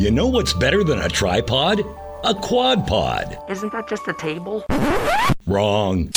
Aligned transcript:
You 0.00 0.10
know 0.10 0.28
what's 0.28 0.54
better 0.54 0.82
than 0.82 0.98
a 0.98 1.10
tripod? 1.10 1.80
A 2.24 2.34
quad 2.34 2.86
pod. 2.86 3.36
Isn't 3.50 3.70
that 3.72 3.86
just 3.86 4.08
a 4.08 4.14
table? 4.14 4.64
Wrong. 5.46 6.08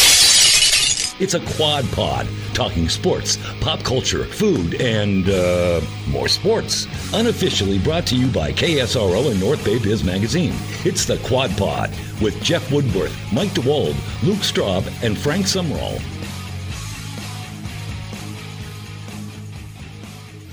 It's 1.19 1.33
a 1.33 1.41
quad 1.57 1.83
pod, 1.91 2.25
talking 2.53 2.87
sports, 2.87 3.37
pop 3.59 3.83
culture, 3.83 4.23
food, 4.23 4.75
and 4.75 5.29
uh, 5.29 5.81
more 6.07 6.29
sports. 6.29 6.87
Unofficially 7.13 7.77
brought 7.77 8.07
to 8.07 8.15
you 8.15 8.27
by 8.31 8.53
KSRO 8.53 9.29
and 9.29 9.37
North 9.37 9.65
Bay 9.65 9.79
Biz 9.79 10.05
Magazine. 10.05 10.53
It's 10.85 11.03
the 11.03 11.17
Quad 11.17 11.51
Pod 11.57 11.89
with 12.21 12.41
Jeff 12.41 12.71
Woodworth, 12.71 13.13
Mike 13.33 13.49
DeWald, 13.49 13.97
Luke 14.23 14.39
Straub, 14.39 14.87
and 15.03 15.17
Frank 15.17 15.45
Sumrall. 15.45 16.01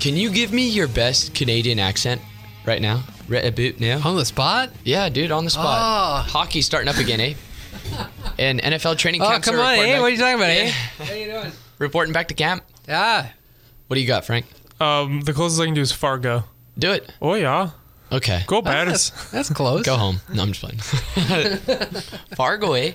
Can 0.01 0.17
you 0.17 0.29
give 0.29 0.51
me 0.51 0.67
your 0.67 0.89
best 0.89 1.33
Canadian 1.33 1.79
accent 1.79 2.19
right 2.65 2.81
now? 2.81 3.05
Right 3.27 3.45
about 3.45 3.79
now? 3.79 4.01
On 4.07 4.15
the 4.17 4.25
spot? 4.25 4.71
Yeah, 4.83 5.09
dude, 5.09 5.31
on 5.31 5.43
the 5.45 5.49
spot. 5.49 5.65
Ah. 5.67 6.27
Hockey's 6.29 6.65
starting 6.65 6.89
up 6.89 6.97
again, 6.97 7.19
eh? 7.21 7.33
And 8.37 8.61
NFL 8.61 8.97
training 8.97 9.21
camp. 9.21 9.43
Oh, 9.47 9.51
come 9.51 9.59
on, 9.59 9.71
reporting 9.71 9.91
eh? 9.91 9.93
back- 9.95 10.01
What 10.01 10.07
are 10.07 10.09
you 10.09 10.17
talking 10.17 10.35
about, 10.35 10.49
eh? 10.49 10.63
Yeah. 10.65 11.05
How 11.05 11.13
you 11.13 11.25
doing? 11.25 11.51
Reporting 11.79 12.13
back 12.13 12.27
to 12.29 12.33
camp. 12.33 12.63
Yeah. 12.87 13.29
What 13.87 13.95
do 13.95 14.01
you 14.01 14.07
got, 14.07 14.25
Frank? 14.25 14.45
Um, 14.79 15.21
the 15.21 15.33
closest 15.33 15.61
I 15.61 15.65
can 15.65 15.73
do 15.73 15.81
is 15.81 15.91
Fargo. 15.91 16.43
Do 16.77 16.91
it. 16.91 17.11
Oh 17.21 17.35
yeah, 17.35 17.71
Okay. 18.11 18.43
go 18.47 18.61
That's, 18.61 19.09
Bears. 19.11 19.31
that's 19.31 19.49
close. 19.49 19.85
Go 19.85 19.95
home. 19.95 20.19
No, 20.33 20.41
I'm 20.43 20.51
just 20.53 20.61
playing. 20.61 21.57
Fargo, 22.35 22.73
eh? 22.73 22.93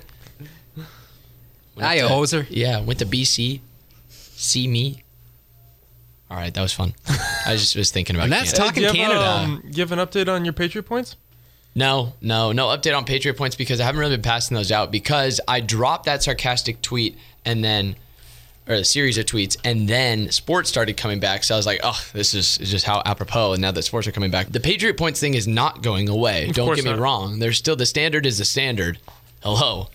Ah, 1.81 1.93
you 1.93 2.03
hoser. 2.03 2.47
Yeah, 2.51 2.81
went 2.81 2.99
to 3.01 3.07
BC. 3.07 3.61
See 4.09 4.67
me. 4.67 5.03
All 6.31 6.37
right, 6.37 6.53
that 6.53 6.61
was 6.63 6.73
fun. 6.73 6.95
I 7.47 7.55
just 7.57 7.77
was 7.77 7.91
thinking 7.93 8.17
about 8.17 8.25
And 8.25 8.33
that's 8.33 8.53
Canada. 8.53 8.67
talking 8.69 8.83
do 8.93 8.99
you 8.99 9.05
have, 9.05 9.13
Canada. 9.13 9.31
Um, 9.31 9.63
you 9.71 9.81
have 9.81 9.93
an 9.93 9.99
update 10.01 10.29
on 10.33 10.45
your 10.45 10.53
Patriot 10.53 10.83
points? 10.85 11.17
No, 11.75 12.15
no, 12.21 12.53
no 12.53 12.67
update 12.69 12.97
on 12.97 13.05
Patriot 13.05 13.35
points 13.35 13.55
because 13.55 13.81
I 13.81 13.85
haven't 13.85 14.01
really 14.01 14.17
been 14.17 14.23
passing 14.23 14.57
those 14.57 14.73
out 14.73 14.91
because 14.91 15.41
I 15.47 15.61
dropped 15.61 16.07
that 16.07 16.23
sarcastic 16.23 16.81
tweet 16.83 17.19
and 17.45 17.63
then, 17.63 17.97
or 18.67 18.77
a 18.77 18.85
series 18.85 19.19
of 19.19 19.27
tweets, 19.27 19.57
and 19.63 19.87
then 19.89 20.31
sports 20.33 20.69
started 20.71 20.97
coming 20.97 21.21
back. 21.21 21.45
So 21.45 21.55
I 21.55 21.59
was 21.59 21.67
like, 21.67 21.81
oh, 21.85 22.01
this 22.15 22.33
is, 22.35 22.59
is 22.59 22.71
just 22.71 22.87
how 22.87 23.03
apropos. 23.05 23.53
And 23.53 23.63
now 23.63 23.71
that 23.73 23.83
sports 23.83 24.09
are 24.09 24.13
coming 24.13 24.31
back, 24.31 24.49
the 24.49 24.59
Patriot 24.59 24.97
points 24.97 25.21
thing 25.21 25.35
is 25.35 25.47
not 25.47 25.83
going 25.83 26.09
away. 26.09 26.51
Don't 26.51 26.67
course 26.67 26.77
get 26.77 26.87
me 26.87 26.93
not. 26.93 26.99
wrong. 26.99 27.39
There's 27.39 27.59
still 27.59 27.77
the 27.77 27.87
standard 27.87 28.25
is 28.27 28.39
the 28.39 28.45
standard. 28.47 28.99
Hello, 29.43 29.91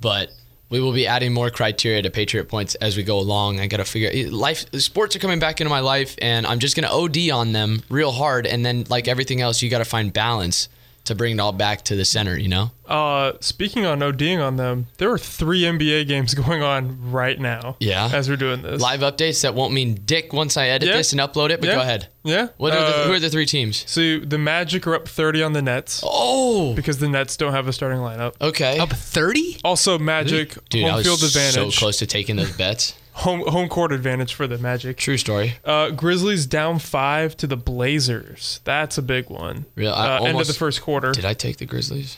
but 0.00 0.32
we 0.70 0.80
will 0.80 0.92
be 0.92 1.06
adding 1.06 1.34
more 1.34 1.50
criteria 1.50 2.00
to 2.02 2.10
Patriot 2.10 2.44
points 2.44 2.76
as 2.76 2.96
we 2.96 3.02
go 3.02 3.18
along. 3.18 3.60
I 3.60 3.66
got 3.66 3.78
to 3.78 3.84
figure 3.84 4.30
life. 4.30 4.64
Sports 4.80 5.16
are 5.16 5.18
coming 5.18 5.40
back 5.40 5.60
into 5.60 5.68
my 5.68 5.80
life, 5.80 6.16
and 6.22 6.46
I'm 6.46 6.60
just 6.60 6.76
gonna 6.76 6.88
OD 6.88 7.30
on 7.30 7.52
them 7.52 7.82
real 7.88 8.12
hard. 8.12 8.46
And 8.46 8.64
then, 8.64 8.86
like 8.88 9.08
everything 9.08 9.40
else, 9.40 9.60
you 9.60 9.68
got 9.68 9.78
to 9.78 9.84
find 9.84 10.12
balance 10.12 10.68
to 11.04 11.14
bring 11.14 11.34
it 11.34 11.40
all 11.40 11.52
back 11.52 11.82
to 11.84 11.96
the 11.96 12.04
center. 12.04 12.36
You 12.38 12.48
know? 12.48 12.70
Uh, 12.86 13.32
speaking 13.40 13.84
on 13.86 14.00
ODing 14.00 14.44
on 14.44 14.56
them, 14.56 14.86
there 14.98 15.10
are 15.10 15.18
three 15.18 15.62
NBA 15.62 16.06
games 16.08 16.34
going 16.46 16.62
on 16.62 17.10
right 17.10 17.38
now. 17.38 17.76
Yeah. 17.80 18.10
as 18.12 18.28
we're 18.28 18.36
doing 18.36 18.62
this. 18.62 18.80
Live 18.80 19.00
updates 19.00 19.42
that 19.42 19.54
won't 19.54 19.72
mean 19.72 19.94
dick 20.04 20.32
once 20.32 20.56
I 20.56 20.68
edit 20.68 20.88
Yeah. 20.88 20.96
this 20.96 21.12
and 21.12 21.20
upload 21.20 21.50
it. 21.50 21.60
But 21.60 21.68
Yeah. 21.68 21.74
go 21.76 21.80
ahead. 21.82 22.08
Yeah. 22.24 22.48
What 22.58 22.72
are 22.74 22.80
the, 22.80 22.96
Uh, 22.96 23.06
who 23.06 23.12
are 23.14 23.18
the 23.20 23.30
three 23.30 23.46
teams? 23.46 23.84
So 23.86 24.18
the 24.18 24.38
Magic 24.38 24.86
are 24.86 24.94
up 24.94 25.08
30 25.08 25.42
on 25.42 25.52
the 25.52 25.62
Nets 25.62 26.02
Oh, 26.04 26.74
because 26.74 26.98
the 26.98 27.08
Nets 27.08 27.36
don't 27.36 27.52
have 27.52 27.66
a 27.68 27.72
starting 27.72 28.00
lineup. 28.00 28.34
okay. 28.40 28.78
Up 28.78 28.90
30? 28.92 29.58
Also, 29.64 29.98
Magic 29.98 30.56
Dude, 30.68 30.84
I 30.84 30.88
home 30.88 30.96
was 30.98 31.06
field 31.06 31.52
so 31.52 31.70
close 31.78 31.96
to 31.98 32.06
taking 32.06 32.36
those 32.36 32.52
bets. 32.52 32.94
Home 33.12 33.40
home 33.46 33.68
court 33.68 33.92
advantage 33.92 34.34
for 34.34 34.46
the 34.46 34.58
Magic. 34.58 34.96
True 34.96 35.16
story. 35.16 35.54
Uh, 35.64 35.90
Grizzlies 35.90 36.46
down 36.46 36.78
five 36.78 37.36
to 37.38 37.46
the 37.46 37.56
Blazers. 37.56 38.60
That's 38.64 38.96
a 38.98 39.02
big 39.02 39.28
one. 39.30 39.66
Real- 39.74 39.92
I 39.92 40.16
uh, 40.18 40.24
end 40.24 40.40
of 40.40 40.46
the 40.46 40.52
first 40.54 40.82
quarter. 40.82 41.12
Did 41.12 41.24
I 41.24 41.34
take 41.34 41.58
the 41.58 41.66
Grizzlies? 41.66 42.16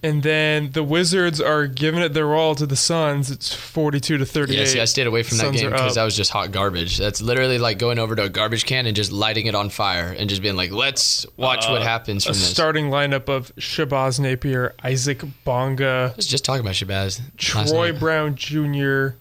And 0.00 0.22
then 0.22 0.70
the 0.70 0.84
Wizards 0.84 1.40
are 1.40 1.66
giving 1.66 2.00
it 2.02 2.14
their 2.14 2.32
all 2.32 2.54
to 2.54 2.66
the 2.66 2.76
Suns. 2.76 3.32
It's 3.32 3.52
42 3.52 4.18
to 4.18 4.24
38. 4.24 4.56
Yeah, 4.56 4.64
see, 4.64 4.80
I 4.80 4.84
stayed 4.84 5.08
away 5.08 5.24
from 5.24 5.38
that 5.38 5.46
Suns 5.46 5.60
game 5.60 5.70
because 5.72 5.96
that 5.96 6.04
was 6.04 6.14
just 6.16 6.30
hot 6.30 6.52
garbage. 6.52 6.98
That's 6.98 7.20
literally 7.20 7.58
like 7.58 7.78
going 7.80 7.98
over 7.98 8.14
to 8.14 8.22
a 8.22 8.28
garbage 8.28 8.64
can 8.64 8.86
and 8.86 8.94
just 8.94 9.10
lighting 9.10 9.46
it 9.46 9.56
on 9.56 9.70
fire 9.70 10.14
and 10.16 10.30
just 10.30 10.40
being 10.40 10.54
like, 10.54 10.70
let's 10.70 11.26
watch 11.36 11.66
what 11.68 11.82
happens 11.82 12.24
Uh, 12.24 12.30
a 12.30 12.32
from 12.32 12.38
this. 12.40 12.48
starting 12.48 12.90
lineup 12.90 13.28
of 13.28 13.52
Shabazz 13.56 14.20
Napier, 14.20 14.72
Isaac 14.84 15.20
Bonga, 15.42 16.10
I 16.12 16.16
was 16.16 16.28
just 16.28 16.44
talking 16.44 16.60
about 16.60 16.74
Shabazz. 16.74 17.20
Troy. 17.36 17.92
Brown 17.92 18.36
Jr., 18.36 19.16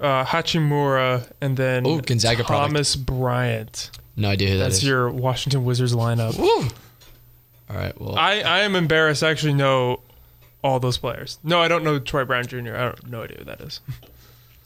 uh, 0.00 0.24
Hachimura, 0.24 1.30
and 1.40 1.56
then 1.56 1.86
Ooh, 1.86 2.00
Gonzaga 2.00 2.44
product. 2.44 2.68
Thomas 2.72 2.96
Bryant. 2.96 3.90
No 4.16 4.28
idea 4.28 4.50
who 4.50 4.58
that 4.58 4.64
That's 4.64 4.76
is. 4.76 4.84
your 4.84 5.10
Washington 5.10 5.64
Wizards 5.64 5.94
lineup. 5.94 6.38
Woo. 6.38 6.68
All 7.70 7.76
right, 7.76 7.98
well, 8.00 8.16
I, 8.16 8.40
I 8.40 8.60
am 8.60 8.76
embarrassed. 8.76 9.22
I 9.22 9.30
actually 9.30 9.54
know 9.54 10.00
all 10.62 10.80
those 10.80 10.98
players. 10.98 11.38
No, 11.42 11.60
I 11.60 11.68
don't 11.68 11.84
know 11.84 11.98
Troy 11.98 12.24
Brown 12.24 12.46
Jr. 12.46 12.74
I 12.74 12.84
don't 12.84 13.10
no 13.10 13.22
idea 13.22 13.38
who 13.38 13.44
that 13.44 13.60
is. 13.60 13.80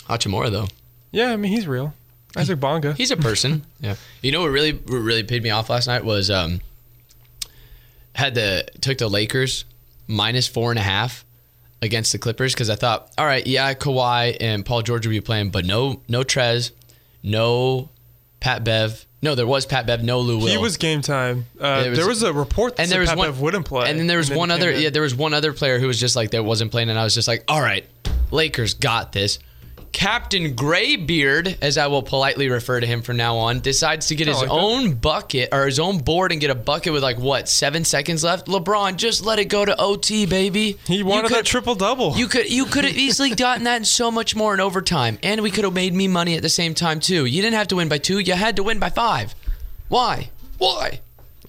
Hachimura 0.09 0.50
though. 0.50 0.69
Yeah, 1.11 1.33
I 1.33 1.37
mean 1.37 1.53
he's 1.53 1.66
real. 1.66 1.95
Isaac 2.37 2.60
Bonga. 2.60 2.93
He's 2.93 3.10
a 3.10 3.16
person. 3.16 3.65
yeah. 3.81 3.97
You 4.22 4.33
know 4.33 4.43
what 4.43 4.50
really 4.50 4.72
what 4.72 4.99
really 4.99 5.25
paid 5.25 5.43
me 5.43 5.50
off 5.50 5.71
last 5.71 5.87
night 5.87 6.05
was 6.05 6.31
um 6.31 6.60
had 8.15 8.34
the 8.34 8.66
took 8.81 8.99
the 8.99 9.09
Lakers 9.09 9.65
minus 10.06 10.47
four 10.47 10.71
and 10.71 10.78
a 10.78 10.83
half 10.83 11.25
against 11.83 12.12
the 12.12 12.19
Clippers 12.19 12.55
because 12.55 12.71
I 12.71 12.75
thought, 12.77 13.11
all 13.19 13.27
right, 13.27 13.47
yeah, 13.47 13.72
Kawhi 13.75 14.37
and 14.41 14.65
Paul 14.65 14.83
George 14.83 15.06
will 15.06 15.12
be 15.12 15.21
playing, 15.21 15.50
but 15.50 15.65
no 15.65 16.03
no 16.09 16.22
Trez, 16.25 16.72
no 17.22 17.89
Pat 18.41 18.65
Bev. 18.65 19.05
No, 19.21 19.34
there 19.34 19.47
was 19.49 19.66
Pat 19.66 19.84
Bev, 19.87 20.03
no 20.05 20.21
Lou 20.21 20.39
Will. 20.39 20.47
He 20.47 20.56
was 20.59 20.77
game 20.77 21.03
time. 21.03 21.47
Uh, 21.61 21.81
There 21.83 21.91
was- 21.91 21.99
there 21.99 22.09
was 22.09 22.22
a 22.22 22.33
report 22.33 22.77
that 22.77 22.83
and 22.84 22.93
there 22.93 23.00
was 23.00 23.09
Pat 23.09 23.19
one 23.19 23.28
Bev 23.28 23.41
wouldn't 23.41 23.66
play. 23.66 23.91
And 23.91 23.99
then 23.99 24.06
there 24.06 24.19
was 24.19 24.31
one 24.31 24.50
other 24.50 24.71
yeah, 24.71 24.91
there 24.91 25.03
was 25.03 25.15
one 25.15 25.34
other 25.34 25.53
player 25.53 25.78
who 25.81 25.87
was 25.89 25.99
just 25.99 26.15
like 26.15 26.31
that 26.31 26.44
wasn't 26.44 26.71
playing 26.71 26.89
and 26.91 26.99
I 26.99 27.05
was 27.05 27.15
just 27.15 27.27
like, 27.28 27.43
"All 27.49 27.61
right, 27.61 27.84
Lakers 28.31 28.75
got 28.75 29.12
this." 29.12 29.39
Captain 29.93 30.54
Graybeard, 30.54 31.59
as 31.60 31.76
I 31.78 31.87
will 31.88 32.03
politely 32.03 32.49
refer 32.49 32.78
to 32.81 32.87
him 32.87 33.03
from 33.03 33.16
now 33.16 33.37
on, 33.37 33.60
decides 33.60 34.09
to 34.09 34.15
get 34.15 34.28
oh, 34.28 34.32
his 34.32 34.41
like 34.41 34.49
that. 34.49 34.54
own 34.54 34.94
bucket 34.94 35.49
or 35.53 35.66
his 35.66 35.78
own 35.78 35.99
board 35.99 36.31
and 36.32 36.41
get 36.41 36.50
a 36.50 36.54
bucket 36.54 36.93
with 36.93 37.03
like 37.03 37.19
what 37.19 37.49
seven 37.49 37.84
seconds 37.84 38.22
left. 38.22 38.47
LeBron, 38.47 38.97
just 38.97 39.25
let 39.25 39.38
it 39.38 39.47
go 39.47 39.65
to 39.65 39.78
OT, 39.81 40.27
baby. 40.27 40.78
He 40.87 40.97
You 40.98 41.06
wanted 41.06 41.28
could- 41.28 41.38
that 41.38 41.47
triple 41.47 41.75
double. 41.75 42.16
You 42.16 42.27
could 42.28 42.50
you 42.50 42.65
could 42.66 42.84
have 42.84 42.97
easily 42.97 43.31
gotten 43.34 43.65
that 43.65 43.77
and 43.77 43.87
so 43.87 44.10
much 44.10 44.37
more 44.37 44.54
in 44.54 44.60
overtime, 44.60 45.19
and 45.22 45.41
we 45.43 45.50
could 45.50 45.65
have 45.65 45.75
made 45.75 45.94
me 45.94 46.06
money 46.09 46.37
at 46.37 46.43
the 46.43 46.48
same 46.48 46.75
time 46.75 47.00
too. 47.00 47.25
You 47.25 47.43
didn't 47.43 47.56
have 47.56 47.69
to 47.69 47.77
win 47.77 47.88
by 47.88 47.98
two; 47.98 48.19
you 48.19 48.34
had 48.34 48.56
to 48.56 48.62
win 48.62 48.78
by 48.78 48.91
five. 48.91 49.34
Why? 49.88 50.31
Why? 50.59 51.00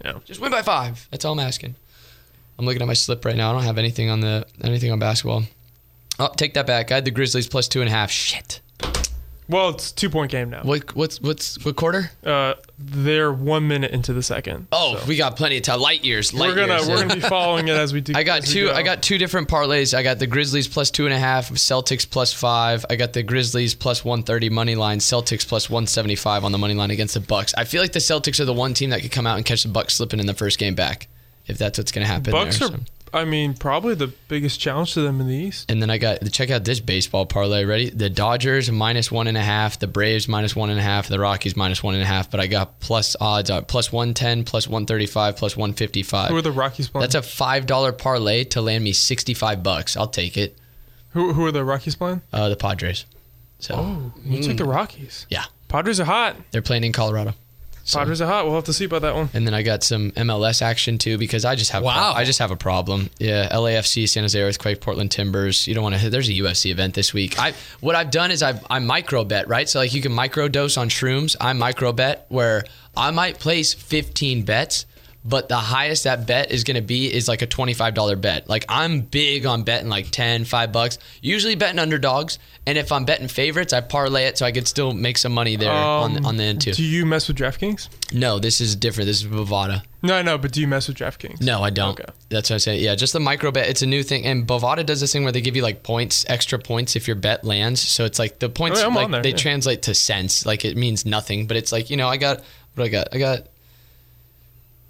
Yeah. 0.03 0.19
Just 0.25 0.39
win 0.39 0.51
by 0.51 0.61
five. 0.61 1.07
That's 1.11 1.25
all 1.25 1.33
I'm 1.33 1.39
asking. 1.39 1.75
I'm 2.57 2.65
looking 2.65 2.81
at 2.81 2.87
my 2.87 2.93
slip 2.93 3.23
right 3.25 3.35
now. 3.35 3.51
I 3.51 3.53
don't 3.53 3.63
have 3.63 3.77
anything 3.77 4.09
on 4.09 4.19
the 4.21 4.45
anything 4.63 4.91
on 4.91 4.99
basketball. 4.99 5.43
Oh, 6.19 6.29
take 6.35 6.53
that 6.55 6.67
back. 6.67 6.91
I 6.91 6.95
had 6.95 7.05
the 7.05 7.11
Grizzlies 7.11 7.47
plus 7.47 7.67
two 7.67 7.81
and 7.81 7.89
a 7.89 7.91
half. 7.91 8.11
Shit. 8.11 8.61
Well, 9.49 9.69
it's 9.69 9.91
two 9.91 10.11
point 10.11 10.31
game 10.31 10.51
now. 10.51 10.61
What 10.61 10.95
what's 10.95 11.19
what's 11.19 11.63
what 11.65 11.75
quarter? 11.75 12.11
Uh, 12.23 12.53
they're 12.77 13.33
one 13.33 13.67
minute 13.67 13.89
into 13.89 14.13
the 14.13 14.21
second. 14.21 14.67
Oh, 14.71 14.97
so. 14.97 15.05
we 15.07 15.17
got 15.17 15.37
plenty 15.37 15.57
of 15.57 15.63
time. 15.63 15.79
Light 15.79 16.05
years. 16.05 16.35
Light 16.35 16.49
we're 16.49 16.55
gonna 16.55 16.75
years. 16.75 16.87
we're 16.87 17.01
gonna 17.01 17.15
be 17.15 17.21
following 17.21 17.67
it 17.67 17.75
as 17.75 17.91
we 17.91 17.99
do. 17.99 18.13
I 18.15 18.21
got 18.21 18.43
two. 18.43 18.67
go. 18.67 18.73
I 18.73 18.83
got 18.83 19.01
two 19.01 19.17
different 19.17 19.47
parlays. 19.47 19.97
I 19.97 20.03
got 20.03 20.19
the 20.19 20.27
Grizzlies 20.27 20.67
plus 20.67 20.91
two 20.91 21.05
and 21.05 21.13
a 21.15 21.17
half, 21.17 21.49
Celtics 21.49 22.07
plus 22.07 22.31
five. 22.31 22.85
I 22.91 22.95
got 22.95 23.13
the 23.13 23.23
Grizzlies 23.23 23.73
plus 23.73 24.05
one 24.05 24.21
thirty 24.21 24.49
money 24.49 24.75
line, 24.75 24.99
Celtics 24.99 25.47
plus 25.47 25.67
one 25.67 25.87
seventy 25.87 26.15
five 26.15 26.43
on 26.43 26.51
the 26.51 26.59
money 26.59 26.75
line 26.75 26.91
against 26.91 27.15
the 27.15 27.19
Bucks. 27.19 27.55
I 27.57 27.63
feel 27.63 27.81
like 27.81 27.93
the 27.93 27.99
Celtics 27.99 28.39
are 28.39 28.45
the 28.45 28.53
one 28.53 28.75
team 28.75 28.91
that 28.91 29.01
could 29.01 29.11
come 29.11 29.25
out 29.25 29.37
and 29.37 29.45
catch 29.45 29.63
the 29.63 29.69
Bucks 29.69 29.95
slipping 29.95 30.19
in 30.19 30.27
the 30.27 30.35
first 30.35 30.59
game 30.59 30.75
back, 30.75 31.07
if 31.47 31.57
that's 31.57 31.79
what's 31.79 31.91
going 31.91 32.05
to 32.05 32.11
happen. 32.11 32.31
Bucks 32.31 32.59
there, 32.59 32.67
are. 32.67 32.71
so. 32.71 32.83
I 33.13 33.25
mean, 33.25 33.53
probably 33.53 33.95
the 33.95 34.07
biggest 34.27 34.59
challenge 34.59 34.93
to 34.93 35.01
them 35.01 35.19
in 35.21 35.27
the 35.27 35.35
East. 35.35 35.69
And 35.71 35.81
then 35.81 35.89
I 35.89 35.97
got 35.97 36.19
check 36.31 36.49
out 36.49 36.63
this 36.63 36.79
baseball 36.79 37.25
parlay. 37.25 37.65
Ready? 37.65 37.89
The 37.89 38.09
Dodgers 38.09 38.71
minus 38.71 39.11
one 39.11 39.27
and 39.27 39.37
a 39.37 39.41
half, 39.41 39.79
the 39.79 39.87
Braves 39.87 40.27
minus 40.27 40.55
one 40.55 40.69
and 40.69 40.79
a 40.79 40.83
half, 40.83 41.07
the 41.07 41.19
Rockies 41.19 41.55
minus 41.57 41.81
one 41.81 41.95
and 41.95 42.03
a 42.03 42.05
half. 42.05 42.29
But 42.29 42.39
I 42.39 42.47
got 42.47 42.79
plus 42.79 43.15
odds 43.19 43.49
on 43.49 43.65
plus 43.65 43.91
one 43.91 44.13
ten, 44.13 44.43
plus 44.43 44.67
one 44.67 44.85
thirty 44.85 45.05
five, 45.07 45.37
plus 45.37 45.57
one 45.57 45.73
fifty 45.73 46.03
five. 46.03 46.29
Who 46.29 46.37
are 46.37 46.41
the 46.41 46.51
Rockies 46.51 46.89
playing? 46.89 47.01
That's 47.03 47.15
a 47.15 47.21
five 47.21 47.65
dollar 47.65 47.91
parlay 47.91 48.43
to 48.45 48.61
land 48.61 48.83
me 48.83 48.93
sixty 48.93 49.33
five 49.33 49.63
bucks. 49.63 49.97
I'll 49.97 50.07
take 50.07 50.37
it. 50.37 50.57
who 51.09 51.33
who 51.33 51.45
are 51.45 51.51
the 51.51 51.63
Rockies 51.65 51.95
playing? 51.95 52.21
Uh, 52.31 52.49
the 52.49 52.55
Padres. 52.55 53.05
So 53.59 53.75
Oh, 53.75 54.13
you 54.23 54.41
took 54.43 54.57
the 54.57 54.65
Rockies. 54.65 55.25
yeah, 55.29 55.45
Padres 55.67 55.99
are 55.99 56.05
hot. 56.05 56.35
they're 56.51 56.61
playing 56.61 56.83
in 56.85 56.91
Colorado. 56.93 57.33
So- 57.89 57.99
Padres 57.99 58.21
are 58.21 58.27
hot. 58.27 58.45
We'll 58.45 58.55
have 58.55 58.63
to 58.65 58.73
see 58.73 58.85
about 58.85 59.01
that 59.01 59.15
one. 59.15 59.29
And 59.33 59.45
then 59.47 59.53
I 59.53 59.61
got 59.63 59.83
some 59.83 60.11
MLS 60.11 60.61
action 60.61 60.97
too 60.97 61.17
because 61.17 61.45
I 61.45 61.55
just 61.55 61.71
have 61.71 61.83
Wow. 61.83 62.13
I 62.15 62.23
just 62.23 62.39
have 62.39 62.51
a 62.51 62.55
problem. 62.55 63.09
Yeah, 63.19 63.49
LAFC, 63.51 64.07
San 64.07 64.23
Jose 64.23 64.39
Earthquake, 64.39 64.81
Portland 64.81 65.11
Timbers. 65.11 65.67
You 65.67 65.73
don't 65.73 65.83
want 65.83 65.95
to. 65.95 66.09
There's 66.09 66.29
a 66.29 66.33
UFC 66.33 66.71
event 66.71 66.93
this 66.93 67.13
week. 67.13 67.39
I 67.39 67.53
what 67.79 67.95
I've 67.95 68.11
done 68.11 68.31
is 68.31 68.43
I've 68.43 68.65
I 68.69 68.79
micro 68.79 69.23
bet 69.23 69.47
right. 69.47 69.67
So 69.67 69.79
like 69.79 69.93
you 69.93 70.01
can 70.01 70.11
micro 70.11 70.47
dose 70.47 70.77
on 70.77 70.89
shrooms. 70.89 71.35
I 71.41 71.53
micro 71.53 71.91
bet 71.91 72.25
where 72.29 72.63
I 72.95 73.11
might 73.11 73.39
place 73.39 73.73
15 73.73 74.43
bets, 74.43 74.85
but 75.25 75.49
the 75.49 75.57
highest 75.57 76.05
that 76.05 76.25
bet 76.25 76.51
is 76.51 76.63
going 76.63 76.75
to 76.75 76.81
be 76.81 77.13
is 77.13 77.27
like 77.27 77.41
a 77.41 77.47
$25 77.47 78.21
bet. 78.21 78.47
Like 78.47 78.65
I'm 78.69 79.01
big 79.01 79.45
on 79.45 79.63
betting 79.63 79.89
like 79.89 80.09
10, 80.11 80.45
5 80.45 80.71
bucks. 80.71 80.97
Usually 81.21 81.55
betting 81.55 81.77
underdogs, 81.79 82.39
and 82.65 82.77
if 82.77 82.91
I'm 82.91 83.03
betting 83.05 83.27
favorites, 83.27 83.73
I 83.73 83.81
parlay 83.81 84.23
it 84.25 84.37
so 84.37 84.45
I 84.45 84.51
could 84.51 84.67
still 84.67 84.93
make 84.93 85.17
some 85.17 85.33
money 85.33 85.55
there 85.57 85.71
on 85.71 86.17
Um, 86.17 86.25
on 86.25 86.37
the 86.37 86.43
end 86.43 86.61
too. 86.61 86.71
Do 86.73 86.83
you 86.83 87.05
mess 87.05 87.27
with 87.27 87.37
DraftKings? 87.37 87.89
No, 88.13 88.39
this 88.39 88.61
is 88.61 88.75
different. 88.75 89.07
This 89.07 89.21
is 89.21 89.27
Bovada. 89.27 89.83
No, 90.01 90.15
I 90.15 90.21
know, 90.21 90.37
but 90.37 90.53
do 90.53 90.61
you 90.61 90.67
mess 90.67 90.87
with 90.87 90.95
DraftKings? 90.97 91.41
No, 91.41 91.61
I 91.61 91.69
don't. 91.69 91.99
Okay. 91.99 92.05
That's 92.29 92.49
what 92.49 92.55
I'm 92.55 92.59
saying. 92.59 92.81
Yeah, 92.81 92.95
just 92.95 93.11
the 93.11 93.19
micro 93.19 93.51
bet. 93.51 93.67
It's 93.67 93.81
a 93.81 93.85
new 93.85 94.01
thing, 94.03 94.25
and 94.25 94.47
Bovada 94.47 94.85
does 94.85 95.01
this 95.01 95.11
thing 95.11 95.23
where 95.23 95.33
they 95.33 95.41
give 95.41 95.57
you 95.57 95.61
like 95.63 95.83
points, 95.83 96.25
extra 96.29 96.57
points 96.57 96.95
if 96.95 97.07
your 97.07 97.15
bet 97.17 97.43
lands. 97.43 97.81
So 97.81 98.05
it's 98.05 98.17
like 98.19 98.39
the 98.39 98.47
points, 98.49 98.79
Oh, 98.81 98.89
yeah, 98.89 99.05
like 99.05 99.23
they 99.23 99.31
yeah. 99.31 99.35
translate 99.35 99.81
to 99.83 99.93
cents. 99.93 100.45
Like 100.45 100.63
it 100.63 100.77
means 100.77 101.05
nothing, 101.05 101.47
but 101.47 101.57
it's 101.57 101.73
like 101.73 101.89
you 101.89 101.97
know, 101.97 102.07
I 102.07 102.15
got 102.15 102.37
what 102.75 102.77
do 102.77 102.83
I 102.83 102.87
got. 102.89 103.07
I 103.13 103.17
got 103.17 103.39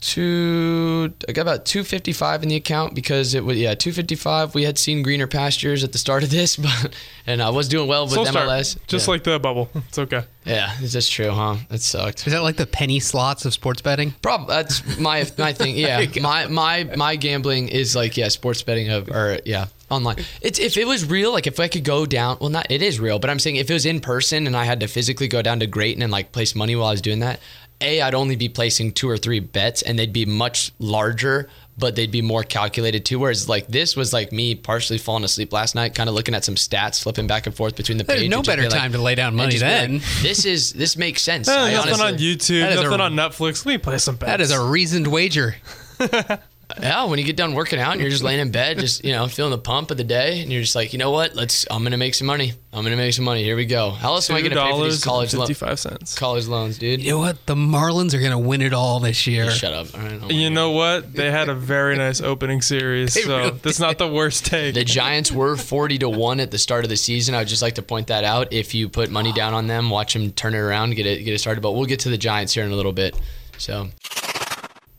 two. 0.01 1.13
I 1.27 1.31
got 1.31 1.41
about 1.41 1.65
two 1.65 1.83
fifty 1.83 2.13
five 2.13 2.43
in 2.43 2.49
the 2.49 2.55
account 2.55 2.95
because 2.95 3.33
it 3.33 3.43
was 3.43 3.57
yeah 3.57 3.75
two 3.75 3.91
fifty 3.91 4.15
five. 4.15 4.55
We 4.55 4.63
had 4.63 4.77
seen 4.77 5.03
greener 5.03 5.27
pastures 5.27 5.83
at 5.83 5.91
the 5.91 5.97
start 5.97 6.23
of 6.23 6.29
this, 6.29 6.55
but 6.57 6.93
and 7.25 7.41
I 7.41 7.49
was 7.49 7.67
doing 7.67 7.87
well 7.87 8.05
with 8.05 8.13
Slow 8.13 8.25
start. 8.25 8.49
Just 8.87 9.07
yeah. 9.07 9.11
like 9.11 9.23
the 9.23 9.39
bubble. 9.39 9.69
It's 9.89 9.97
okay. 9.97 10.23
yeah, 10.45 10.75
that's 10.81 11.09
true, 11.09 11.31
huh? 11.31 11.55
It 11.71 11.81
sucked. 11.81 12.27
Is 12.27 12.33
that 12.33 12.43
like 12.43 12.57
the 12.57 12.67
penny 12.67 12.99
slots 12.99 13.45
of 13.45 13.53
sports 13.53 13.81
betting? 13.81 14.11
Prob 14.21 14.47
that's 14.47 14.99
my 14.99 15.25
my 15.37 15.53
thing. 15.53 15.75
Yeah, 15.75 16.05
my 16.21 16.47
my 16.47 16.83
my 16.95 17.15
gambling 17.15 17.69
is 17.69 17.95
like 17.95 18.17
yeah, 18.17 18.27
sports 18.27 18.61
betting 18.61 18.89
of 18.89 19.09
or 19.09 19.39
yeah, 19.45 19.67
online. 19.89 20.17
It's 20.41 20.59
if 20.59 20.77
it 20.77 20.85
was 20.85 21.05
real, 21.05 21.31
like 21.31 21.47
if 21.47 21.59
I 21.59 21.67
could 21.67 21.83
go 21.83 22.05
down. 22.05 22.37
Well, 22.39 22.49
not 22.49 22.69
it 22.69 22.81
is 22.81 22.99
real, 22.99 23.19
but 23.19 23.29
I'm 23.29 23.39
saying 23.39 23.55
if 23.55 23.69
it 23.69 23.73
was 23.73 23.85
in 23.85 23.99
person 23.99 24.45
and 24.45 24.55
I 24.55 24.65
had 24.65 24.79
to 24.81 24.87
physically 24.87 25.27
go 25.27 25.41
down 25.41 25.59
to 25.61 25.67
Graton 25.67 26.01
and 26.01 26.11
like 26.11 26.31
place 26.31 26.55
money 26.55 26.75
while 26.75 26.87
I 26.87 26.91
was 26.91 27.01
doing 27.01 27.19
that. 27.19 27.39
A, 27.81 28.01
I'd 28.01 28.13
only 28.13 28.35
be 28.35 28.49
placing 28.49 28.91
two 28.91 29.09
or 29.09 29.17
three 29.17 29.39
bets, 29.39 29.81
and 29.81 29.97
they'd 29.97 30.11
be 30.11 30.25
much 30.25 30.71
larger, 30.79 31.49
but 31.77 31.95
they'd 31.95 32.11
be 32.11 32.21
more 32.21 32.43
calculated 32.43 33.05
too. 33.05 33.19
Whereas 33.19 33.47
like 33.47 33.67
this 33.67 33.95
was 33.95 34.11
like 34.11 34.33
me 34.33 34.53
partially 34.55 34.97
falling 34.97 35.23
asleep 35.23 35.53
last 35.53 35.75
night, 35.75 35.95
kind 35.95 36.09
of 36.09 36.15
looking 36.15 36.35
at 36.35 36.43
some 36.43 36.55
stats, 36.55 37.01
flipping 37.01 37.25
back 37.27 37.45
and 37.45 37.55
forth 37.55 37.75
between 37.77 37.97
the 37.97 38.03
There's 38.03 38.19
pages. 38.19 38.31
no 38.31 38.41
better 38.41 38.63
be 38.63 38.67
like- 38.69 38.77
time 38.79 38.91
to 38.91 39.01
lay 39.01 39.15
down 39.15 39.33
money 39.35 39.51
just 39.57 39.63
be 39.63 39.93
like, 39.97 40.03
this 40.21 40.43
is 40.45 40.73
this 40.73 40.97
makes 40.97 41.21
sense. 41.21 41.47
Eh, 41.47 41.53
I 41.53 41.73
nothing 41.73 42.01
on 42.01 42.13
YouTube, 42.15 42.59
That 42.61 42.73
is 42.73 42.79
a- 42.81 42.83
nothing 42.83 42.99
on 43.01 43.13
Netflix. 43.13 43.65
Let 43.65 43.71
me 43.73 43.77
play 43.77 43.97
some 43.97 44.17
bets. 44.17 44.29
That 44.29 44.41
is 44.41 44.51
a 44.51 44.61
reasoned 44.61 45.07
wager. 45.07 45.55
Yeah, 46.80 47.06
when 47.06 47.18
you 47.18 47.25
get 47.25 47.36
done 47.36 47.56
working 47.56 47.80
out 47.80 47.94
and 47.94 48.01
you're 48.01 48.12
just 48.12 48.24
laying 48.24 48.39
in 48.39 48.51
bed, 48.51 48.77
just 48.77 49.04
you 49.04 49.12
know, 49.12 49.27
feeling 49.27 49.50
the 49.51 49.57
pump 49.57 49.89
of 49.89 49.98
the 49.98 50.04
day, 50.04 50.42
and 50.42 50.51
you're 50.51 50.62
just 50.62 50.75
like, 50.75 50.94
you 50.94 51.00
know 51.00 51.10
what? 51.10 51.36
Let's. 51.36 51.66
I'm 51.71 51.81
gonna 51.83 51.98
make 51.98 52.13
some 52.13 52.27
money. 52.27 52.54
I'm 52.71 52.83
gonna 52.83 52.95
make 52.95 53.13
some 53.13 53.25
money. 53.25 53.44
Here 53.44 53.56
we 53.56 53.66
go. 53.66 53.89
How 53.89 54.13
else 54.13 54.30
am 54.30 54.36
I 54.36 54.42
gonna 54.44 54.56
pay 54.56 54.71
for 54.71 54.83
these 54.83 55.01
dollars 55.01 55.04
college 55.04 55.33
loans? 55.33 55.50
fifty-five 55.50 55.80
cents. 55.80 56.18
college 56.18 56.45
loans, 56.45 56.77
dude? 56.77 57.01
You 57.01 57.12
know 57.13 57.18
what? 57.18 57.44
The 57.48 57.56
Marlins 57.56 58.13
are 58.13 58.19
going 58.19 58.31
to 58.31 58.38
win 58.38 58.62
it 58.62 58.71
all 58.74 59.00
this 59.00 59.25
year. 59.25 59.50
Shut 59.50 59.74
up. 59.74 59.88
All 59.95 60.00
right, 60.01 60.31
You 60.31 60.51
know 60.51 60.69
what? 60.71 61.12
They 61.12 61.31
had 61.31 61.50
a 61.50 61.56
very 61.56 61.98
nice 61.98 62.21
opening 62.21 62.62
series, 62.62 63.13
so 63.24 63.38
really 63.38 63.50
that's 63.63 63.80
not 63.80 63.98
the 63.98 64.07
worst 64.07 64.45
take. 64.45 64.75
the 64.75 64.83
Giants 64.83 65.31
were 65.31 65.56
40 65.57 65.98
to 66.00 66.10
one 66.10 66.39
at 66.39 66.51
the 66.51 66.60
start 66.60 66.86
of 66.86 66.89
the 66.89 66.98
season. 66.98 67.33
I 67.33 67.39
would 67.39 67.48
just 67.48 67.63
like 67.63 67.75
to 67.75 67.81
point 67.81 68.07
that 68.07 68.24
out. 68.24 68.54
If 68.54 68.75
you 68.75 68.89
put 68.89 69.10
money 69.10 69.33
down 69.33 69.56
on 69.56 69.66
them, 69.66 69.89
watch 69.89 70.13
them 70.13 70.31
turn 70.33 70.54
it 70.54 70.60
around, 70.60 70.95
get 70.95 71.07
it 71.07 71.24
get 71.24 71.33
it 71.33 71.39
started. 71.39 71.62
But 71.62 71.71
we'll 71.71 71.86
get 71.88 72.01
to 72.01 72.10
the 72.10 72.18
Giants 72.18 72.54
here 72.54 72.63
in 72.63 72.71
a 72.71 72.75
little 72.75 72.94
bit. 72.94 73.19
So, 73.57 73.89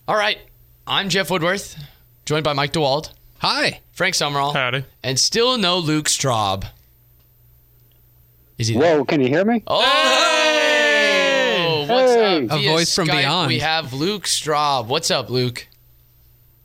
all 0.07 0.15
right, 0.17 0.37
I'm 0.91 1.07
Jeff 1.07 1.29
Woodworth, 1.31 1.77
joined 2.25 2.43
by 2.43 2.51
Mike 2.51 2.73
DeWald, 2.73 3.13
Hi. 3.39 3.79
Frank 3.93 4.13
Summerall, 4.13 4.51
Howdy. 4.53 4.83
and 5.01 5.17
still 5.17 5.57
no 5.57 5.77
Luke 5.77 6.07
Straub. 6.07 6.65
Is 8.57 8.67
he 8.67 8.77
there? 8.77 8.97
Whoa, 8.97 9.05
can 9.05 9.21
you 9.21 9.29
hear 9.29 9.45
me? 9.45 9.63
Oh, 9.67 9.77
what's 11.87 12.11
Hey. 12.11 12.43
up? 12.45 12.51
A 12.51 12.57
Via 12.57 12.69
voice 12.71 12.93
from 12.93 13.07
Skype, 13.07 13.21
beyond. 13.21 13.47
We 13.47 13.59
have 13.59 13.93
Luke 13.93 14.25
Straub. 14.25 14.87
What's 14.87 15.09
up, 15.09 15.29
Luke? 15.29 15.65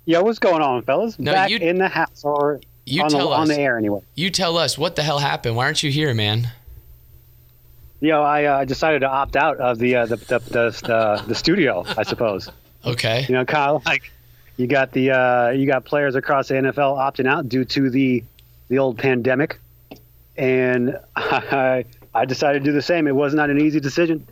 Yo, 0.07 0.23
what's 0.25 0.41
going 0.41 0.61
on, 0.61 0.83
fellas? 0.83 1.17
No, 1.21 1.31
Back 1.33 1.51
you- 1.51 1.59
in 1.59 1.79
the 1.79 1.87
house 1.89 2.23
or 2.25 2.61
You 2.85 3.03
on, 3.05 3.09
the, 3.11 3.19
tell 3.19 3.33
on 3.33 3.47
the 3.47 3.61
air 3.61 3.79
anyway. 3.79 4.01
You 4.17 4.31
tell 4.31 4.59
us 4.59 4.77
what 4.77 4.97
the 4.97 5.05
hell 5.05 5.21
happened. 5.21 5.55
Why 5.55 5.67
aren't 5.67 5.85
you 5.85 5.91
here, 5.93 6.13
man? 6.15 6.51
Yo, 8.01 8.23
I 8.23 8.43
uh, 8.45 8.65
decided 8.65 8.99
to 9.03 9.09
opt 9.09 9.37
out 9.37 9.59
of 9.59 9.79
the, 9.79 9.95
uh, 9.95 10.07
the, 10.07 10.17
the, 10.17 10.39
the, 10.41 10.71
the 10.85 11.23
the 11.29 11.35
studio. 11.37 11.85
I 11.97 12.03
suppose. 12.03 12.51
Okay. 12.85 13.25
You 13.29 13.35
know, 13.37 13.45
Kyle, 13.45 13.81
like 13.87 14.11
you 14.57 14.67
got 14.67 14.93
the 14.93 15.11
uh, 15.11 15.51
you 15.51 15.67
got 15.67 15.85
players 15.85 16.15
across 16.15 16.49
the 16.49 16.55
NFL 16.55 16.97
opting 16.99 17.27
out 17.29 17.49
due 17.49 17.65
to 17.67 17.91
the 17.91 18.23
the 18.69 18.79
old 18.79 18.99
pandemic, 18.99 19.59
and 20.37 20.99
I 21.17 21.85
I 22.15 22.25
decided 22.25 22.61
to 22.61 22.71
do 22.71 22.73
the 22.73 22.83
same. 22.83 23.07
It 23.07 23.15
was 23.15 23.35
not 23.35 23.51
an 23.51 23.61
easy 23.61 23.81
decision, 23.81 24.27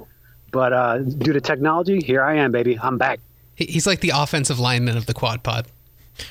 but 0.50 0.72
uh, 0.72 0.98
due 0.98 1.32
to 1.32 1.40
technology, 1.40 2.00
here 2.00 2.22
I 2.22 2.36
am, 2.36 2.52
baby. 2.52 2.78
I'm 2.80 2.98
back. 2.98 3.20
He's 3.56 3.86
like 3.86 4.00
the 4.00 4.10
offensive 4.14 4.58
lineman 4.58 4.96
of 4.96 5.06
the 5.06 5.14
quad 5.14 5.42
pod. 5.42 5.66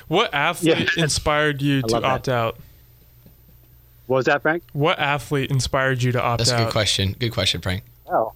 What 0.08 0.32
athlete 0.34 0.90
Yeah. 0.96 1.02
inspired 1.04 1.62
you 1.62 1.82
to 1.82 1.86
love 1.88 2.02
that. 2.02 2.08
opt 2.10 2.28
out? 2.28 2.56
What 4.06 4.16
was 4.18 4.26
that, 4.26 4.42
Frank? 4.42 4.62
What 4.72 4.98
athlete 4.98 5.50
inspired 5.50 6.02
you 6.02 6.12
to 6.12 6.18
opt 6.20 6.26
out? 6.26 6.38
That's 6.38 6.50
a 6.50 6.54
out? 6.56 6.64
good 6.64 6.72
question. 6.72 7.16
Good 7.18 7.32
question, 7.32 7.60
Frank. 7.62 7.84
Oh. 8.06 8.32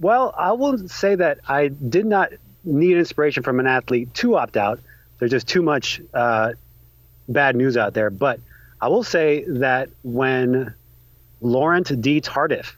Well, 0.00 0.32
I 0.38 0.52
will 0.52 0.88
say 0.88 1.14
that 1.16 1.40
I 1.48 1.68
did 1.68 2.06
not 2.06 2.30
need 2.68 2.96
inspiration 2.96 3.42
from 3.42 3.60
an 3.60 3.66
athlete 3.66 4.12
to 4.14 4.36
opt 4.36 4.56
out. 4.56 4.80
There's 5.18 5.30
just 5.30 5.48
too 5.48 5.62
much 5.62 6.00
uh, 6.14 6.52
bad 7.28 7.56
news 7.56 7.76
out 7.76 7.94
there. 7.94 8.10
But 8.10 8.40
I 8.80 8.88
will 8.88 9.04
say 9.04 9.44
that 9.46 9.90
when 10.02 10.74
Laurent 11.40 11.86
Duvernay-Tardif 11.86 12.72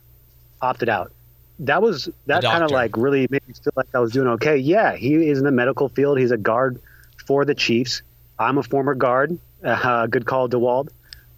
opted 0.63 0.89
out, 0.89 1.13
that 1.61 1.83
was 1.83 2.09
that 2.27 2.43
kind 2.43 2.65
of 2.65 2.71
like 2.71 2.97
really 2.97 3.27
made 3.31 3.47
me 3.47 3.53
feel 3.53 3.75
like 3.77 3.89
I 3.95 3.99
was 3.99 4.13
doing 4.13 4.29
okay. 4.29 4.57
Yeah, 4.57 4.97
he 4.97 5.29
is 5.29 5.39
in 5.39 5.45
the 5.45 5.51
medical 5.51 5.91
field. 5.91 6.19
He's 6.19 6.31
a 6.31 6.39
guard 6.39 6.81
for 7.27 7.45
the 7.45 7.55
Chiefs. 7.55 8.01
I'm 8.39 8.57
a 8.59 8.63
former 8.63 8.95
guard. 8.95 9.39
Uh, 9.63 10.07
good 10.07 10.25
call, 10.25 10.49
DeWald. 10.49 10.89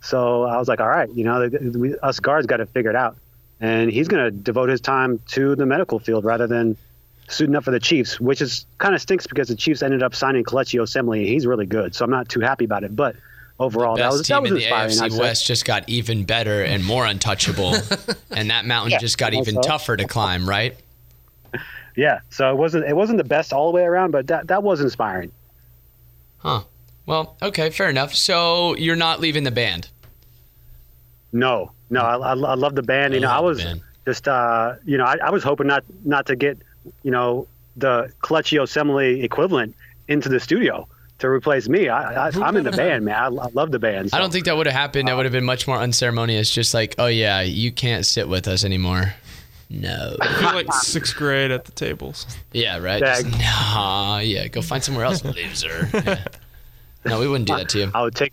So 0.00 0.44
I 0.44 0.56
was 0.56 0.68
like, 0.68 0.80
all 0.80 0.88
right, 0.88 1.10
you 1.10 1.24
know, 1.24 1.50
we, 1.74 1.98
us 1.98 2.20
guards 2.20 2.46
got 2.46 2.58
to 2.58 2.66
figure 2.66 2.90
it 2.90 2.94
out 2.94 3.16
and 3.62 3.90
he's 3.90 4.08
going 4.08 4.24
to 4.24 4.30
devote 4.30 4.68
his 4.68 4.80
time 4.80 5.20
to 5.28 5.54
the 5.54 5.64
medical 5.64 6.00
field 6.00 6.24
rather 6.24 6.48
than 6.48 6.76
suiting 7.32 7.56
up 7.56 7.64
for 7.64 7.70
the 7.70 7.80
Chiefs, 7.80 8.20
which 8.20 8.40
is 8.40 8.66
kind 8.78 8.94
of 8.94 9.00
stinks 9.00 9.26
because 9.26 9.48
the 9.48 9.56
Chiefs 9.56 9.82
ended 9.82 10.02
up 10.02 10.14
signing 10.14 10.44
Kelechi 10.44 10.80
Osemele. 10.80 11.26
He's 11.26 11.46
really 11.46 11.66
good, 11.66 11.94
so 11.94 12.04
I'm 12.04 12.10
not 12.10 12.28
too 12.28 12.40
happy 12.40 12.64
about 12.64 12.84
it. 12.84 12.94
But 12.94 13.16
overall, 13.58 13.96
that 13.96 14.10
was 14.12 14.26
that 14.28 14.42
was 14.42 14.50
in 14.50 14.56
the 14.56 14.62
inspiring. 14.62 15.00
I'd 15.00 15.10
AFC. 15.12 15.18
West 15.20 15.46
just 15.46 15.64
got 15.64 15.88
even 15.88 16.24
better 16.24 16.62
and 16.62 16.84
more 16.84 17.04
untouchable, 17.06 17.74
and 18.30 18.50
that 18.50 18.64
mountain 18.64 18.92
Yeah, 18.92 18.98
just 18.98 19.18
got 19.18 19.34
even 19.34 19.54
so. 19.54 19.60
tougher 19.62 19.96
to 19.96 20.06
climb. 20.06 20.48
Right? 20.48 20.76
Yeah, 21.94 22.20
so 22.30 22.50
it 22.50 22.56
wasn't 22.56 22.86
it 22.86 22.96
wasn't 22.96 23.18
the 23.18 23.24
best 23.24 23.52
all 23.52 23.70
the 23.70 23.76
way 23.76 23.82
around, 23.82 24.12
but 24.12 24.26
that 24.28 24.46
that 24.48 24.62
was 24.62 24.80
inspiring. 24.80 25.30
Huh. 26.38 26.62
Well, 27.04 27.36
okay, 27.42 27.68
fair 27.68 27.90
enough. 27.90 28.14
So 28.14 28.74
you're 28.76 28.96
not 28.96 29.20
leaving 29.20 29.44
the 29.44 29.50
band. 29.50 29.90
No, 31.32 31.72
no, 31.90 32.00
I, 32.00 32.16
I, 32.16 32.30
I 32.30 32.54
love 32.54 32.74
the 32.74 32.82
band. 32.82 33.12
You 33.12 33.20
know, 33.20 33.30
I 33.30 33.40
was 33.40 33.62
just 34.06 34.26
uh, 34.26 34.76
you 34.86 34.96
know, 34.96 35.04
I, 35.04 35.16
I 35.22 35.28
was 35.28 35.42
hoping 35.44 35.66
not 35.66 35.84
not 36.02 36.24
to 36.28 36.36
get 36.36 36.56
you 37.02 37.10
know 37.10 37.46
the 37.76 38.12
Kelechi 38.22 38.58
Osemele 38.58 39.22
equivalent 39.22 39.74
into 40.08 40.28
the 40.28 40.40
studio 40.40 40.86
to 41.18 41.28
replace 41.28 41.68
me. 41.68 41.88
I, 41.88 42.28
I, 42.28 42.30
I'm 42.42 42.56
in 42.56 42.64
the 42.64 42.72
band, 42.72 43.04
man. 43.04 43.14
I, 43.14 43.26
I 43.26 43.48
love 43.54 43.70
the 43.70 43.78
band. 43.78 44.10
I 44.12 44.18
don't 44.18 44.32
think 44.32 44.44
that 44.46 44.56
would 44.56 44.66
have 44.66 44.74
happened. 44.74 45.08
That 45.08 45.14
uh, 45.14 45.16
would 45.16 45.26
have 45.26 45.32
been 45.32 45.44
much 45.44 45.66
more 45.66 45.78
unceremonious. 45.78 46.50
Just 46.50 46.74
like, 46.74 46.94
oh 46.98 47.06
yeah, 47.06 47.40
you 47.40 47.72
can't 47.72 48.04
sit 48.04 48.28
with 48.28 48.48
us 48.48 48.64
anymore. 48.64 49.14
No. 49.70 50.16
I 50.20 50.34
feel 50.34 50.52
like 50.52 50.72
sixth 50.74 51.16
grade 51.16 51.50
at 51.50 51.64
the 51.64 51.72
tables. 51.72 52.26
Yeah, 52.52 52.78
right. 52.78 53.00
Dag. 53.00 53.24
Just, 53.24 53.38
nah, 53.38 54.18
yeah. 54.18 54.48
Go 54.48 54.60
find 54.60 54.82
somewhere 54.84 55.04
else, 55.04 55.24
loser. 55.24 55.88
Yeah. 55.94 56.24
No, 57.04 57.18
we 57.18 57.26
wouldn't 57.26 57.48
do 57.48 57.56
that 57.56 57.68
to 57.70 57.78
you. 57.78 57.90
I 57.94 58.02
would 58.02 58.14
take 58.14 58.32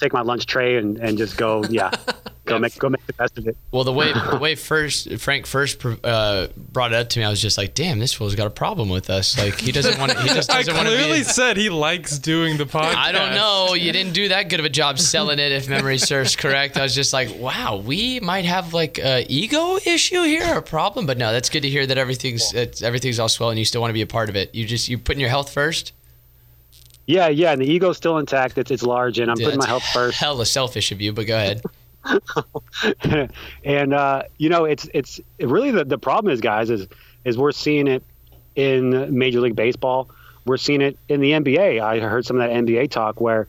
take 0.00 0.12
my 0.12 0.22
lunch 0.22 0.46
tray 0.46 0.76
and, 0.76 0.98
and 0.98 1.16
just 1.16 1.36
go, 1.36 1.64
yeah, 1.70 1.90
go 2.44 2.58
make 2.58 2.78
go 2.78 2.88
make 2.88 3.06
the 3.06 3.12
best 3.12 3.38
of 3.38 3.46
it. 3.46 3.56
Well, 3.70 3.84
the 3.84 3.92
way 3.92 4.12
the 4.30 4.38
way 4.38 4.54
first 4.54 5.18
Frank 5.18 5.46
first 5.46 5.84
uh, 5.84 6.48
brought 6.56 6.92
it 6.92 6.96
up 6.96 7.08
to 7.10 7.18
me, 7.18 7.24
I 7.24 7.30
was 7.30 7.40
just 7.40 7.58
like, 7.58 7.74
"Damn, 7.74 7.98
this 7.98 8.12
fool's 8.12 8.34
got 8.34 8.46
a 8.46 8.50
problem 8.50 8.88
with 8.88 9.10
us. 9.10 9.38
Like 9.38 9.58
he 9.60 9.72
doesn't 9.72 9.98
want 9.98 10.12
to. 10.12 10.20
He 10.20 10.28
just 10.28 10.50
I 10.52 10.58
doesn't 10.58 10.74
want 10.74 10.88
to 10.88 10.94
I 10.94 10.96
clearly 10.98 11.18
be." 11.20 11.24
said 11.24 11.56
he 11.56 11.70
likes 11.70 12.18
doing 12.18 12.56
the 12.56 12.64
podcast. 12.64 12.96
I 12.96 13.12
don't 13.12 13.34
know. 13.34 13.74
You 13.74 13.92
didn't 13.92 14.12
do 14.12 14.28
that 14.28 14.48
good 14.48 14.60
of 14.60 14.66
a 14.66 14.70
job 14.70 14.98
selling 14.98 15.38
it, 15.38 15.52
if 15.52 15.68
memory 15.68 15.98
serves 15.98 16.36
correct. 16.36 16.76
I 16.76 16.82
was 16.82 16.94
just 16.94 17.12
like, 17.12 17.38
"Wow, 17.38 17.76
we 17.76 18.20
might 18.20 18.44
have 18.44 18.74
like 18.74 18.98
a 18.98 19.24
ego 19.28 19.76
issue 19.84 20.22
here, 20.22 20.58
a 20.58 20.62
problem." 20.62 21.06
But 21.06 21.18
no, 21.18 21.32
that's 21.32 21.50
good 21.50 21.62
to 21.62 21.68
hear 21.68 21.86
that 21.86 21.98
everything's 21.98 22.52
it's, 22.52 22.82
everything's 22.82 23.18
all 23.18 23.28
swell 23.28 23.50
and 23.50 23.58
you 23.58 23.64
still 23.64 23.80
want 23.80 23.90
to 23.90 23.94
be 23.94 24.02
a 24.02 24.06
part 24.06 24.28
of 24.28 24.36
it. 24.36 24.54
You 24.54 24.64
just 24.64 24.88
you 24.88 24.98
putting 24.98 25.20
your 25.20 25.30
health 25.30 25.52
first. 25.52 25.92
Yeah, 27.06 27.28
yeah, 27.28 27.52
and 27.52 27.60
the 27.60 27.66
ego's 27.70 27.98
still 27.98 28.16
intact. 28.16 28.56
It's 28.56 28.70
it's 28.70 28.82
large, 28.82 29.18
and 29.18 29.30
I'm 29.30 29.38
Yeah, 29.38 29.46
putting 29.46 29.58
my 29.58 29.66
health 29.66 29.84
first. 29.92 30.18
Hella 30.18 30.46
selfish 30.46 30.90
of 30.90 31.02
you, 31.02 31.12
but 31.12 31.26
go 31.26 31.36
ahead. 31.36 31.62
and 33.64 33.94
uh, 33.94 34.22
you 34.38 34.48
know, 34.48 34.64
it's 34.64 34.88
it's 34.92 35.20
really 35.40 35.70
the 35.70 35.84
the 35.84 35.98
problem 35.98 36.32
is, 36.32 36.40
guys, 36.40 36.70
is 36.70 36.86
is 37.24 37.38
we're 37.38 37.52
seeing 37.52 37.86
it 37.86 38.02
in 38.54 39.16
Major 39.16 39.40
League 39.40 39.56
Baseball. 39.56 40.10
We're 40.46 40.58
seeing 40.58 40.82
it 40.82 40.98
in 41.08 41.20
the 41.20 41.32
NBA. 41.32 41.80
I 41.80 42.00
heard 42.00 42.26
some 42.26 42.40
of 42.40 42.48
that 42.48 42.54
NBA 42.54 42.90
talk 42.90 43.20
where 43.20 43.48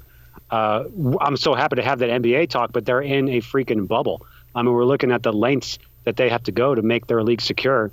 uh, 0.49 0.85
I'm 1.19 1.35
so 1.37 1.53
happy 1.53 1.75
to 1.77 1.83
have 1.83 1.99
that 1.99 2.09
NBA 2.09 2.49
talk, 2.49 2.71
but 2.71 2.85
they're 2.85 3.01
in 3.01 3.27
a 3.29 3.41
freaking 3.41 3.87
bubble. 3.87 4.25
I 4.53 4.61
mean, 4.61 4.73
we're 4.73 4.85
looking 4.85 5.11
at 5.11 5.23
the 5.23 5.33
lengths 5.33 5.77
that 6.05 6.15
they 6.15 6.29
have 6.29 6.43
to 6.43 6.51
go 6.51 6.73
to 6.73 6.81
make 6.81 7.07
their 7.07 7.21
league 7.23 7.41
secure, 7.41 7.91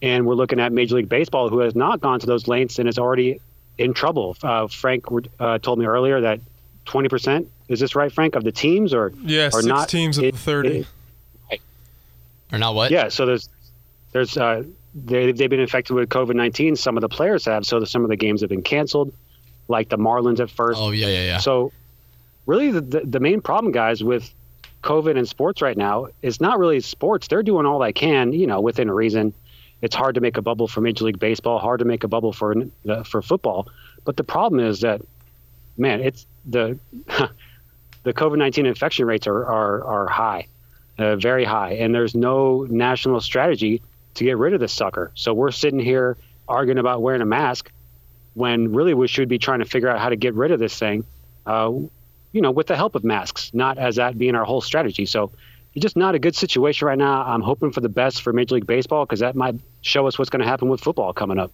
and 0.00 0.26
we're 0.26 0.34
looking 0.34 0.60
at 0.60 0.72
Major 0.72 0.96
League 0.96 1.08
Baseball, 1.08 1.48
who 1.48 1.58
has 1.60 1.74
not 1.74 2.00
gone 2.00 2.20
to 2.20 2.26
those 2.26 2.46
lengths 2.46 2.78
and 2.78 2.88
is 2.88 2.98
already 2.98 3.40
in 3.78 3.94
trouble. 3.94 4.36
Uh, 4.42 4.68
Frank 4.68 5.06
uh, 5.40 5.58
told 5.58 5.78
me 5.78 5.86
earlier 5.86 6.20
that 6.20 6.40
20% 6.86 7.46
is 7.68 7.80
this 7.80 7.94
right, 7.94 8.12
Frank, 8.12 8.34
of 8.34 8.44
the 8.44 8.52
teams 8.52 8.92
or 8.94 9.12
Yeah, 9.22 9.46
or 9.48 9.50
six 9.52 9.64
not 9.66 9.88
teams 9.88 10.18
of 10.18 10.24
it- 10.24 10.32
the 10.34 10.38
30. 10.38 10.86
it- 11.50 11.60
Or 12.52 12.58
not 12.58 12.74
what? 12.74 12.90
yeah, 12.90 13.08
so 13.08 13.26
there's 13.26 13.48
there's 14.12 14.36
uh, 14.36 14.62
they 14.94 15.32
they've 15.32 15.50
been 15.50 15.60
infected 15.60 15.96
with 15.96 16.08
COVID 16.08 16.34
nineteen. 16.34 16.76
Some 16.76 16.96
of 16.96 17.00
the 17.00 17.08
players 17.08 17.44
have, 17.46 17.66
so 17.66 17.82
some 17.84 18.04
of 18.04 18.10
the 18.10 18.16
games 18.16 18.42
have 18.42 18.50
been 18.50 18.62
canceled, 18.62 19.12
like 19.66 19.88
the 19.88 19.98
Marlins 19.98 20.40
at 20.40 20.50
first. 20.50 20.78
Oh 20.80 20.90
yeah, 20.92 21.08
yeah, 21.08 21.24
yeah. 21.24 21.38
So, 21.38 21.72
really, 22.46 22.70
the, 22.70 22.80
the 22.80 23.00
the 23.00 23.20
main 23.20 23.40
problem, 23.40 23.72
guys, 23.72 24.04
with 24.04 24.32
COVID 24.84 25.16
and 25.18 25.26
sports 25.28 25.62
right 25.62 25.76
now 25.76 26.08
is 26.22 26.40
not 26.40 26.58
really 26.60 26.80
sports. 26.80 27.26
They're 27.26 27.42
doing 27.42 27.66
all 27.66 27.78
they 27.80 27.92
can, 27.92 28.32
you 28.32 28.46
know, 28.46 28.60
within 28.60 28.90
reason. 28.90 29.32
It's 29.82 29.96
hard 29.96 30.14
to 30.14 30.20
make 30.20 30.36
a 30.36 30.42
bubble 30.42 30.68
for 30.68 30.80
Major 30.80 31.04
League 31.06 31.18
Baseball, 31.18 31.58
hard 31.58 31.80
to 31.80 31.84
make 31.84 32.04
a 32.04 32.08
bubble 32.08 32.32
for 32.32 32.54
uh, 32.88 33.02
for 33.02 33.20
football. 33.20 33.66
But 34.04 34.16
the 34.16 34.24
problem 34.24 34.60
is 34.64 34.80
that, 34.82 35.00
man, 35.76 36.00
it's 36.02 36.24
the 36.46 36.78
the 38.04 38.14
COVID 38.14 38.38
nineteen 38.38 38.66
infection 38.66 39.06
rates 39.06 39.26
are 39.26 39.44
are, 39.44 39.84
are 39.84 40.06
high, 40.06 40.46
uh, 40.98 41.16
very 41.16 41.44
high, 41.44 41.72
and 41.72 41.94
there's 41.94 42.14
no 42.14 42.66
national 42.70 43.20
strategy 43.20 43.82
to 44.14 44.24
get 44.24 44.38
rid 44.38 44.54
of 44.54 44.60
this 44.60 44.72
sucker. 44.72 45.10
So 45.14 45.34
we're 45.34 45.50
sitting 45.50 45.80
here 45.80 46.16
arguing 46.46 46.78
about 46.78 47.02
wearing 47.02 47.22
a 47.22 47.26
mask 47.26 47.72
when 48.34 48.72
really 48.72 48.94
we 48.94 49.08
should 49.08 49.28
be 49.28 49.38
trying 49.38 49.58
to 49.60 49.64
figure 49.64 49.88
out 49.88 49.98
how 49.98 50.08
to 50.08 50.16
get 50.16 50.34
rid 50.34 50.50
of 50.52 50.60
this 50.60 50.78
thing, 50.78 51.04
uh, 51.46 51.72
you 52.32 52.40
know, 52.40 52.50
with 52.50 52.66
the 52.66 52.76
help 52.76 52.94
of 52.94 53.04
masks, 53.04 53.50
not 53.54 53.78
as 53.78 53.96
that 53.96 54.18
being 54.18 54.34
our 54.34 54.44
whole 54.44 54.60
strategy. 54.60 55.06
So 55.06 55.32
it's 55.74 55.82
just 55.82 55.96
not 55.96 56.14
a 56.14 56.18
good 56.18 56.36
situation 56.36 56.86
right 56.86 56.98
now. 56.98 57.24
I'm 57.24 57.42
hoping 57.42 57.72
for 57.72 57.80
the 57.80 57.88
best 57.88 58.22
for 58.22 58.32
Major 58.32 58.56
League 58.56 58.66
Baseball 58.66 59.04
because 59.04 59.20
that 59.20 59.34
might 59.34 59.56
show 59.82 60.06
us 60.06 60.18
what's 60.18 60.30
going 60.30 60.42
to 60.42 60.48
happen 60.48 60.68
with 60.68 60.80
football 60.80 61.12
coming 61.12 61.38
up. 61.38 61.50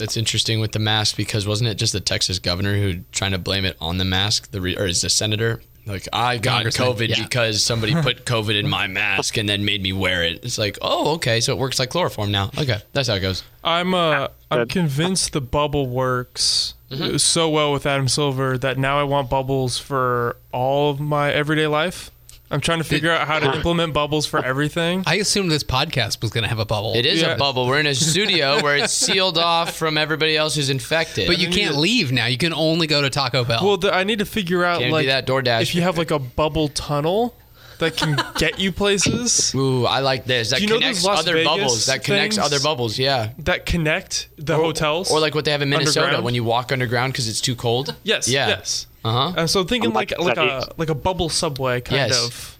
That's 0.00 0.16
interesting 0.16 0.60
with 0.60 0.72
the 0.72 0.78
mask 0.78 1.16
because 1.16 1.46
wasn't 1.46 1.70
it 1.70 1.76
just 1.76 1.92
the 1.92 2.00
Texas 2.00 2.38
governor 2.38 2.76
who 2.76 3.02
trying 3.12 3.32
to 3.32 3.38
blame 3.38 3.64
it 3.64 3.76
on 3.80 3.98
the 3.98 4.04
mask? 4.04 4.50
The 4.50 4.60
re, 4.60 4.76
or 4.76 4.86
is 4.86 5.02
the 5.02 5.10
senator 5.10 5.60
like 5.86 6.08
I 6.12 6.38
got 6.38 6.66
COVID 6.66 7.08
yeah. 7.08 7.22
because 7.22 7.62
somebody 7.62 7.94
put 8.02 8.24
COVID 8.24 8.58
in 8.58 8.68
my 8.68 8.86
mask 8.86 9.36
and 9.36 9.48
then 9.48 9.64
made 9.64 9.82
me 9.82 9.92
wear 9.92 10.22
it. 10.22 10.44
It's 10.44 10.58
like, 10.58 10.78
oh, 10.82 11.14
okay, 11.14 11.40
so 11.40 11.52
it 11.52 11.58
works 11.58 11.78
like 11.78 11.90
chloroform 11.90 12.30
now. 12.30 12.50
Okay, 12.58 12.78
that's 12.92 13.08
how 13.08 13.14
it 13.14 13.20
goes. 13.20 13.42
I'm 13.64 13.94
uh 13.94 14.28
I'm 14.50 14.68
convinced 14.68 15.32
the 15.32 15.40
bubble 15.40 15.86
works 15.86 16.74
Mm-hmm. 16.90 17.18
so 17.18 17.48
well 17.48 17.72
with 17.72 17.86
Adam 17.86 18.08
Silver 18.08 18.58
that 18.58 18.76
now 18.76 18.98
I 18.98 19.04
want 19.04 19.30
bubbles 19.30 19.78
for 19.78 20.36
all 20.50 20.90
of 20.90 20.98
my 20.98 21.32
everyday 21.32 21.68
life. 21.68 22.10
I'm 22.52 22.60
trying 22.60 22.78
to 22.78 22.84
figure 22.84 23.10
out 23.12 23.28
how 23.28 23.38
to 23.38 23.54
implement 23.54 23.92
bubbles 23.94 24.26
for 24.26 24.44
everything. 24.44 25.04
I 25.06 25.16
assumed 25.16 25.50
this 25.52 25.62
podcast 25.62 26.20
was 26.20 26.32
going 26.32 26.42
to 26.42 26.48
have 26.48 26.58
a 26.58 26.64
bubble. 26.64 26.94
It 26.94 27.06
is 27.06 27.22
Yeah. 27.22 27.34
a 27.34 27.38
bubble. 27.38 27.66
We're 27.68 27.78
in 27.78 27.86
a 27.86 27.94
studio 27.94 28.58
where 28.62 28.76
it's 28.76 28.92
sealed 28.92 29.38
off 29.38 29.76
from 29.76 29.96
everybody 29.96 30.36
else 30.36 30.56
who's 30.56 30.68
infected. 30.70 31.28
But 31.28 31.38
you 31.38 31.48
can't 31.48 31.76
leave 31.76 32.10
now. 32.10 32.26
You 32.26 32.38
can 32.38 32.52
only 32.52 32.86
go 32.88 33.02
to 33.02 33.10
Taco 33.10 33.44
Bell. 33.44 33.60
Well, 33.64 33.76
the, 33.76 33.94
I 33.94 34.02
need 34.02 34.18
to 34.18 34.26
figure 34.26 34.64
out 34.64 34.80
Can't 34.80 34.90
do 34.90 34.94
like 34.94 35.06
that, 35.06 35.26
DoorDash. 35.28 35.62
if 35.62 35.74
you 35.76 35.82
have 35.82 35.96
like 35.96 36.10
a 36.10 36.18
bubble 36.18 36.66
tunnel 36.68 37.36
that 37.78 37.96
can 37.96 38.20
get 38.36 38.58
you 38.58 38.72
places 38.72 39.54
Ooh, 39.54 39.86
I 39.86 40.00
like 40.00 40.24
this. 40.24 40.50
That 40.50 40.56
Do 40.56 40.62
you 40.64 40.68
know 40.68 40.74
those 40.74 40.82
connects 40.82 41.04
Las 41.04 41.18
other 41.20 41.32
Vegas 41.34 41.48
bubbles. 41.48 41.86
That 41.86 42.02
connects 42.04 42.36
things? 42.36 42.44
other 42.46 42.60
bubbles. 42.60 42.98
Yeah. 42.98 43.30
that 43.38 43.64
connect 43.64 44.28
the 44.36 44.56
hotels 44.56 45.10
Or 45.12 45.20
like 45.20 45.36
what 45.36 45.44
they 45.44 45.52
have 45.52 45.62
in 45.62 45.70
Minnesota 45.70 46.00
Underground? 46.00 46.24
when 46.24 46.34
you 46.34 46.42
walk 46.44 46.72
underground 46.72 47.12
because 47.12 47.28
it's 47.28 47.40
too 47.40 47.54
cold. 47.54 47.94
yes 48.02 48.26
Yeah. 48.28 48.48
yes. 48.48 48.86
Uh 49.04 49.12
huh. 49.30 49.34
And 49.36 49.50
so 49.50 49.64
thinking 49.64 49.90
I'm 49.90 49.94
like 49.94 50.10
like- 50.18 50.36
like 50.36 50.38
a 50.38 50.72
like 50.76 50.88
a 50.90 50.94
bubble 50.94 51.28
subway 51.28 51.80
kind 51.80 52.10
Yes. 52.10 52.24
of. 52.26 52.56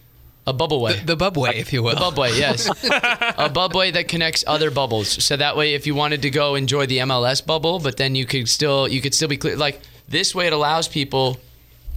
A 0.46 0.52
bubble 0.54 0.80
way. 0.80 0.98
the 1.04 1.16
Bubway, 1.16 1.54
if 1.54 1.70
you 1.72 1.82
will. 1.82 1.90
A 1.96 2.00
bubway, 2.00 2.36
yes. 2.36 2.66
a 2.66 3.50
bubway 3.50 3.92
that 3.92 4.08
connects 4.08 4.42
other 4.46 4.70
bubbles. 4.70 5.22
So 5.22 5.36
that 5.36 5.54
way, 5.54 5.74
if 5.74 5.86
you 5.86 5.94
wanted 5.94 6.22
to 6.22 6.30
go 6.30 6.54
enjoy 6.54 6.86
the 6.86 6.98
MLS 6.98 7.44
bubble, 7.46 7.78
but 7.78 7.98
then 7.98 8.14
you 8.14 8.24
could 8.24 8.48
still 8.48 8.88
you 8.88 9.00
could 9.02 9.14
still 9.14 9.28
be 9.28 9.36
clear. 9.36 9.54
Like 9.56 9.80
this 10.08 10.34
way, 10.34 10.46
it 10.46 10.52
allows 10.54 10.88
people 10.88 11.36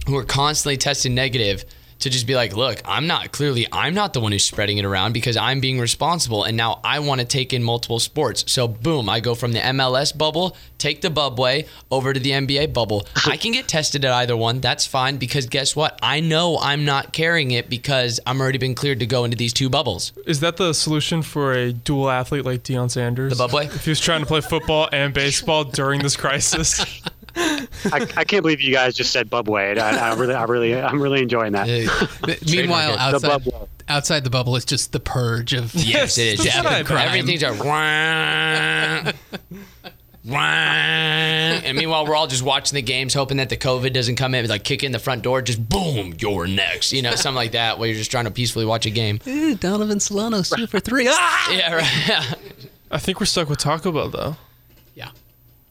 who 0.06 0.14
are 0.16 0.24
constantly 0.24 0.76
testing 0.76 1.14
negative 1.14 1.64
to 2.04 2.10
just 2.10 2.26
be 2.26 2.34
like, 2.34 2.54
look, 2.54 2.80
I'm 2.84 3.06
not 3.06 3.32
clearly 3.32 3.66
I'm 3.72 3.94
not 3.94 4.12
the 4.12 4.20
one 4.20 4.32
who's 4.32 4.44
spreading 4.44 4.78
it 4.78 4.84
around 4.84 5.12
because 5.12 5.36
I'm 5.36 5.60
being 5.60 5.80
responsible, 5.80 6.44
and 6.44 6.56
now 6.56 6.80
I 6.84 7.00
want 7.00 7.20
to 7.20 7.26
take 7.26 7.52
in 7.52 7.62
multiple 7.62 7.98
sports. 7.98 8.44
So 8.46 8.68
boom, 8.68 9.08
I 9.08 9.20
go 9.20 9.34
from 9.34 9.52
the 9.52 9.60
MLS 9.60 10.16
bubble, 10.16 10.56
take 10.78 11.00
the 11.00 11.08
bubway 11.08 11.66
over 11.90 12.12
to 12.12 12.20
the 12.20 12.30
NBA 12.30 12.72
bubble. 12.72 13.06
I 13.26 13.36
can 13.36 13.52
get 13.52 13.66
tested 13.68 14.04
at 14.04 14.12
either 14.12 14.36
one. 14.36 14.60
That's 14.60 14.86
fine 14.86 15.16
because 15.16 15.46
guess 15.46 15.74
what? 15.74 15.98
I 16.02 16.20
know 16.20 16.58
I'm 16.60 16.84
not 16.84 17.12
carrying 17.12 17.50
it 17.52 17.70
because 17.70 18.20
I'm 18.26 18.40
already 18.40 18.58
been 18.58 18.74
cleared 18.74 19.00
to 19.00 19.06
go 19.06 19.24
into 19.24 19.36
these 19.36 19.52
two 19.52 19.70
bubbles. 19.70 20.12
Is 20.26 20.40
that 20.40 20.58
the 20.58 20.74
solution 20.74 21.22
for 21.22 21.52
a 21.54 21.72
dual 21.72 22.10
athlete 22.10 22.44
like 22.44 22.62
Deion 22.62 22.90
Sanders? 22.90 23.36
The 23.36 23.48
Bubway? 23.48 23.64
If 23.74 23.84
he 23.84 23.90
was 23.90 24.00
trying 24.00 24.20
to 24.20 24.26
play 24.26 24.42
football 24.42 24.88
and 24.92 25.14
baseball 25.14 25.64
during 25.64 26.02
this 26.02 26.16
crisis. 26.24 26.84
I, 27.36 28.06
I 28.16 28.24
can't 28.24 28.42
believe 28.42 28.60
you 28.60 28.72
guys 28.72 28.94
just 28.94 29.12
said 29.12 29.30
Bubway. 29.30 29.78
I, 29.78 30.10
I 30.10 30.14
really, 30.14 30.34
I 30.34 30.44
really, 30.44 30.74
I'm 30.74 31.02
really 31.02 31.22
enjoying 31.22 31.52
that. 31.52 31.68
Uh, 31.68 32.34
Meanwhile, 32.50 32.94
it. 32.94 33.20
The 33.20 33.30
outside 33.30 33.52
outside 33.88 34.24
the 34.24 34.30
bubble, 34.30 34.56
it's 34.56 34.64
just 34.64 34.92
the 34.92 35.00
purge 35.00 35.52
of 35.52 35.74
Yes, 35.74 36.18
it 36.18 36.38
is. 36.38 36.44
That's 36.44 36.56
what 36.56 36.66
I 36.66 36.70
Death 36.70 36.78
and 36.78 36.86
crime. 36.86 37.08
Everything's 37.08 37.42
a 37.42 37.52
wah, 37.52 39.12
wah. 40.24 40.40
and 40.40 41.76
meanwhile 41.76 42.06
we're 42.06 42.14
all 42.14 42.26
just 42.26 42.42
watching 42.42 42.76
the 42.76 42.82
games, 42.82 43.14
hoping 43.14 43.36
that 43.38 43.50
the 43.50 43.56
COVID 43.56 43.92
doesn't 43.92 44.16
come 44.16 44.34
in, 44.34 44.46
like 44.48 44.64
kick 44.64 44.82
in 44.82 44.92
the 44.92 44.98
front 44.98 45.22
door, 45.22 45.42
just 45.42 45.68
boom, 45.68 46.14
you're 46.18 46.46
next. 46.46 46.92
You 46.92 47.02
know, 47.02 47.14
something 47.14 47.36
like 47.36 47.52
that, 47.52 47.78
where 47.78 47.88
you're 47.88 47.98
just 47.98 48.10
trying 48.10 48.24
to 48.24 48.30
peacefully 48.30 48.64
watch 48.64 48.86
a 48.86 48.90
game. 48.90 49.20
Eh, 49.26 49.54
Donovan 49.58 50.00
Solano's 50.00 50.50
two 50.50 50.66
for 50.66 50.80
three. 50.80 51.06
Ah! 51.08 51.52
Yeah, 51.52 51.74
right. 51.74 52.34
I 52.90 52.98
think 52.98 53.18
we're 53.20 53.26
stuck 53.26 53.48
with 53.48 53.58
Taco 53.58 53.90
Bell 53.90 54.08
though. 54.08 54.36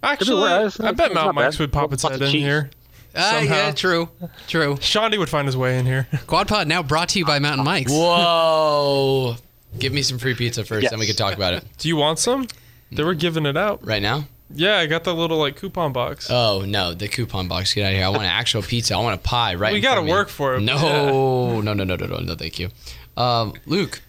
Yeah. 0.03 0.10
Actually. 0.10 0.43
I 0.50 0.91
bet 0.91 1.07
It's 1.07 1.15
Mountain 1.15 1.36
Mike's 1.36 1.60
would 1.60 1.72
pop 1.72 1.93
its 1.93 2.03
Lots 2.03 2.17
head 2.19 2.22
in 2.29 2.36
here. 2.36 2.69
Ah, 3.15 3.38
Somehow. 3.39 3.55
yeah, 3.55 3.72
true, 3.72 4.10
true. 4.48 4.77
Shawnee 4.81 5.17
would 5.19 5.29
find 5.29 5.48
his 5.48 5.55
way 5.55 5.77
in 5.77 5.86
here. 5.86 6.07
Quad 6.27 6.48
Pod 6.48 6.67
now 6.67 6.81
brought 6.81 7.10
to 7.10 7.19
you 7.19 7.25
by 7.25 7.38
Mountain 7.39 7.63
Mike's. 7.63 7.91
Whoa. 7.91 9.36
Give 9.77 9.93
me 9.93 10.01
some 10.01 10.17
free 10.17 10.33
pizza 10.36 10.63
first, 10.63 10.89
then 10.89 11.00
we 11.00 11.05
Yes. 11.05 11.15
can 11.15 11.25
talk 11.27 11.36
about 11.36 11.53
it. 11.53 11.63
Do 11.77 11.88
you 11.88 11.95
want 11.95 12.17
some? 12.19 12.48
They 12.91 13.03
were 13.03 13.13
giving 13.13 13.45
it 13.45 13.55
out. 13.57 13.86
Right 13.86 14.01
now? 14.01 14.25
Yeah, 14.55 14.77
I 14.77 14.86
got 14.88 15.03
the 15.03 15.13
little 15.15 15.38
like 15.39 15.55
coupon 15.55 15.93
box. 15.93 16.27
Oh 16.29 16.63
no, 16.67 16.93
the 16.93 17.07
coupon 17.07 17.48
box. 17.48 17.74
Get 17.74 17.86
out 17.86 17.91
of 17.91 17.95
here. 17.98 18.05
I 18.05 18.10
want 18.10 18.22
an 18.24 18.29
actual 18.29 18.62
pizza. 18.62 18.95
I 18.95 19.00
want 19.00 19.15
a 19.19 19.24
pie 19.24 19.55
right. 19.55 19.74
We 19.74 19.79
gotta 19.79 19.95
front 19.95 20.05
me. 20.07 20.12
work 20.12 20.29
for 20.29 20.55
it, 20.55 20.60
but 20.60 20.65
No, 20.65 21.62
no, 21.62 21.74
no, 21.74 21.83
no, 21.83 21.95
no, 21.95 22.05
no, 22.05 22.17
no. 22.19 22.36
Thank 22.36 22.60
you, 22.60 22.69
um, 23.17 23.53
Luke. 23.65 24.01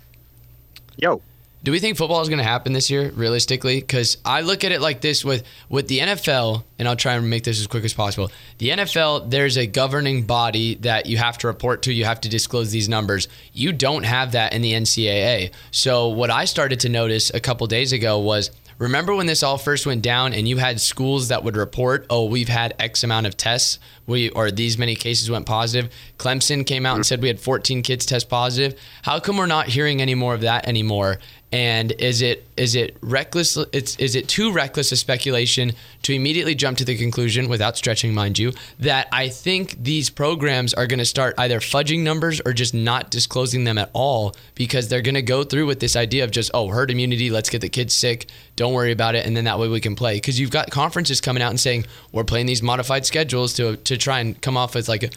Yo, 0.96 1.22
Do 1.64 1.72
we 1.72 1.78
think 1.78 1.96
football 1.96 2.20
is 2.20 2.28
going 2.28 2.40
to 2.40 2.44
happen 2.44 2.74
this 2.74 2.90
year, 2.90 3.10
realistically? 3.12 3.80
Because 3.80 4.18
I 4.22 4.42
look 4.42 4.64
at 4.64 4.72
it 4.72 4.82
like 4.82 5.00
this 5.00 5.24
with 5.24 5.44
with 5.70 5.88
the 5.88 6.00
NFL, 6.00 6.62
and 6.78 6.86
I'll 6.86 6.94
try 6.94 7.14
and 7.14 7.30
make 7.30 7.44
this 7.44 7.58
as 7.58 7.66
quick 7.66 7.86
as 7.86 7.94
possible. 7.94 8.30
The 8.58 8.68
NFL, 8.68 9.30
there's 9.30 9.56
a 9.56 9.66
governing 9.66 10.24
body 10.24 10.74
that 10.82 11.06
you 11.06 11.16
have 11.16 11.38
to 11.38 11.46
report 11.46 11.80
to. 11.82 11.92
You 11.92 12.04
have 12.04 12.20
to 12.20 12.28
disclose 12.28 12.70
these 12.70 12.86
numbers. 12.86 13.28
You 13.54 13.72
don't 13.72 14.02
have 14.02 14.32
that 14.32 14.52
in 14.52 14.60
the 14.60 14.74
NCAA. 14.74 15.52
So 15.70 16.08
what 16.08 16.28
I 16.28 16.44
started 16.44 16.80
to 16.80 16.90
notice 16.90 17.30
a 17.32 17.40
couple 17.40 17.66
days 17.66 17.92
ago 17.92 18.18
was. 18.18 18.50
Remember 18.76 19.14
when 19.14 19.26
this 19.26 19.44
all 19.44 19.56
first 19.56 19.86
went 19.86 20.02
down 20.02 20.34
and 20.34 20.48
you 20.48 20.56
had 20.56 20.80
schools 20.80 21.28
that 21.28 21.44
would 21.44 21.56
report, 21.56 22.06
oh, 22.10 22.24
we've 22.24 22.48
had 22.48 22.74
X 22.80 23.04
amount 23.04 23.28
of 23.28 23.36
tests, 23.36 23.78
we 24.06 24.30
or 24.30 24.50
these 24.50 24.76
many 24.76 24.96
cases 24.96 25.30
went 25.30 25.46
positive. 25.46 25.92
Clemson 26.18 26.66
came 26.66 26.84
out 26.84 26.96
and 26.96 27.04
mm. 27.04 27.06
said 27.06 27.22
we 27.22 27.28
had 27.28 27.38
14 27.38 27.82
kids 27.82 28.04
test 28.04 28.28
positive. 28.28 28.78
How 29.02 29.20
come 29.20 29.36
we're 29.36 29.46
not 29.46 29.68
hearing 29.68 30.02
any 30.02 30.16
more 30.16 30.34
of 30.34 30.40
that 30.40 30.66
anymore? 30.66 31.18
And 31.54 31.92
is 32.00 32.20
it 32.20 32.44
is 32.56 32.74
it 32.74 32.96
reckless? 33.00 33.56
It's 33.72 33.94
is 34.00 34.16
it 34.16 34.26
too 34.26 34.50
reckless 34.50 34.90
a 34.90 34.96
speculation 34.96 35.70
to 36.02 36.12
immediately 36.12 36.56
jump 36.56 36.78
to 36.78 36.84
the 36.84 36.96
conclusion, 36.96 37.48
without 37.48 37.76
stretching, 37.76 38.12
mind 38.12 38.40
you, 38.40 38.52
that 38.80 39.06
I 39.12 39.28
think 39.28 39.76
these 39.80 40.10
programs 40.10 40.74
are 40.74 40.88
going 40.88 40.98
to 40.98 41.04
start 41.04 41.36
either 41.38 41.60
fudging 41.60 42.00
numbers 42.00 42.40
or 42.44 42.54
just 42.54 42.74
not 42.74 43.08
disclosing 43.08 43.62
them 43.62 43.78
at 43.78 43.88
all 43.92 44.34
because 44.56 44.88
they're 44.88 45.00
going 45.00 45.14
to 45.14 45.22
go 45.22 45.44
through 45.44 45.66
with 45.66 45.78
this 45.78 45.94
idea 45.94 46.24
of 46.24 46.32
just 46.32 46.50
oh 46.54 46.70
herd 46.70 46.90
immunity, 46.90 47.30
let's 47.30 47.50
get 47.50 47.60
the 47.60 47.68
kids 47.68 47.94
sick, 47.94 48.26
don't 48.56 48.72
worry 48.72 48.90
about 48.90 49.14
it, 49.14 49.24
and 49.24 49.36
then 49.36 49.44
that 49.44 49.60
way 49.60 49.68
we 49.68 49.78
can 49.78 49.94
play. 49.94 50.16
Because 50.16 50.40
you've 50.40 50.50
got 50.50 50.72
conferences 50.72 51.20
coming 51.20 51.40
out 51.40 51.50
and 51.50 51.60
saying 51.60 51.86
we're 52.10 52.24
playing 52.24 52.46
these 52.46 52.64
modified 52.64 53.06
schedules 53.06 53.54
to 53.54 53.76
to 53.76 53.96
try 53.96 54.18
and 54.18 54.42
come 54.42 54.56
off 54.56 54.74
as 54.74 54.88
like 54.88 55.04
a, 55.04 55.10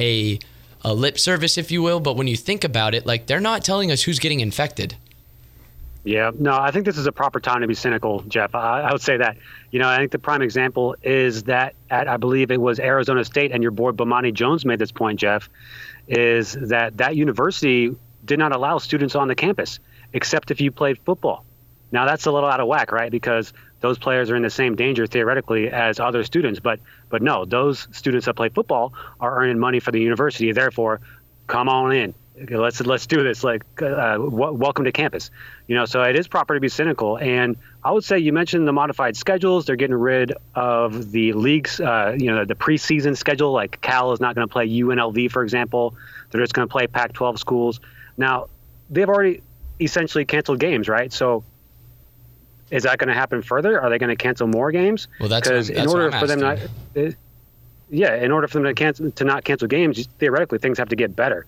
a 0.00 0.38
a 0.82 0.92
lip 0.92 1.20
service, 1.20 1.56
if 1.56 1.70
you 1.70 1.82
will. 1.82 2.00
But 2.00 2.16
when 2.16 2.26
you 2.26 2.36
think 2.36 2.64
about 2.64 2.96
it, 2.96 3.06
like 3.06 3.26
they're 3.26 3.38
not 3.38 3.64
telling 3.64 3.92
us 3.92 4.02
who's 4.02 4.18
getting 4.18 4.40
infected. 4.40 4.96
Yeah, 6.04 6.32
no, 6.38 6.54
I 6.54 6.70
think 6.70 6.84
this 6.84 6.98
is 6.98 7.06
a 7.06 7.12
proper 7.12 7.40
time 7.40 7.62
to 7.62 7.66
be 7.66 7.74
cynical, 7.74 8.20
Jeff. 8.28 8.54
I, 8.54 8.82
I 8.82 8.92
would 8.92 9.00
say 9.00 9.16
that. 9.16 9.38
You 9.70 9.78
know, 9.78 9.88
I 9.88 9.96
think 9.96 10.12
the 10.12 10.18
prime 10.18 10.42
example 10.42 10.96
is 11.02 11.44
that 11.44 11.74
at 11.88 12.08
I 12.08 12.18
believe 12.18 12.50
it 12.50 12.60
was 12.60 12.78
Arizona 12.78 13.24
State, 13.24 13.52
and 13.52 13.62
your 13.62 13.72
boy 13.72 13.92
Bomani 13.92 14.32
Jones 14.32 14.66
made 14.66 14.78
this 14.78 14.92
point, 14.92 15.18
Jeff, 15.18 15.48
is 16.06 16.52
that 16.52 16.98
that 16.98 17.16
university 17.16 17.96
did 18.24 18.38
not 18.38 18.52
allow 18.52 18.78
students 18.78 19.14
on 19.14 19.28
the 19.28 19.34
campus 19.34 19.80
except 20.12 20.50
if 20.50 20.60
you 20.60 20.70
played 20.70 20.98
football. 21.04 21.44
Now 21.90 22.06
that's 22.06 22.26
a 22.26 22.32
little 22.32 22.48
out 22.48 22.60
of 22.60 22.66
whack, 22.66 22.92
right? 22.92 23.10
Because 23.10 23.52
those 23.80 23.98
players 23.98 24.30
are 24.30 24.36
in 24.36 24.42
the 24.42 24.50
same 24.50 24.76
danger 24.76 25.06
theoretically 25.06 25.70
as 25.70 26.00
other 26.00 26.22
students, 26.24 26.60
but 26.60 26.80
but 27.08 27.22
no, 27.22 27.46
those 27.46 27.88
students 27.92 28.26
that 28.26 28.34
play 28.34 28.50
football 28.50 28.92
are 29.20 29.40
earning 29.40 29.58
money 29.58 29.80
for 29.80 29.90
the 29.90 30.00
university. 30.00 30.52
Therefore, 30.52 31.00
come 31.46 31.68
on 31.68 31.92
in. 31.92 32.14
Okay, 32.42 32.56
let's 32.56 32.80
let's 32.80 33.06
do 33.06 33.22
this. 33.22 33.44
Like, 33.44 33.62
uh, 33.80 34.14
w- 34.14 34.52
welcome 34.52 34.84
to 34.84 34.92
campus. 34.92 35.30
You 35.66 35.74
know, 35.76 35.84
so 35.84 36.02
it 36.02 36.18
is 36.18 36.28
proper 36.28 36.54
to 36.54 36.60
be 36.60 36.68
cynical. 36.68 37.18
And 37.18 37.56
I 37.82 37.92
would 37.92 38.04
say 38.04 38.18
you 38.18 38.32
mentioned 38.32 38.66
the 38.68 38.72
modified 38.72 39.16
schedules. 39.16 39.66
They're 39.66 39.76
getting 39.76 39.96
rid 39.96 40.32
of 40.54 41.10
the 41.12 41.32
leagues. 41.32 41.80
Uh, 41.80 42.16
you 42.18 42.26
know, 42.34 42.44
the 42.44 42.54
preseason 42.54 43.16
schedule. 43.16 43.52
Like 43.52 43.80
Cal 43.80 44.12
is 44.12 44.20
not 44.20 44.34
going 44.34 44.46
to 44.46 44.52
play 44.52 44.68
UNLV, 44.68 45.30
for 45.30 45.42
example. 45.42 45.94
They're 46.30 46.40
just 46.42 46.54
going 46.54 46.66
to 46.68 46.72
play 46.72 46.86
Pac-12 46.86 47.38
schools. 47.38 47.80
Now, 48.16 48.48
they've 48.90 49.08
already 49.08 49.42
essentially 49.80 50.24
canceled 50.24 50.60
games, 50.60 50.88
right? 50.88 51.12
So. 51.12 51.44
Is 52.70 52.84
that 52.84 52.98
going 52.98 53.08
to 53.08 53.14
happen 53.14 53.42
further? 53.42 53.80
Are 53.80 53.90
they 53.90 53.98
going 53.98 54.08
to 54.08 54.16
cancel 54.16 54.46
more 54.48 54.72
games? 54.72 55.06
Well, 55.20 55.28
that's 55.28 55.48
I'm- 55.48 55.70
in 55.70 55.86
order 55.86 56.10
for 56.10 56.26
them 56.26 56.40
not, 56.40 56.58
asking. 56.96 57.14
yeah, 57.90 58.16
in 58.16 58.32
order 58.32 58.48
for 58.48 58.54
them 58.54 58.64
to 58.64 58.74
cancel 58.74 59.10
to 59.12 59.24
not 59.24 59.44
cancel 59.44 59.68
games, 59.68 60.08
theoretically 60.18 60.58
things 60.58 60.78
have 60.78 60.88
to 60.88 60.96
get 60.96 61.14
better. 61.14 61.46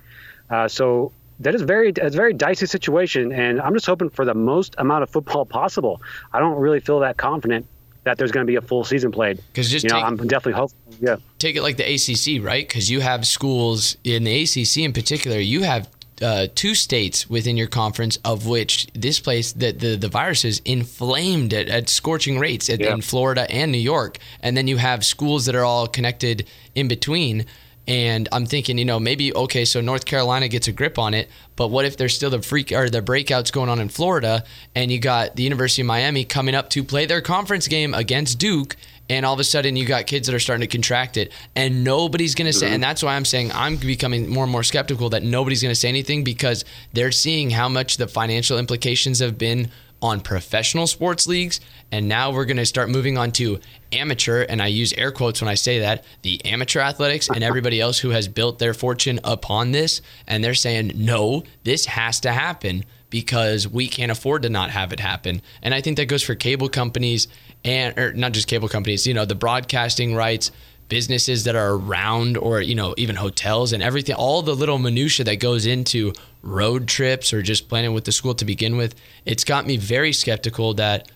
Uh, 0.51 0.69
so 0.69 1.13
that 1.41 1.55
is 1.55 1.63
very 1.63 1.89
it's 1.91 1.99
a 2.01 2.11
very 2.11 2.33
dicey 2.33 2.67
situation, 2.67 3.33
and 3.33 3.61
I'm 3.61 3.75
just 3.75 3.87
hoping 3.87 4.11
for 4.11 4.25
the 4.25 4.35
most 4.35 4.75
amount 4.79 5.03
of 5.03 5.11
football 5.11 5.45
possible. 5.45 6.01
I 6.33 6.39
don't 6.39 6.57
really 6.57 6.81
feel 6.81 7.01
that 7.01 7.17
confident 7.17 7.67
that 8.05 8.19
there's 8.19 8.31
going 8.31 8.47
to 8.47 8.51
be 8.51 8.57
a 8.57 8.61
full 8.63 8.85
season 8.85 9.11
played. 9.11 9.41
'Cause 9.53 9.69
just 9.69 9.85
you 9.85 9.91
know, 9.91 9.97
take- 9.97 10.05
I'm 10.05 10.17
definitely 10.17 10.53
hopeful. 10.53 10.79
Yeah, 11.01 11.17
take 11.39 11.57
it 11.57 11.63
like 11.63 11.77
the 11.77 11.85
ACC, 11.85 12.41
right? 12.43 12.67
Because 12.67 12.89
you 12.91 13.01
have 13.01 13.27
schools 13.27 13.97
in 14.05 14.25
the 14.25 14.43
ACC 14.45 14.85
in 14.85 14.93
particular. 14.93 15.39
You 15.39 15.63
have 15.65 15.89
uh, 16.23 16.47
two 16.55 16.75
states 16.75 17.29
within 17.29 17.59
your 17.59 17.67
conference 17.67 18.19
of 18.25 18.47
which 18.47 18.87
this 18.95 19.21
place 19.21 19.53
that 19.53 19.81
the, 19.81 19.97
the 19.97 20.09
virus 20.09 20.47
is 20.47 20.63
inflamed 20.65 21.53
at, 21.53 21.69
at 21.69 21.91
scorching 21.91 22.39
rates 22.39 22.71
at, 22.71 22.81
Yeah. 22.81 22.95
in 22.95 23.03
Florida 23.03 23.47
and 23.51 23.71
New 23.71 23.77
York, 23.77 24.17
and 24.41 24.57
then 24.57 24.67
you 24.67 24.79
have 24.79 25.05
schools 25.05 25.45
that 25.45 25.55
are 25.55 25.65
all 25.65 25.87
connected 25.87 26.47
in 26.75 26.89
between. 26.89 27.45
And 27.89 28.29
I'm 28.33 28.47
thinking, 28.47 28.79
you 28.79 28.85
know, 28.85 28.99
maybe 28.99 29.33
okay, 29.35 29.65
so 29.65 29.81
North 29.81 30.07
Carolina 30.07 30.49
gets 30.49 30.67
a 30.67 30.73
grip 30.73 30.99
on 30.99 31.15
it, 31.15 31.29
but 31.55 31.69
what 31.69 31.85
if 31.85 31.97
there's 31.97 32.15
still 32.15 32.31
the 32.31 32.43
freak 32.43 32.73
or 32.73 32.91
the 32.91 33.01
breakouts 33.01 33.53
going 33.53 33.69
on 33.69 33.79
in 33.79 33.89
Florida, 33.89 34.45
and 34.75 34.91
you 34.91 34.99
got 34.99 35.37
the 35.37 35.45
University 35.45 35.83
of 35.83 35.87
Miami 35.87 36.25
coming 36.25 36.55
up 36.55 36.69
to 36.71 36.83
play 36.83 37.07
their 37.07 37.21
conference 37.21 37.69
game 37.69 37.95
against 37.95 38.39
Duke, 38.39 38.77
and 39.09 39.25
all 39.25 39.35
of 39.35 39.41
a 39.41 39.45
sudden 39.45 39.77
you 39.77 39.85
got 39.85 40.07
kids 40.07 40.27
that 40.27 40.35
are 40.35 40.41
starting 40.41 40.67
to 40.67 40.73
contract 40.73 41.17
it 41.17 41.33
and 41.55 41.85
nobody's 41.85 42.35
going 42.35 42.47
to 42.47 42.53
say 42.53 42.67
and 42.67 42.75
mm-hmm. 42.75 42.83
that's 42.83 43.03
why 43.03 43.15
i'm 43.15 43.25
saying 43.25 43.51
i'm 43.53 43.77
becoming 43.77 44.29
more 44.29 44.45
and 44.45 44.53
more 44.53 44.63
skeptical 44.63 45.11
that 45.11 45.23
nobody's 45.23 45.63
going 45.63 45.71
to 45.71 45.79
say 45.79 45.89
anything 45.89 46.25
because 46.25 46.65
they're 46.93 47.13
seeing 47.13 47.51
how 47.51 47.69
much 47.69 47.97
the 47.97 48.09
financial 48.09 48.59
implications 48.59 49.21
have 49.21 49.39
been 49.39 49.71
on 50.07 50.21
professional 50.21 50.87
sports 50.87 51.27
leagues 51.27 51.61
and 51.93 52.09
now 52.09 52.33
we're 52.33 52.45
going 52.45 52.57
to 52.57 52.67
start 52.67 52.89
moving 52.89 53.19
on 53.19 53.31
to 53.31 53.61
amateur 53.93 54.43
and 54.49 54.61
i 54.63 54.67
use 54.67 54.93
air 54.95 55.13
quotes 55.13 55.41
when 55.41 55.49
i 55.49 55.55
say 55.55 55.81
that 55.81 56.05
the 56.23 56.45
amateur 56.45 56.81
athletics 56.81 57.29
and 57.29 57.45
everybody 57.45 57.81
else 57.81 57.99
who 57.99 58.11
has 58.11 58.27
built 58.27 58.59
their 58.59 58.75
fortune 58.75 59.21
upon 59.25 59.73
this 59.73 60.01
and 60.27 60.43
they're 60.43 60.55
saying 60.55 60.91
no 60.95 61.43
this 61.65 61.87
has 61.87 62.21
to 62.21 62.33
happen 62.33 62.85
because 63.11 63.69
we 63.69 63.89
can't 63.89 64.11
afford 64.13 64.43
to 64.43 64.51
not 64.51 64.71
have 64.71 64.93
it 64.93 65.01
happen. 65.01 65.41
And 65.63 65.75
I 65.75 65.81
think 65.81 65.97
that 65.97 66.07
goes 66.07 66.23
for 66.23 66.35
cable 66.35 66.69
companies 66.69 67.29
and 67.65 67.97
or 67.99 68.13
not 68.13 68.33
just 68.33 68.49
cable 68.49 68.69
companies, 68.69 69.07
you 69.07 69.15
know, 69.15 69.25
the 69.25 69.35
broadcasting 69.35 70.15
rights, 70.15 70.51
businesses 70.89 71.45
that 71.45 71.57
are 71.57 71.75
around 71.75 72.37
or, 72.37 72.61
you 72.61 72.75
know, 72.75 72.95
even 72.97 73.17
hotels 73.17 73.73
and 73.73 73.83
everything, 73.83 74.15
all 74.15 74.43
the 74.43 74.55
little 74.55 74.79
minutia 74.79 75.25
that 75.25 75.37
goes 75.41 75.67
into 75.67 76.13
road 76.47 76.87
trips 76.87 77.33
or 77.33 77.43
just 77.43 77.69
planning 77.69 77.93
with 77.93 78.05
the 78.05 78.13
school 78.13 78.35
to 78.37 78.45
begin 78.45 78.77
with. 78.77 78.95
It's 79.25 79.45
got 79.45 79.67
me 79.67 79.77
very 79.77 80.13
skeptical 80.13 80.75
that 80.75 81.11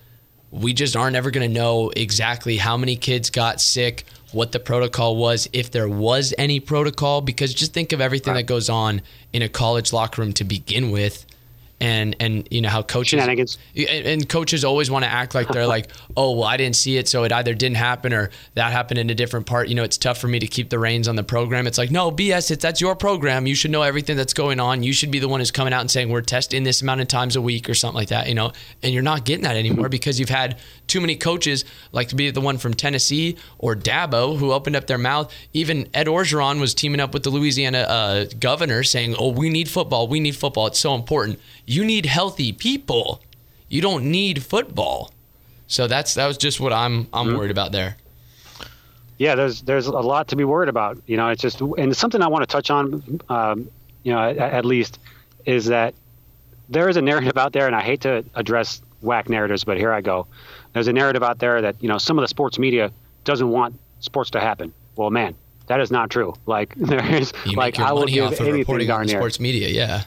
we 0.51 0.75
just 0.75 0.97
aren't 0.97 1.15
ever 1.15 1.31
going 1.31 1.49
to 1.49 1.55
know 1.55 1.91
exactly 1.95 2.57
how 2.57 2.77
many 2.77 2.97
kids 2.97 3.31
got 3.31 3.61
sick, 3.61 4.05
what 4.33 4.51
the 4.51 4.59
protocol 4.59 5.17
was, 5.17 5.49
if 5.53 5.71
there 5.71 5.89
was 5.89 6.35
any 6.37 6.59
protocol. 6.59 7.21
Because 7.21 7.55
just 7.55 7.73
think 7.73 7.93
of 7.93 8.01
everything 8.01 8.35
that 8.35 8.47
goes 8.47 8.69
on 8.69 9.03
in 9.33 9.43
a 9.43 9.49
college 9.49 9.93
locker 9.93 10.23
room 10.23 10.33
to 10.35 10.45
begin 10.45 10.91
with, 10.91 11.25
and 11.81 12.15
and 12.21 12.47
you 12.51 12.61
know 12.61 12.69
how 12.69 12.83
coaches 12.83 13.19
and 13.21 13.31
and 13.77 14.29
coaches 14.29 14.65
always 14.65 14.91
want 14.91 15.05
to 15.05 15.11
act 15.11 15.35
like 15.35 15.49
they're 15.49 15.67
like, 15.67 15.91
oh 16.17 16.33
well, 16.33 16.45
I 16.45 16.57
didn't 16.57 16.77
see 16.77 16.99
it, 16.99 17.09
so 17.09 17.25
it 17.25 17.33
either 17.33 17.55
didn't 17.55 17.77
happen 17.77 18.13
or 18.13 18.31
that 18.55 18.73
happened 18.73 18.99
in 18.99 19.09
a 19.11 19.15
different 19.15 19.47
part. 19.47 19.69
You 19.69 19.75
know, 19.75 19.85
it's 19.85 19.97
tough 19.97 20.19
for 20.19 20.29
me 20.29 20.39
to 20.39 20.47
keep 20.47 20.69
the 20.69 20.79
reins 20.79 21.09
on 21.09 21.17
the 21.17 21.23
program. 21.23 21.67
It's 21.67 21.79
like, 21.79 21.91
no, 21.91 22.11
BS. 22.11 22.51
It's 22.51 22.63
that's 22.63 22.81
your 22.81 22.95
program. 22.95 23.47
You 23.47 23.55
should 23.55 23.71
know 23.71 23.83
everything 23.83 24.17
that's 24.17 24.35
going 24.35 24.61
on. 24.61 24.83
You 24.83 24.93
should 24.93 25.11
be 25.11 25.19
the 25.19 25.29
one 25.29 25.41
who's 25.41 25.51
coming 25.51 25.73
out 25.73 25.81
and 25.81 25.91
saying 25.91 26.11
we're 26.11 26.21
testing 26.21 26.65
this 26.65 26.83
amount 26.83 27.01
of 27.01 27.09
times 27.09 27.37
a 27.37 27.41
week 27.41 27.69
or 27.69 27.75
something 27.75 27.97
like 27.97 28.09
that. 28.09 28.29
You 28.29 28.35
know, 28.35 28.53
and 28.83 28.93
you're 28.93 29.03
not 29.03 29.25
getting 29.25 29.45
that 29.45 29.57
anymore 29.57 29.89
because 29.89 30.21
you've 30.21 30.29
had 30.29 30.59
too 30.91 31.01
many 31.01 31.17
coaches, 31.17 31.65
like 31.93 32.09
to 32.09 32.17
be 32.17 32.31
the 32.31 32.41
one 32.41 32.59
from 32.59 32.75
Tennessee 32.75 33.37
or 33.59 33.75
Dabo, 33.75 34.37
who 34.37 34.53
opened 34.53 34.77
up 34.77 34.87
their 34.87 34.99
mouth. 34.99 35.33
Even 35.53 35.89
Ed 35.95 36.07
Orgeron 36.07 36.61
was 36.61 36.75
teaming 36.75 37.01
up 37.01 37.15
with 37.15 37.23
the 37.23 37.31
Louisiana 37.31 37.79
uh, 37.79 38.25
governor, 38.39 38.83
saying, 38.83 39.15
"Oh, 39.19 39.31
we 39.31 39.49
need 39.49 39.69
football. 39.69 40.09
We 40.09 40.21
need 40.21 40.37
football. 40.37 40.67
It's 40.67 40.81
so 40.81 40.95
important. 40.95 41.39
You 41.67 41.85
need 41.85 42.07
healthy 42.07 42.53
people. 42.53 43.23
You 43.69 43.81
don't 43.81 44.05
need 44.11 44.43
football." 44.43 45.13
So 45.67 45.87
that's 45.87 46.15
that 46.15 46.27
was 46.27 46.37
just 46.37 46.61
what 46.61 46.73
I'm 46.73 47.07
I'm 47.13 47.37
worried 47.37 47.53
about 47.53 47.71
there. 47.73 47.97
yeah, 49.19 49.37
there's 49.37 49.63
there's 49.63 49.87
a 49.87 49.93
lot 49.93 50.29
to 50.29 50.37
be 50.37 50.45
worried 50.45 50.69
about. 50.69 50.99
You 51.07 51.17
know, 51.17 51.29
it's 51.29 51.41
just 51.41 51.61
and 51.61 51.97
something 51.97 52.21
I 52.21 52.27
want 52.27 52.43
to 52.43 52.47
touch 52.47 52.71
on. 52.71 53.21
Um, 53.29 53.71
you 54.03 54.13
know, 54.13 54.21
at, 54.21 54.39
at 54.39 54.65
least 54.65 54.99
is 55.47 55.67
that 55.67 55.95
there 56.69 56.89
is 56.89 56.97
a 56.97 57.03
narrative 57.03 57.37
out 57.37 57.53
there, 57.53 57.67
and 57.67 57.77
I 57.77 57.83
hate 57.83 58.01
to 58.03 58.25
address 58.35 58.83
whack 59.03 59.29
narratives, 59.29 59.65
but 59.65 59.77
here 59.77 59.93
I 59.93 60.01
go. 60.01 60.27
There's 60.73 60.89
a 60.89 60.93
narrative 60.93 61.23
out 61.23 61.39
there 61.39 61.61
that 61.63 61.77
you 61.81 61.89
know 61.89 61.99
some 61.99 62.19
of 62.19 62.23
the 62.23 62.29
sports 62.29 62.59
media 62.59 62.93
doesn't 63.25 63.49
want 63.49 63.79
sports 64.01 64.31
to 64.31 64.41
happen. 64.41 64.73
Well, 64.97 65.11
man, 65.11 65.35
that 65.67 65.81
is 65.81 65.91
not 65.91 66.11
true. 66.11 66.35
Like 66.47 66.75
there 66.77 67.05
is 67.15 67.33
You 67.47 67.57
like 67.57 67.79
I 67.79 67.93
will 67.93 68.07
give 68.07 68.25
off 68.25 68.33
of 68.35 68.41
anything 68.41 68.59
reporting 68.61 68.91
on 68.91 68.97
darn 68.97 69.07
near. 69.07 69.19
sports 69.19 69.41
media. 69.41 69.69
Yeah. 69.69 70.05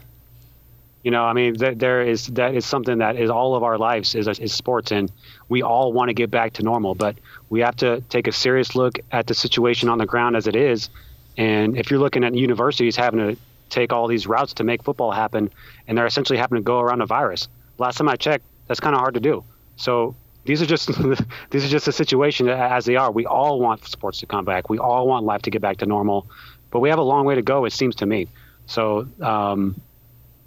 You 1.04 1.12
know, 1.12 1.26
I 1.26 1.34
mean, 1.34 1.56
th- 1.56 1.78
there 1.78 2.02
is 2.02 2.28
that 2.28 2.56
is 2.56 2.66
something 2.66 3.00
that 3.00 3.18
is 3.18 3.30
all 3.30 3.56
of 3.56 3.64
our 3.64 3.78
lives 3.78 4.16
is, 4.16 4.28
is 4.28 4.54
sports, 4.54 4.92
and 4.92 5.12
we 5.50 5.62
all 5.62 5.92
want 5.92 6.08
to 6.08 6.14
get 6.14 6.32
back 6.32 6.54
to 6.54 6.64
normal, 6.64 6.96
but 6.96 7.18
we 7.50 7.60
have 7.60 7.76
to 7.78 8.00
take 8.08 8.28
a 8.28 8.32
serious 8.32 8.74
look 8.74 9.00
at 9.12 9.28
the 9.28 9.34
situation 9.34 9.90
on 9.90 9.98
the 9.98 10.06
ground 10.06 10.38
as 10.38 10.48
it 10.48 10.56
is. 10.56 10.90
And 11.38 11.78
if 11.78 11.92
you're 11.92 12.00
looking 12.00 12.24
at 12.24 12.34
universities 12.34 12.96
having 12.96 13.20
to 13.20 13.38
take 13.70 13.92
all 13.92 14.08
these 14.08 14.28
routes 14.28 14.54
to 14.54 14.64
make 14.64 14.82
football 14.84 15.12
happen, 15.12 15.52
and 15.88 15.98
they're 15.98 16.06
essentially 16.06 16.38
having 16.40 16.58
to 16.58 16.62
go 16.62 16.80
around 16.80 17.02
a 17.02 17.06
virus. 17.06 17.50
Last 17.80 17.98
time 17.98 18.08
I 18.08 18.16
checked, 18.16 18.46
that's 18.68 18.80
kind 18.80 18.96
of 18.96 19.00
hard 19.00 19.16
to 19.16 19.20
do. 19.20 19.44
So 19.76 20.16
these 20.46 20.62
are 20.62 20.66
just 20.66 20.88
these 21.50 21.66
are 21.66 21.70
just 21.70 21.88
a 21.88 21.92
situation 21.92 22.50
as 22.50 22.86
they 22.86 22.96
are. 22.96 23.12
We 23.12 23.26
all 23.26 23.60
want 23.60 23.86
sports 23.86 24.20
to 24.20 24.26
come 24.26 24.46
back. 24.46 24.70
We 24.70 24.80
all 24.80 25.08
want 25.08 25.26
life 25.26 25.42
to 25.44 25.50
get 25.50 25.62
back 25.62 25.78
to 25.78 25.86
normal, 25.86 26.28
but 26.72 26.80
we 26.80 26.90
have 26.90 27.00
a 27.00 27.04
long 27.04 27.26
way 27.26 27.36
to 27.36 27.42
go. 27.42 27.66
It 27.66 27.74
seems 27.74 27.96
to 27.98 28.06
me. 28.06 28.28
So. 28.66 29.08
Um, 29.22 29.80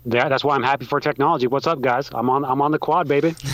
that, 0.08 0.28
that's 0.28 0.44
why 0.44 0.54
I'm 0.54 0.62
happy 0.62 0.84
for 0.84 1.00
technology. 1.00 1.48
What's 1.48 1.66
up, 1.66 1.80
guys? 1.80 2.10
I'm 2.12 2.30
on. 2.30 2.44
I'm 2.44 2.62
on 2.62 2.70
the 2.70 2.78
quad, 2.78 3.08
baby. 3.08 3.34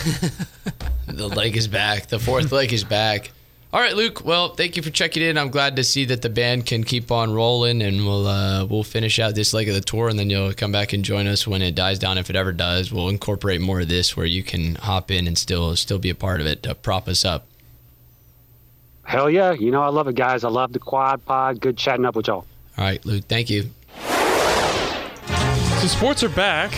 The 1.07 1.27
leg 1.27 1.57
is 1.57 1.67
back. 1.67 2.07
The 2.07 2.17
fourth 2.17 2.51
leg 2.51 2.73
is 2.73 2.83
back. 2.83 3.31
All 3.73 3.81
right, 3.81 3.95
Luke. 3.95 4.23
Well, 4.23 4.49
thank 4.49 4.77
you 4.77 4.83
for 4.83 4.91
checking 4.91 5.23
in. 5.23 5.35
I'm 5.35 5.49
glad 5.49 5.77
to 5.77 5.83
see 5.83 6.05
that 6.05 6.21
the 6.21 6.29
band 6.29 6.67
can 6.67 6.83
keep 6.83 7.11
on 7.11 7.33
rolling, 7.33 7.81
and 7.81 8.05
we'll 8.05 8.27
uh, 8.27 8.65
we'll 8.65 8.83
finish 8.83 9.17
out 9.17 9.33
this 9.33 9.51
leg 9.51 9.67
of 9.67 9.73
the 9.73 9.81
tour, 9.81 10.09
and 10.09 10.19
then 10.19 10.29
you'll 10.29 10.53
come 10.53 10.71
back 10.71 10.93
and 10.93 11.03
join 11.03 11.25
us 11.25 11.47
when 11.47 11.63
it 11.63 11.73
dies 11.73 11.97
down, 11.97 12.19
if 12.19 12.29
it 12.29 12.35
ever 12.35 12.51
does. 12.51 12.91
We'll 12.91 13.09
incorporate 13.09 13.61
more 13.61 13.79
of 13.79 13.87
this, 13.87 14.15
where 14.15 14.27
you 14.27 14.43
can 14.43 14.75
hop 14.75 15.09
in 15.09 15.25
and 15.25 15.35
still 15.35 15.75
still 15.75 15.97
be 15.97 16.11
a 16.11 16.15
part 16.15 16.39
of 16.39 16.45
it 16.45 16.61
to 16.63 16.75
prop 16.75 17.07
us 17.07 17.25
up. 17.25 17.47
Hell 19.05 19.27
yeah! 19.27 19.53
You 19.53 19.71
know 19.71 19.81
I 19.81 19.89
love 19.89 20.07
it, 20.07 20.13
guys. 20.13 20.43
I 20.43 20.49
love 20.49 20.71
the 20.71 20.77
quad 20.77 21.25
pod. 21.25 21.59
Good 21.59 21.75
chatting 21.75 22.05
up 22.05 22.15
with 22.15 22.27
y'all. 22.27 22.45
All 22.77 22.85
right, 22.85 23.03
Luke. 23.07 23.23
Thank 23.27 23.49
you. 23.49 23.71
So 25.81 25.87
sports 25.87 26.21
are 26.21 26.29
back. 26.29 26.71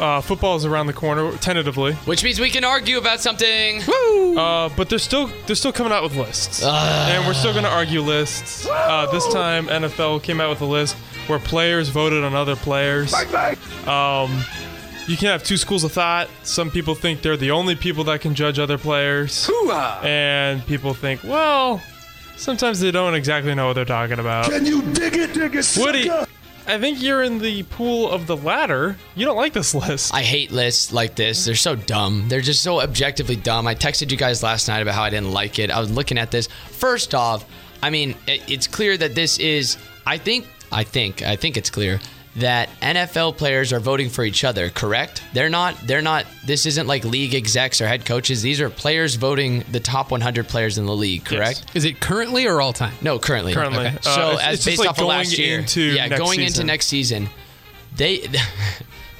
Uh, 0.00 0.20
football 0.22 0.56
is 0.56 0.64
around 0.64 0.86
the 0.86 0.92
corner, 0.94 1.30
tentatively. 1.38 1.92
Which 2.06 2.24
means 2.24 2.40
we 2.40 2.48
can 2.50 2.64
argue 2.64 2.96
about 2.98 3.20
something. 3.20 3.82
Uh, 3.82 4.70
but 4.76 4.88
they're 4.88 4.98
still 4.98 5.30
they're 5.46 5.56
still 5.56 5.72
coming 5.72 5.92
out 5.92 6.02
with 6.02 6.16
lists, 6.16 6.62
and 6.64 7.26
we're 7.26 7.34
still 7.34 7.52
going 7.52 7.64
to 7.64 7.70
argue 7.70 8.00
lists. 8.00 8.66
Uh, 8.66 9.06
this 9.12 9.26
time, 9.32 9.66
NFL 9.66 10.22
came 10.22 10.40
out 10.40 10.48
with 10.50 10.60
a 10.62 10.66
list 10.66 10.96
where 11.26 11.38
players 11.38 11.88
voted 11.90 12.24
on 12.24 12.34
other 12.34 12.56
players. 12.56 13.12
Um, 13.86 14.42
you 15.06 15.16
can 15.16 15.28
have 15.28 15.42
two 15.42 15.56
schools 15.56 15.84
of 15.84 15.92
thought. 15.92 16.28
Some 16.44 16.70
people 16.70 16.94
think 16.94 17.22
they're 17.22 17.36
the 17.36 17.50
only 17.50 17.74
people 17.74 18.04
that 18.04 18.20
can 18.20 18.34
judge 18.34 18.58
other 18.58 18.78
players, 18.78 19.50
and 20.02 20.64
people 20.66 20.94
think, 20.94 21.22
well, 21.24 21.82
sometimes 22.36 22.80
they 22.80 22.90
don't 22.90 23.14
exactly 23.14 23.54
know 23.54 23.66
what 23.66 23.74
they're 23.74 23.84
talking 23.84 24.18
about. 24.18 24.46
Can 24.50 24.64
you 24.64 24.80
dig 24.92 25.16
it, 25.16 25.34
dig 25.34 25.56
it, 25.56 25.76
Woody, 25.78 26.06
sucker? 26.06 26.30
I 26.66 26.78
think 26.78 27.02
you're 27.02 27.22
in 27.22 27.38
the 27.38 27.62
pool 27.64 28.10
of 28.10 28.26
the 28.26 28.36
latter. 28.36 28.96
You 29.14 29.24
don't 29.26 29.36
like 29.36 29.52
this 29.52 29.74
list. 29.74 30.14
I 30.14 30.22
hate 30.22 30.52
lists 30.52 30.92
like 30.92 31.16
this. 31.16 31.44
They're 31.44 31.54
so 31.54 31.74
dumb. 31.74 32.28
They're 32.28 32.40
just 32.40 32.62
so 32.62 32.80
objectively 32.80 33.36
dumb. 33.36 33.66
I 33.66 33.74
texted 33.74 34.10
you 34.10 34.16
guys 34.16 34.42
last 34.42 34.68
night 34.68 34.80
about 34.80 34.94
how 34.94 35.02
I 35.02 35.10
didn't 35.10 35.32
like 35.32 35.58
it. 35.58 35.70
I 35.70 35.80
was 35.80 35.90
looking 35.90 36.18
at 36.18 36.30
this. 36.30 36.48
First 36.70 37.14
off, 37.14 37.44
I 37.82 37.90
mean, 37.90 38.14
it's 38.26 38.66
clear 38.66 38.96
that 38.96 39.14
this 39.14 39.38
is. 39.38 39.78
I 40.06 40.18
think. 40.18 40.46
I 40.70 40.84
think. 40.84 41.22
I 41.22 41.36
think 41.36 41.56
it's 41.56 41.70
clear 41.70 41.98
that 42.36 42.68
NFL 42.80 43.36
players 43.36 43.72
are 43.72 43.80
voting 43.80 44.08
for 44.08 44.24
each 44.24 44.44
other. 44.44 44.70
Correct? 44.70 45.22
They're 45.32 45.48
not. 45.48 45.76
They're 45.86 46.00
not. 46.02 46.26
This 46.46 46.64
isn't 46.66 46.86
like 46.86 47.04
league 47.04 47.34
execs 47.34 47.80
or 47.80 47.88
head 47.88 48.04
coaches. 48.04 48.40
These 48.42 48.60
are 48.60 48.70
players 48.70 49.16
voting 49.16 49.64
the 49.72 49.80
top 49.80 50.10
100 50.12 50.46
players 50.48 50.78
in 50.78 50.86
the 50.86 50.94
league. 50.94 51.24
Correct? 51.24 51.64
Is 51.74 51.84
it 51.84 51.98
currently 52.00 52.46
or 52.46 52.60
all 52.60 52.72
time? 52.72 52.94
No, 53.02 53.18
currently. 53.18 53.52
Currently. 53.52 53.86
Okay. 53.86 53.96
Uh, 53.96 54.00
So 54.00 54.10
it's- 54.32 54.46
as 54.46 54.54
it's 54.54 54.64
just 54.64 54.66
based 54.66 54.78
like 54.80 54.90
off 54.90 54.98
of 55.00 55.06
last 55.06 55.36
year. 55.38 55.58
into 55.58 55.80
yeah, 55.82 56.08
going 56.08 56.40
into 56.40 56.62
next 56.64 56.86
season. 56.86 57.28
they. 57.96 58.26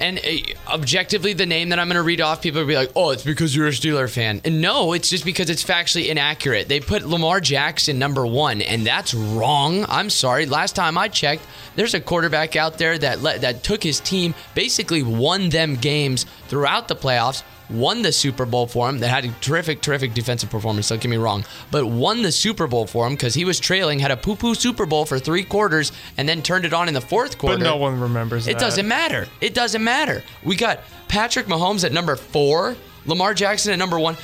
And 0.01 0.19
uh, 0.19 0.73
objectively, 0.73 1.35
the 1.35 1.47
name 1.47 1.69
that 1.69 1.79
I'm 1.79 1.89
going 1.89 1.97
to 1.97 2.03
read 2.03 2.21
off, 2.21 2.41
people 2.43 2.63
will 2.63 2.69
be 2.69 2.75
like, 2.75 2.91
"Oh, 2.97 3.11
it's 3.11 3.23
because 3.23 3.55
you're 3.55 3.69
a 3.69 3.71
Steeler 3.71 4.11
fan." 4.11 4.41
And 4.45 4.61
no, 4.61 4.95
it's 4.95 5.11
just 5.11 5.25
because 5.25 5.51
it's 5.51 5.63
factually 5.63 6.09
inaccurate. 6.09 6.69
They 6.69 6.81
put 6.81 7.03
Lamar 7.07 7.41
Jackson 7.41 7.99
number 7.99 8.27
one, 8.27 8.63
and 8.63 8.87
that's 8.87 9.13
wrong. 9.13 9.85
I'm 9.89 10.09
sorry. 10.09 10.47
Last 10.47 10.75
time 10.75 10.97
I 10.97 11.09
checked, 11.09 11.47
there's 11.77 11.95
a 11.95 12.01
quarterback 12.01 12.57
out 12.57 12.79
there 12.79 12.97
that 12.99 13.23
that 13.43 13.63
took 13.63 13.83
his 13.83 14.01
team, 14.01 14.35
basically 14.55 15.03
won 15.03 15.51
them 15.51 15.77
games 15.77 16.25
throughout 16.49 16.89
the 16.89 16.97
playoffs, 16.97 17.43
won 17.71 18.03
the 18.03 18.13
Super 18.13 18.45
Bowl 18.47 18.67
for 18.67 18.89
him. 18.89 18.99
That 18.99 19.09
had 19.09 19.25
a 19.25 19.33
terrific, 19.41 19.81
terrific 19.81 20.15
defensive 20.15 20.51
performance. 20.51 20.89
Don't 20.89 21.01
get 21.01 21.09
me 21.09 21.17
wrong, 21.17 21.45
but 21.71 21.87
won 21.87 22.23
the 22.23 22.33
Super 22.33 22.67
Bowl 22.67 22.87
for 22.87 23.07
him 23.07 23.15
because 23.15 23.35
he 23.35 23.45
was 23.45 23.59
trailing, 23.61 23.99
had 23.99 24.11
a 24.11 24.17
poo-poo 24.17 24.55
Super 24.55 24.87
Bowl 24.87 25.05
for 25.07 25.19
three 25.19 25.45
quarters, 25.45 25.93
and 26.17 26.29
then 26.29 26.43
turned 26.43 26.65
it 26.65 26.73
on 26.73 26.89
in 26.89 26.95
the 26.95 27.01
fourth 27.01 27.39
quarter. 27.39 27.57
But 27.59 27.65
no 27.65 27.77
one 27.77 28.01
remembers 28.01 28.47
It 28.47 28.55
that. 28.55 28.61
doesn't 28.61 28.87
matter. 28.89 29.27
It 29.41 29.55
doesn't 29.55 29.83
matter. 29.85 30.23
We 30.45 30.57
got 30.57 30.81
Patrick 31.09 31.47
Mahomes 31.47 31.85
at 31.85 31.93
number 31.93 32.17
four, 32.17 32.77
Lamar 33.07 33.35
Jackson 33.35 33.73
at 33.73 33.79
number 33.79 33.99
one, 33.99 34.17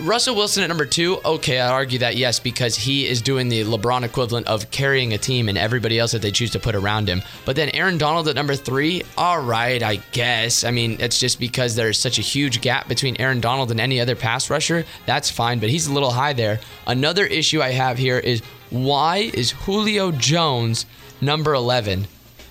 Russell 0.00 0.34
Wilson 0.34 0.64
at 0.64 0.68
number 0.68 0.86
two. 0.86 1.20
Okay, 1.24 1.60
I'd 1.60 1.70
argue 1.70 2.00
that 2.00 2.16
yes, 2.16 2.40
because 2.40 2.76
he 2.76 3.06
is 3.06 3.22
doing 3.22 3.48
the 3.48 3.62
LeBron 3.62 4.02
equivalent 4.02 4.48
of 4.48 4.70
carrying 4.72 5.12
a 5.12 5.18
team 5.18 5.48
and 5.48 5.56
everybody 5.56 5.98
else 5.98 6.12
that 6.12 6.22
they 6.22 6.32
choose 6.32 6.50
to 6.52 6.58
put 6.58 6.74
around 6.74 7.08
him. 7.08 7.22
But 7.44 7.54
then 7.54 7.68
Aaron 7.70 7.96
Donald 7.96 8.26
at 8.26 8.34
number 8.34 8.56
three. 8.56 9.02
All 9.16 9.40
right, 9.40 9.80
I 9.80 9.96
guess. 10.10 10.64
I 10.64 10.72
mean, 10.72 10.96
it's 10.98 11.20
just 11.20 11.38
because 11.38 11.76
there's 11.76 11.98
such 11.98 12.18
a 12.18 12.22
huge 12.22 12.60
gap 12.60 12.88
between 12.88 13.16
Aaron 13.20 13.40
Donald 13.40 13.70
and 13.70 13.78
any 13.78 14.00
other 14.00 14.16
pass 14.16 14.50
rusher. 14.50 14.84
That's 15.06 15.30
fine, 15.30 15.60
but 15.60 15.70
he's 15.70 15.86
a 15.86 15.92
little 15.92 16.10
high 16.10 16.32
there. 16.32 16.58
Another 16.86 17.24
issue 17.24 17.62
I 17.62 17.70
have 17.70 17.98
here 17.98 18.18
is 18.18 18.42
why 18.70 19.30
is 19.32 19.52
Julio 19.52 20.10
Jones 20.10 20.86
number 21.20 21.54
11? 21.54 22.08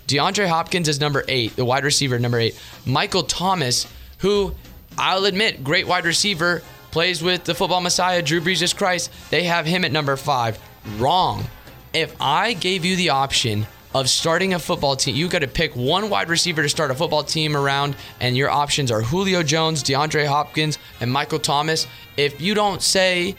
DeAndre 0.07 0.47
Hopkins 0.47 0.87
is 0.87 1.01
number 1.01 1.25
eight, 1.27 1.57
the 1.57 1.65
wide 1.65 1.83
receiver, 1.83 2.17
number 2.17 2.39
eight. 2.39 2.57
Michael 2.85 3.23
Thomas, 3.23 3.85
who 4.19 4.55
I'll 4.97 5.25
admit, 5.25 5.65
great 5.65 5.85
wide 5.85 6.05
receiver, 6.05 6.63
plays 6.91 7.21
with 7.21 7.43
the 7.43 7.55
football 7.55 7.81
messiah, 7.81 8.21
Drew 8.21 8.41
Brees 8.41 8.57
Jesus 8.57 8.73
Christ. 8.73 9.11
They 9.29 9.43
have 9.43 9.65
him 9.65 9.85
at 9.85 9.91
number 9.91 10.15
five. 10.17 10.59
Wrong. 10.97 11.45
If 11.93 12.15
I 12.19 12.53
gave 12.53 12.85
you 12.85 12.95
the 12.95 13.09
option 13.09 13.67
of 13.93 14.09
starting 14.09 14.53
a 14.53 14.59
football 14.59 14.95
team, 14.95 15.15
you 15.15 15.27
got 15.27 15.39
to 15.39 15.47
pick 15.47 15.75
one 15.75 16.09
wide 16.09 16.29
receiver 16.29 16.61
to 16.61 16.69
start 16.69 16.91
a 16.91 16.95
football 16.95 17.23
team 17.23 17.55
around, 17.55 17.95
and 18.19 18.35
your 18.35 18.49
options 18.49 18.91
are 18.91 19.01
Julio 19.01 19.43
Jones, 19.43 19.83
DeAndre 19.83 20.27
Hopkins, 20.27 20.77
and 20.99 21.11
Michael 21.11 21.39
Thomas. 21.39 21.87
If 22.17 22.41
you 22.41 22.53
don't 22.53 22.81
say 22.81 23.35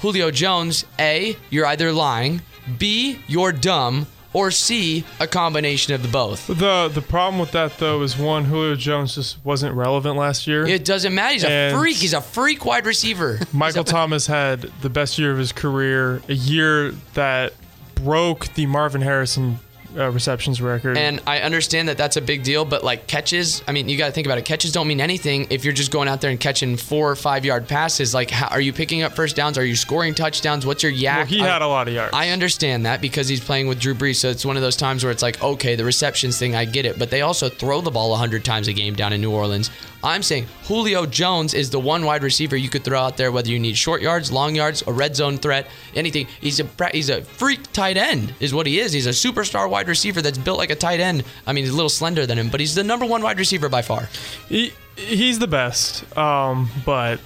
Julio 0.00 0.30
Jones, 0.30 0.84
A, 0.98 1.36
you're 1.50 1.66
either 1.66 1.92
lying, 1.92 2.42
B, 2.78 3.18
you're 3.26 3.52
dumb, 3.52 4.06
or 4.36 4.50
C, 4.50 5.02
a 5.18 5.26
combination 5.26 5.94
of 5.94 6.02
the 6.02 6.08
both. 6.08 6.46
The 6.46 6.90
the 6.92 7.00
problem 7.00 7.40
with 7.40 7.52
that 7.52 7.78
though 7.78 8.02
is 8.02 8.18
one 8.18 8.44
Julio 8.44 8.74
Jones 8.74 9.14
just 9.14 9.42
wasn't 9.42 9.74
relevant 9.74 10.18
last 10.18 10.46
year. 10.46 10.66
It 10.66 10.84
doesn't 10.84 11.14
matter. 11.14 11.32
He's 11.32 11.44
a 11.44 11.72
freak. 11.74 11.96
He's 11.96 12.12
a 12.12 12.20
freak 12.20 12.66
wide 12.66 12.84
receiver. 12.84 13.40
Michael 13.54 13.82
Thomas 13.82 14.26
had 14.26 14.60
the 14.82 14.90
best 14.90 15.18
year 15.18 15.32
of 15.32 15.38
his 15.38 15.52
career, 15.52 16.20
a 16.28 16.34
year 16.34 16.90
that 17.14 17.54
broke 17.94 18.52
the 18.52 18.66
Marvin 18.66 19.00
Harrison 19.00 19.58
uh, 19.96 20.10
receptions 20.10 20.60
record. 20.60 20.98
And 20.98 21.20
I 21.26 21.40
understand 21.40 21.88
that 21.88 21.96
that's 21.96 22.16
a 22.16 22.20
big 22.20 22.42
deal, 22.42 22.64
but 22.64 22.84
like 22.84 23.06
catches, 23.06 23.62
I 23.66 23.72
mean, 23.72 23.88
you 23.88 23.96
got 23.96 24.06
to 24.06 24.12
think 24.12 24.26
about 24.26 24.38
it. 24.38 24.44
Catches 24.44 24.72
don't 24.72 24.88
mean 24.88 25.00
anything 25.00 25.46
if 25.50 25.64
you're 25.64 25.72
just 25.72 25.90
going 25.90 26.08
out 26.08 26.20
there 26.20 26.30
and 26.30 26.38
catching 26.38 26.76
four 26.76 27.10
or 27.10 27.16
five 27.16 27.44
yard 27.44 27.68
passes. 27.68 28.14
Like, 28.14 28.30
how, 28.30 28.48
are 28.48 28.60
you 28.60 28.72
picking 28.72 29.02
up 29.02 29.12
first 29.12 29.36
downs? 29.36 29.58
Are 29.58 29.64
you 29.64 29.76
scoring 29.76 30.14
touchdowns? 30.14 30.66
What's 30.66 30.82
your 30.82 30.92
yak? 30.92 31.16
well, 31.18 31.26
he 31.26 31.40
I- 31.42 31.46
had 31.46 31.62
a 31.62 31.68
lot 31.68 31.88
of 31.88 31.94
yards. 31.94 32.12
I 32.14 32.30
understand 32.30 32.86
that 32.86 33.00
because 33.00 33.28
he's 33.28 33.40
playing 33.40 33.68
with 33.68 33.80
Drew 33.80 33.94
Brees. 33.94 34.16
So 34.16 34.28
it's 34.28 34.44
one 34.44 34.56
of 34.56 34.62
those 34.62 34.76
times 34.76 35.04
where 35.04 35.10
it's 35.12 35.22
like, 35.22 35.42
okay, 35.42 35.76
the 35.76 35.84
receptions 35.84 36.38
thing, 36.38 36.54
I 36.54 36.64
get 36.64 36.86
it. 36.86 36.98
But 36.98 37.10
they 37.10 37.22
also 37.22 37.48
throw 37.48 37.80
the 37.80 37.90
ball 37.90 38.10
100 38.10 38.44
times 38.44 38.68
a 38.68 38.72
game 38.72 38.94
down 38.94 39.12
in 39.12 39.20
New 39.20 39.32
Orleans. 39.32 39.70
I'm 40.04 40.22
saying 40.22 40.46
Julio 40.64 41.04
Jones 41.04 41.52
is 41.52 41.70
the 41.70 41.80
one 41.80 42.04
wide 42.04 42.22
receiver 42.22 42.56
you 42.56 42.68
could 42.68 42.84
throw 42.84 43.00
out 43.00 43.16
there, 43.16 43.32
whether 43.32 43.48
you 43.50 43.58
need 43.58 43.76
short 43.76 44.02
yards, 44.02 44.30
long 44.30 44.54
yards, 44.54 44.84
a 44.86 44.92
red 44.92 45.16
zone 45.16 45.36
threat, 45.36 45.66
anything. 45.96 46.28
He's 46.40 46.60
a 46.60 46.66
he's 46.92 47.08
a 47.08 47.22
freak 47.22 47.72
tight 47.72 47.96
end, 47.96 48.32
is 48.38 48.54
what 48.54 48.66
he 48.68 48.78
is. 48.78 48.92
He's 48.92 49.06
a 49.06 49.10
superstar 49.10 49.68
wide 49.68 49.85
receiver 49.88 50.22
that's 50.22 50.38
built 50.38 50.58
like 50.58 50.70
a 50.70 50.74
tight 50.76 51.00
end. 51.00 51.24
I 51.46 51.52
mean, 51.52 51.64
he's 51.64 51.72
a 51.72 51.76
little 51.76 51.88
slender 51.88 52.26
than 52.26 52.38
him, 52.38 52.48
but 52.50 52.60
he's 52.60 52.74
the 52.74 52.84
number 52.84 53.06
one 53.06 53.22
wide 53.22 53.38
receiver 53.38 53.68
by 53.68 53.82
far. 53.82 54.08
he, 54.48 54.72
he's 54.96 55.38
the 55.38 55.46
best. 55.46 56.16
Um, 56.16 56.70
but 56.84 57.20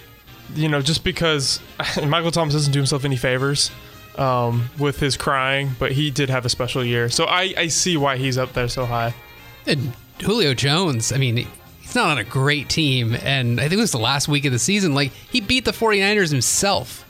you 0.54 0.68
know, 0.68 0.82
just 0.82 1.04
because 1.04 1.60
Michael 2.06 2.30
Thomas 2.30 2.54
doesn't 2.54 2.72
do 2.72 2.78
himself 2.78 3.04
any 3.04 3.16
favors 3.16 3.70
um, 4.16 4.68
with 4.78 4.98
his 5.00 5.16
crying, 5.16 5.70
but 5.78 5.92
he 5.92 6.10
did 6.10 6.30
have 6.30 6.44
a 6.44 6.48
special 6.48 6.84
year. 6.84 7.08
So 7.08 7.24
I, 7.24 7.54
I 7.56 7.66
see 7.68 7.96
why 7.96 8.16
he's 8.16 8.38
up 8.38 8.52
there 8.52 8.68
so 8.68 8.84
high. 8.84 9.14
And 9.66 9.92
Julio 10.22 10.54
Jones, 10.54 11.12
I 11.12 11.16
mean, 11.18 11.46
he's 11.80 11.94
not 11.94 12.08
on 12.08 12.18
a 12.18 12.24
great 12.24 12.68
team. 12.68 13.14
And 13.22 13.60
I 13.60 13.64
think 13.64 13.78
it 13.78 13.82
was 13.82 13.92
the 13.92 13.98
last 13.98 14.28
week 14.28 14.44
of 14.44 14.52
the 14.52 14.58
season. 14.58 14.94
Like, 14.94 15.12
he 15.12 15.40
beat 15.40 15.64
the 15.64 15.72
49ers 15.72 16.30
himself. 16.30 17.06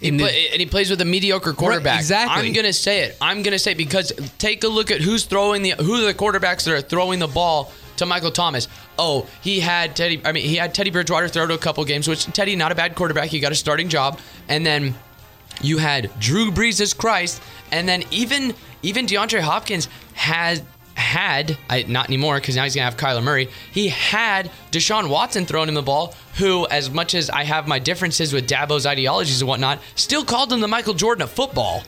In 0.00 0.16
the, 0.18 0.24
and 0.24 0.60
he 0.60 0.66
plays 0.66 0.90
with 0.90 1.00
a 1.00 1.04
mediocre 1.04 1.52
quarterback. 1.52 1.98
exactly. 1.98 2.46
I'm 2.46 2.52
gonna 2.52 2.72
say 2.72 3.04
it. 3.04 3.16
I'm 3.20 3.42
gonna 3.42 3.58
say 3.58 3.72
it 3.72 3.78
because 3.78 4.12
take 4.38 4.64
a 4.64 4.68
look 4.68 4.90
at 4.90 5.00
who's 5.00 5.24
throwing 5.24 5.62
the 5.62 5.70
who 5.70 5.94
are 5.94 6.04
the 6.04 6.14
quarterbacks 6.14 6.64
that 6.64 6.74
are 6.74 6.80
throwing 6.80 7.20
the 7.20 7.28
ball 7.28 7.72
to 7.96 8.06
Michael 8.06 8.30
Thomas. 8.30 8.68
Oh, 8.98 9.26
he 9.40 9.60
had 9.60 9.96
Teddy. 9.96 10.20
I 10.24 10.32
mean, 10.32 10.44
he 10.44 10.56
had 10.56 10.74
Teddy 10.74 10.90
Bridgewater 10.90 11.28
throw 11.28 11.46
to 11.46 11.54
a 11.54 11.58
couple 11.58 11.84
games, 11.84 12.08
which 12.08 12.26
Teddy 12.26 12.56
not 12.56 12.72
a 12.72 12.74
bad 12.74 12.94
quarterback. 12.94 13.28
He 13.28 13.40
got 13.40 13.52
a 13.52 13.56
starting 13.56 13.88
job, 13.88 14.18
and 14.48 14.66
then 14.66 14.94
you 15.62 15.78
had 15.78 16.10
Drew 16.18 16.50
Brees' 16.50 16.80
as 16.80 16.92
Christ, 16.92 17.40
and 17.70 17.88
then 17.88 18.02
even 18.10 18.54
even 18.82 19.06
DeAndre 19.06 19.40
Hopkins 19.40 19.88
had 20.12 20.64
had 20.94 21.56
not 21.88 22.06
anymore 22.06 22.36
because 22.36 22.56
now 22.56 22.64
he's 22.64 22.74
gonna 22.74 22.84
have 22.84 22.96
Kyler 22.96 23.22
Murray. 23.22 23.48
He 23.72 23.88
had 23.88 24.50
Deshaun 24.70 25.08
Watson 25.08 25.46
throwing 25.46 25.68
him 25.68 25.74
the 25.74 25.82
ball, 25.82 26.14
who, 26.38 26.66
as 26.68 26.90
much 26.90 27.14
as 27.14 27.30
I 27.30 27.44
have 27.44 27.68
my 27.68 27.78
differences 27.78 28.32
with 28.32 28.48
Dabo's 28.48 28.86
ideologies 28.86 29.40
and 29.40 29.48
whatnot, 29.48 29.80
still 29.94 30.24
called 30.24 30.52
him 30.52 30.60
the 30.60 30.68
Michael 30.68 30.94
Jordan 30.94 31.22
of 31.22 31.30
football. 31.30 31.82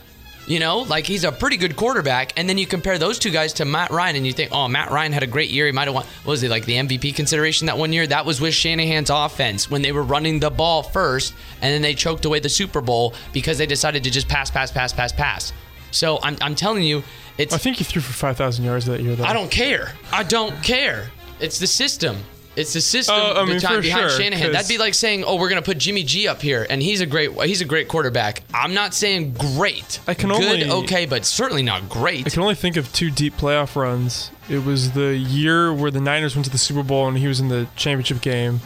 You 0.45 0.59
know, 0.61 0.79
like 0.79 1.05
he's 1.05 1.25
a 1.25 1.31
pretty 1.33 1.57
good 1.57 1.75
quarterback, 1.75 2.31
and 2.37 2.47
then 2.47 2.57
you 2.57 2.65
compare 2.65 2.97
those 2.97 3.19
two 3.19 3.31
guys 3.31 3.51
to 3.53 3.65
Matt 3.65 3.91
Ryan, 3.91 4.15
and 4.15 4.25
you 4.25 4.31
think, 4.31 4.53
oh, 4.53 4.69
Matt 4.69 4.91
Ryan 4.91 5.11
had 5.11 5.23
a 5.23 5.27
great 5.27 5.49
year. 5.49 5.65
He 5.65 5.73
might 5.73 5.89
have 5.89 5.93
won. 5.93 6.05
What 6.23 6.31
was 6.31 6.43
it 6.43 6.49
like 6.49 6.63
the 6.63 6.75
MVP 6.75 7.15
consideration 7.15 7.67
that 7.67 7.77
one 7.77 7.91
year? 7.91 8.07
That 8.07 8.25
was 8.25 8.39
with 8.39 8.53
Shanahan's 8.53 9.09
offense 9.09 9.69
when 9.69 9.81
they 9.81 9.91
were 9.91 10.03
running 10.03 10.39
the 10.39 10.49
ball 10.49 10.83
first, 10.83 11.33
and 11.61 11.73
then 11.73 11.81
they 11.81 11.93
choked 11.93 12.23
away 12.23 12.39
the 12.39 12.47
Super 12.47 12.79
Bowl 12.79 13.13
because 13.33 13.57
they 13.57 13.65
decided 13.65 14.05
to 14.05 14.09
just 14.09 14.29
pass, 14.29 14.49
pass, 14.49 14.71
pass, 14.71 14.93
pass, 14.93 15.11
pass. 15.11 15.51
So 15.91 16.19
I'm, 16.23 16.37
I'm 16.41 16.55
telling 16.55 16.83
you, 16.83 17.03
it's 17.37 17.53
I 17.53 17.57
think 17.57 17.77
he 17.77 17.83
threw 17.83 18.01
for 18.01 18.13
5,000 18.13 18.63
yards 18.65 18.85
that 18.85 19.01
year, 19.01 19.15
though. 19.15 19.23
I 19.23 19.33
don't 19.33 19.51
care. 19.51 19.93
I 20.11 20.23
don't 20.23 20.61
care. 20.63 21.09
It's 21.39 21.59
the 21.59 21.67
system. 21.67 22.17
It's 22.55 22.73
the 22.73 22.81
system 22.81 23.15
Oh, 23.15 23.33
I 23.35 23.45
mean, 23.45 23.59
behind, 23.59 23.75
for 23.75 23.81
behind 23.83 24.09
sure, 24.09 24.19
Shanahan. 24.19 24.51
That'd 24.51 24.67
be 24.67 24.79
like 24.79 24.95
saying, 24.95 25.23
"Oh, 25.23 25.35
we're 25.35 25.49
gonna 25.49 25.61
put 25.61 25.77
Jimmy 25.77 26.01
G 26.01 26.27
up 26.27 26.41
here, 26.41 26.65
and 26.67 26.81
he's 26.81 27.01
a 27.01 27.05
great 27.05 27.29
he's 27.43 27.61
a 27.61 27.65
great 27.65 27.87
quarterback." 27.87 28.41
I'm 28.51 28.73
not 28.73 28.95
saying 28.95 29.33
great. 29.33 29.99
I 30.07 30.15
can 30.15 30.31
only 30.31 30.47
good, 30.57 30.69
only- 30.71 30.85
okay, 30.85 31.05
but 31.05 31.23
certainly 31.23 31.61
not 31.61 31.87
great. 31.87 32.25
I 32.25 32.31
can 32.31 32.41
only 32.41 32.55
think 32.55 32.75
of 32.75 32.91
two 32.91 33.11
deep 33.11 33.37
playoff 33.37 33.75
runs. 33.75 34.31
It 34.49 34.65
was 34.65 34.93
the 34.93 35.15
year 35.15 35.71
where 35.71 35.91
the 35.91 36.01
Niners 36.01 36.35
went 36.35 36.45
to 36.45 36.51
the 36.51 36.57
Super 36.57 36.81
Bowl 36.81 37.07
and 37.07 37.15
he 37.19 37.27
was 37.27 37.39
in 37.39 37.49
the 37.49 37.67
championship 37.75 38.21
game, 38.21 38.61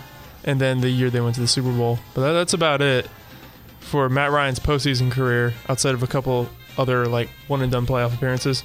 and 0.45 0.61
then 0.61 0.79
the 0.79 0.89
year 0.89 1.09
they 1.09 1.19
went 1.19 1.35
to 1.35 1.41
the 1.41 1.47
Super 1.49 1.73
Bowl. 1.73 1.99
But 2.13 2.21
that, 2.21 2.31
that's 2.31 2.53
about 2.53 2.81
it 2.81 3.09
for 3.81 4.07
Matt 4.07 4.31
Ryan's 4.31 4.59
postseason 4.61 5.11
career, 5.11 5.53
outside 5.67 5.95
of 5.95 6.01
a 6.01 6.07
couple 6.07 6.47
other 6.77 7.05
like 7.07 7.29
one 7.47 7.61
and 7.61 7.71
done 7.71 7.85
playoff 7.85 8.13
appearances. 8.13 8.63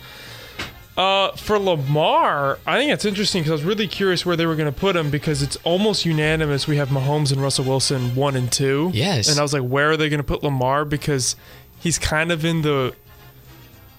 Uh, 0.97 1.31
for 1.37 1.59
Lamar, 1.59 2.59
I 2.67 2.79
think 2.79 2.91
it's 2.91 3.05
interesting 3.05 3.43
because 3.43 3.51
I 3.51 3.55
was 3.55 3.65
really 3.65 3.87
curious 3.87 4.25
where 4.25 4.35
they 4.35 4.47
were 4.47 4.57
going 4.57 4.73
to 4.73 4.79
put 4.81 4.97
him 4.97 5.11
because 5.11 5.43
it's 5.43 5.57
almost 5.57 6.07
unanimous. 6.07 6.67
We 6.67 6.79
have 6.79 6.89
Mahomes 6.89 7.33
and 7.33 7.43
Russell 7.43 7.67
Wilson 7.67 8.15
one 8.15 8.35
and 8.35 8.51
two. 8.51 8.91
Yes. 8.95 9.29
and 9.29 9.39
I 9.39 9.43
was 9.43 9.53
like, 9.53 9.63
where 9.63 9.91
are 9.91 9.97
they 9.99 10.09
going 10.09 10.21
to 10.21 10.25
put 10.25 10.43
Lamar 10.43 10.87
because 10.87 11.37
he's 11.81 11.99
kind 11.99 12.33
of 12.33 12.45
in 12.47 12.63
the 12.63 12.95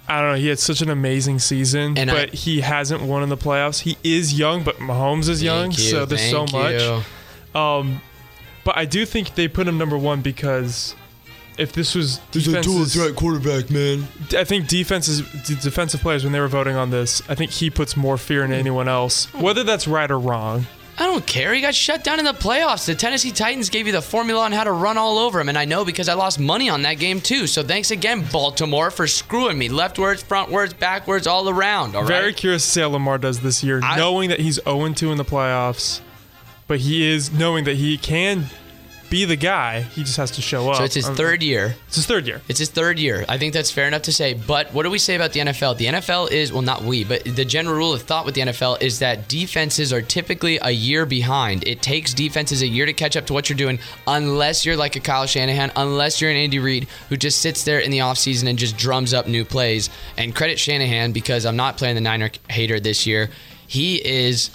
I 0.10 0.22
don't 0.22 0.32
know. 0.32 0.38
He 0.38 0.48
had 0.48 0.58
such 0.58 0.82
an 0.82 0.90
amazing 0.90 1.38
season, 1.40 1.98
And 1.98 2.10
I- 2.10 2.14
but 2.14 2.34
he 2.34 2.62
hasn't 2.62 3.02
won 3.04 3.22
in 3.24 3.30
the 3.30 3.38
playoffs. 3.38 3.82
He 3.82 3.98
is 4.04 4.40
young, 4.40 4.64
but 4.64 4.78
Mahomes 4.78 5.28
is 5.28 5.44
young, 5.44 5.72
you, 5.72 5.78
so 5.78 6.06
there's 6.06 6.30
so 6.32 6.46
much. 6.52 6.82
Um, 7.54 8.02
but 8.64 8.78
I 8.78 8.86
do 8.86 9.06
think 9.06 9.36
they 9.36 9.48
put 9.48 9.68
him 9.68 9.78
number 9.78 9.98
one 9.98 10.22
because 10.22 10.96
if 11.58 11.74
this 11.74 11.96
was 11.96 12.18
defenses, 12.32 13.12
quarterback, 13.14 13.70
man. 13.70 14.08
I 14.38 14.44
think 14.44 14.68
defenses, 14.68 15.22
defensive 15.62 16.02
players 16.02 16.24
when 16.24 16.34
they 16.34 16.40
were 16.40 16.48
voting 16.48 16.76
on 16.76 16.90
this, 16.90 17.22
I 17.30 17.36
think 17.36 17.52
he 17.52 17.70
puts 17.70 17.98
more 17.98 18.18
fear 18.18 18.44
in 18.44 18.52
anyone 18.52 18.88
else, 18.88 19.26
hmm. 19.26 19.42
whether 19.42 19.64
that's 19.64 19.88
right 19.88 20.10
or 20.10 20.20
wrong. 20.20 20.68
I 21.00 21.06
don't 21.06 21.26
care. 21.28 21.54
He 21.54 21.62
got 21.62 21.76
shut 21.76 22.04
down 22.04 22.18
in 22.18 22.26
the 22.26 22.34
playoffs. 22.34 22.88
The 22.88 22.96
Tennessee 22.96 23.30
Titans 23.30 23.70
gave 23.70 23.86
you 23.86 23.94
the 23.94 24.02
formula 24.02 24.46
on 24.46 24.52
how 24.52 24.64
to 24.64 24.72
run 24.72 24.98
all 24.98 25.20
over 25.20 25.40
him, 25.40 25.48
and 25.48 25.58
I 25.58 25.66
know 25.66 25.86
because 25.86 26.10
I 26.10 26.16
lost 26.16 26.40
money 26.40 26.70
on 26.70 26.82
that 26.84 26.96
game 26.96 27.22
too. 27.22 27.46
So 27.46 27.62
thanks 27.62 27.92
again, 27.92 28.26
Baltimore, 28.32 28.90
for 28.90 29.06
screwing 29.06 29.60
me. 29.60 29.70
Leftwards, 29.70 30.24
frontwards, 30.24 30.78
backwards, 30.78 31.28
all 31.28 31.50
around. 31.50 31.96
All 31.96 32.02
right. 32.02 32.08
Very 32.08 32.34
curious 32.34 32.66
to 32.66 32.72
see 32.72 32.82
how 32.82 32.90
Lamar 32.90 33.20
does 33.20 33.42
this 33.42 33.64
year, 33.64 33.80
I- 33.84 33.98
knowing 33.98 34.30
that 34.30 34.40
he's 34.40 34.60
0 34.64 34.92
2 34.94 35.12
in 35.12 35.20
the 35.20 35.26
playoffs, 35.26 36.02
but 36.68 36.80
he 36.80 37.08
is 37.08 37.32
knowing 37.32 37.66
that 37.66 37.76
he 37.76 38.00
can 38.00 38.48
be 39.10 39.26
the 39.26 39.36
guy. 39.36 39.82
He 39.82 40.04
just 40.04 40.18
has 40.18 40.32
to 40.32 40.42
show 40.42 40.70
up. 40.70 40.78
So 40.78 40.84
it's 40.84 40.96
his 40.96 41.08
Um, 41.08 41.16
third 41.16 41.42
year. 41.42 41.76
It's 41.88 41.96
his 41.96 42.06
third 42.06 42.28
year. 42.28 42.42
It's 42.48 42.60
his 42.60 42.70
third 42.70 43.00
year. 43.00 43.26
I 43.30 43.38
think 43.38 43.54
that's 43.54 43.72
fair 43.72 43.88
enough 43.88 44.02
to 44.04 44.12
say. 44.14 44.34
But 44.34 44.74
what 44.74 44.84
do 44.84 44.90
we 44.90 45.00
say 45.00 45.16
about 45.16 45.34
the 45.34 45.40
NFL? 45.42 45.78
The 45.78 45.86
NFL 45.86 46.30
is, 46.32 46.52
well, 46.52 46.62
not 46.62 46.84
we, 46.84 47.04
but 47.04 47.24
the 47.24 47.46
general 47.46 47.76
rule 47.76 47.94
of 47.94 48.02
thought 48.02 48.26
with 48.26 48.36
the 48.36 48.42
NFL 48.42 48.82
is 48.82 49.00
that 49.00 49.28
defenses 49.28 49.94
are 49.94 50.02
typically 50.02 50.60
a 50.62 50.72
year 50.72 51.06
behind. 51.06 51.66
It 51.68 51.82
takes 51.82 52.14
defenses 52.14 52.62
a 52.62 52.68
year 52.68 52.86
to 52.86 52.94
catch 52.94 53.16
up 53.16 53.26
to 53.28 53.34
what 53.34 53.50
you're 53.50 53.58
doing, 53.58 53.80
unless 54.06 54.66
you're 54.66 54.78
like 54.78 54.96
a 54.96 55.00
Kyle 55.00 55.26
Shanahan, 55.26 55.72
unless 55.76 56.20
you're 56.22 56.32
an 56.32 56.38
Andy 56.38 56.60
Reid 56.60 56.88
who 57.10 57.18
just 57.18 57.40
sits 57.40 57.64
there 57.64 57.80
in 57.80 57.92
the 57.92 58.00
offseason 58.00 58.48
and 58.50 58.60
just 58.60 58.78
drums 58.78 59.14
up 59.14 59.28
new 59.28 59.46
plays. 59.46 59.90
And 60.18 60.36
credit 60.36 60.60
Shanahan 60.60 61.12
because 61.12 61.46
I'm 61.46 61.56
not 61.56 61.78
playing 61.78 61.96
the 61.96 62.02
Niner 62.02 62.30
hater 62.50 62.80
this 62.80 63.06
year. 63.06 63.30
He 63.68 63.96
is 64.06 64.50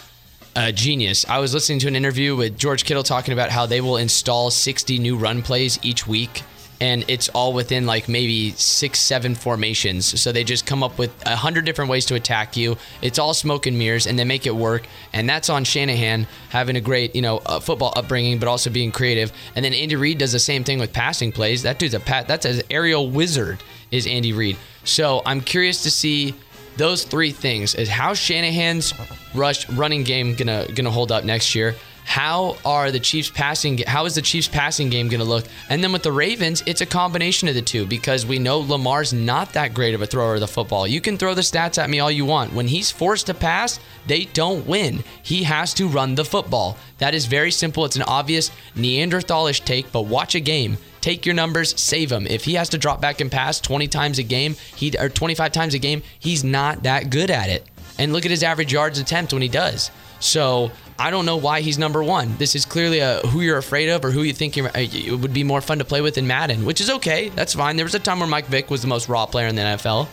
a 0.55 0.73
genius. 0.73 1.25
I 1.29 1.39
was 1.39 1.55
listening 1.55 1.79
to 1.81 1.89
an 1.89 1.97
interview 1.97 2.37
with 2.37 2.59
George 2.59 2.85
Kittle 2.85 3.03
talking 3.03 3.33
about 3.33 3.51
how 3.51 3.67
they 3.67 3.81
will 3.81 3.97
install 3.97 4.51
60 4.51 4.99
new 4.99 5.17
run 5.17 5.43
plays 5.43 5.79
each 5.83 6.07
week. 6.07 6.43
And 6.81 7.05
it's 7.07 7.29
all 7.29 7.53
within 7.53 7.87
like 7.87 8.09
maybe 8.09 8.51
six, 8.53 8.99
seven 8.99 9.37
formations. 9.37 10.21
So 10.21 10.33
they 10.33 10.43
just 10.43 10.67
come 10.67 10.83
up 10.83 10.99
with 10.99 11.13
a 11.25 11.37
hundred 11.37 11.65
different 11.65 11.93
ways 11.93 12.07
to 12.07 12.17
attack 12.17 12.57
you. 12.57 12.77
It's 13.01 13.21
all 13.21 13.35
smoke 13.35 13.67
and 13.67 13.79
mirrors, 13.79 14.09
and 14.09 14.19
they 14.19 14.25
make 14.25 14.47
it 14.47 14.55
work. 14.57 14.89
And 15.13 15.29
that's 15.29 15.49
on 15.49 15.63
Shanahan 15.63 16.27
having 16.49 16.75
a 16.75 16.81
great, 16.81 17.15
you 17.15 17.23
know, 17.23 17.39
uh, 17.47 17.61
football 17.61 17.93
upbringing, 17.95 18.41
but 18.41 18.49
also 18.49 18.69
being 18.69 18.91
creative. 18.91 19.33
And 19.55 19.65
then 19.65 19.75
Andy 19.75 19.95
Reid 19.95 20.19
does 20.19 20.33
the 20.33 20.41
same 20.41 20.65
thing 20.65 20.81
with 20.81 20.93
passing 20.93 21.31
plays. 21.31 21.63
That 21.63 21.79
dude's 21.79 21.95
a 21.95 22.01
pat. 22.01 22.27
That's 22.27 22.47
an 22.47 22.63
aerial 22.69 23.09
wizard. 23.09 23.63
Is 23.93 24.07
Andy 24.07 24.33
Reid. 24.33 24.57
So 24.85 25.23
I'm 25.25 25.43
curious 25.43 25.83
to 25.83 25.91
see 25.91 26.35
those 26.77 27.05
three 27.05 27.33
things 27.33 27.75
is 27.75 27.89
how 27.89 28.15
Shanahan's 28.15 28.95
rush 29.35 29.69
running 29.71 30.05
game 30.05 30.35
gonna 30.35 30.67
gonna 30.75 30.91
hold 30.91 31.13
up 31.13 31.25
next 31.25 31.55
year. 31.55 31.75
How 32.05 32.57
are 32.65 32.91
the 32.91 33.01
Chiefs 33.01 33.31
passing? 33.31 33.79
How 33.79 34.05
is 34.05 34.15
the 34.15 34.23
Chiefs 34.23 34.49
passing 34.49 34.91
game 34.91 35.09
gonna 35.09 35.25
look? 35.25 35.45
And 35.69 35.83
then 35.83 35.93
with 35.93 36.03
the 36.03 36.13
Ravens, 36.13 36.63
it's 36.67 36.81
a 36.81 36.87
combination 36.87 37.49
of 37.49 37.55
the 37.55 37.63
two 37.63 37.87
because 37.87 38.27
we 38.27 38.39
know 38.39 38.59
Lamar's 38.59 39.13
not 39.13 39.53
that 39.53 39.75
great 39.75 39.95
of 39.95 40.03
a 40.03 40.07
thrower 40.07 40.35
of 40.35 40.41
the 40.41 40.49
football. 40.49 40.87
You 40.87 41.01
can 41.01 41.17
throw 41.17 41.35
the 41.35 41.43
stats 41.43 41.79
at 41.79 41.89
me 41.89 42.01
all 42.01 42.11
you 42.11 42.27
want. 42.27 42.53
When 42.53 42.69
he's 42.69 42.91
forced 42.91 43.27
to 43.27 43.35
pass, 43.35 43.81
they 44.07 44.25
don't 44.27 44.67
win. 44.67 45.05
He 45.23 45.45
has 45.45 45.73
to 45.75 45.89
run 45.89 46.15
the 46.15 46.25
football. 46.25 46.77
That 46.99 47.15
is 47.15 47.27
very 47.27 47.51
simple. 47.51 47.85
It's 47.85 47.97
an 47.97 48.03
obvious 48.03 48.51
Neanderthalish 48.77 49.65
take, 49.65 49.91
but 49.93 50.03
watch 50.03 50.35
a 50.35 50.41
game 50.41 50.77
take 51.03 51.27
your 51.27 51.35
numbers, 51.35 51.79
save 51.79 52.11
him. 52.11 52.27
If 52.27 52.45
he 52.45 52.55
has 52.55 52.71
to 52.71 52.79
drop 52.79 53.01
back 53.01 53.21
and 53.21 53.31
pass 53.31 53.61
20 53.61 53.89
times 53.89 54.19
a 54.19 54.23
game, 54.23 54.55
he 54.77 54.97
or 54.99 55.11
25 55.11 55.53
times 55.53 55.75
a 55.75 55.79
game, 55.79 56.03
he's 56.19 56.43
not 56.45 56.85
that 56.85 57.11
good 57.11 57.31
at 57.31 57.51
it. 57.51 57.67
And 57.99 58.13
look 58.13 58.25
at 58.25 58.31
his 58.31 58.43
average 58.43 58.73
yards 58.73 58.99
attempt 58.99 59.33
when 59.35 59.43
he 59.43 59.49
does. 59.49 59.91
So 60.21 60.71
I 60.99 61.11
don't 61.11 61.27
know 61.27 61.37
why 61.37 61.61
he's 61.63 61.79
number 61.79 62.03
one. 62.03 62.37
This 62.37 62.55
is 62.55 62.65
clearly 62.65 63.01
a 63.01 63.21
who 63.27 63.41
you're 63.41 63.59
afraid 63.59 63.89
of 63.89 64.05
or 64.05 64.11
who 64.11 64.23
you 64.23 64.33
think 64.33 64.57
you're, 64.57 64.69
uh, 64.69 64.73
it 64.77 65.19
would 65.19 65.33
be 65.33 65.43
more 65.45 65.61
fun 65.61 65.79
to 65.79 65.85
play 65.85 66.01
with 66.01 66.17
in 66.19 66.27
Madden, 66.27 66.65
which 66.65 66.81
is 66.81 66.91
okay. 66.91 67.29
That's 67.31 67.55
fine. 67.55 67.77
There 67.77 67.85
was 67.85 67.95
a 67.95 67.99
time 67.99 68.21
where 68.21 68.29
Mike 68.29 68.47
Vick 68.47 68.71
was 68.71 68.83
the 68.83 68.89
most 68.89 69.09
raw 69.09 69.27
player 69.27 69.47
in 69.49 69.55
the 69.57 69.63
NFL. 69.63 70.09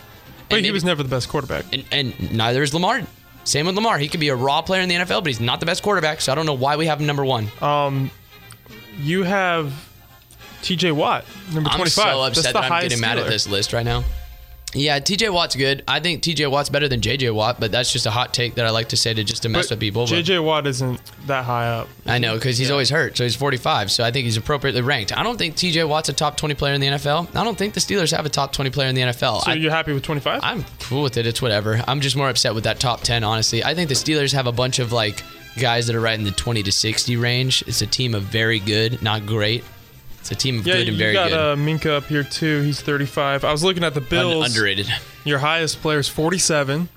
But 0.48 0.56
he 0.56 0.62
maybe- 0.62 0.72
was 0.72 0.84
never 0.84 1.02
the 1.02 1.08
best 1.08 1.28
quarterback. 1.28 1.64
and, 1.72 1.84
and 1.92 2.32
neither 2.32 2.62
is 2.62 2.74
Lamar. 2.74 3.02
Same 3.44 3.66
with 3.66 3.74
Lamar. 3.74 3.98
He 3.98 4.08
could 4.08 4.20
be 4.20 4.28
a 4.28 4.34
raw 4.36 4.62
player 4.62 4.82
in 4.82 4.88
the 4.88 4.96
NFL, 4.96 5.22
but 5.22 5.26
he's 5.28 5.40
not 5.40 5.60
the 5.60 5.66
best 5.66 5.82
quarterback. 5.82 6.20
So 6.20 6.32
I 6.32 6.34
don't 6.34 6.46
know 6.46 6.54
why 6.54 6.76
we 6.76 6.86
have 6.86 7.00
him 7.00 7.06
number 7.06 7.24
one. 7.24 7.48
Um, 7.62 8.10
You 8.98 9.22
have 9.22 9.72
T.J. 10.62 10.92
Watt, 10.92 11.24
number 11.52 11.70
I'm 11.70 11.76
25. 11.76 11.92
so 11.92 12.22
That's 12.24 12.38
upset 12.38 12.52
that 12.54 12.70
I'm 12.70 12.82
getting 12.82 13.00
mad 13.00 13.18
at 13.18 13.28
this 13.28 13.46
list 13.48 13.72
right 13.72 13.84
now. 13.84 14.04
Yeah, 14.72 15.00
TJ 15.00 15.32
Watt's 15.32 15.56
good. 15.56 15.82
I 15.88 15.98
think 15.98 16.22
TJ 16.22 16.48
Watt's 16.48 16.68
better 16.68 16.88
than 16.88 17.00
JJ 17.00 17.34
Watt, 17.34 17.58
but 17.58 17.72
that's 17.72 17.92
just 17.92 18.06
a 18.06 18.10
hot 18.10 18.32
take 18.32 18.54
that 18.54 18.66
I 18.66 18.70
like 18.70 18.90
to 18.90 18.96
say 18.96 19.12
to 19.12 19.24
just 19.24 19.42
to 19.42 19.48
mess 19.48 19.66
But 19.66 19.70
with 19.76 19.80
people. 19.80 20.04
but- 20.04 20.10
J.J. 20.10 20.38
Watt 20.38 20.66
isn't 20.66 21.00
that 21.26 21.44
high 21.44 21.66
up. 21.66 21.88
I 22.06 22.18
know 22.18 22.34
because 22.34 22.56
he's 22.56 22.70
always 22.70 22.88
hurt, 22.90 23.16
so 23.16 23.24
he's 23.24 23.34
45. 23.34 23.90
So 23.90 24.04
I 24.04 24.12
think 24.12 24.24
he's 24.26 24.36
appropriately 24.36 24.82
ranked. 24.82 25.16
I 25.16 25.22
don't 25.24 25.36
think 25.38 25.56
TJ 25.56 25.88
Watt's 25.88 26.08
a 26.08 26.12
top 26.12 26.36
20 26.36 26.54
player 26.54 26.74
in 26.74 26.80
the 26.80 26.86
NFL. 26.86 27.34
I 27.34 27.42
don't 27.42 27.58
think 27.58 27.74
the 27.74 27.80
Steelers 27.80 28.14
have 28.16 28.26
a 28.26 28.28
top 28.28 28.52
20 28.52 28.70
player 28.70 28.88
in 28.88 28.94
the 28.94 29.02
NFL. 29.02 29.42
So 29.42 29.50
I, 29.50 29.54
you're 29.54 29.72
happy 29.72 29.92
with 29.92 30.04
25? 30.04 30.40
I'm 30.42 30.64
cool 30.80 31.02
with 31.02 31.16
it. 31.16 31.26
It's 31.26 31.42
whatever. 31.42 31.82
I'm 31.88 32.00
just 32.00 32.16
more 32.16 32.28
upset 32.28 32.54
with 32.54 32.64
that 32.64 32.78
top 32.78 33.00
10, 33.00 33.24
honestly. 33.24 33.64
I 33.64 33.74
think 33.74 33.88
the 33.88 33.94
Steelers 33.96 34.32
have 34.34 34.46
a 34.46 34.52
bunch 34.52 34.78
of 34.78 34.92
like 34.92 35.22
guys 35.58 35.88
that 35.88 35.96
are 35.96 36.00
right 36.00 36.18
in 36.18 36.24
the 36.24 36.30
20 36.30 36.62
to 36.62 36.70
60 36.72 37.16
range. 37.16 37.64
It's 37.66 37.82
a 37.82 37.86
team 37.86 38.14
of 38.14 38.22
very 38.22 38.60
good, 38.60 39.02
not 39.02 39.26
great. 39.26 39.64
It's 40.20 40.30
a 40.30 40.34
team 40.34 40.58
of 40.58 40.66
yeah, 40.66 40.74
good 40.74 40.88
and 40.88 40.92
you 40.92 40.98
very 40.98 41.12
got 41.14 41.30
good. 41.30 41.38
uh, 41.38 41.56
Minkah 41.56 41.96
up 41.96 42.04
here 42.04 42.22
too. 42.22 42.60
He's 42.62 42.80
35. 42.80 43.44
I 43.44 43.52
was 43.52 43.64
looking 43.64 43.84
at 43.84 43.94
the 43.94 44.00
Un- 44.02 44.06
Bills. 44.08 44.46
underrated. 44.48 44.86
Your 45.24 45.38
highest 45.38 45.80
player 45.80 45.98
is 45.98 46.08
47. 46.08 46.88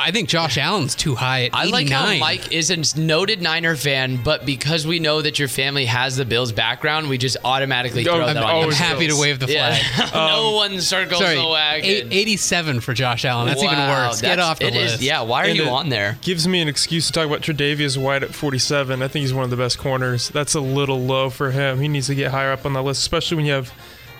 I 0.00 0.10
think 0.12 0.28
Josh 0.28 0.56
Allen's 0.58 0.94
too 0.94 1.14
high 1.14 1.44
at 1.46 1.54
I 1.54 1.64
89. 1.66 1.70
like 1.72 1.88
how 1.90 2.18
Mike 2.18 2.52
is 2.52 2.70
a 2.70 2.98
noted 3.00 3.42
Niner 3.42 3.74
fan, 3.76 4.20
but 4.22 4.46
because 4.46 4.86
we 4.86 4.98
know 5.00 5.20
that 5.22 5.38
your 5.38 5.48
family 5.48 5.86
has 5.86 6.16
the 6.16 6.24
Bills 6.24 6.52
background, 6.52 7.08
we 7.08 7.18
just 7.18 7.36
automatically 7.44 8.02
Oh, 8.08 8.14
throw 8.16 8.26
I'm 8.26 8.34
that 8.34 8.42
on 8.42 8.44
I'm 8.50 8.56
you. 8.56 8.62
always 8.62 8.78
happy 8.78 9.08
to 9.08 9.16
wave 9.20 9.38
the 9.40 9.48
flag. 9.48 9.82
Yeah. 9.98 10.10
no 10.14 10.52
one 10.52 10.80
circles 10.80 11.20
Sorry, 11.20 11.34
the 11.36 11.46
wagon. 11.46 11.84
eight- 11.90 12.06
87 12.12 12.80
for 12.80 12.94
Josh 12.94 13.24
Allen. 13.24 13.48
That's 13.48 13.62
even 13.62 13.76
Wow, 13.76 14.08
worse. 14.08 14.20
Get 14.20 14.38
off 14.38 14.60
the 14.60 14.68
it 14.68 14.76
is- 14.76 14.92
list. 14.92 15.02
yeah, 15.02 15.22
why 15.22 15.42
are 15.44 15.48
And 15.48 15.56
you 15.56 15.64
it 15.64 15.68
on 15.68 15.88
there? 15.88 16.16
Gives 16.22 16.46
me 16.46 16.60
an 16.60 16.68
excuse 16.68 17.06
to 17.08 17.12
talk 17.12 17.26
about 17.26 17.40
Tre'Davious 17.42 17.96
White 17.96 18.22
at 18.22 18.34
47. 18.34 19.02
I 19.02 19.08
think 19.08 19.22
he's 19.22 19.34
one 19.34 19.44
of 19.44 19.50
the 19.50 19.56
best 19.56 19.78
corners. 19.78 20.28
That's 20.28 20.54
a 20.54 20.60
little 20.60 21.00
low 21.00 21.28
for 21.30 21.50
him. 21.50 21.80
He 21.80 21.88
needs 21.88 22.06
to 22.06 22.14
get 22.14 22.30
higher 22.30 22.52
up 22.52 22.64
on 22.64 22.72
the 22.72 22.82
list, 22.82 23.00
especially 23.00 23.36
when 23.38 23.46
you 23.46 23.52
have 23.54 23.72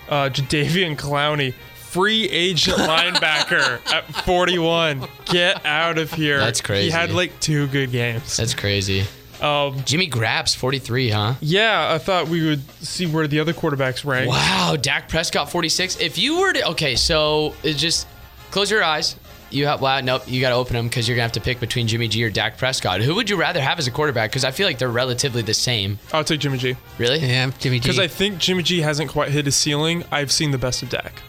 uh, 0.09 0.29
Jadeveon 0.29 0.97
Clowney, 0.97 1.53
free 1.89 2.29
agent 2.29 2.77
linebacker 2.79 3.81
at 3.91 4.05
41. 4.25 5.07
Get 5.25 5.65
out 5.65 5.97
of 5.97 6.13
here. 6.13 6.39
That's 6.39 6.61
crazy. 6.61 6.85
He 6.85 6.91
had 6.91 7.11
like 7.11 7.39
two 7.39 7.67
good 7.67 7.91
games. 7.91 8.37
That's 8.37 8.53
crazy. 8.53 9.05
Um, 9.41 9.81
Jimmy 9.85 10.07
Grab's 10.07 10.53
43, 10.53 11.09
huh? 11.11 11.35
yeah, 11.39 11.93
I 11.93 11.97
thought 11.97 12.27
we 12.27 12.45
would 12.45 12.61
see 12.83 13.05
where 13.05 13.25
the 13.25 13.39
other 13.39 13.53
quarterbacks 13.53 14.03
rank. 14.03 14.29
Wow, 14.29 14.75
Dak 14.79 15.07
Prescott 15.07 15.49
46. 15.49 15.97
If 16.01 16.17
you 16.17 16.39
were 16.41 16.51
to, 16.51 16.67
okay, 16.71 16.97
so 16.97 17.55
it 17.63 17.75
just 17.75 18.05
close 18.51 18.69
your 18.69 18.83
eyes. 18.83 19.15
You 19.49 19.65
have, 19.67 19.81
well, 19.81 20.03
nope, 20.03 20.23
you 20.27 20.41
got 20.41 20.49
to 20.49 20.55
open 20.55 20.75
them 20.75 20.89
because 20.89 21.07
you're 21.07 21.15
going 21.15 21.21
to 21.29 21.33
have 21.33 21.41
to 21.43 21.47
pick 21.47 21.59
between 21.61 21.87
Jimmy 21.87 22.09
G 22.09 22.21
or 22.23 22.29
Dak 22.29 22.57
Prescott. 22.57 23.01
Who 23.01 23.15
would 23.15 23.29
you 23.29 23.37
rather 23.37 23.61
have 23.61 23.79
as 23.79 23.87
a 23.87 23.91
quarterback? 23.91 24.29
Because 24.29 24.43
I 24.43 24.51
feel 24.51 24.67
like 24.67 24.77
they're 24.77 24.89
relatively 24.89 25.41
the 25.41 25.53
same. 25.55 25.97
I'll 26.13 26.23
take 26.25 26.41
Jimmy 26.41 26.57
G. 26.57 26.75
Really? 26.97 27.19
Yeah, 27.19 27.49
Jimmy 27.59 27.79
G. 27.79 27.83
Because 27.83 27.97
I 27.97 28.07
think 28.07 28.37
Jimmy 28.39 28.61
G 28.61 28.81
hasn't 28.81 29.09
quite 29.09 29.29
hit 29.31 29.45
his 29.45 29.55
ceiling. 29.55 30.03
I've 30.11 30.31
seen 30.33 30.51
the 30.51 30.57
best 30.59 30.83
of 30.83 30.89
Dak, 30.89 31.21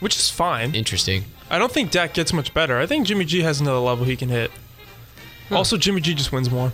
which 0.00 0.16
is 0.16 0.30
fine. 0.30 0.74
Interesting. 0.74 1.24
I 1.50 1.58
don't 1.58 1.70
think 1.70 1.90
Dak 1.90 2.14
gets 2.14 2.32
much 2.32 2.52
better. 2.52 2.78
I 2.78 2.86
think 2.86 3.06
Jimmy 3.06 3.24
G 3.24 3.42
has 3.42 3.60
another 3.60 3.78
level 3.78 4.04
he 4.04 4.16
can 4.16 4.28
hit. 4.28 4.50
Also, 5.50 5.76
Jimmy 5.76 6.00
G 6.00 6.14
just 6.14 6.32
wins 6.32 6.50
more. 6.50 6.72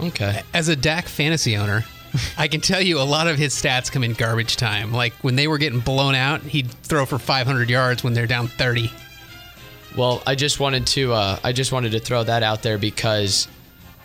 Okay. 0.00 0.42
As 0.52 0.68
a 0.68 0.76
Dak 0.76 1.06
fantasy 1.06 1.56
owner, 1.56 1.84
I 2.38 2.48
can 2.48 2.60
tell 2.60 2.80
you 2.80 2.98
a 3.00 3.02
lot 3.02 3.28
of 3.28 3.36
his 3.38 3.54
stats 3.54 3.90
come 3.90 4.04
in 4.04 4.12
garbage 4.12 4.56
time. 4.56 4.92
Like 4.92 5.12
when 5.22 5.36
they 5.36 5.48
were 5.48 5.58
getting 5.58 5.80
blown 5.80 6.14
out, 6.14 6.42
he'd 6.42 6.70
throw 6.70 7.06
for 7.06 7.18
500 7.18 7.70
yards 7.70 8.02
when 8.02 8.12
they're 8.12 8.26
down 8.26 8.48
30. 8.48 8.90
Well, 9.96 10.22
I 10.26 10.34
just 10.34 10.60
wanted 10.60 10.86
to 10.88 11.12
uh, 11.12 11.38
I 11.42 11.52
just 11.52 11.72
wanted 11.72 11.92
to 11.92 12.00
throw 12.00 12.22
that 12.24 12.42
out 12.42 12.62
there 12.62 12.76
because 12.76 13.48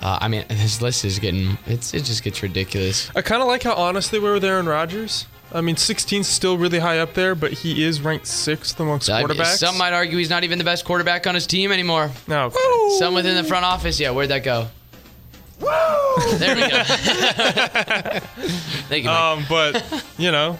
uh, 0.02 0.20
I 0.22 0.28
mean 0.30 0.44
his 0.50 0.82
list 0.82 1.04
is 1.04 1.20
getting 1.20 1.58
it's 1.66 1.94
it 1.94 2.04
just 2.04 2.24
gets 2.24 2.42
ridiculous. 2.42 3.12
I 3.16 3.22
kind 3.22 3.42
of 3.42 3.48
like 3.48 3.64
how 3.64 3.74
honest 3.74 4.12
they 4.12 4.20
were 4.20 4.34
with 4.34 4.46
Aaron 4.46 4.68
Rodgers. 4.68 5.26
I 5.54 5.62
mean, 5.62 5.76
16's 5.76 6.28
still 6.28 6.58
really 6.58 6.80
high 6.80 7.00
up 7.00 7.14
there, 7.14 7.36
but 7.36 7.52
he 7.52 7.84
is 7.84 8.02
ranked 8.02 8.28
sixth 8.28 8.80
amongst 8.80 9.10
I- 9.10 9.24
quarterbacks. 9.24 9.58
Some 9.58 9.78
might 9.78 9.94
argue 9.94 10.18
he's 10.18 10.30
not 10.30 10.44
even 10.44 10.58
the 10.58 10.64
best 10.64 10.86
quarterback 10.86 11.28
on 11.28 11.36
his 11.36 11.46
team 11.46 11.72
anymore. 11.72 12.12
no, 12.28 12.46
okay. 12.46 12.96
Some 13.00 13.14
within 13.14 13.36
the 13.36 13.44
front 13.44 13.66
office, 13.66 14.00
yeah. 14.00 14.12
Where'd 14.12 14.30
that 14.30 14.44
go? 14.44 14.68
Woo! 15.60 15.68
There 16.38 16.56
we 16.56 16.62
go. 16.62 16.84
Thank 18.90 19.04
you. 19.04 19.10
Mike. 19.10 19.20
Um, 19.20 19.46
but 19.48 20.04
you 20.18 20.32
know, 20.32 20.60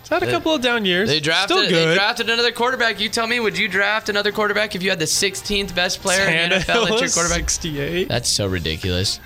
it's 0.00 0.08
had 0.08 0.22
a 0.22 0.30
couple 0.30 0.54
of 0.54 0.60
down 0.62 0.84
years. 0.84 1.08
they 1.08 1.20
drafted 1.20 1.56
still 1.66 1.70
they 1.70 1.94
drafted 1.94 2.30
another 2.30 2.50
quarterback. 2.50 2.98
You 2.98 3.08
tell 3.10 3.26
me, 3.26 3.38
would 3.40 3.56
you 3.58 3.68
draft 3.68 4.08
another 4.08 4.32
quarterback 4.32 4.74
if 4.74 4.82
you 4.82 4.90
had 4.90 4.98
the 4.98 5.04
16th 5.04 5.74
best 5.74 6.00
player 6.00 6.26
in 6.26 6.50
the 6.50 6.56
NFL 6.56 6.64
Tannehill 6.64 6.84
at 6.84 6.90
your 6.90 7.04
is 7.04 7.14
quarterback? 7.14 7.50
68. 7.50 8.08
That's 8.08 8.28
so 8.28 8.46
ridiculous. 8.46 9.20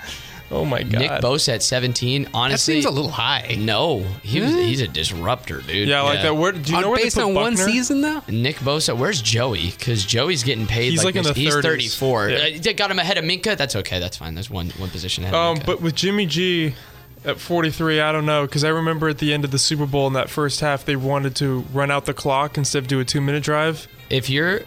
Oh 0.53 0.65
my 0.67 0.83
god. 0.83 0.99
Nick 1.01 1.11
Bosa 1.11 1.55
at 1.55 1.63
17. 1.63 2.27
Honestly, 2.27 2.31
That 2.33 2.37
Honestly, 2.39 2.75
seems 2.75 2.85
a 2.85 2.91
little 2.91 3.11
high. 3.11 3.57
no, 3.59 4.01
he 4.23 4.41
was, 4.41 4.53
he's 4.55 4.81
a 4.83 4.87
disruptor, 4.87 5.63
dude. 5.63 5.89
Yeah, 5.89 6.01
I 6.03 6.05
like 6.05 6.23
that. 6.23 6.37
Where 6.37 6.53
do 6.53 6.61
you 6.61 6.79
know 6.79 6.85
On- 6.85 6.91
where 6.91 6.99
they 6.99 7.05
based 7.05 7.17
put 7.17 7.25
on 7.25 7.35
one 7.35 7.55
Buckner? 7.55 7.65
season, 7.73 8.03
though? 8.03 8.23
Nick 8.29 8.57
Bosa, 8.57 8.97
where's 8.97 9.23
Joey? 9.23 9.71
Because 9.71 10.05
Joey's 10.05 10.43
getting 10.45 10.67
paid. 10.67 10.91
He's 10.91 11.05
like 11.05 11.17
in 11.17 11.23
this- 11.25 11.33
the 11.35 11.41
He's 11.41 11.55
30s. 11.55 11.63
34. 11.97 12.29
Yeah. 12.31 12.37
Uh, 12.37 12.59
they 12.61 12.75
got 12.75 12.91
him 12.91 12.99
ahead 12.99 13.17
of 13.19 13.25
Minkah. 13.25 13.57
That's 13.57 13.75
okay. 13.77 13.99
That's 13.99 14.17
fine. 14.19 14.35
That's 14.35 14.51
one 14.51 14.69
one 14.77 14.91
position 14.91 15.25
ahead. 15.25 15.35
Um, 15.35 15.57
of 15.57 15.63
Minkah. 15.63 15.67
but 15.67 15.81
with 15.81 15.95
Jimmy 15.95 16.27
G 16.27 16.75
at 17.25 17.39
43, 17.41 18.01
I 18.01 18.13
don't 18.13 18.27
know 18.27 18.43
because 18.47 18.63
I 18.65 18.69
remember 18.69 19.09
at 19.09 19.19
the 19.19 19.33
end 19.33 19.45
of 19.47 19.53
the 19.53 19.59
Super 19.59 19.87
Bowl 19.87 20.07
in 20.07 20.13
that 20.13 20.29
first 20.29 20.61
half, 20.61 20.85
they 20.85 20.97
wanted 20.97 21.35
to 21.37 21.61
run 21.73 21.91
out 21.91 22.05
the 22.05 22.15
clock 22.15 22.59
instead 22.59 22.81
of 22.81 22.89
do 22.89 23.01
a 23.01 23.05
two-minute 23.05 23.43
drive. 23.43 23.87
if 24.11 24.29
you're, 24.29 24.63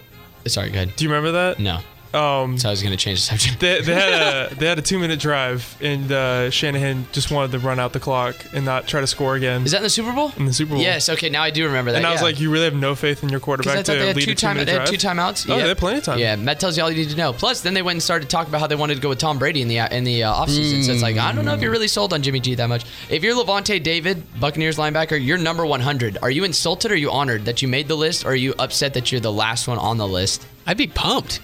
sorry, 0.48 0.70
go 0.70 0.76
ahead. 0.82 0.96
Do 0.96 1.04
you 1.04 1.10
remember 1.12 1.32
that? 1.34 1.60
No. 1.60 1.80
Um, 2.16 2.58
So 2.58 2.70
I 2.70 2.72
was 2.72 2.82
going 2.82 2.92
to 2.92 2.98
change 2.98 3.20
the 3.20 3.26
subject. 3.26 3.60
they, 3.60 3.82
they 3.82 3.94
had 3.94 4.52
a 4.52 4.56
they 4.60 4.66
had 4.68 4.80
a 4.80 4.82
two 4.82 5.00
minute 5.00 5.20
drive, 5.20 5.78
and 5.82 6.12
uh, 6.12 6.50
Shanahan 6.50 7.06
just 7.12 7.32
wanted 7.32 7.52
to 7.52 7.60
run 7.60 7.80
out 7.80 7.94
the 7.94 8.00
clock 8.00 8.36
and 8.54 8.66
not 8.66 8.88
try 8.88 9.02
to 9.02 9.08
score 9.08 9.36
again 9.36 9.64
Is 9.64 9.72
that 9.72 9.78
in 9.78 9.84
the 9.84 9.90
Super 9.90 10.12
Bowl? 10.14 10.32
in 10.38 10.46
the 10.46 10.54
Super 10.54 10.74
Bowl. 10.74 10.82
Yes. 10.82 11.10
Okay. 11.10 11.30
Now 11.30 11.44
I 11.44 11.50
do 11.50 11.66
remember 11.66 11.92
that. 11.92 11.98
And 11.98 12.06
I 12.08 12.12
was 12.12 12.22
yeah. 12.22 12.26
like, 12.26 12.40
you 12.40 12.52
really 12.52 12.66
have 12.66 12.76
no 12.76 12.96
faith 12.96 13.24
in 13.24 13.30
your 13.30 13.40
quarterback 13.40 13.86
to 13.86 13.92
they 13.92 14.08
had 14.08 14.16
lead 14.16 14.26
two 14.26 14.32
a 14.32 14.36
two 14.36 14.40
time, 14.48 14.58
minute 14.58 14.66
they 14.72 14.80
had 14.80 14.88
two 14.88 14.96
timeouts. 14.98 15.50
Oh, 15.50 15.56
yeah. 15.56 15.64
they 15.64 15.68
had 15.70 15.78
plenty 15.78 15.98
of 15.98 16.04
time. 16.04 16.20
Yeah, 16.20 16.36
that 16.36 16.60
tells 16.60 16.78
you 16.78 16.84
all 16.84 16.92
you 16.92 16.98
need 17.04 17.10
to 17.10 17.18
know. 17.18 17.34
Plus, 17.34 17.62
then 17.62 17.74
they 17.74 17.82
went 17.82 17.96
and 17.96 18.04
started 18.04 18.30
talking 18.30 18.50
about 18.50 18.62
how 18.62 18.68
they 18.68 18.76
wanted 18.76 18.96
to 18.96 19.02
go 19.02 19.10
with 19.10 19.20
Tom 19.20 19.38
Brady 19.38 19.62
in 19.62 19.68
the 19.68 19.78
in 19.96 20.04
the 20.04 20.24
uh, 20.24 20.34
offseason. 20.34 20.84
So 20.84 20.92
it's 20.92 21.02
like 21.02 21.18
I 21.18 21.32
don't 21.34 21.46
know 21.46 21.54
if 21.54 21.62
you're 21.62 21.72
really 21.72 21.88
sold 21.88 22.14
on 22.14 22.22
Jimmy 22.22 22.40
G 22.40 22.56
that 22.56 22.68
much. 22.68 22.86
If 23.10 23.24
you're 23.24 23.36
Lavonte 23.36 23.82
David, 23.84 24.24
Buccaneers 24.40 24.78
linebacker, 24.78 25.24
you're 25.24 25.38
number 25.38 25.66
100. 25.66 26.20
Are 26.22 26.32
you 26.32 26.44
insulted 26.44 26.92
or 26.92 26.94
are 26.94 26.98
you 26.98 27.12
honored 27.12 27.46
that 27.46 27.62
you 27.62 27.68
made 27.68 27.88
the 27.88 27.96
list, 27.96 28.26
or 28.26 28.30
are 28.30 28.36
you 28.36 28.54
upset 28.60 28.94
that 28.94 29.12
you're 29.12 29.22
the 29.22 29.32
last 29.32 29.68
one 29.68 29.78
on 29.78 29.98
the 29.98 30.08
list? 30.08 30.46
I'd 30.66 30.78
be 30.78 30.88
pumped. 30.88 31.40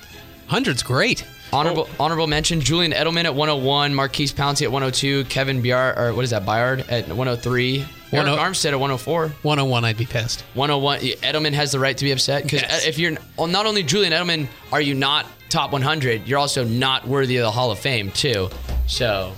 Hundred's 0.52 0.84
great. 0.84 1.26
Honorable 1.54 1.88
oh. 1.90 1.96
honorable 2.04 2.28
mention: 2.28 2.60
Julian 2.60 2.92
Edelman 2.92 3.24
at 3.24 3.34
101, 3.34 3.96
Maurkice 3.96 4.34
Pouncey 4.34 4.64
at 4.64 4.72
102, 4.74 5.24
Kevin 5.26 5.62
Biard 5.62 5.98
or 5.98 6.14
what 6.14 6.26
is 6.26 6.32
that 6.32 6.46
Byard 6.46 6.80
at 6.92 7.08
103, 7.08 7.80
Arik 7.80 8.10
10 8.10 8.26
Armstead 8.26 8.72
at 8.74 8.80
104. 8.80 9.30
101, 9.30 9.86
I'd 9.86 9.96
be 9.96 10.06
pissed. 10.06 10.42
101. 10.56 11.00
Edelman 11.00 11.54
has 11.54 11.72
the 11.72 11.80
right 11.80 11.98
to 11.98 12.04
be 12.04 12.12
upset 12.12 12.44
because 12.44 12.64
Yes. 12.64 12.86
Uh, 12.86 12.90
if 12.90 13.00
you're 13.00 13.16
well, 13.38 13.48
not 13.48 13.66
only 13.66 13.82
Julian 13.82 14.12
Edelman, 14.12 14.50
are 14.74 14.82
you 14.82 14.94
not 14.94 15.26
top 15.48 15.72
100? 15.72 16.28
You're 16.28 16.40
also 16.40 16.66
not 16.66 17.08
worthy 17.08 17.38
of 17.38 17.44
the 17.44 17.52
Hall 17.52 17.72
of 17.72 17.80
Fame 17.80 18.12
too. 18.12 18.50
So 18.88 19.32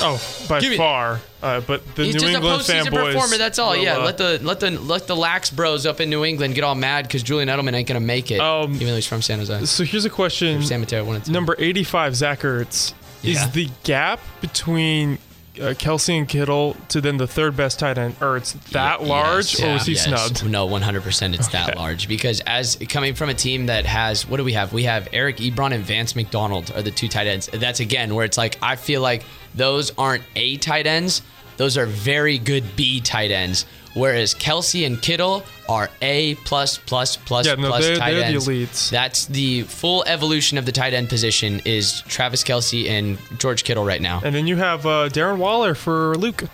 Oh, 0.00 0.46
by 0.48 0.60
Give 0.60 0.74
far. 0.74 1.20
Uh, 1.42 1.60
but 1.60 1.82
the 1.94 2.04
he's 2.04 2.14
New 2.14 2.20
just 2.20 2.32
England 2.34 2.60
a 2.60 2.64
postseason 2.64 2.82
fanboys. 2.86 3.12
performer. 3.14 3.38
That's 3.38 3.58
all. 3.58 3.70
will, 3.70 3.76
Yeah, 3.82 3.96
uh, 3.98 4.04
let 4.04 4.18
the 4.18 4.38
let 4.42 4.60
the 4.60 4.70
let 4.72 5.06
the 5.06 5.16
lax 5.16 5.50
bros 5.50 5.86
up 5.86 6.00
in 6.00 6.10
New 6.10 6.24
England 6.24 6.54
get 6.54 6.64
all 6.64 6.74
mad 6.74 7.06
because 7.06 7.22
Julian 7.22 7.48
Edelman 7.48 7.74
ain't 7.74 7.88
gonna 7.88 8.00
make 8.00 8.30
it, 8.30 8.40
Um, 8.40 8.74
even 8.74 8.88
though 8.88 8.94
he's 8.94 9.06
from 9.06 9.22
San 9.22 9.38
Jose. 9.38 9.64
So 9.66 9.84
here's 9.84 10.04
a 10.04 10.10
question. 10.10 10.62
San 10.62 10.80
Mateo 10.80 11.04
wanted 11.04 11.24
to. 11.26 11.32
Number 11.32 11.54
85, 11.58 12.16
Zach 12.16 12.40
Ertz. 12.40 12.92
Yeah. 13.22 13.32
Is 13.32 13.50
the 13.52 13.68
gap 13.84 14.20
between 14.40 15.18
uh, 15.60 15.74
Kelce 15.74 16.16
and 16.16 16.28
Kittle 16.28 16.76
to 16.88 17.00
then 17.00 17.16
the 17.16 17.26
third 17.26 17.56
best 17.56 17.78
tight 17.78 17.98
end 17.98 18.16
or 18.20 18.36
it's 18.36 18.52
that 18.72 19.00
Yes. 19.00 19.08
large, 19.08 19.60
or 19.62 19.72
was 19.74 19.86
he 19.86 19.92
Yes. 19.94 20.04
snubbed? 20.04 20.48
No, 20.48 20.66
100%. 20.66 21.34
It's 21.34 21.48
that 21.48 21.76
large 21.76 22.08
because 22.08 22.40
as 22.40 22.76
coming 22.88 23.14
from 23.14 23.28
a 23.28 23.34
team 23.34 23.66
that 23.66 23.86
has 23.86 24.26
what 24.28 24.36
do 24.38 24.44
we 24.44 24.52
have? 24.54 24.72
We 24.72 24.84
have 24.84 25.08
Eric 25.12 25.38
Ebron 25.38 25.72
and 25.72 25.84
Vance 25.84 26.14
McDonald 26.16 26.72
are 26.74 26.82
the 26.82 26.90
two 26.90 27.08
tight 27.08 27.26
ends. 27.26 27.48
That's 27.52 27.80
again 27.80 28.14
where 28.14 28.24
it's 28.24 28.38
like 28.38 28.58
I 28.62 28.76
feel 28.76 29.00
like 29.00 29.24
those 29.54 29.92
aren't 29.98 30.22
A 30.36 30.56
tight 30.58 30.86
ends. 30.86 31.22
Those 31.56 31.76
are 31.78 31.86
very 31.86 32.38
good 32.38 32.76
B 32.76 33.00
tight 33.00 33.30
ends. 33.30 33.64
Whereas 33.96 34.34
Kelce 34.34 34.86
and 34.86 35.00
Kittle 35.00 35.42
are 35.68 35.88
A 36.02 36.34
plus 36.44 36.76
plus 36.76 37.16
plus 37.16 37.46
Yeah, 37.46 37.54
no, 37.54 37.68
plus 37.68 37.84
they're- 37.84 37.96
tight 37.96 38.12
they're 38.12 38.30
the 38.32 38.38
elites. 38.38 38.90
That's 38.90 39.24
the 39.26 39.62
full 39.62 40.04
evolution 40.06 40.58
of 40.58 40.66
the 40.66 40.72
tight 40.72 40.92
end 40.94 41.08
position 41.08 41.60
is 41.64 42.02
Travis 42.02 42.44
Kelce 42.44 42.88
and 42.90 43.16
George 43.38 43.64
Kittle 43.64 43.84
right 43.84 44.00
now. 44.02 44.20
And 44.22 44.34
then 44.34 44.46
you 44.46 44.56
have 44.56 44.84
uh, 44.84 45.08
Darren 45.08 45.38
Waller 45.38 45.74
for 45.74 46.14
Luke. 46.16 46.44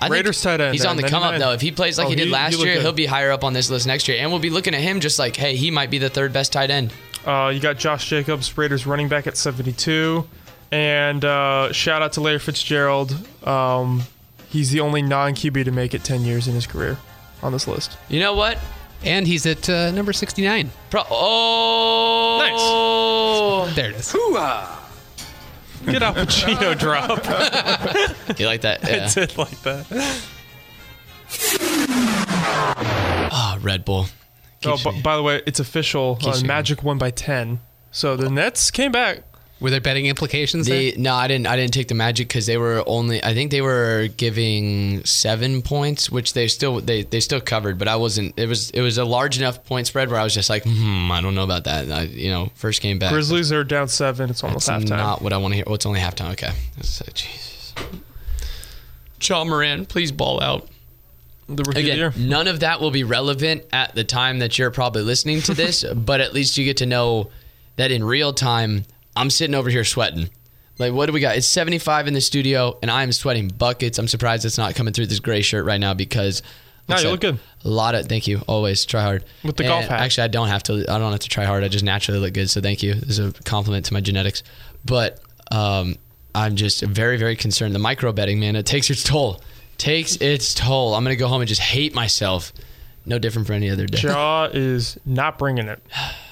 I 0.00 0.08
Raiders 0.08 0.40
tight 0.40 0.60
end 0.60 0.72
He's 0.74 0.84
on 0.86 0.96
the 0.96 1.02
come 1.02 1.22
up 1.22 1.38
though. 1.38 1.52
If 1.52 1.60
he 1.60 1.72
plays 1.72 1.98
like 1.98 2.06
Oh, 2.06 2.10
he 2.10 2.16
did 2.16 2.26
he- 2.28 2.32
last 2.32 2.54
he 2.54 2.64
year, 2.64 2.74
good. 2.76 2.82
he'll 2.82 2.92
be 2.92 3.06
higher 3.06 3.32
up 3.32 3.44
on 3.44 3.52
this 3.52 3.68
list 3.68 3.86
next 3.86 4.08
year, 4.08 4.16
and 4.20 4.30
we'll 4.30 4.40
be 4.40 4.48
looking 4.50 4.74
at 4.74 4.80
him 4.80 5.00
just 5.00 5.18
like, 5.18 5.36
hey, 5.36 5.56
he 5.56 5.70
might 5.70 5.90
be 5.90 5.98
the 5.98 6.08
third 6.08 6.32
best 6.32 6.52
tight 6.52 6.70
end. 6.70 6.92
Uh, 7.26 7.50
you 7.52 7.60
got 7.60 7.76
Josh 7.76 8.08
Jacobs, 8.08 8.56
Raiders 8.56 8.86
running 8.86 9.08
back 9.08 9.26
at 9.26 9.36
72. 9.36 10.26
And 10.72 11.24
uh, 11.24 11.72
shout 11.72 12.00
out 12.00 12.12
to 12.14 12.20
Larry 12.20 12.38
Fitzgerald. 12.38 13.14
Um, 13.46 14.02
he's 14.48 14.70
the 14.70 14.80
only 14.80 15.02
non 15.02 15.34
QB 15.34 15.64
to 15.64 15.70
make 15.70 15.94
it 15.94 16.02
10 16.04 16.22
years 16.22 16.48
in 16.48 16.54
his 16.54 16.66
career 16.66 16.96
on 17.42 17.52
this 17.52 17.66
list. 17.68 17.96
You 18.08 18.20
know 18.20 18.34
what? 18.34 18.58
And 19.04 19.26
he's 19.26 19.46
at 19.46 19.68
uh, 19.70 19.90
number 19.92 20.12
69. 20.12 20.70
Pro- 20.90 21.04
oh, 21.10 22.40
There 23.74 23.90
it 23.90 23.96
is. 23.96 24.12
Get 25.86 26.02
Al 26.02 26.14
Pacino 26.14 26.76
drop. 26.78 27.24
you 28.38 28.46
like 28.46 28.62
that? 28.62 28.82
Yeah. 28.82 29.04
It's 29.04 29.16
it 29.16 29.38
like 29.38 29.60
that. 29.62 29.86
Oh, 33.30 33.58
Red 33.62 33.84
Bull. 33.84 34.06
Oh, 34.64 34.76
b- 34.76 35.00
by 35.02 35.16
the 35.16 35.22
way, 35.22 35.40
it's 35.46 35.60
official. 35.60 36.18
Uh, 36.24 36.40
Magic 36.44 36.82
won 36.82 36.98
by 36.98 37.10
10. 37.12 37.60
So 37.90 38.16
the 38.16 38.28
Nets 38.28 38.70
came 38.70 38.90
back. 38.92 39.22
Were 39.60 39.70
there 39.70 39.80
betting 39.80 40.06
implications 40.06 40.66
The, 40.66 40.90
there? 40.92 40.98
no, 41.00 41.14
I 41.14 41.26
didn't. 41.26 41.48
I 41.48 41.56
didn't 41.56 41.72
take 41.72 41.88
the 41.88 41.94
Magic 41.96 42.28
because 42.28 42.46
they 42.46 42.56
were 42.56 42.84
only. 42.86 43.22
I 43.24 43.34
think 43.34 43.50
they 43.50 43.60
were 43.60 44.06
giving 44.16 45.04
seven 45.04 45.62
points, 45.62 46.10
which 46.10 46.32
they 46.32 46.46
still 46.46 46.80
they, 46.80 47.02
they 47.02 47.18
still 47.18 47.40
covered. 47.40 47.76
But 47.76 47.88
I 47.88 47.96
wasn't. 47.96 48.38
It 48.38 48.46
was 48.48 48.70
it 48.70 48.80
was 48.82 48.98
a 48.98 49.04
large 49.04 49.36
enough 49.36 49.64
point 49.64 49.88
spread 49.88 50.10
where 50.10 50.20
I 50.20 50.22
was 50.22 50.32
just 50.32 50.48
like, 50.48 50.62
hmm, 50.64 51.10
I 51.10 51.20
don't 51.20 51.34
know 51.34 51.42
about 51.42 51.64
that. 51.64 51.90
I, 51.90 52.02
you 52.02 52.30
know, 52.30 52.50
first 52.54 52.80
game 52.82 53.00
back. 53.00 53.10
Grizzlies 53.12 53.50
are 53.50 53.64
down 53.64 53.88
seven. 53.88 54.30
It's 54.30 54.44
almost 54.44 54.68
That's 54.68 54.84
halftime. 54.84 54.88
not 54.90 55.22
what 55.22 55.32
I 55.32 55.38
want 55.38 55.52
to 55.52 55.56
hear. 55.56 55.64
Oh, 55.66 55.74
it's 55.74 55.86
only 55.86 55.98
halftime. 56.00 56.30
Okay. 56.32 56.52
That's, 56.76 57.00
uh, 57.00 57.06
Jesus. 57.14 57.74
Ja 59.20 59.44
Morant, 59.44 59.88
please 59.88 60.12
ball 60.12 60.40
out. 60.40 60.68
the 61.48 61.64
rookie 61.64 61.70
of 61.70 61.74
the 61.74 61.80
Again, 61.80 61.96
year. 61.98 62.12
none 62.16 62.46
of 62.46 62.60
that 62.60 62.80
will 62.80 62.90
be 62.92 63.02
relevant 63.04 63.64
at 63.72 63.94
the 63.94 64.04
time 64.04 64.38
that 64.38 64.58
you're 64.58 64.70
probably 64.70 65.02
listening 65.02 65.40
to 65.42 65.54
this, 65.54 65.82
but 65.96 66.20
at 66.20 66.32
least 66.32 66.56
you 66.56 66.64
get 66.64 66.76
to 66.78 66.86
know 66.86 67.30
that 67.76 67.90
in 67.90 68.04
real 68.04 68.32
time, 68.32 68.84
I'm 69.18 69.30
sitting 69.30 69.54
over 69.54 69.68
here 69.68 69.84
sweating. 69.84 70.30
Like, 70.78 70.92
what 70.92 71.06
do 71.06 71.12
we 71.12 71.18
got? 71.18 71.36
It's 71.36 71.46
75 71.48 72.06
in 72.06 72.14
the 72.14 72.20
studio, 72.20 72.78
and 72.82 72.90
I'm 72.90 73.10
sweating 73.10 73.48
buckets. 73.48 73.98
I'm 73.98 74.06
surprised 74.06 74.44
it's 74.44 74.58
not 74.58 74.76
coming 74.76 74.94
through 74.94 75.06
this 75.06 75.18
gray 75.18 75.42
shirt 75.42 75.64
right 75.64 75.80
now 75.80 75.92
because. 75.92 76.42
No, 76.88 76.94
I 76.94 77.00
you 77.00 77.10
look 77.10 77.20
good. 77.20 77.38
A 77.64 77.68
lot 77.68 77.94
of 77.94 78.06
thank 78.06 78.26
you. 78.26 78.40
Always 78.46 78.86
try 78.86 79.02
hard 79.02 79.24
With 79.42 79.56
the 79.56 79.64
And 79.64 79.70
golf 79.70 79.84
hat. 79.86 80.00
Actually, 80.00 80.24
I 80.24 80.28
don't 80.28 80.48
have 80.48 80.62
to. 80.64 80.90
I 80.90 80.98
don't 80.98 81.10
have 81.10 81.20
to 81.20 81.28
try 81.28 81.44
hard. 81.44 81.64
I 81.64 81.68
just 81.68 81.84
naturally 81.84 82.20
look 82.20 82.32
good. 82.32 82.48
So 82.48 82.60
thank 82.60 82.82
you. 82.82 82.94
This 82.94 83.18
is 83.18 83.28
a 83.28 83.32
compliment 83.42 83.84
to 83.86 83.92
my 83.92 84.00
genetics. 84.00 84.42
But 84.86 85.20
um, 85.50 85.96
I'm 86.34 86.56
just 86.56 86.82
very, 86.82 87.18
very 87.18 87.36
concerned. 87.36 87.74
The 87.74 87.80
micro 87.80 88.12
betting, 88.12 88.40
man, 88.40 88.56
it 88.56 88.64
takes 88.64 88.88
its 88.88 89.02
toll. 89.02 89.42
Takes 89.76 90.16
its 90.16 90.54
toll. 90.54 90.94
I'm 90.94 91.02
gonna 91.04 91.16
go 91.16 91.28
home 91.28 91.42
and 91.42 91.48
just 91.48 91.60
hate 91.60 91.94
myself. 91.94 92.52
No 93.04 93.18
different 93.18 93.46
for 93.48 93.52
any 93.52 93.68
other 93.68 93.86
day. 93.86 94.00
Ja 94.00 94.48
is 94.52 94.96
not 95.04 95.38
bringing 95.38 95.68
it, 95.68 95.82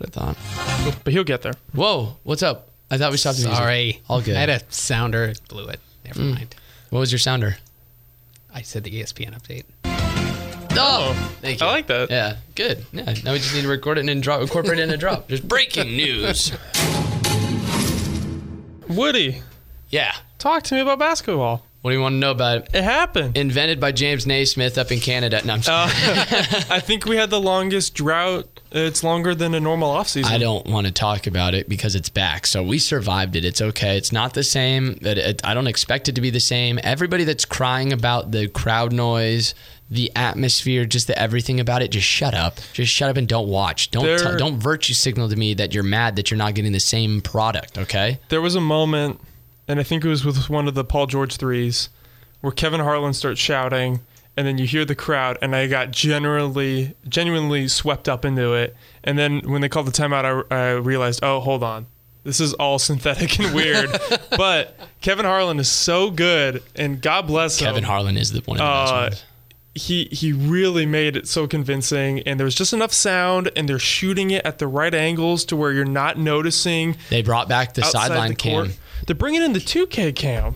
That's 0.00 0.16
what 0.16 0.28
I 0.28 0.32
thought. 0.32 0.98
but 1.04 1.12
he'll 1.12 1.24
get 1.24 1.42
there. 1.42 1.54
Whoa, 1.72 2.16
what's 2.24 2.42
up? 2.42 2.68
I 2.90 2.96
thought 2.98 3.10
we 3.10 3.16
stopped 3.18 3.38
the 3.38 3.44
music. 3.44 3.58
Sorry. 3.58 4.00
All 4.08 4.20
good. 4.22 4.36
I 4.36 4.40
had 4.40 4.48
a 4.50 4.60
sounder. 4.70 5.24
it 5.24 5.40
Blew 5.48 5.66
it. 5.68 5.80
Never 6.04 6.20
Mm. 6.20 6.34
mind. 6.34 6.54
What 6.90 7.00
was 7.00 7.12
your 7.12 7.18
sounder? 7.18 7.58
I 8.54 8.62
said 8.62 8.84
the 8.84 8.90
ESPN 8.90 9.34
update. 9.38 9.64
Oh, 10.80 11.12
thank 11.42 11.60
you. 11.60 11.66
I 11.66 11.70
like 11.70 11.86
that. 11.88 12.10
Yeah, 12.10 12.36
good. 12.54 12.86
Yeah, 12.92 13.14
now 13.24 13.32
we 13.32 13.38
just 13.38 13.52
need 13.54 13.62
to 13.62 13.68
record 13.68 13.98
it 13.98 14.00
and 14.00 14.08
then 14.08 14.20
drop, 14.20 14.40
incorporate 14.40 14.78
it 14.78 14.82
in 14.84 14.90
a 14.90 14.96
drop. 14.96 15.28
Just 15.28 15.46
breaking 15.46 15.96
news. 15.96 16.52
Woody, 18.88 19.42
Yeah. 19.90 20.14
talk 20.38 20.62
to 20.64 20.74
me 20.74 20.80
about 20.80 20.98
basketball. 20.98 21.64
What 21.80 21.92
do 21.92 21.96
you 21.96 22.02
want 22.02 22.14
to 22.14 22.18
know 22.18 22.32
about 22.32 22.58
it? 22.58 22.70
It 22.74 22.82
happened. 22.82 23.36
Invented 23.36 23.78
by 23.78 23.92
James 23.92 24.26
Naismith 24.26 24.76
up 24.78 24.90
in 24.90 24.98
Canada. 24.98 25.40
No, 25.44 25.54
Uh, 25.54 25.58
I 25.68 26.80
think 26.80 27.04
we 27.06 27.16
had 27.16 27.30
the 27.30 27.40
longest 27.40 27.94
drought. 27.94 28.46
It's 28.72 29.04
longer 29.04 29.32
than 29.34 29.54
a 29.54 29.60
normal 29.60 29.94
offseason. 29.94 30.24
I 30.26 30.38
don't 30.38 30.66
want 30.66 30.88
to 30.88 30.92
talk 30.92 31.26
about 31.28 31.54
it 31.54 31.68
because 31.68 31.94
it's 31.94 32.08
back. 32.08 32.46
So 32.48 32.64
we 32.64 32.78
survived 32.80 33.36
it. 33.36 33.44
It's 33.44 33.62
okay. 33.62 33.96
It's 33.96 34.10
not 34.10 34.34
the 34.34 34.42
same. 34.42 34.98
It, 35.02 35.18
it, 35.18 35.40
I 35.44 35.54
don't 35.54 35.68
expect 35.68 36.08
it 36.08 36.16
to 36.16 36.20
be 36.20 36.30
the 36.30 36.40
same. 36.40 36.80
Everybody 36.82 37.22
that's 37.24 37.44
crying 37.44 37.92
about 37.92 38.32
the 38.32 38.48
crowd 38.48 38.92
noise, 38.92 39.54
the 39.88 40.10
atmosphere, 40.16 40.84
just 40.84 41.06
the 41.06 41.16
everything 41.18 41.60
about 41.60 41.80
it, 41.82 41.92
just 41.92 42.06
shut 42.08 42.34
up. 42.34 42.58
Just 42.72 42.92
shut 42.92 43.08
up 43.08 43.16
and 43.16 43.28
don't 43.28 43.48
watch. 43.48 43.90
Don't 43.92 44.04
There- 44.04 44.18
tell, 44.18 44.36
don't 44.36 44.58
virtue 44.60 44.94
signal 44.94 45.28
to 45.28 45.36
me 45.36 45.54
that 45.54 45.72
you're 45.72 45.84
mad 45.84 46.16
that 46.16 46.30
you're 46.30 46.38
not 46.38 46.54
getting 46.54 46.72
the 46.72 46.80
same 46.80 47.20
product. 47.20 47.78
Okay. 47.78 48.18
There 48.30 48.40
was 48.42 48.56
a 48.56 48.60
moment, 48.60 49.20
and 49.68 49.78
I 49.78 49.82
think 49.82 50.04
it 50.04 50.08
was 50.08 50.24
with 50.24 50.48
one 50.50 50.66
of 50.66 50.74
the 50.74 50.84
Paul 50.84 51.06
George 51.06 51.36
threes, 51.36 51.88
where 52.40 52.52
Kevin 52.52 52.80
Harlan 52.80 53.12
starts 53.14 53.40
shouting, 53.40 54.00
and 54.36 54.46
then 54.46 54.58
you 54.58 54.66
hear 54.66 54.84
the 54.84 54.94
crowd, 54.94 55.36
and 55.42 55.54
I 55.54 55.66
got 55.66 55.90
generally, 55.90 56.94
genuinely 57.08 57.68
swept 57.68 58.08
up 58.08 58.24
into 58.24 58.54
it. 58.54 58.74
And 59.04 59.18
then 59.18 59.40
when 59.40 59.60
they 59.60 59.68
called 59.68 59.86
the 59.86 59.92
timeout, 59.92 60.46
I, 60.50 60.54
I 60.54 60.70
realized, 60.72 61.20
oh, 61.22 61.40
hold 61.40 61.62
on. 61.62 61.86
This 62.24 62.40
is 62.40 62.52
all 62.54 62.78
synthetic 62.90 63.38
and 63.38 63.54
weird. 63.54 63.90
but 64.36 64.78
Kevin 65.00 65.24
Harlan 65.24 65.58
is 65.58 65.68
so 65.70 66.10
good, 66.10 66.62
and 66.76 67.00
God 67.02 67.26
bless 67.26 67.58
him. 67.60 67.66
Kevin 67.66 67.84
Harlan 67.84 68.16
is 68.16 68.32
the 68.32 68.40
one 68.40 68.58
of 68.58 68.60
the 68.60 68.64
best 68.64 68.92
Uh, 68.92 69.02
ones. 69.10 69.24
he 69.74 70.04
he 70.12 70.32
really 70.32 70.86
made 70.86 71.16
it 71.16 71.26
so 71.28 71.46
convincing 71.46 72.20
and 72.20 72.38
there 72.40 72.44
was 72.44 72.54
just 72.56 72.72
enough 72.72 72.92
sound 72.92 73.48
and 73.54 73.68
they're 73.68 73.78
shooting 73.78 74.30
it 74.32 74.44
at 74.44 74.58
the 74.58 74.66
right 74.66 74.92
angles 74.94 75.44
to 75.44 75.54
where 75.56 75.70
you're 75.72 75.84
not 75.84 76.18
noticing 76.18 76.96
They 77.10 77.22
brought 77.22 77.48
back 77.48 77.74
the 77.74 77.82
sideline 77.84 78.34
cam. 78.34 78.72
Court. 78.98 79.06
They're 79.06 79.16
bringing 79.16 79.42
in 79.42 79.52
the 79.52 79.60
2K 79.60 80.14
cam. 80.14 80.54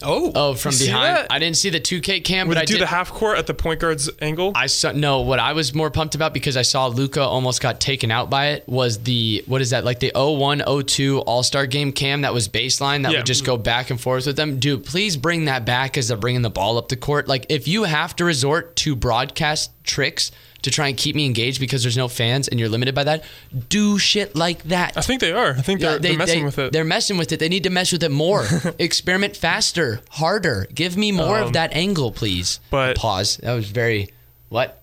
Oh. 0.00 0.30
Oh, 0.32 0.54
from 0.54 0.78
behind. 0.78 1.26
I 1.28 1.40
didn't 1.40 1.56
see 1.56 1.70
the 1.70 1.80
2K 1.80 2.22
cam, 2.22 2.46
Where 2.46 2.54
but 2.54 2.58
they 2.60 2.62
I 2.62 2.64
do 2.66 2.74
did. 2.74 2.82
the 2.82 2.86
half 2.86 3.10
court 3.10 3.36
at 3.36 3.48
the 3.48 3.54
point 3.54 3.80
guard's 3.80 4.08
angle. 4.22 4.52
I 4.54 4.66
saw 4.68 4.92
no. 4.92 5.22
What 5.22 5.40
I 5.40 5.54
was 5.54 5.74
more 5.74 5.90
pumped 5.90 6.14
about 6.14 6.32
because 6.32 6.56
I 6.56 6.62
saw 6.62 6.86
Luka 6.86 7.20
almost 7.20 7.60
got 7.60 7.80
taken 7.80 8.12
out 8.12 8.30
by 8.30 8.50
it 8.50 8.68
was 8.68 8.98
the 9.00 9.42
what 9.46 9.60
is 9.60 9.70
that 9.70 9.84
like 9.84 9.98
the 9.98 10.12
01 10.14 10.62
02 10.86 11.18
All 11.22 11.42
Star 11.42 11.66
Game 11.66 11.90
cam 11.90 12.20
that 12.20 12.32
was 12.32 12.48
baseline 12.48 13.02
that 13.02 13.10
Yeah. 13.10 13.18
would 13.18 13.26
just 13.26 13.44
go 13.44 13.56
back 13.56 13.90
and 13.90 14.00
forth 14.00 14.26
with 14.26 14.36
them. 14.36 14.60
Dude, 14.60 14.84
please 14.84 15.16
bring 15.16 15.46
that 15.46 15.64
back 15.64 15.98
as 15.98 16.06
they're 16.06 16.16
bringing 16.16 16.42
the 16.42 16.50
ball 16.50 16.78
up 16.78 16.88
the 16.90 16.96
court. 16.96 17.26
Like 17.26 17.46
if 17.48 17.66
you 17.66 17.82
have 17.82 18.14
to 18.16 18.24
resort 18.24 18.76
to 18.76 18.94
broadcast 18.94 19.72
tricks 19.82 20.30
to 20.62 20.70
try 20.70 20.88
and 20.88 20.96
keep 20.96 21.14
me 21.14 21.24
engaged 21.24 21.60
because 21.60 21.82
there's 21.82 21.96
no 21.96 22.08
fans 22.08 22.48
and 22.48 22.58
you're 22.58 22.68
limited 22.68 22.94
by 22.94 23.04
that, 23.04 23.22
do 23.68 23.98
shit 23.98 24.34
like 24.34 24.62
that. 24.64 24.96
I 24.96 25.00
think 25.02 25.20
they 25.20 25.32
are. 25.32 25.50
I 25.50 25.62
think 25.62 25.80
they're, 25.80 25.92
Yeah, 25.92 25.98
they're 25.98 26.16
messing 26.18 26.40
they- 26.40 26.44
with 26.44 26.58
it. 26.58 26.72
They're 26.72 26.84
messing 26.84 27.16
with 27.16 27.30
it. 27.32 27.38
They 27.40 27.48
need 27.48 27.62
to 27.64 27.70
mess 27.70 27.92
with 27.92 28.02
it 28.02 28.10
more. 28.10 28.44
Experiment 28.78 29.36
faster, 29.36 30.00
harder. 30.10 30.66
Give 30.74 30.96
me 30.96 31.12
more 31.12 31.38
of 31.38 31.52
that 31.52 31.72
angle, 31.74 32.10
please. 32.12 32.58
Um, 32.58 32.68
but- 32.70 32.96
pause. 32.96 33.36
That 33.38 33.52
was 33.54 33.70
very 33.70 34.08
what? 34.48 34.82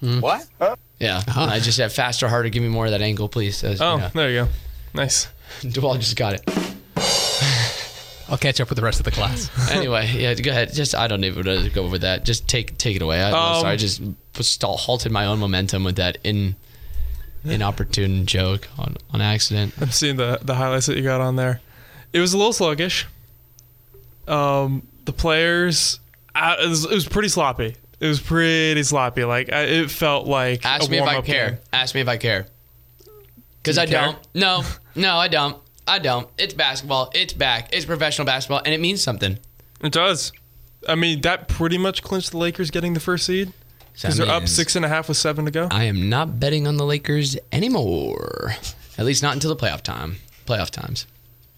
What? 0.00 0.46
Yeah, 1.00 1.22
I 1.34 1.58
just 1.60 1.76
said 1.76 1.90
faster, 1.92 2.28
harder. 2.28 2.48
Give 2.48 2.62
me 2.62 2.68
more 2.68 2.84
of 2.86 2.92
that 2.92 3.02
angle, 3.02 3.28
please. 3.28 3.60
That 3.62 3.70
was- 3.70 3.80
oh, 3.80 3.96
yeah. 3.98 4.10
there 4.14 4.30
you 4.30 4.44
go. 4.44 4.48
Nice. 4.94 5.26
Dewall 5.68 5.96
just 5.96 6.16
got 6.16 6.34
it. 6.34 6.42
I'll 8.30 8.36
catch 8.38 8.60
up 8.60 8.68
with 8.68 8.76
the 8.76 8.84
rest 8.84 9.00
of 9.00 9.04
the 9.04 9.10
class. 9.10 9.50
Anyway, 9.70 10.06
yeah, 10.14 10.34
go 10.34 10.50
ahead. 10.50 10.72
Just 10.74 10.94
I 10.94 11.08
don't 11.08 11.24
even 11.24 11.46
want 11.46 11.64
to 11.64 11.70
go 11.70 11.84
over 11.84 11.96
that. 11.98 12.24
Just 12.26 12.46
take 12.46 12.76
take 12.76 12.94
it 12.96 13.00
away. 13.02 13.22
I, 13.22 13.28
am 13.30 13.34
Um, 13.34 13.60
sorry. 13.62 13.76
Just 13.78 13.96
stall, 13.98 14.14
halted 14.40 15.12
my 15.12 15.24
own 15.26 15.38
momentum 15.38 15.84
with 15.84 15.96
that 15.96 16.18
in 16.24 16.56
inopportune 17.44 18.26
joke 18.26 18.68
on 18.78 18.96
on 19.12 19.20
accident. 19.20 19.74
I'm 19.80 19.90
seeing 19.90 20.16
the 20.16 20.38
the 20.42 20.54
highlights 20.54 20.86
that 20.86 20.96
you 20.96 21.02
got 21.02 21.20
on 21.20 21.36
there. 21.36 21.60
It 22.12 22.20
was 22.20 22.32
a 22.32 22.38
little 22.38 22.52
sluggish. 22.52 23.06
Um, 24.26 24.86
the 25.04 25.12
players, 25.12 26.00
uh, 26.34 26.56
it, 26.60 26.68
was, 26.68 26.84
it 26.84 26.94
was 26.94 27.08
pretty 27.08 27.28
sloppy. 27.28 27.76
It 28.00 28.06
was 28.06 28.20
pretty 28.20 28.82
sloppy. 28.82 29.24
Like 29.24 29.52
I, 29.52 29.62
it 29.62 29.90
felt 29.90 30.26
like. 30.26 30.64
Ask 30.64 30.90
me 30.90 30.98
if 30.98 31.04
I 31.04 31.20
care. 31.20 31.50
game. 31.50 31.58
Ask 31.72 31.94
me 31.94 32.00
if 32.00 32.08
I 32.08 32.16
care. 32.16 32.46
Because 33.62 33.78
I 33.78 33.86
care? 33.86 34.02
don't. 34.02 34.18
No, 34.34 34.62
no, 34.94 35.16
I 35.16 35.28
don't. 35.28 35.60
I 35.86 35.98
don't. 35.98 36.28
It's 36.36 36.54
basketball. 36.54 37.10
It's 37.14 37.32
back. 37.32 37.70
It's 37.72 37.86
professional 37.86 38.26
basketball, 38.26 38.60
and 38.64 38.74
it 38.74 38.80
means 38.80 39.02
something. 39.02 39.38
It 39.82 39.92
does. 39.92 40.32
I 40.88 40.94
mean, 40.94 41.22
that 41.22 41.48
pretty 41.48 41.78
much 41.78 42.02
clinched 42.02 42.30
the 42.30 42.38
Lakers 42.38 42.70
getting 42.70 42.94
the 42.94 43.00
first 43.00 43.26
seed 43.26 43.52
So 43.98 44.08
because 44.08 44.18
they're 44.18 44.30
up 44.30 44.48
six 44.48 44.76
and 44.76 44.84
a 44.84 44.88
half 44.88 45.08
with 45.08 45.16
seven 45.16 45.44
to 45.44 45.50
go. 45.50 45.68
I 45.70 45.84
am 45.84 46.08
not 46.08 46.38
betting 46.40 46.66
on 46.66 46.76
the 46.76 46.86
Lakers 46.86 47.36
anymore. 47.52 48.54
At 48.96 49.04
least 49.04 49.22
not 49.22 49.34
until 49.34 49.54
the 49.54 49.60
playoff 49.60 49.82
time. 49.82 50.16
Playoff 50.46 50.70
times. 50.70 51.06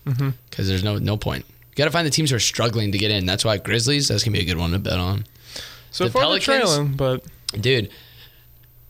Mm-hmm. 0.07 0.30
Because 0.49 0.66
there's 0.66 0.82
no 0.82 0.99
no 0.99 1.16
point. 1.16 1.45
You 1.49 1.76
got 1.76 1.84
to 1.84 1.91
find 1.91 2.07
the 2.07 2.11
teams 2.11 2.30
who 2.30 2.36
are 2.36 2.41
struggling 2.41 2.93
to 2.93 2.99
get 2.99 3.11
in. 3.11 3.26
That's 3.26 3.45
why 3.45 3.59
Grizzlies. 3.59 4.09
That's 4.09 4.24
gonna 4.24 4.36
be 4.36 4.43
a 4.43 4.47
good 4.47 4.59
one 4.59 4.72
to 4.72 4.78
bet 4.78 4.99
on. 4.99 5.26
So 5.91 6.05
the 6.05 6.11
far 6.11 6.22
Pelicans- 6.22 6.47
they're 6.47 6.61
trailing, 6.61 6.97
but 6.97 7.24
dude 7.61 7.91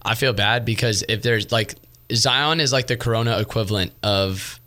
i 0.03 0.15
feel 0.15 0.33
bad 0.33 0.65
because 0.65 1.03
if 1.09 1.23
there's 1.23 1.51
like 1.51 1.75
zion 2.13 2.61
is 2.61 2.73
like 2.73 2.87
the 2.87 2.97
corona 2.97 3.39
equivalent 3.39 3.93
of 4.03 4.61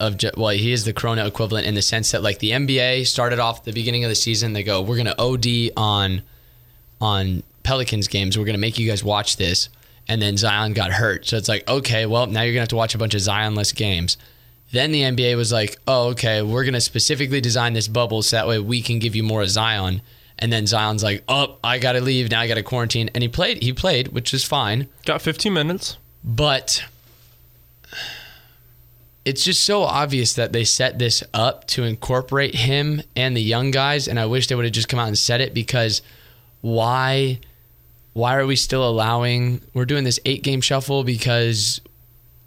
of 0.00 0.16
well 0.36 0.48
he 0.48 0.72
is 0.72 0.84
the 0.84 0.92
corona 0.92 1.26
equivalent 1.26 1.66
in 1.66 1.74
the 1.74 1.82
sense 1.82 2.10
that 2.10 2.22
like 2.22 2.38
the 2.40 2.50
nba 2.50 3.06
started 3.06 3.38
off 3.38 3.64
the 3.64 3.72
beginning 3.72 4.02
of 4.04 4.08
the 4.08 4.16
season 4.16 4.52
they 4.52 4.62
go 4.62 4.82
we're 4.82 4.96
going 4.96 5.06
to 5.06 5.20
od 5.20 5.46
on 5.76 6.22
on 7.00 7.42
pelicans 7.62 8.08
games 8.08 8.36
we're 8.36 8.44
going 8.44 8.54
to 8.54 8.60
make 8.60 8.78
you 8.78 8.88
guys 8.88 9.04
watch 9.04 9.36
this 9.36 9.68
and 10.08 10.20
then 10.20 10.36
zion 10.36 10.72
got 10.72 10.90
hurt 10.90 11.26
so 11.26 11.36
it's 11.36 11.48
like 11.48 11.68
okay 11.68 12.06
well 12.06 12.26
now 12.26 12.42
you're 12.42 12.52
going 12.52 12.58
to 12.58 12.62
have 12.62 12.68
to 12.68 12.76
watch 12.76 12.94
a 12.94 12.98
bunch 12.98 13.14
of 13.14 13.20
zionless 13.20 13.74
games 13.74 14.16
then 14.72 14.92
the 14.92 15.02
nba 15.02 15.36
was 15.36 15.52
like 15.52 15.76
oh 15.86 16.08
okay 16.08 16.42
we're 16.42 16.64
going 16.64 16.74
to 16.74 16.80
specifically 16.80 17.40
design 17.40 17.72
this 17.72 17.88
bubble 17.88 18.22
so 18.22 18.36
that 18.36 18.48
way 18.48 18.58
we 18.58 18.80
can 18.80 18.98
give 18.98 19.14
you 19.14 19.22
more 19.22 19.42
of 19.42 19.50
zion 19.50 20.00
and 20.40 20.50
then 20.50 20.66
Zion's 20.66 21.02
like, 21.02 21.22
"Oh, 21.28 21.58
I 21.62 21.78
got 21.78 21.92
to 21.92 22.00
leave 22.00 22.30
now. 22.30 22.40
I 22.40 22.48
got 22.48 22.54
to 22.54 22.62
quarantine." 22.62 23.10
And 23.14 23.22
he 23.22 23.28
played. 23.28 23.62
He 23.62 23.72
played, 23.72 24.08
which 24.08 24.32
is 24.32 24.42
fine. 24.42 24.88
got 25.04 25.22
15 25.22 25.52
minutes. 25.52 25.98
But 26.24 26.84
it's 29.24 29.44
just 29.44 29.64
so 29.64 29.82
obvious 29.82 30.32
that 30.34 30.52
they 30.52 30.64
set 30.64 30.98
this 30.98 31.22
up 31.34 31.66
to 31.68 31.84
incorporate 31.84 32.54
him 32.54 33.02
and 33.14 33.36
the 33.36 33.42
young 33.42 33.70
guys. 33.70 34.08
And 34.08 34.18
I 34.18 34.26
wish 34.26 34.46
they 34.46 34.54
would 34.54 34.64
have 34.64 34.72
just 34.72 34.88
come 34.88 34.98
out 34.98 35.08
and 35.08 35.18
said 35.18 35.40
it 35.42 35.52
because 35.52 36.00
why? 36.62 37.40
Why 38.12 38.36
are 38.36 38.46
we 38.46 38.56
still 38.56 38.88
allowing? 38.88 39.62
We're 39.74 39.84
doing 39.84 40.04
this 40.04 40.18
eight 40.24 40.42
game 40.42 40.60
shuffle 40.60 41.04
because 41.04 41.80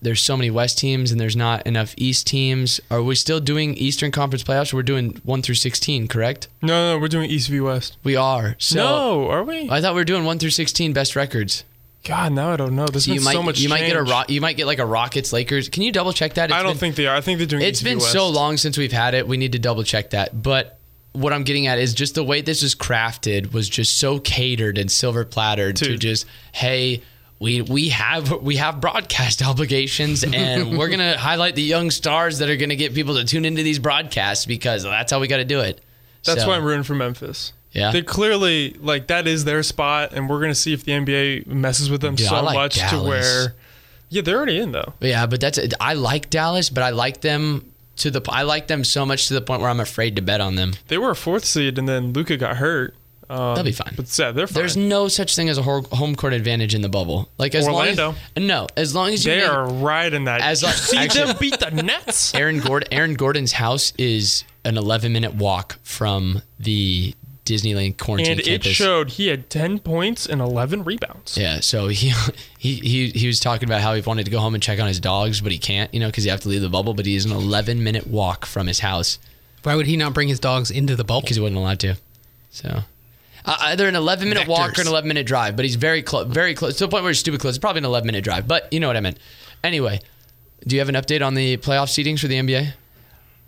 there's 0.01 0.21
so 0.21 0.35
many 0.35 0.49
West 0.51 0.77
teams 0.77 1.11
and 1.11 1.19
there's 1.21 1.35
not 1.37 1.65
enough 1.65 1.93
East 1.97 2.27
teams. 2.27 2.81
Are 2.91 3.01
we 3.01 3.15
still 3.15 3.39
doing 3.39 3.73
Eastern 3.75 4.11
Conference 4.11 4.43
playoffs? 4.43 4.73
We're 4.73 4.83
doing 4.83 5.21
one 5.23 5.41
through 5.41 5.55
sixteen, 5.55 6.07
correct? 6.09 6.49
No, 6.61 6.93
no, 6.95 6.99
we're 6.99 7.07
doing 7.07 7.29
East 7.29 7.47
v 7.49 7.61
West. 7.61 7.97
We 8.03 8.15
are. 8.17 8.55
So 8.59 8.75
no, 8.77 9.29
are 9.29 9.43
we? 9.43 9.69
I 9.69 9.79
thought 9.81 9.93
we 9.93 10.01
were 10.01 10.05
doing 10.05 10.25
one 10.25 10.39
through 10.39 10.49
sixteen 10.49 10.91
best 10.91 11.15
records. 11.15 11.63
God, 12.03 12.33
now 12.33 12.51
I 12.51 12.57
don't 12.57 12.75
know. 12.75 12.85
This 12.85 13.05
So 13.05 13.13
you 13.13 13.21
might 13.21 13.31
so 13.31 13.41
much. 13.41 13.61
you 13.61 13.69
might 13.69 13.79
get 13.87 13.91
a 13.95 13.99
change. 13.99 14.09
ro- 14.09 14.23
you 14.27 14.41
might 14.41 14.57
get 14.57 14.67
like 14.67 14.79
a 14.79 14.85
Rockets 14.85 15.31
Lakers. 15.31 15.69
Can 15.69 15.83
you 15.83 15.91
double 15.93 16.11
check 16.11 16.33
that? 16.33 16.49
It's 16.49 16.53
I 16.53 16.61
don't 16.61 16.71
been- 16.73 16.77
think 16.79 16.95
they 16.97 17.07
are. 17.07 17.15
I 17.15 17.21
think 17.21 17.37
they're 17.37 17.47
doing. 17.47 17.61
it's 17.61 17.77
East 17.79 17.85
been 17.85 18.01
so 18.01 18.27
long 18.27 18.57
since 18.57 18.77
we've 18.77 18.91
had 18.91 19.13
it. 19.13 19.25
We 19.25 19.37
need 19.37 19.53
to 19.53 19.59
double 19.59 19.83
check 19.83 20.09
that. 20.09 20.43
But 20.43 20.79
what 21.13 21.31
I'm 21.33 21.43
getting 21.43 21.67
at 21.67 21.79
is 21.79 21.93
just 21.93 22.15
the 22.15 22.23
way 22.23 22.41
this 22.41 22.61
is 22.63 22.75
crafted 22.75 23.53
was 23.53 23.69
just 23.69 23.97
so 23.97 24.19
catered 24.19 24.77
and 24.77 24.91
silver 24.91 25.25
plattered 25.25 25.75
to 25.77 25.97
just 25.97 26.25
hey. 26.51 27.01
We, 27.39 27.61
we 27.61 27.89
have 27.89 28.31
we 28.41 28.55
have 28.55 28.79
broadcast 28.79 29.41
obligations 29.45 30.23
and 30.23 30.77
we're 30.77 30.87
gonna 30.87 31.17
highlight 31.17 31.55
the 31.55 31.61
young 31.63 31.91
stars 31.91 32.39
that 32.39 32.49
are 32.49 32.55
gonna 32.55 32.77
get 32.77 32.93
people 32.93 33.15
to 33.15 33.25
tune 33.25 33.43
into 33.43 33.63
these 33.63 33.79
broadcasts 33.79 34.45
because 34.45 34.83
that's 34.83 35.11
how 35.11 35.19
we 35.19 35.27
got 35.27 35.37
to 35.37 35.43
do 35.45 35.59
it. 35.59 35.81
That's 36.23 36.41
So, 36.43 36.47
why 36.47 36.55
I'm 36.55 36.63
rooting 36.63 36.83
for 36.83 36.93
Memphis. 36.95 37.51
Yeah. 37.73 37.91
They 37.91 38.01
clearly 38.01 38.77
like 38.79 39.07
that 39.07 39.27
is 39.27 39.43
their 39.43 39.61
spot, 39.61 40.13
and 40.13 40.29
we're 40.29 40.39
gonna 40.39 40.55
see 40.55 40.71
if 40.71 40.85
the 40.85 40.93
NBA 40.93 41.47
messes 41.47 41.89
with 41.89 41.99
them 41.99 42.15
Dude, 42.15 42.27
so 42.27 42.41
like 42.41 42.55
much 42.55 42.75
to 42.91 43.01
where. 43.01 43.55
Yeah, 44.07 44.21
they're 44.21 44.37
already 44.37 44.59
in 44.59 44.71
though. 44.71 44.93
Yeah, 45.01 45.25
but 45.25 45.41
that's 45.41 45.59
I 45.81 45.95
like 45.95 46.29
Dallas, 46.29 46.69
but 46.69 46.83
I 46.83 46.91
like 46.91 47.19
them 47.21 47.72
to 47.97 48.09
the 48.11 48.21
I 48.29 48.43
like 48.43 48.67
them 48.67 48.83
so 48.83 49.05
much 49.05 49.27
to 49.27 49.33
the 49.33 49.41
point 49.41 49.61
where 49.61 49.69
I'm 49.69 49.79
afraid 49.79 50.15
to 50.15 50.21
bet 50.21 50.41
on 50.41 50.55
them. 50.55 50.73
They 50.87 50.97
were 50.97 51.11
a 51.11 51.15
fourth 51.15 51.45
seed, 51.45 51.77
and 51.77 51.87
then 51.87 52.13
Luka 52.13 52.37
got 52.37 52.57
hurt. 52.57 52.95
Um, 53.29 53.55
They'll 53.55 53.63
be 53.63 53.71
fine. 53.71 53.93
But 53.95 54.15
yeah, 54.19 54.31
they're 54.31 54.47
fine. 54.47 54.53
There's 54.61 54.75
no 54.77 55.07
such 55.07 55.35
thing 55.35 55.47
as 55.49 55.57
a 55.57 55.63
home 55.63 56.15
court 56.15 56.33
advantage 56.33 56.75
in 56.75 56.81
the 56.81 56.89
bubble. 56.89 57.29
Like 57.37 57.55
as 57.55 57.65
Orlando. 57.67 58.07
long 58.07 58.15
as 58.35 58.43
no, 58.43 58.67
as 58.75 58.93
long 58.93 59.09
as 59.13 59.25
you 59.25 59.31
they 59.31 59.39
make- 59.41 59.49
are 59.49 59.65
riding 59.67 60.25
that. 60.25 60.41
As 60.41 60.61
long- 60.61 60.73
see 60.73 60.97
actually- 60.97 61.27
them 61.27 61.37
beat 61.39 61.59
the 61.59 61.71
Nets. 61.71 62.35
Aaron 62.35 62.59
Gordon 62.59 62.89
Aaron 62.91 63.13
Gordon's 63.13 63.53
house 63.53 63.93
is 63.97 64.43
an 64.65 64.77
11 64.77 65.13
minute 65.13 65.33
walk 65.35 65.77
from 65.83 66.41
the 66.59 67.15
Disneyland 67.45 67.97
quarantine 67.97 68.39
And 68.39 68.47
it 68.47 68.63
showed 68.63 69.11
he 69.11 69.27
had 69.27 69.49
10 69.49 69.79
points 69.79 70.25
and 70.25 70.39
11 70.41 70.83
rebounds. 70.83 71.37
yeah, 71.37 71.59
so 71.59 71.87
he, 71.89 72.13
he 72.57 72.75
he 72.75 73.09
he 73.09 73.27
was 73.27 73.39
talking 73.39 73.67
about 73.67 73.81
how 73.81 73.93
he 73.93 74.01
wanted 74.01 74.23
to 74.25 74.31
go 74.31 74.39
home 74.39 74.53
and 74.53 74.63
check 74.63 74.79
on 74.79 74.87
his 74.87 74.99
dogs, 74.99 75.41
but 75.41 75.51
he 75.51 75.57
can't, 75.57 75.93
you 75.93 75.99
know, 75.99 76.07
because 76.07 76.23
you 76.25 76.31
have 76.31 76.39
to 76.41 76.49
leave 76.49 76.61
the 76.61 76.69
bubble. 76.69 76.93
But 76.93 77.05
he's 77.05 77.25
an 77.25 77.31
11 77.31 77.83
minute 77.83 78.07
walk 78.07 78.45
from 78.45 78.67
his 78.67 78.79
house 78.79 79.19
Why 79.63 79.75
would 79.75 79.87
he 79.87 79.97
not 79.97 80.13
bring 80.13 80.29
his 80.29 80.39
dogs 80.39 80.71
into 80.71 80.95
the 80.95 81.03
bubble? 81.03 81.21
because 81.21 81.35
he 81.37 81.41
wasn't 81.41 81.57
allowed 81.57 81.79
to. 81.81 81.95
So 82.51 82.83
uh, 83.45 83.57
either 83.59 83.87
an 83.89 83.95
11 83.95 84.29
minute 84.29 84.47
walk 84.47 84.69
or 84.69 84.73
Vectors. 84.73 84.81
an 84.83 84.87
11 84.87 85.07
minute 85.09 85.25
drive, 85.27 85.55
but 85.57 85.65
he's 85.65 85.75
very 85.75 86.01
close, 86.01 86.27
very 86.27 86.53
close 86.53 86.77
to 86.77 86.85
the 86.85 86.89
point 86.89 87.03
where 87.03 87.09
he's 87.11 87.19
stupid 87.19 87.41
close. 87.41 87.55
It's 87.55 87.59
probably 87.59 87.79
an 87.79 87.85
11 87.85 88.05
minute 88.05 88.23
drive, 88.23 88.47
but 88.47 88.71
you 88.71 88.79
know 88.79 88.87
what 88.87 88.95
I 88.95 89.01
meant. 89.01 89.17
Anyway, 89.63 89.99
do 90.65 90.75
you 90.75 90.79
have 90.79 90.87
an 90.89 90.95
update 90.95 91.25
on 91.25 91.33
the 91.33 91.57
playoff 91.57 91.87
seedings 91.89 92.19
for 92.19 92.27
the 92.27 92.35
NBA? 92.35 92.73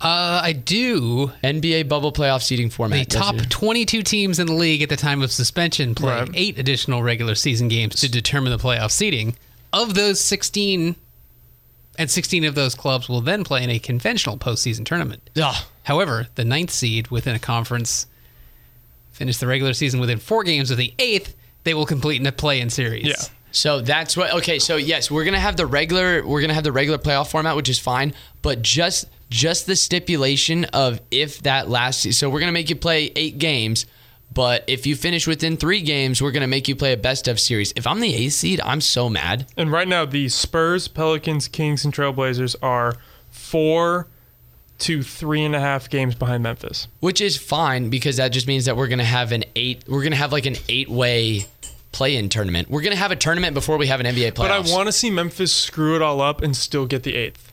Uh, 0.00 0.40
I 0.44 0.52
do. 0.52 1.32
NBA 1.42 1.88
bubble 1.88 2.12
playoff 2.12 2.42
seeding 2.42 2.68
format. 2.68 3.08
The 3.08 3.16
top 3.16 3.36
22 3.48 4.02
teams 4.02 4.38
in 4.38 4.46
the 4.46 4.52
league 4.52 4.82
at 4.82 4.90
the 4.90 4.96
time 4.96 5.22
of 5.22 5.32
suspension 5.32 5.94
play 5.94 6.12
Right. 6.20 6.30
eight 6.34 6.58
additional 6.58 7.02
regular 7.02 7.34
season 7.34 7.68
games 7.68 7.94
to 7.96 8.10
determine 8.10 8.52
the 8.52 8.58
playoff 8.58 8.90
seeding. 8.90 9.36
Of 9.72 9.94
those 9.94 10.20
16, 10.20 10.96
and 11.98 12.10
16 12.10 12.44
of 12.44 12.54
those 12.54 12.74
clubs 12.74 13.08
will 13.08 13.22
then 13.22 13.42
play 13.42 13.64
in 13.64 13.70
a 13.70 13.78
conventional 13.78 14.36
postseason 14.36 14.84
tournament. 14.84 15.30
Ugh. 15.40 15.64
However, 15.84 16.28
the 16.34 16.44
ninth 16.44 16.70
seed 16.72 17.08
within 17.08 17.34
a 17.34 17.38
conference 17.38 18.06
finished 19.12 19.40
the 19.40 19.46
regular 19.46 19.72
season 19.72 19.98
within 19.98 20.18
four 20.18 20.44
games 20.44 20.70
of 20.70 20.76
the 20.76 20.92
eighth, 20.98 21.34
they 21.64 21.72
will 21.72 21.86
complete 21.86 22.20
in 22.20 22.26
a 22.26 22.32
play-in 22.32 22.68
series. 22.68 23.06
Yeah. 23.06 23.14
So 23.50 23.80
that's 23.80 24.14
what. 24.14 24.34
Okay, 24.34 24.58
so 24.58 24.76
yes, 24.76 25.10
we're 25.10 25.24
gonna 25.24 25.40
have 25.40 25.56
the 25.56 25.64
regular. 25.64 26.26
We're 26.26 26.42
gonna 26.42 26.52
have 26.52 26.64
the 26.64 26.72
regular 26.72 26.98
playoff 26.98 27.30
format, 27.30 27.56
which 27.56 27.70
is 27.70 27.78
fine. 27.78 28.12
But 28.42 28.60
just 28.60 29.06
just 29.30 29.66
the 29.66 29.76
stipulation 29.76 30.64
of 30.66 31.00
if 31.10 31.42
that 31.42 31.68
last. 31.68 32.12
So 32.14 32.30
we're 32.30 32.40
gonna 32.40 32.52
make 32.52 32.70
you 32.70 32.76
play 32.76 33.12
eight 33.16 33.38
games. 33.38 33.86
But 34.32 34.64
if 34.66 34.86
you 34.86 34.96
finish 34.96 35.26
within 35.26 35.56
three 35.56 35.80
games, 35.80 36.20
we're 36.20 36.32
gonna 36.32 36.46
make 36.46 36.68
you 36.68 36.76
play 36.76 36.92
a 36.92 36.96
best 36.96 37.26
of 37.28 37.40
series. 37.40 37.72
If 37.76 37.86
I'm 37.86 38.00
the 38.00 38.14
A 38.26 38.28
seed, 38.28 38.60
I'm 38.62 38.80
so 38.80 39.08
mad. 39.08 39.46
And 39.56 39.72
right 39.72 39.88
now, 39.88 40.04
the 40.04 40.28
Spurs, 40.28 40.88
Pelicans, 40.88 41.48
Kings, 41.48 41.84
and 41.84 41.94
Trailblazers 41.94 42.56
are 42.62 42.96
four 43.30 44.08
to 44.78 45.02
three 45.02 45.42
and 45.42 45.56
a 45.56 45.60
half 45.60 45.88
games 45.88 46.14
behind 46.14 46.42
Memphis. 46.42 46.86
which 47.00 47.20
is 47.22 47.38
fine 47.38 47.88
because 47.88 48.18
that 48.18 48.28
just 48.28 48.46
means 48.46 48.66
that 48.66 48.76
we're 48.76 48.88
gonna 48.88 49.04
have 49.04 49.32
an 49.32 49.44
eight. 49.54 49.84
We're 49.88 50.02
gonna 50.02 50.16
have 50.16 50.32
like 50.32 50.44
an 50.44 50.56
eight-way 50.68 51.46
play-in 51.92 52.28
tournament. 52.28 52.68
We're 52.68 52.82
gonna 52.82 52.96
have 52.96 53.10
a 53.10 53.16
tournament 53.16 53.54
before 53.54 53.78
we 53.78 53.86
have 53.86 54.00
an 54.00 54.06
NBA 54.06 54.32
playoffs. 54.32 54.36
But 54.36 54.50
I 54.50 54.58
want 54.74 54.86
to 54.86 54.92
see 54.92 55.08
Memphis 55.10 55.50
screw 55.52 55.96
it 55.96 56.02
all 56.02 56.20
up 56.20 56.42
and 56.42 56.54
still 56.54 56.84
get 56.84 57.04
the 57.04 57.14
eighth 57.14 57.52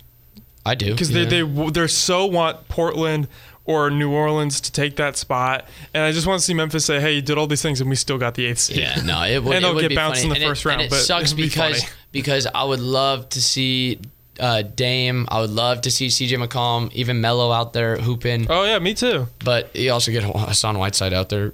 I 0.66 0.76
do 0.76 0.91
because 0.91 1.11
yeah. 1.11 1.26
they 1.26 1.41
they 1.41 1.70
they 1.72 1.88
so 1.88 2.26
want 2.26 2.68
Portland 2.70 3.28
or 3.66 3.89
New 3.89 4.11
Orleans 4.11 4.59
to 4.61 4.72
take 4.72 4.97
that 4.97 5.16
spot, 5.16 5.66
and 5.93 6.03
I 6.03 6.11
just 6.11 6.28
want 6.28 6.39
to 6.39 6.45
see 6.45 6.53
Memphis 6.53 6.86
say, 6.86 6.99
"Hey, 6.99 7.14
you 7.16 7.22
did 7.22 7.38
all 7.38 7.47
these 7.47 7.61
things, 7.61 7.82
and 7.82 7.89
we 7.89 7.95
still 7.95 8.18
got 8.18 8.36
the 8.36 8.45
eighth 8.45 8.59
seed." 8.59 8.78
Yeah, 8.78 9.01
no, 9.03 9.24
it 9.24 9.43
would. 9.43 9.55
And 9.55 9.64
it 9.64 9.68
they'll 9.68 9.76
would 9.76 9.82
get 9.82 9.89
be 9.89 9.95
bounced 9.95 10.22
funny. 10.22 10.36
in 10.36 10.39
the 10.41 10.45
And 10.45 10.51
first 10.51 10.66
it, 10.66 10.70
round, 10.70 10.82
it 10.82 10.89
but 10.89 10.99
sucks 10.99 11.34
be 11.34 11.43
because 11.43 11.84
funny. 11.84 11.93
because 12.11 12.47
I 12.53 12.64
would 12.64 12.80
love 12.80 13.30
to 13.30 13.41
see 13.41 13.99
uh, 14.39 14.61
Dame. 14.64 15.28
I 15.30 15.41
would 15.41 15.49
love 15.49 15.82
to 15.82 15.91
see 15.91 16.07
CJ 16.07 16.45
McCollum, 16.45 16.91
even 16.93 17.22
Melo 17.22 17.51
out 17.51 17.74
there 17.74 17.97
hooping. 17.97 18.47
Oh 18.49 18.64
yeah, 18.64 18.80
me 18.80 18.93
too. 18.93 19.28
But 19.43 19.76
you 19.76 19.91
also 19.91 20.11
get 20.11 20.24
Hassan 20.24 20.78
Whiteside 20.78 21.14
out 21.14 21.30
there 21.30 21.53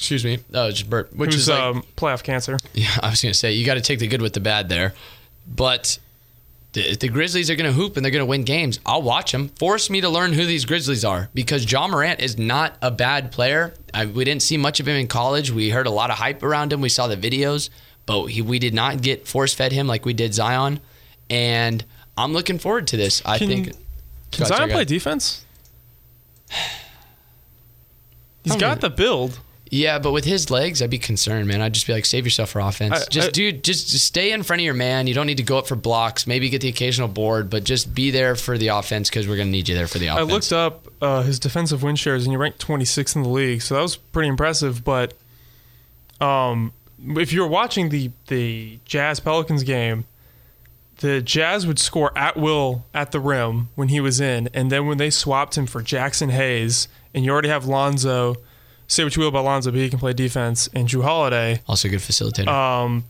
Excuse 0.00 0.24
me. 0.24 0.38
Oh, 0.54 0.70
just 0.70 0.88
burp. 0.88 1.14
Which 1.14 1.34
who's 1.34 1.42
is 1.42 1.48
like, 1.50 1.60
um, 1.60 1.84
playoff 1.94 2.22
cancer. 2.22 2.58
Yeah, 2.72 2.88
I 3.02 3.10
was 3.10 3.20
going 3.20 3.32
to 3.34 3.38
say 3.38 3.52
you 3.52 3.66
got 3.66 3.74
to 3.74 3.82
take 3.82 3.98
the 3.98 4.06
good 4.06 4.22
with 4.22 4.32
the 4.32 4.40
bad 4.40 4.70
there, 4.70 4.94
but 5.46 5.98
the, 6.72 6.94
the 6.96 7.08
Grizzlies 7.08 7.50
are 7.50 7.56
going 7.56 7.66
to 7.68 7.72
hoop 7.72 7.96
and 7.96 8.04
they're 8.04 8.12
going 8.12 8.22
to 8.22 8.26
win 8.26 8.44
games. 8.44 8.78
I'll 8.86 9.02
watch 9.02 9.32
them. 9.32 9.48
Force 9.50 9.90
me 9.90 10.00
to 10.00 10.08
learn 10.08 10.32
who 10.32 10.46
these 10.46 10.64
Grizzlies 10.64 11.04
are 11.04 11.28
because 11.34 11.70
Ja 11.70 11.88
Morant 11.88 12.20
is 12.20 12.38
not 12.38 12.76
a 12.80 12.90
bad 12.90 13.32
player. 13.32 13.74
I, 13.92 14.06
we 14.06 14.24
didn't 14.24 14.42
see 14.42 14.56
much 14.56 14.78
of 14.78 14.86
him 14.86 14.96
in 14.96 15.08
college. 15.08 15.50
We 15.50 15.70
heard 15.70 15.86
a 15.88 15.90
lot 15.90 16.10
of 16.10 16.18
hype 16.18 16.42
around 16.42 16.72
him. 16.72 16.80
We 16.80 16.88
saw 16.88 17.08
the 17.08 17.16
videos, 17.16 17.70
but 18.06 18.26
he, 18.26 18.40
we 18.42 18.58
did 18.60 18.74
not 18.74 19.02
get 19.02 19.26
force 19.26 19.52
fed 19.52 19.72
him 19.72 19.86
like 19.88 20.04
we 20.04 20.12
did 20.12 20.32
Zion. 20.32 20.80
And 21.28 21.84
I'm 22.16 22.32
looking 22.32 22.58
forward 22.58 22.86
to 22.88 22.96
this. 22.96 23.20
I 23.24 23.38
Can- 23.38 23.48
think. 23.48 23.72
Can 24.30 24.46
Zion 24.46 24.70
play 24.70 24.84
defense? 24.84 25.44
He's 28.44 28.54
I 28.54 28.58
got 28.58 28.80
the 28.80 28.90
build. 28.90 29.40
Yeah, 29.72 30.00
but 30.00 30.10
with 30.10 30.24
his 30.24 30.50
legs, 30.50 30.82
I'd 30.82 30.90
be 30.90 30.98
concerned, 30.98 31.46
man. 31.46 31.62
I'd 31.62 31.72
just 31.72 31.86
be 31.86 31.92
like, 31.92 32.04
save 32.04 32.26
yourself 32.26 32.50
for 32.50 32.60
offense. 32.60 32.92
I- 32.92 33.04
just, 33.08 33.28
I- 33.28 33.30
dude, 33.30 33.62
just, 33.62 33.88
just 33.88 34.04
stay 34.04 34.32
in 34.32 34.42
front 34.42 34.60
of 34.60 34.64
your 34.64 34.74
man. 34.74 35.06
You 35.06 35.14
don't 35.14 35.28
need 35.28 35.36
to 35.36 35.44
go 35.44 35.58
up 35.58 35.68
for 35.68 35.76
blocks. 35.76 36.26
Maybe 36.26 36.48
get 36.48 36.60
the 36.60 36.68
occasional 36.68 37.06
board, 37.06 37.48
but 37.48 37.62
just 37.62 37.94
be 37.94 38.10
there 38.10 38.34
for 38.34 38.58
the 38.58 38.68
offense 38.68 39.08
because 39.08 39.28
we're 39.28 39.36
gonna 39.36 39.50
need 39.50 39.68
you 39.68 39.76
there 39.76 39.86
for 39.86 39.98
the 39.98 40.08
offense. 40.08 40.28
I 40.28 40.32
looked 40.32 40.52
up 40.52 40.88
uh, 41.00 41.22
his 41.22 41.38
defensive 41.38 41.84
win 41.84 41.94
shares, 41.94 42.24
and 42.24 42.32
he 42.32 42.36
ranked 42.36 42.58
26th 42.66 43.14
in 43.14 43.22
the 43.22 43.28
league, 43.28 43.62
so 43.62 43.76
that 43.76 43.82
was 43.82 43.94
pretty 43.96 44.28
impressive. 44.28 44.82
But 44.82 45.14
um, 46.20 46.72
if 46.98 47.32
you 47.32 47.40
were 47.40 47.46
watching 47.48 47.88
the 47.90 48.10
the 48.26 48.80
Jazz 48.84 49.20
Pelicans 49.20 49.62
game, 49.62 50.04
the 50.96 51.22
Jazz 51.22 51.66
would 51.66 51.78
score 51.78 52.10
at 52.18 52.36
will 52.36 52.84
at 52.92 53.12
the 53.12 53.20
rim 53.20 53.68
when 53.76 53.86
he 53.88 54.00
was 54.00 54.20
in, 54.20 54.48
and 54.52 54.70
then 54.70 54.86
when 54.86 54.98
they 54.98 55.10
swapped 55.10 55.56
him 55.56 55.66
for 55.66 55.80
Jaxson 55.80 56.30
Hayes, 56.32 56.88
and 57.14 57.24
you 57.24 57.30
already 57.30 57.48
have 57.48 57.66
Lonzo. 57.66 58.34
Say 58.90 59.04
what 59.04 59.14
you 59.14 59.20
will 59.20 59.28
about 59.28 59.44
Lonzo, 59.44 59.70
but 59.70 59.78
he 59.78 59.88
can 59.88 60.00
play 60.00 60.12
defense, 60.12 60.68
and 60.74 60.88
Jrue 60.88 61.04
Holiday. 61.04 61.60
Also, 61.68 61.86
a 61.86 61.92
good 61.92 62.00
facilitator. 62.00 62.48
Um, 62.48 63.04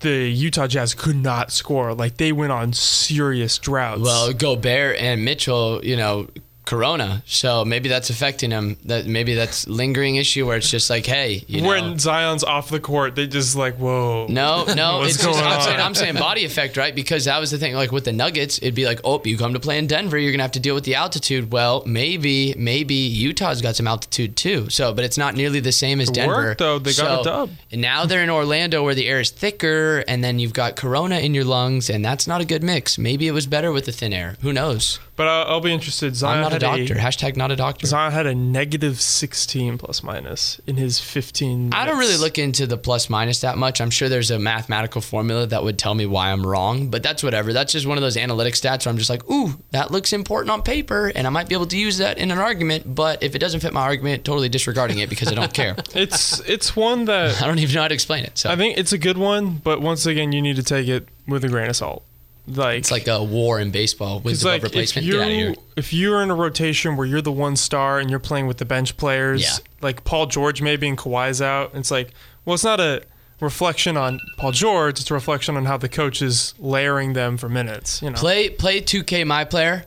the 0.00 0.28
Utah 0.28 0.66
Jazz 0.66 0.94
could 0.94 1.14
not 1.14 1.52
score. 1.52 1.94
Like 1.94 2.16
they 2.16 2.32
went 2.32 2.50
on 2.50 2.72
serious 2.72 3.56
droughts. 3.58 4.00
well, 4.00 4.32
Gobert 4.32 4.96
and 4.96 5.24
Mitchell, 5.24 5.80
you 5.84 5.96
know, 5.96 6.26
Corona. 6.64 7.22
So 7.26 7.64
maybe 7.64 7.88
that's 7.88 8.10
affecting 8.10 8.50
him. 8.50 8.76
That 8.84 9.06
maybe 9.06 9.34
that's 9.34 9.66
lingering 9.68 10.16
issue 10.16 10.46
where 10.46 10.56
it's 10.56 10.70
just 10.70 10.88
like, 10.90 11.06
hey, 11.06 11.44
you 11.48 11.60
know. 11.60 11.68
when 11.68 11.98
Zion's 11.98 12.44
off 12.44 12.70
the 12.70 12.80
court, 12.80 13.16
they 13.16 13.26
just 13.26 13.56
like, 13.56 13.76
whoa. 13.76 14.26
No, 14.28 14.64
no, 14.74 14.98
What's 14.98 15.14
it's 15.16 15.24
just, 15.24 15.38
going 15.40 15.44
I'm 15.52 15.60
saying 15.62 15.80
I'm 15.80 15.94
saying 15.94 16.14
body 16.14 16.44
effect, 16.44 16.76
right? 16.76 16.94
Because 16.94 17.24
that 17.24 17.38
was 17.40 17.50
the 17.50 17.58
thing. 17.58 17.74
Like 17.74 17.90
with 17.92 18.04
the 18.04 18.12
Nuggets, 18.12 18.58
it'd 18.58 18.74
be 18.74 18.86
like, 18.86 19.00
oh, 19.04 19.20
you 19.24 19.36
come 19.36 19.54
to 19.54 19.60
play 19.60 19.78
in 19.78 19.86
Denver, 19.86 20.16
you're 20.18 20.32
gonna 20.32 20.42
have 20.44 20.52
to 20.52 20.60
deal 20.60 20.74
with 20.74 20.84
the 20.84 20.94
altitude. 20.94 21.52
Well, 21.52 21.82
maybe, 21.84 22.54
maybe 22.56 22.94
Utah's 22.94 23.60
got 23.60 23.76
some 23.76 23.88
altitude 23.88 24.36
too. 24.36 24.70
So, 24.70 24.92
but 24.94 25.04
it's 25.04 25.18
not 25.18 25.34
nearly 25.34 25.60
the 25.60 25.72
same 25.72 26.00
as 26.00 26.08
It 26.10 26.14
Denver. 26.14 26.34
worked, 26.34 26.58
though. 26.60 26.78
They 26.78 26.92
got 26.94 27.20
a 27.20 27.24
So- 27.24 27.24
dub. 27.24 27.50
And 27.70 27.80
now 27.80 28.04
they're 28.06 28.22
in 28.22 28.30
Orlando 28.30 28.82
where 28.84 28.94
the 28.94 29.08
air 29.08 29.20
is 29.20 29.30
thicker, 29.30 30.04
and 30.06 30.22
then 30.22 30.38
you've 30.38 30.52
got 30.52 30.76
Corona 30.76 31.18
in 31.18 31.34
your 31.34 31.44
lungs, 31.44 31.90
and 31.90 32.04
that's 32.04 32.26
not 32.26 32.40
a 32.40 32.44
good 32.44 32.62
mix. 32.62 32.98
Maybe 32.98 33.26
it 33.26 33.32
was 33.32 33.46
better 33.46 33.72
with 33.72 33.86
the 33.86 33.92
thin 33.92 34.12
air. 34.12 34.36
Who 34.42 34.52
knows? 34.52 34.98
But 35.22 35.28
I'll, 35.28 35.46
I'll 35.46 35.60
be 35.60 35.72
interested. 35.72 36.16
Zion 36.16 36.38
I'm 36.38 36.42
not 36.42 36.52
a 36.52 36.58
doctor. 36.58 36.96
Hashtag 36.96 37.36
not 37.36 37.52
a 37.52 37.54
doctor. 37.54 37.86
Zion 37.86 38.10
had 38.10 38.26
a 38.26 38.34
negative 38.34 39.00
16 39.00 39.78
plus 39.78 40.02
minus 40.02 40.60
in 40.66 40.76
his 40.76 40.98
15. 40.98 41.72
I 41.72 41.86
don't 41.86 41.96
really 41.96 42.16
look 42.16 42.38
into 42.38 42.66
the 42.66 42.76
plus 42.76 43.08
minus 43.08 43.40
that 43.42 43.56
much. 43.56 43.80
I'm 43.80 43.90
sure 43.90 44.08
there's 44.08 44.32
a 44.32 44.40
mathematical 44.40 45.00
formula 45.00 45.46
that 45.46 45.62
would 45.62 45.78
tell 45.78 45.94
me 45.94 46.06
why 46.06 46.32
I'm 46.32 46.44
wrong, 46.44 46.88
but 46.88 47.04
that's 47.04 47.22
whatever. 47.22 47.52
That's 47.52 47.72
just 47.72 47.86
one 47.86 47.96
of 47.98 48.02
those 48.02 48.16
analytic 48.16 48.54
stats 48.54 48.84
where 48.84 48.90
I'm 48.90 48.98
just 48.98 49.10
like, 49.10 49.30
ooh, 49.30 49.60
that 49.70 49.92
looks 49.92 50.12
important 50.12 50.50
on 50.50 50.60
paper, 50.62 51.12
and 51.14 51.24
I 51.24 51.30
might 51.30 51.48
be 51.48 51.54
able 51.54 51.66
to 51.66 51.78
use 51.78 51.98
that 51.98 52.18
in 52.18 52.32
an 52.32 52.38
argument. 52.38 52.92
But 52.92 53.22
if 53.22 53.36
it 53.36 53.38
doesn't 53.38 53.60
fit 53.60 53.72
my 53.72 53.82
argument, 53.82 54.24
totally 54.24 54.48
disregarding 54.48 54.98
it 54.98 55.08
because 55.08 55.28
I 55.28 55.34
don't 55.34 55.54
care. 55.54 55.76
It's 55.94 56.40
it's 56.40 56.74
one 56.74 57.04
that 57.04 57.40
I 57.42 57.46
don't 57.46 57.60
even 57.60 57.76
know 57.76 57.82
how 57.82 57.88
to 57.88 57.94
explain 57.94 58.24
it. 58.24 58.38
So 58.38 58.50
I 58.50 58.56
think 58.56 58.76
it's 58.76 58.92
a 58.92 58.98
good 58.98 59.18
one, 59.18 59.60
but 59.62 59.80
once 59.80 60.04
again, 60.04 60.32
you 60.32 60.42
need 60.42 60.56
to 60.56 60.64
take 60.64 60.88
it 60.88 61.06
with 61.28 61.44
a 61.44 61.48
grain 61.48 61.68
of 61.68 61.76
salt. 61.76 62.02
Like 62.46 62.78
it's 62.78 62.90
like 62.90 63.06
a 63.06 63.22
war 63.22 63.60
in 63.60 63.70
baseball. 63.70 64.18
Above 64.18 64.42
like 64.42 64.58
if 64.58 64.62
replacement. 64.64 65.06
Get 65.06 65.20
out 65.20 65.28
of 65.28 65.32
here. 65.32 65.54
if 65.76 65.92
you're 65.92 66.22
in 66.22 66.30
a 66.30 66.34
rotation 66.34 66.96
where 66.96 67.06
you're 67.06 67.22
the 67.22 67.30
one 67.32 67.54
star 67.56 68.00
and 68.00 68.10
you're 68.10 68.18
playing 68.18 68.46
with 68.48 68.56
the 68.58 68.64
bench 68.64 68.96
players, 68.96 69.42
Yeah. 69.42 69.50
like 69.80 70.02
Paul 70.04 70.26
George 70.26 70.60
maybe 70.60 70.88
and 70.88 70.98
Kawhi's 70.98 71.40
out, 71.40 71.70
it's 71.74 71.90
like 71.90 72.10
well, 72.44 72.54
it's 72.54 72.64
not 72.64 72.80
a 72.80 73.02
reflection 73.40 73.96
on 73.96 74.20
Paul 74.38 74.50
George; 74.52 74.98
it's 75.00 75.10
a 75.10 75.14
reflection 75.14 75.56
on 75.56 75.64
how 75.66 75.76
the 75.76 75.88
coach 75.88 76.20
is 76.20 76.54
layering 76.58 77.12
them 77.12 77.36
for 77.36 77.48
minutes. 77.48 78.02
You 78.02 78.10
know, 78.10 78.16
Play 78.18 78.50
play 78.50 78.80
2K 78.80 79.24
My 79.24 79.44
Player, 79.44 79.84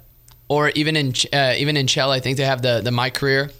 or 0.47 0.69
even 0.69 0.95
in 0.95 1.13
uh, 1.33 1.55
even 1.57 1.75
in 1.75 1.87
Shell, 1.87 2.11
I 2.11 2.21
think 2.21 2.37
they 2.37 2.45
have 2.45 2.61
the 2.61 2.79
the 2.81 2.91
My 2.91 3.09
Career. 3.09 3.51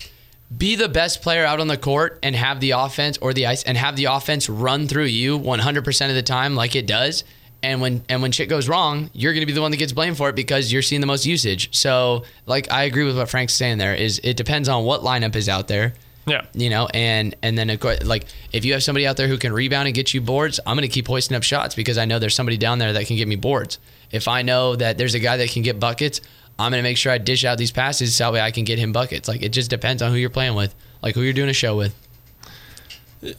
Be 0.56 0.76
the 0.76 0.88
best 0.88 1.22
player 1.22 1.44
out 1.44 1.60
on 1.60 1.68
the 1.68 1.76
court 1.78 2.20
and 2.24 2.36
have 2.36 2.60
the 2.62 2.72
offense 2.72 3.18
or 3.18 3.34
the 3.34 3.48
ice 3.48 3.64
and 3.64 3.78
have 3.78 3.96
the 3.98 4.06
offense 4.06 4.48
run 4.48 4.88
through 4.88 5.06
you 5.06 5.40
100% 5.40 6.10
of 6.10 6.16
the 6.16 6.22
time 6.22 6.56
like 6.56 6.76
it 6.76 6.86
does. 6.86 7.24
And 7.66 7.82
when 7.82 8.04
and 8.10 8.22
when 8.22 8.32
shit 8.32 8.48
goes 8.48 8.70
wrong, 8.70 9.10
you're 9.14 9.34
going 9.34 9.42
to 9.42 9.48
be 9.48 9.54
the 9.54 9.62
one 9.62 9.72
that 9.72 9.78
gets 9.78 9.92
blamed 9.92 10.18
for 10.18 10.30
it 10.30 10.36
because 10.36 10.72
you're 10.72 10.84
seeing 10.84 11.02
the 11.02 11.08
most 11.08 11.26
usage. 11.26 11.76
So, 11.76 12.24
like 12.46 12.72
I 12.72 12.84
agree 12.84 13.04
with 13.04 13.18
what 13.18 13.28
Frank's 13.28 13.54
saying 13.54 13.80
there 13.80 13.96
is 13.96 14.20
it 14.24 14.38
depends 14.38 14.70
on 14.70 14.86
what 14.86 15.02
lineup 15.02 15.36
is 15.36 15.50
out 15.50 15.68
there 15.68 15.96
yeah. 16.28 16.46
you 16.54 16.70
know 16.70 16.88
and 16.94 17.36
and 17.42 17.58
then 17.58 17.70
of 17.70 17.80
course 17.80 18.04
like 18.04 18.26
if 18.52 18.66
you 18.66 18.74
have 18.74 18.84
somebody 18.84 19.06
out 19.06 19.18
there 19.18 19.28
who 19.28 19.38
can 19.38 19.54
rebound 19.54 19.88
and 19.88 19.96
get 19.96 20.14
you 20.14 20.22
boards 20.22 20.60
i'm 20.66 20.76
going 20.76 20.88
to 20.88 20.94
keep 20.94 21.08
hoisting 21.08 21.38
up 21.38 21.44
shots 21.44 21.76
because 21.76 21.98
i 21.98 22.06
know 22.06 22.20
there's 22.20 22.36
somebody 22.36 22.58
down 22.58 22.80
there 22.80 22.94
that 22.94 23.06
can 23.06 23.16
get 23.16 23.28
me 23.28 23.36
boards 23.36 23.80
if 24.12 24.28
i 24.28 24.42
know 24.42 24.76
that 24.76 24.98
there's 24.98 25.14
a 25.14 25.20
guy 25.20 25.38
that 25.38 25.50
can 25.50 25.62
get 25.62 25.80
buckets 25.80 26.22
i'm 26.58 26.72
going 26.72 26.80
to 26.80 26.88
make 26.88 26.98
sure 26.98 27.12
i 27.12 27.18
dish 27.18 27.46
out 27.46 27.58
these 27.58 27.72
passes 27.72 28.16
so 28.16 28.24
that 28.24 28.34
way 28.34 28.42
i 28.42 28.52
can 28.52 28.64
get 28.64 28.80
him 28.80 28.92
buckets 28.92 29.28
like 29.28 29.44
it 29.44 29.50
just 29.50 29.70
depends 29.70 30.02
on 30.02 30.12
who 30.12 30.18
you're 30.18 30.30
playing 30.30 30.56
with 30.56 30.74
like 31.02 31.14
who 31.14 31.22
you're 31.22 31.34
doing 31.34 31.50
a 31.50 31.54
show 31.54 31.78
with 31.78 31.94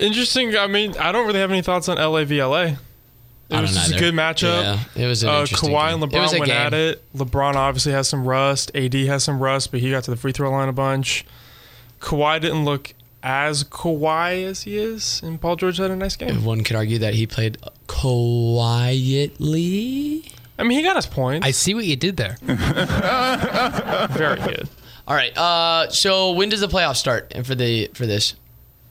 Interesting. 0.00 0.56
I 0.56 0.66
mean, 0.66 0.96
I 0.96 1.12
don't 1.12 1.26
really 1.26 1.38
have 1.38 1.50
any 1.50 1.62
thoughts 1.62 1.88
on 1.88 1.96
LA 1.96 2.24
v 2.24 2.42
LA. 2.42 2.74
It 3.48 3.60
was 3.60 3.74
just 3.74 3.92
a 3.94 3.98
good 3.98 4.14
matchup. 4.14 4.62
Yeah, 4.62 4.80
it 5.04 5.06
was 5.06 5.22
an 5.22 5.28
uh, 5.28 5.40
interesting 5.40 5.70
Kawhi 5.70 5.90
game. 5.92 6.02
and 6.02 6.12
LeBron 6.12 6.32
went 6.32 6.46
game. 6.46 6.56
at 6.56 6.74
it. 6.74 7.02
LeBron 7.14 7.54
obviously 7.54 7.92
has 7.92 8.08
some 8.08 8.26
rust. 8.26 8.72
AD 8.74 8.94
has 8.94 9.22
some 9.22 9.40
rust, 9.40 9.70
but 9.70 9.78
he 9.80 9.90
got 9.90 10.02
to 10.04 10.10
the 10.10 10.16
free 10.16 10.32
throw 10.32 10.50
line 10.50 10.68
a 10.68 10.72
bunch. 10.72 11.24
Kawhi 12.00 12.40
didn't 12.40 12.64
look 12.64 12.92
as 13.22 13.62
Kawhi 13.64 14.44
as 14.44 14.62
he 14.62 14.76
is, 14.78 15.20
and 15.22 15.40
Paul 15.40 15.56
George 15.56 15.78
had 15.78 15.90
a 15.90 15.96
nice 15.96 16.16
game. 16.16 16.44
one 16.44 16.64
could 16.64 16.76
argue 16.76 16.98
that 16.98 17.14
he 17.14 17.26
played 17.26 17.58
quietly 17.86 19.36
I 20.58 20.62
mean, 20.62 20.78
he 20.78 20.84
got 20.84 20.96
his 20.96 21.06
points. 21.06 21.46
I 21.46 21.50
see 21.50 21.74
what 21.74 21.84
you 21.84 21.96
did 21.96 22.16
there. 22.16 22.38
Very 22.42 24.40
good. 24.40 24.68
all 25.06 25.14
right 25.14 25.36
uh 25.38 25.88
so 25.90 26.32
when 26.32 26.48
does 26.48 26.60
the 26.60 26.66
playoffs 26.66 26.96
start 26.96 27.30
and 27.32 27.46
for 27.46 27.54
the 27.54 27.88
for 27.94 28.06
this 28.06 28.34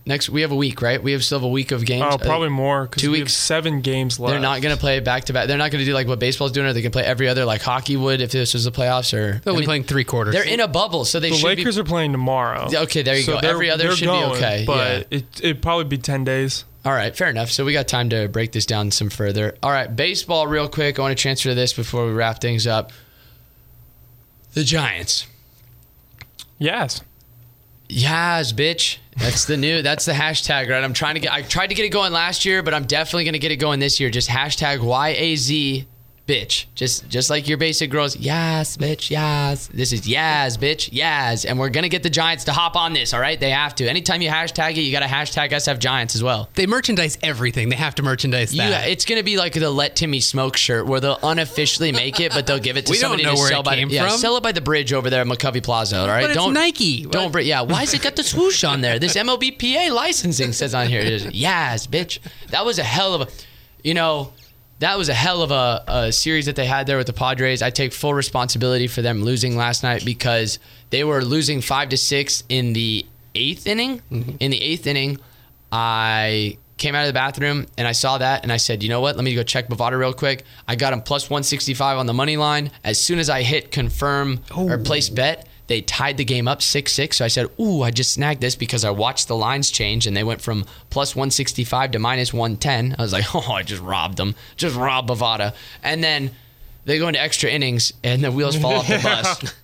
next 0.05 0.29
we 0.29 0.41
have 0.41 0.51
a 0.51 0.55
week 0.55 0.81
right 0.81 1.01
we 1.01 1.11
have 1.13 1.23
still 1.23 1.39
have 1.39 1.43
a 1.43 1.47
week 1.49 1.71
of 1.71 1.83
games 1.85 2.05
Oh, 2.07 2.15
Uh, 2.15 2.17
probably 2.17 2.49
more 2.49 2.87
two 2.87 3.11
we 3.11 3.19
have 3.19 3.25
weeks. 3.25 3.33
seven 3.33 3.81
games 3.81 4.19
left. 4.19 4.31
They're 4.31 4.39
not 4.39 4.61
going 4.61 4.75
to 4.75 4.79
play 4.79 4.99
back 4.99 5.25
to 5.25 5.33
back. 5.33 5.47
They're 5.47 5.57
not 5.57 5.71
going 5.71 5.79
to 5.79 5.85
do 5.85 5.93
like 5.93 6.07
what 6.07 6.19
baseball's 6.19 6.51
doing, 6.51 6.67
or 6.67 6.73
they 6.73 6.81
can 6.83 6.91
play 6.91 7.03
every 7.03 7.27
other 7.27 7.43
like 7.45 7.61
hockey 7.61 7.97
would 7.97 8.21
if 8.21 8.31
this 8.31 8.53
was 8.53 8.65
the 8.65 8.71
playoffs. 8.71 9.13
Or 9.13 9.39
They'll 9.43 9.53
I 9.53 9.57
be 9.57 9.61
mean, 9.61 9.65
playing 9.65 9.83
three 9.85 10.03
quarters. 10.03 10.33
They're 10.35 10.43
in 10.43 10.59
a 10.59 10.67
bubble, 10.67 11.05
so 11.05 11.19
they 11.19 11.29
The 11.31 11.35
should 11.37 11.45
Lakers 11.47 11.75
be. 11.75 11.81
are 11.81 11.85
playing 11.85 12.11
tomorrow. 12.11 12.69
Okay, 12.73 13.01
there 13.01 13.15
you 13.17 13.23
So 13.23 13.33
go. 13.35 13.41
they're- 13.41 13.51
Every 13.51 13.71
other 13.71 13.95
should 13.95 14.05
going, 14.05 14.29
be 14.31 14.35
okay. 14.37 14.63
But 14.67 15.07
yeah. 15.11 15.17
it, 15.19 15.25
it'd 15.41 15.61
probably 15.61 15.85
be 15.85 15.97
10 15.97 16.23
days. 16.23 16.65
All 16.85 16.91
right, 16.93 17.15
fair 17.17 17.29
enough. 17.31 17.49
So 17.49 17.65
we 17.65 17.73
got 17.73 17.87
time 17.87 18.09
to 18.11 18.27
break 18.27 18.51
this 18.51 18.67
down 18.67 18.91
some 18.91 19.09
further. 19.09 19.55
All 19.63 19.71
right, 19.71 19.93
baseball, 19.93 20.45
real 20.45 20.67
quick. 20.69 20.99
I 20.99 21.01
want 21.01 21.17
to 21.17 21.21
transfer 21.21 21.49
to 21.49 21.55
this 21.55 21.73
before 21.73 22.05
we 22.05 22.11
wrap 22.11 22.39
things 22.41 22.67
up. 22.67 22.91
The 24.53 24.63
Giants. 24.63 25.25
Yes. 26.59 27.01
Yas, 27.89 28.53
bitch. 28.53 28.97
That's 29.17 29.45
the 29.45 29.57
new. 29.57 29.81
That's 29.81 30.05
the 30.05 30.11
hashtag, 30.11 30.69
right? 30.69 30.83
I'm 30.83 30.93
trying 30.93 31.15
to 31.15 31.21
get. 31.21 31.31
I 31.31 31.41
tried 31.41 31.67
to 31.67 31.75
get 31.75 31.85
it 31.85 31.89
going 31.89 32.11
last 32.11 32.43
year, 32.45 32.61
but 32.63 32.73
I'm 32.73 32.85
definitely 32.85 33.25
gonna 33.25 33.39
get 33.39 33.51
it 33.51 33.57
going 33.57 33.79
this 33.79 33.99
year. 33.99 34.09
Just 34.09 34.29
hashtag 34.29 34.79
Y 34.81 35.09
A 35.09 35.35
Z, 35.35 35.87
bitch. 36.27 36.65
Just 36.75 37.07
just 37.09 37.29
like 37.29 37.47
your 37.47 37.57
basic 37.57 37.89
girls. 37.91 38.17
Yas, 38.17 38.77
bitch. 38.77 39.09
Yas. 39.09 39.67
This 39.67 39.91
is 39.93 40.07
Yas, 40.07 40.57
bitch. 40.57 40.89
Yas, 40.91 41.45
and 41.45 41.59
we're 41.59 41.69
gonna 41.69 41.89
get 41.89 42.03
the 42.03 42.09
Giants 42.09 42.43
to 42.45 42.51
hop 42.53 42.75
on 42.75 42.93
this. 42.93 43.13
All 43.13 43.19
right, 43.19 43.39
they 43.39 43.51
have 43.51 43.75
to. 43.75 43.87
Anytime 43.87 44.21
you 44.21 44.29
hashtag 44.29 44.71
it, 44.71 44.81
you 44.81 44.91
gotta 44.91 45.05
hashtag 45.05 45.51
SF 45.51 45.79
Giants 45.79 46.15
as 46.15 46.23
well. 46.23 46.49
they 46.55 46.65
merchandise 46.65 47.17
everything. 47.21 47.69
They 47.69 47.75
have 47.75 47.95
to 47.95 48.03
merchandise 48.03 48.51
that. 48.53 48.87
it's 48.87 49.05
gonna 49.05 49.23
be 49.23 49.37
like 49.37 49.53
the 49.53 49.69
"Let 49.69 49.95
Timmy 49.95 50.19
Smoke" 50.19 50.57
shirt, 50.57 50.87
where 50.87 50.99
they'll 50.99 51.19
unofficially 51.23 51.91
make 51.91 52.19
it, 52.19 52.31
but 52.33 52.47
they'll 52.47 52.59
give 52.59 52.77
it 52.77 52.85
to 52.87 52.91
We 52.91 52.97
don't 52.99 53.11
somebody 53.11 53.23
know 53.23 53.35
to 53.35 53.39
where 53.39 53.49
sell 53.49 53.61
it 53.61 53.65
by. 53.65 53.75
came 53.75 53.89
yeah, 53.89 54.07
from. 54.09 54.17
sell 54.17 54.37
it 54.37 54.43
by 54.43 54.51
the 54.51 54.61
bridge 54.61 54.93
over 54.93 55.09
there 55.09 55.21
at 55.21 55.27
McCovey 55.27 55.61
Plaza. 55.63 55.99
All 55.99 56.07
right, 56.07 56.21
But 56.23 56.31
it's 56.31 56.37
don't 56.39 56.53
Nike. 56.53 57.05
Don't 57.05 57.31
bring. 57.31 57.45
Yeah, 57.45 57.61
why 57.61 57.81
has 57.81 57.93
it 57.93 58.01
got 58.01 58.15
the 58.15 58.23
swoosh 58.23 58.63
on 58.63 58.81
there? 58.81 58.99
This 58.99 59.15
MLBPA 59.15 59.91
licensing 59.91 60.53
says 60.53 60.73
on 60.73 60.87
here. 60.87 61.01
Is, 61.01 61.25
yes, 61.33 61.85
bitch. 61.87 62.19
That 62.49 62.65
was 62.65 62.79
a 62.79 62.83
hell 62.83 63.13
of 63.13 63.21
a, 63.21 63.27
you 63.83 63.93
know. 63.93 64.31
That 64.79 64.97
was 64.97 65.07
a 65.07 65.13
hell 65.13 65.41
of 65.41 65.51
a, 65.51 65.83
a 65.87 66.11
series 66.11 66.47
that 66.47 66.55
they 66.55 66.65
had 66.65 66.85
there 66.85 66.97
with 66.97 67.07
the 67.07 67.13
Padres. 67.13 67.61
I 67.61 67.69
take 67.69 67.93
full 67.93 68.13
responsibility 68.13 68.87
for 68.87 69.01
them 69.01 69.23
losing 69.23 69.55
last 69.55 69.83
night 69.83 70.03
because 70.03 70.59
they 70.89 71.03
were 71.03 71.23
losing 71.23 71.61
five 71.61 71.89
to 71.89 71.97
six 71.97 72.43
in 72.49 72.73
the 72.73 73.05
eighth 73.35 73.67
inning. 73.67 74.01
Mm-hmm. 74.11 74.37
In 74.39 74.51
the 74.51 74.61
eighth 74.61 74.85
inning, 74.85 75.19
I 75.71 76.57
came 76.77 76.93
out 76.93 77.01
of 77.01 77.07
the 77.07 77.13
bathroom 77.13 77.67
and 77.77 77.87
I 77.87 77.93
saw 77.93 78.17
that 78.17 78.43
and 78.43 78.51
I 78.51 78.57
said, 78.57 78.83
you 78.83 78.89
know 78.89 78.99
what? 78.99 79.15
Let 79.15 79.23
me 79.23 79.33
go 79.33 79.43
check 79.43 79.69
Bovada 79.69 79.97
real 79.97 80.13
quick. 80.13 80.43
I 80.67 80.75
got 80.75 80.91
him 80.91 81.01
plus 81.01 81.29
165 81.29 81.97
on 81.97 82.05
the 82.05 82.13
money 82.13 82.37
line. 82.37 82.71
As 82.83 82.99
soon 82.99 83.19
as 83.19 83.29
I 83.29 83.43
hit 83.43 83.71
confirm 83.71 84.41
oh. 84.51 84.69
or 84.69 84.77
place 84.77 85.09
bet, 85.09 85.47
They 85.67 85.81
tied 85.81 86.17
the 86.17 86.25
game 86.25 86.47
up 86.47 86.61
6 86.61 86.91
6. 86.91 87.17
So 87.17 87.25
I 87.25 87.27
said, 87.27 87.47
Ooh, 87.59 87.81
I 87.81 87.89
just 87.91 88.13
snagged 88.13 88.39
this 88.41 88.55
because 88.55 88.85
I 88.85 88.91
watched 88.91 89.27
the 89.27 89.35
lines 89.35 89.71
change 89.71 90.05
and 90.05 90.15
they 90.15 90.23
went 90.23 90.41
from 90.41 90.65
plus 90.91 91.15
165 91.15 91.91
to 91.91 91.99
minus 91.99 92.33
110. 92.33 92.95
I 92.99 93.01
was 93.01 93.13
like, 93.13 93.25
Oh, 93.35 93.51
I 93.51 93.63
just 93.63 93.81
robbed 93.81 94.17
them. 94.17 94.35
Just 94.57 94.75
robbed 94.75 95.09
Bovada. 95.09 95.55
And 95.81 96.03
then 96.03 96.31
they 96.85 96.99
go 96.99 97.07
into 97.07 97.19
extra 97.19 97.49
innings 97.49 97.93
and 98.03 98.23
the 98.23 98.31
wheels 98.31 98.55
fall 98.55 98.75
off 98.75 98.87
the 98.87 98.99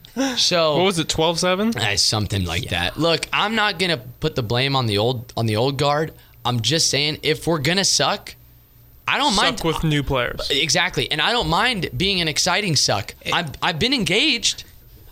bus. 0.16 0.42
So 0.42 0.78
What 0.78 0.86
was 0.86 1.00
it? 1.00 1.08
12-7? 1.08 1.76
uh, 1.78 1.98
something 1.98 2.46
like 2.46 2.70
that. 2.70 2.98
Look, 2.98 3.28
I'm 3.32 3.54
not 3.56 3.78
gonna 3.80 3.98
put 4.20 4.36
the 4.36 4.44
blame 4.44 4.76
on 4.76 4.88
the 4.88 4.98
old 4.98 5.32
on 5.38 5.46
the 5.46 5.56
old 5.56 5.78
guard. 5.78 6.14
I'm 6.44 6.62
just 6.62 6.90
saying 6.90 7.20
if 7.22 7.46
we're 7.46 7.60
gonna 7.60 7.86
suck, 7.86 8.36
I 9.08 9.18
don't 9.18 9.36
mind 9.36 9.60
Suck 9.60 9.66
with 9.66 9.84
new 9.84 10.04
players. 10.04 10.50
exactly, 10.50 11.12
and 11.12 11.22
I 11.22 11.32
don't 11.32 11.48
mind 11.50 11.90
being 11.96 12.22
an 12.22 12.28
exciting 12.28 12.76
suck. 12.76 13.14
I've 13.32 13.52
I've 13.62 13.78
been 13.80 13.94
engaged. 13.94 14.64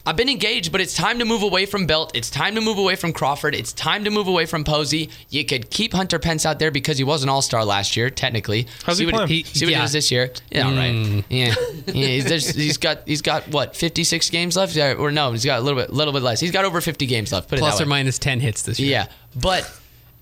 I've 0.10 0.16
been 0.18 0.28
engaged, 0.28 0.72
but 0.72 0.82
it's 0.82 0.96
time 0.96 1.20
to 1.20 1.26
move 1.26 1.44
away 1.44 1.68
from 1.68 1.86
Belt. 1.86 2.14
It's 2.16 2.32
time 2.32 2.56
to 2.56 2.62
move 2.62 2.80
away 2.80 2.96
from 2.96 3.14
Crawford. 3.14 3.54
It's 3.54 3.72
time 3.74 4.06
to 4.06 4.10
move 4.10 4.28
away 4.28 4.48
from 4.48 4.64
Posey. 4.64 5.12
You 5.30 5.46
could 5.46 5.70
keep 5.70 5.94
Hunter 5.94 6.18
Pence 6.18 6.48
out 6.48 6.58
there 6.58 6.72
because 6.72 6.98
he 6.98 7.04
was 7.04 7.22
an 7.22 7.30
All 7.30 7.44
Star 7.44 7.64
last 7.64 7.96
year, 7.96 8.10
technically. 8.10 8.66
How's 8.84 8.98
see 8.98 9.06
he 9.06 9.12
what 9.12 9.28
playing? 9.28 9.46
see 9.46 9.66
what 9.68 9.70
he 9.76 9.80
does 9.80 9.92
this 9.92 10.10
year. 10.10 10.32
Yeah, 10.50 10.66
all 10.68 10.74
right. 10.74 10.96
Mm. 10.96 11.24
Yeah, 11.30 11.54
yeah. 11.86 12.08
He's, 12.08 12.56
he's 12.56 12.78
got 12.80 13.04
he's 13.06 13.22
got 13.22 13.50
what 13.50 13.76
56 13.76 14.32
games 14.32 14.58
left, 14.58 14.76
Yeah, 14.76 14.94
or 14.94 15.12
no? 15.12 15.32
He's 15.32 15.46
got 15.46 15.60
a 15.60 15.62
little 15.62 15.80
bit 15.80 15.94
little 15.94 16.12
bit 16.12 16.24
less. 16.24 16.40
He's 16.40 16.50
got 16.50 16.66
over 16.66 16.82
50 16.82 17.06
games 17.06 17.32
left. 17.32 17.48
Put 17.48 17.60
it 17.60 17.62
Plus 17.62 17.78
that 17.78 17.84
or 17.84 17.86
way. 17.86 17.90
minus 17.90 18.18
10 18.18 18.40
hits 18.40 18.64
this 18.64 18.80
year. 18.80 18.90
Yeah, 18.90 19.08
but 19.36 19.79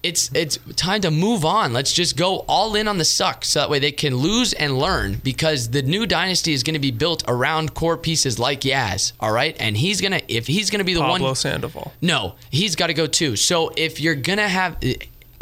it's 0.07 0.31
it's 0.33 0.57
time 0.75 1.01
to 1.01 1.11
move 1.11 1.43
on. 1.43 1.73
Let's 1.73 1.91
just 1.91 2.15
go 2.15 2.45
all 2.47 2.75
in 2.75 2.87
on 2.87 2.97
the 2.97 3.05
suck, 3.05 3.43
so 3.43 3.59
that 3.59 3.69
way 3.69 3.79
they 3.79 3.91
can 3.91 4.15
lose 4.15 4.53
and 4.53 4.77
learn. 4.77 5.19
Because 5.23 5.69
the 5.69 5.81
new 5.81 6.05
dynasty 6.05 6.53
is 6.53 6.63
going 6.63 6.75
to 6.75 6.79
be 6.79 6.91
built 6.91 7.23
around 7.27 7.73
core 7.73 7.97
pieces 7.97 8.39
like 8.39 8.61
Yaz. 8.61 9.11
All 9.19 9.31
right, 9.31 9.55
and 9.59 9.75
he's 9.75 9.99
gonna 10.01 10.21
if 10.27 10.47
he's 10.47 10.69
gonna 10.69 10.83
be 10.85 10.93
the 10.93 11.01
Pablo 11.01 11.27
one. 11.27 11.35
Sandoval. 11.35 11.91
No, 12.01 12.35
he's 12.49 12.75
got 12.75 12.87
to 12.87 12.93
go 12.93 13.05
too. 13.05 13.35
So 13.35 13.71
if 13.75 13.99
you're 13.99 14.15
gonna 14.15 14.47
have, 14.47 14.77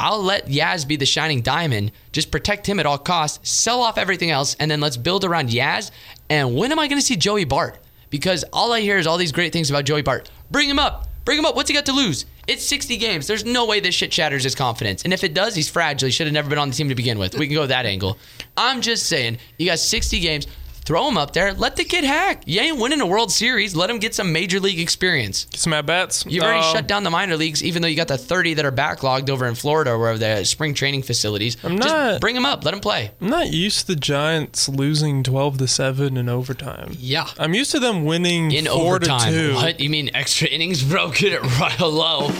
I'll 0.00 0.22
let 0.22 0.46
Yaz 0.48 0.86
be 0.86 0.96
the 0.96 1.06
shining 1.06 1.42
diamond. 1.42 1.92
Just 2.12 2.30
protect 2.30 2.66
him 2.66 2.80
at 2.80 2.86
all 2.86 2.98
costs. 2.98 3.48
Sell 3.48 3.80
off 3.82 3.98
everything 3.98 4.30
else, 4.30 4.56
and 4.58 4.70
then 4.70 4.80
let's 4.80 4.96
build 4.96 5.24
around 5.24 5.50
Yaz. 5.50 5.92
And 6.28 6.56
when 6.56 6.72
am 6.72 6.78
I 6.78 6.88
gonna 6.88 7.00
see 7.00 7.16
Joey 7.16 7.44
Bart? 7.44 7.78
Because 8.10 8.44
all 8.52 8.72
I 8.72 8.80
hear 8.80 8.98
is 8.98 9.06
all 9.06 9.16
these 9.16 9.32
great 9.32 9.52
things 9.52 9.70
about 9.70 9.84
Joey 9.84 10.02
Bart. 10.02 10.30
Bring 10.50 10.68
him 10.68 10.78
up. 10.78 11.06
Bring 11.24 11.38
him 11.38 11.44
up. 11.44 11.56
What's 11.56 11.68
he 11.68 11.74
got 11.74 11.86
to 11.86 11.92
lose? 11.92 12.24
It's 12.46 12.64
60 12.66 12.96
games. 12.96 13.26
There's 13.26 13.44
no 13.44 13.66
way 13.66 13.80
this 13.80 13.94
shit 13.94 14.12
shatters 14.12 14.44
his 14.44 14.54
confidence. 14.54 15.02
And 15.02 15.12
if 15.12 15.24
it 15.24 15.34
does, 15.34 15.54
he's 15.54 15.68
fragile. 15.68 16.06
He 16.06 16.12
should 16.12 16.26
have 16.26 16.34
never 16.34 16.48
been 16.48 16.58
on 16.58 16.68
the 16.70 16.74
team 16.74 16.88
to 16.88 16.94
begin 16.94 17.18
with. 17.18 17.36
We 17.36 17.46
can 17.46 17.54
go 17.56 17.66
that 17.66 17.86
angle. 17.86 18.18
I'm 18.56 18.82
just 18.82 19.06
saying, 19.06 19.38
you 19.58 19.66
got 19.66 19.80
60 19.80 20.20
games. 20.20 20.46
Throw 20.86 21.08
him 21.08 21.18
up 21.18 21.32
there. 21.32 21.52
Let 21.52 21.74
the 21.74 21.82
kid 21.82 22.04
hack. 22.04 22.44
You 22.46 22.60
ain't 22.60 22.78
winning 22.78 23.00
a 23.00 23.06
World 23.06 23.32
Series. 23.32 23.74
Let 23.74 23.90
him 23.90 23.98
get 23.98 24.14
some 24.14 24.32
major 24.32 24.60
league 24.60 24.78
experience. 24.78 25.46
Get 25.46 25.58
some 25.60 25.72
at 25.72 25.84
bats. 25.84 26.24
You've 26.28 26.44
already 26.44 26.64
Um, 26.64 26.72
shut 26.72 26.86
down 26.86 27.02
the 27.02 27.10
minor 27.10 27.36
leagues, 27.36 27.60
even 27.64 27.82
though 27.82 27.88
you 27.88 27.96
got 27.96 28.06
the 28.06 28.16
30 28.16 28.54
that 28.54 28.64
are 28.64 28.70
backlogged 28.70 29.28
over 29.28 29.46
in 29.48 29.56
Florida 29.56 29.90
or 29.90 29.98
wherever 29.98 30.16
the 30.18 30.44
spring 30.44 30.74
training 30.74 31.02
facilities. 31.02 31.56
I'm 31.64 31.76
Just 31.76 31.88
not- 31.88 32.20
bring 32.20 32.36
them 32.36 32.46
up. 32.46 32.64
Let 32.64 32.70
them 32.70 32.78
play. 32.80 33.10
I'm 33.20 33.28
not 33.30 33.52
used 33.52 33.80
to 33.80 33.86
the 33.88 33.96
Giants 33.96 34.68
losing 34.68 35.24
12 35.24 35.58
to 35.58 35.66
7 35.66 36.16
in 36.16 36.28
overtime. 36.28 36.96
Yeah. 37.00 37.26
I'm 37.36 37.52
used 37.52 37.72
to 37.72 37.80
them 37.80 38.04
winning 38.04 38.52
In 38.52 38.66
4 38.66 38.74
overtime. 38.96 39.32
to 39.32 39.48
2. 39.50 39.54
What? 39.56 39.80
You 39.80 39.90
mean 39.90 40.10
extra 40.14 40.46
innings, 40.46 40.84
bro? 40.84 41.10
Get 41.10 41.32
it 41.32 41.42
right 41.58 41.80
low. 41.80 42.30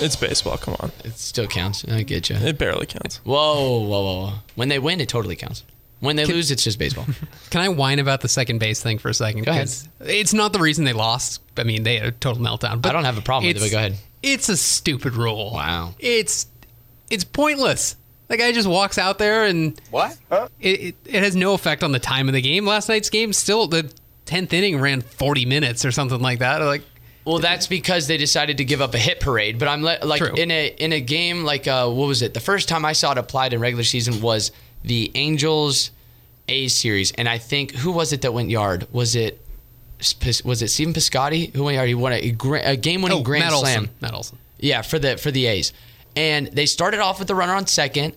It's 0.00 0.16
baseball, 0.16 0.58
come 0.58 0.76
on. 0.80 0.92
It 1.02 1.18
still 1.18 1.46
counts. 1.46 1.82
I 1.90 2.02
get 2.02 2.28
you. 2.28 2.36
It 2.36 2.58
barely 2.58 2.84
counts. 2.86 3.20
Whoa, 3.24 3.78
whoa, 3.80 3.86
whoa, 3.88 4.20
whoa. 4.26 4.32
When 4.54 4.68
they 4.68 4.78
win, 4.78 5.00
it 5.00 5.08
totally 5.08 5.34
counts. 5.34 5.64
When 6.00 6.16
they 6.16 6.24
lose, 6.24 6.50
it's 6.50 6.62
just 6.62 6.78
baseball. 6.78 7.06
Can 7.50 7.60
I 7.60 7.68
whine 7.70 7.98
about 7.98 8.20
the 8.20 8.28
second 8.28 8.58
base 8.58 8.80
thing 8.82 8.98
for 8.98 9.08
a 9.08 9.14
second? 9.14 9.44
Go 9.44 9.50
ahead. 9.50 9.66
'Cause 9.66 9.88
It's 10.00 10.32
not 10.32 10.52
the 10.52 10.60
reason 10.60 10.84
they 10.84 10.92
lost. 10.92 11.40
I 11.56 11.64
mean, 11.64 11.82
they 11.82 11.96
had 11.98 12.06
a 12.06 12.12
total 12.12 12.42
meltdown. 12.42 12.80
But 12.80 12.90
I 12.90 12.92
don't 12.92 13.04
have 13.04 13.18
a 13.18 13.22
problem 13.22 13.48
with 13.48 13.56
it, 13.56 13.60
but 13.60 13.70
go 13.72 13.78
ahead. 13.78 13.96
It's 14.22 14.48
a 14.48 14.56
stupid 14.56 15.14
rule. 15.14 15.52
Wow. 15.52 15.94
It's 15.98 16.46
it's 17.10 17.24
pointless. 17.24 17.96
The 18.28 18.36
guy 18.36 18.52
just 18.52 18.68
walks 18.68 18.98
out 18.98 19.18
there 19.18 19.44
and 19.44 19.80
What? 19.90 20.16
it, 20.60 20.80
it, 20.80 20.94
it 21.06 21.22
has 21.22 21.34
no 21.34 21.54
effect 21.54 21.82
on 21.82 21.92
the 21.92 21.98
time 21.98 22.28
of 22.28 22.34
the 22.34 22.42
game. 22.42 22.66
Last 22.66 22.88
night's 22.88 23.08
game 23.10 23.32
still 23.32 23.66
the 23.66 23.90
tenth 24.26 24.52
inning 24.52 24.78
ran 24.80 25.00
forty 25.00 25.46
minutes 25.46 25.84
or 25.84 25.90
something 25.92 26.20
like 26.20 26.40
that. 26.40 26.58
Like 26.60 26.82
Well, 27.24 27.38
that's 27.38 27.66
because 27.66 28.06
they 28.06 28.18
decided 28.18 28.58
to 28.58 28.64
give 28.64 28.80
up 28.80 28.94
a 28.94 28.98
hit 28.98 29.18
parade. 29.20 29.58
But 29.58 29.66
I'm 29.68 29.82
le- 29.82 29.98
like 30.04 30.20
True. 30.20 30.34
in 30.34 30.50
a 30.50 30.66
in 30.78 30.92
a 30.92 31.00
game 31.00 31.44
like 31.44 31.66
uh, 31.66 31.88
what 31.88 32.06
was 32.06 32.22
it? 32.22 32.34
The 32.34 32.40
first 32.40 32.68
time 32.68 32.84
I 32.84 32.92
saw 32.92 33.12
it 33.12 33.18
applied 33.18 33.52
in 33.52 33.60
regular 33.60 33.84
season 33.84 34.20
was 34.20 34.52
the 34.82 35.10
Angels 35.14 35.90
A 36.48 36.68
series, 36.68 37.12
and 37.12 37.28
I 37.28 37.38
think 37.38 37.72
who 37.72 37.92
was 37.92 38.12
it 38.12 38.22
that 38.22 38.32
went 38.32 38.50
yard? 38.50 38.86
Was 38.92 39.16
it 39.16 39.44
was 40.44 40.62
it 40.62 40.68
Stephen 40.68 40.94
Piscotty 40.94 41.54
who 41.54 41.64
went 41.64 41.76
yard? 41.76 41.88
He 41.88 41.94
won 41.94 42.12
a, 42.12 42.34
a 42.64 42.76
game 42.76 43.02
winning 43.02 43.18
oh, 43.18 43.22
grand 43.22 43.44
Matt 43.44 43.52
slam. 43.52 43.80
Olson. 43.80 43.94
Matt 44.00 44.14
Olson. 44.14 44.38
Yeah, 44.58 44.82
for 44.82 44.98
the 44.98 45.16
for 45.16 45.30
the 45.30 45.46
A's. 45.46 45.72
And 46.16 46.48
they 46.48 46.66
started 46.66 47.00
off 47.00 47.18
with 47.18 47.28
the 47.28 47.34
runner 47.34 47.54
on 47.54 47.66
second. 47.66 48.16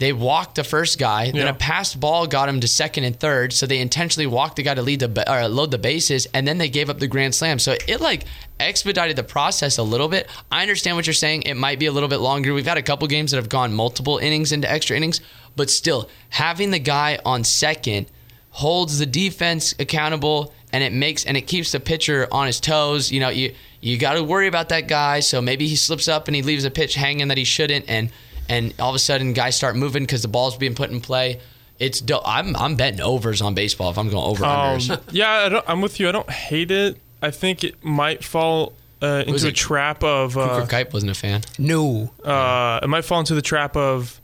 They 0.00 0.14
walked 0.14 0.54
the 0.54 0.64
first 0.64 0.98
guy. 0.98 1.30
Then 1.30 1.46
a 1.46 1.52
passed 1.52 2.00
ball 2.00 2.26
got 2.26 2.48
him 2.48 2.60
to 2.60 2.66
second 2.66 3.04
and 3.04 3.14
third. 3.14 3.52
So 3.52 3.66
they 3.66 3.78
intentionally 3.78 4.26
walked 4.26 4.56
the 4.56 4.62
guy 4.62 4.72
to 4.72 4.80
lead 4.80 5.00
the 5.00 5.30
or 5.30 5.46
load 5.46 5.70
the 5.70 5.78
bases, 5.78 6.26
and 6.32 6.48
then 6.48 6.56
they 6.56 6.70
gave 6.70 6.88
up 6.88 6.98
the 6.98 7.06
grand 7.06 7.34
slam. 7.34 7.58
So 7.58 7.76
it 7.86 8.00
like 8.00 8.24
expedited 8.58 9.16
the 9.16 9.22
process 9.22 9.76
a 9.76 9.82
little 9.82 10.08
bit. 10.08 10.26
I 10.50 10.62
understand 10.62 10.96
what 10.96 11.06
you're 11.06 11.12
saying. 11.12 11.42
It 11.42 11.54
might 11.54 11.78
be 11.78 11.84
a 11.84 11.92
little 11.92 12.08
bit 12.08 12.20
longer. 12.20 12.54
We've 12.54 12.66
had 12.66 12.78
a 12.78 12.82
couple 12.82 13.06
games 13.08 13.30
that 13.30 13.36
have 13.36 13.50
gone 13.50 13.74
multiple 13.74 14.16
innings 14.16 14.52
into 14.52 14.70
extra 14.70 14.96
innings, 14.96 15.20
but 15.54 15.68
still 15.68 16.08
having 16.30 16.70
the 16.70 16.78
guy 16.78 17.18
on 17.26 17.44
second 17.44 18.06
holds 18.52 18.98
the 18.98 19.06
defense 19.06 19.74
accountable 19.78 20.54
and 20.72 20.82
it 20.82 20.92
makes 20.92 21.26
and 21.26 21.36
it 21.36 21.42
keeps 21.42 21.72
the 21.72 21.80
pitcher 21.80 22.26
on 22.32 22.46
his 22.46 22.58
toes. 22.58 23.12
You 23.12 23.20
know, 23.20 23.28
you 23.28 23.54
you 23.82 23.98
got 23.98 24.14
to 24.14 24.24
worry 24.24 24.46
about 24.46 24.70
that 24.70 24.88
guy. 24.88 25.20
So 25.20 25.42
maybe 25.42 25.66
he 25.66 25.76
slips 25.76 26.08
up 26.08 26.26
and 26.26 26.34
he 26.34 26.40
leaves 26.40 26.64
a 26.64 26.70
pitch 26.70 26.94
hanging 26.94 27.28
that 27.28 27.36
he 27.36 27.44
shouldn't, 27.44 27.84
and 27.86 28.10
and 28.50 28.74
all 28.78 28.90
of 28.90 28.94
a 28.96 28.98
sudden 28.98 29.32
guys 29.32 29.56
start 29.56 29.76
moving 29.76 30.02
because 30.02 30.20
the 30.22 30.28
ball's 30.28 30.56
being 30.56 30.74
put 30.74 30.90
in 30.90 31.00
play. 31.00 31.40
It's 31.78 32.00
do- 32.02 32.20
I'm 32.24 32.54
I'm 32.56 32.76
betting 32.76 33.00
overs 33.00 33.40
on 33.40 33.54
baseball 33.54 33.90
if 33.90 33.96
I'm 33.96 34.10
going 34.10 34.24
over 34.24 34.44
Um, 34.44 34.50
unders. 34.78 35.00
yeah, 35.12 35.30
I 35.30 35.48
don't, 35.48 35.64
I'm 35.66 35.80
with 35.80 35.98
you. 35.98 36.08
I 36.08 36.12
don't 36.12 36.28
hate 36.30 36.70
it. 36.70 36.98
I 37.22 37.30
think 37.30 37.64
it 37.64 37.82
might 37.82 38.22
fall 38.24 38.74
uh, 39.00 39.24
into 39.26 39.48
a 39.48 39.52
trap 39.52 40.04
of 40.04 40.36
uh, 40.36 40.60
Cooper 40.60 40.66
Kuip 40.70 40.92
wasn't 40.92 41.12
a 41.12 41.14
fan. 41.14 41.40
No. 41.58 42.12
uh, 42.24 42.80
it 42.82 42.88
might 42.88 43.04
fall 43.06 43.20
into 43.20 43.34
the 43.34 43.40
trap 43.42 43.76
of 43.76 44.20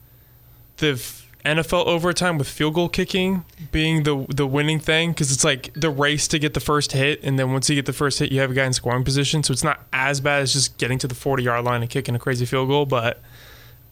the 0.79 0.89
f- 0.93 1.23
NFL 1.47 1.87
overtime 1.87 2.37
with 2.37 2.49
field 2.49 2.75
goal 2.75 2.89
kicking 2.91 3.45
being 3.73 4.03
the 4.03 4.27
the 4.29 4.47
winning 4.47 4.81
thing 4.81 5.13
because 5.13 5.33
it's 5.33 5.45
like 5.45 5.71
the 5.75 5.89
race 5.89 6.27
to 6.29 6.39
get 6.39 6.53
the 6.55 6.61
first 6.61 6.93
hit, 6.93 7.23
and 7.23 7.39
then 7.39 7.53
once 7.53 7.71
you 7.71 7.77
get 7.77 7.87
the 7.87 7.93
first 7.95 8.19
hit, 8.19 8.33
you 8.33 8.41
have 8.41 8.51
a 8.51 8.55
guy 8.55 8.67
in 8.67 8.73
scoring 8.75 9.05
position, 9.05 9.43
so 9.43 9.53
it's 9.53 9.65
not 9.65 9.81
as 9.93 10.21
bad 10.21 10.43
as 10.43 10.53
just 10.53 10.77
getting 10.77 10.99
to 10.99 11.07
the 11.09 11.15
40 11.15 11.43
yard 11.45 11.65
line 11.65 11.81
and 11.81 11.89
kicking 11.91 12.15
a 12.15 12.19
crazy 12.19 12.45
field 12.45 12.69
goal. 12.69 12.85
But 12.85 13.23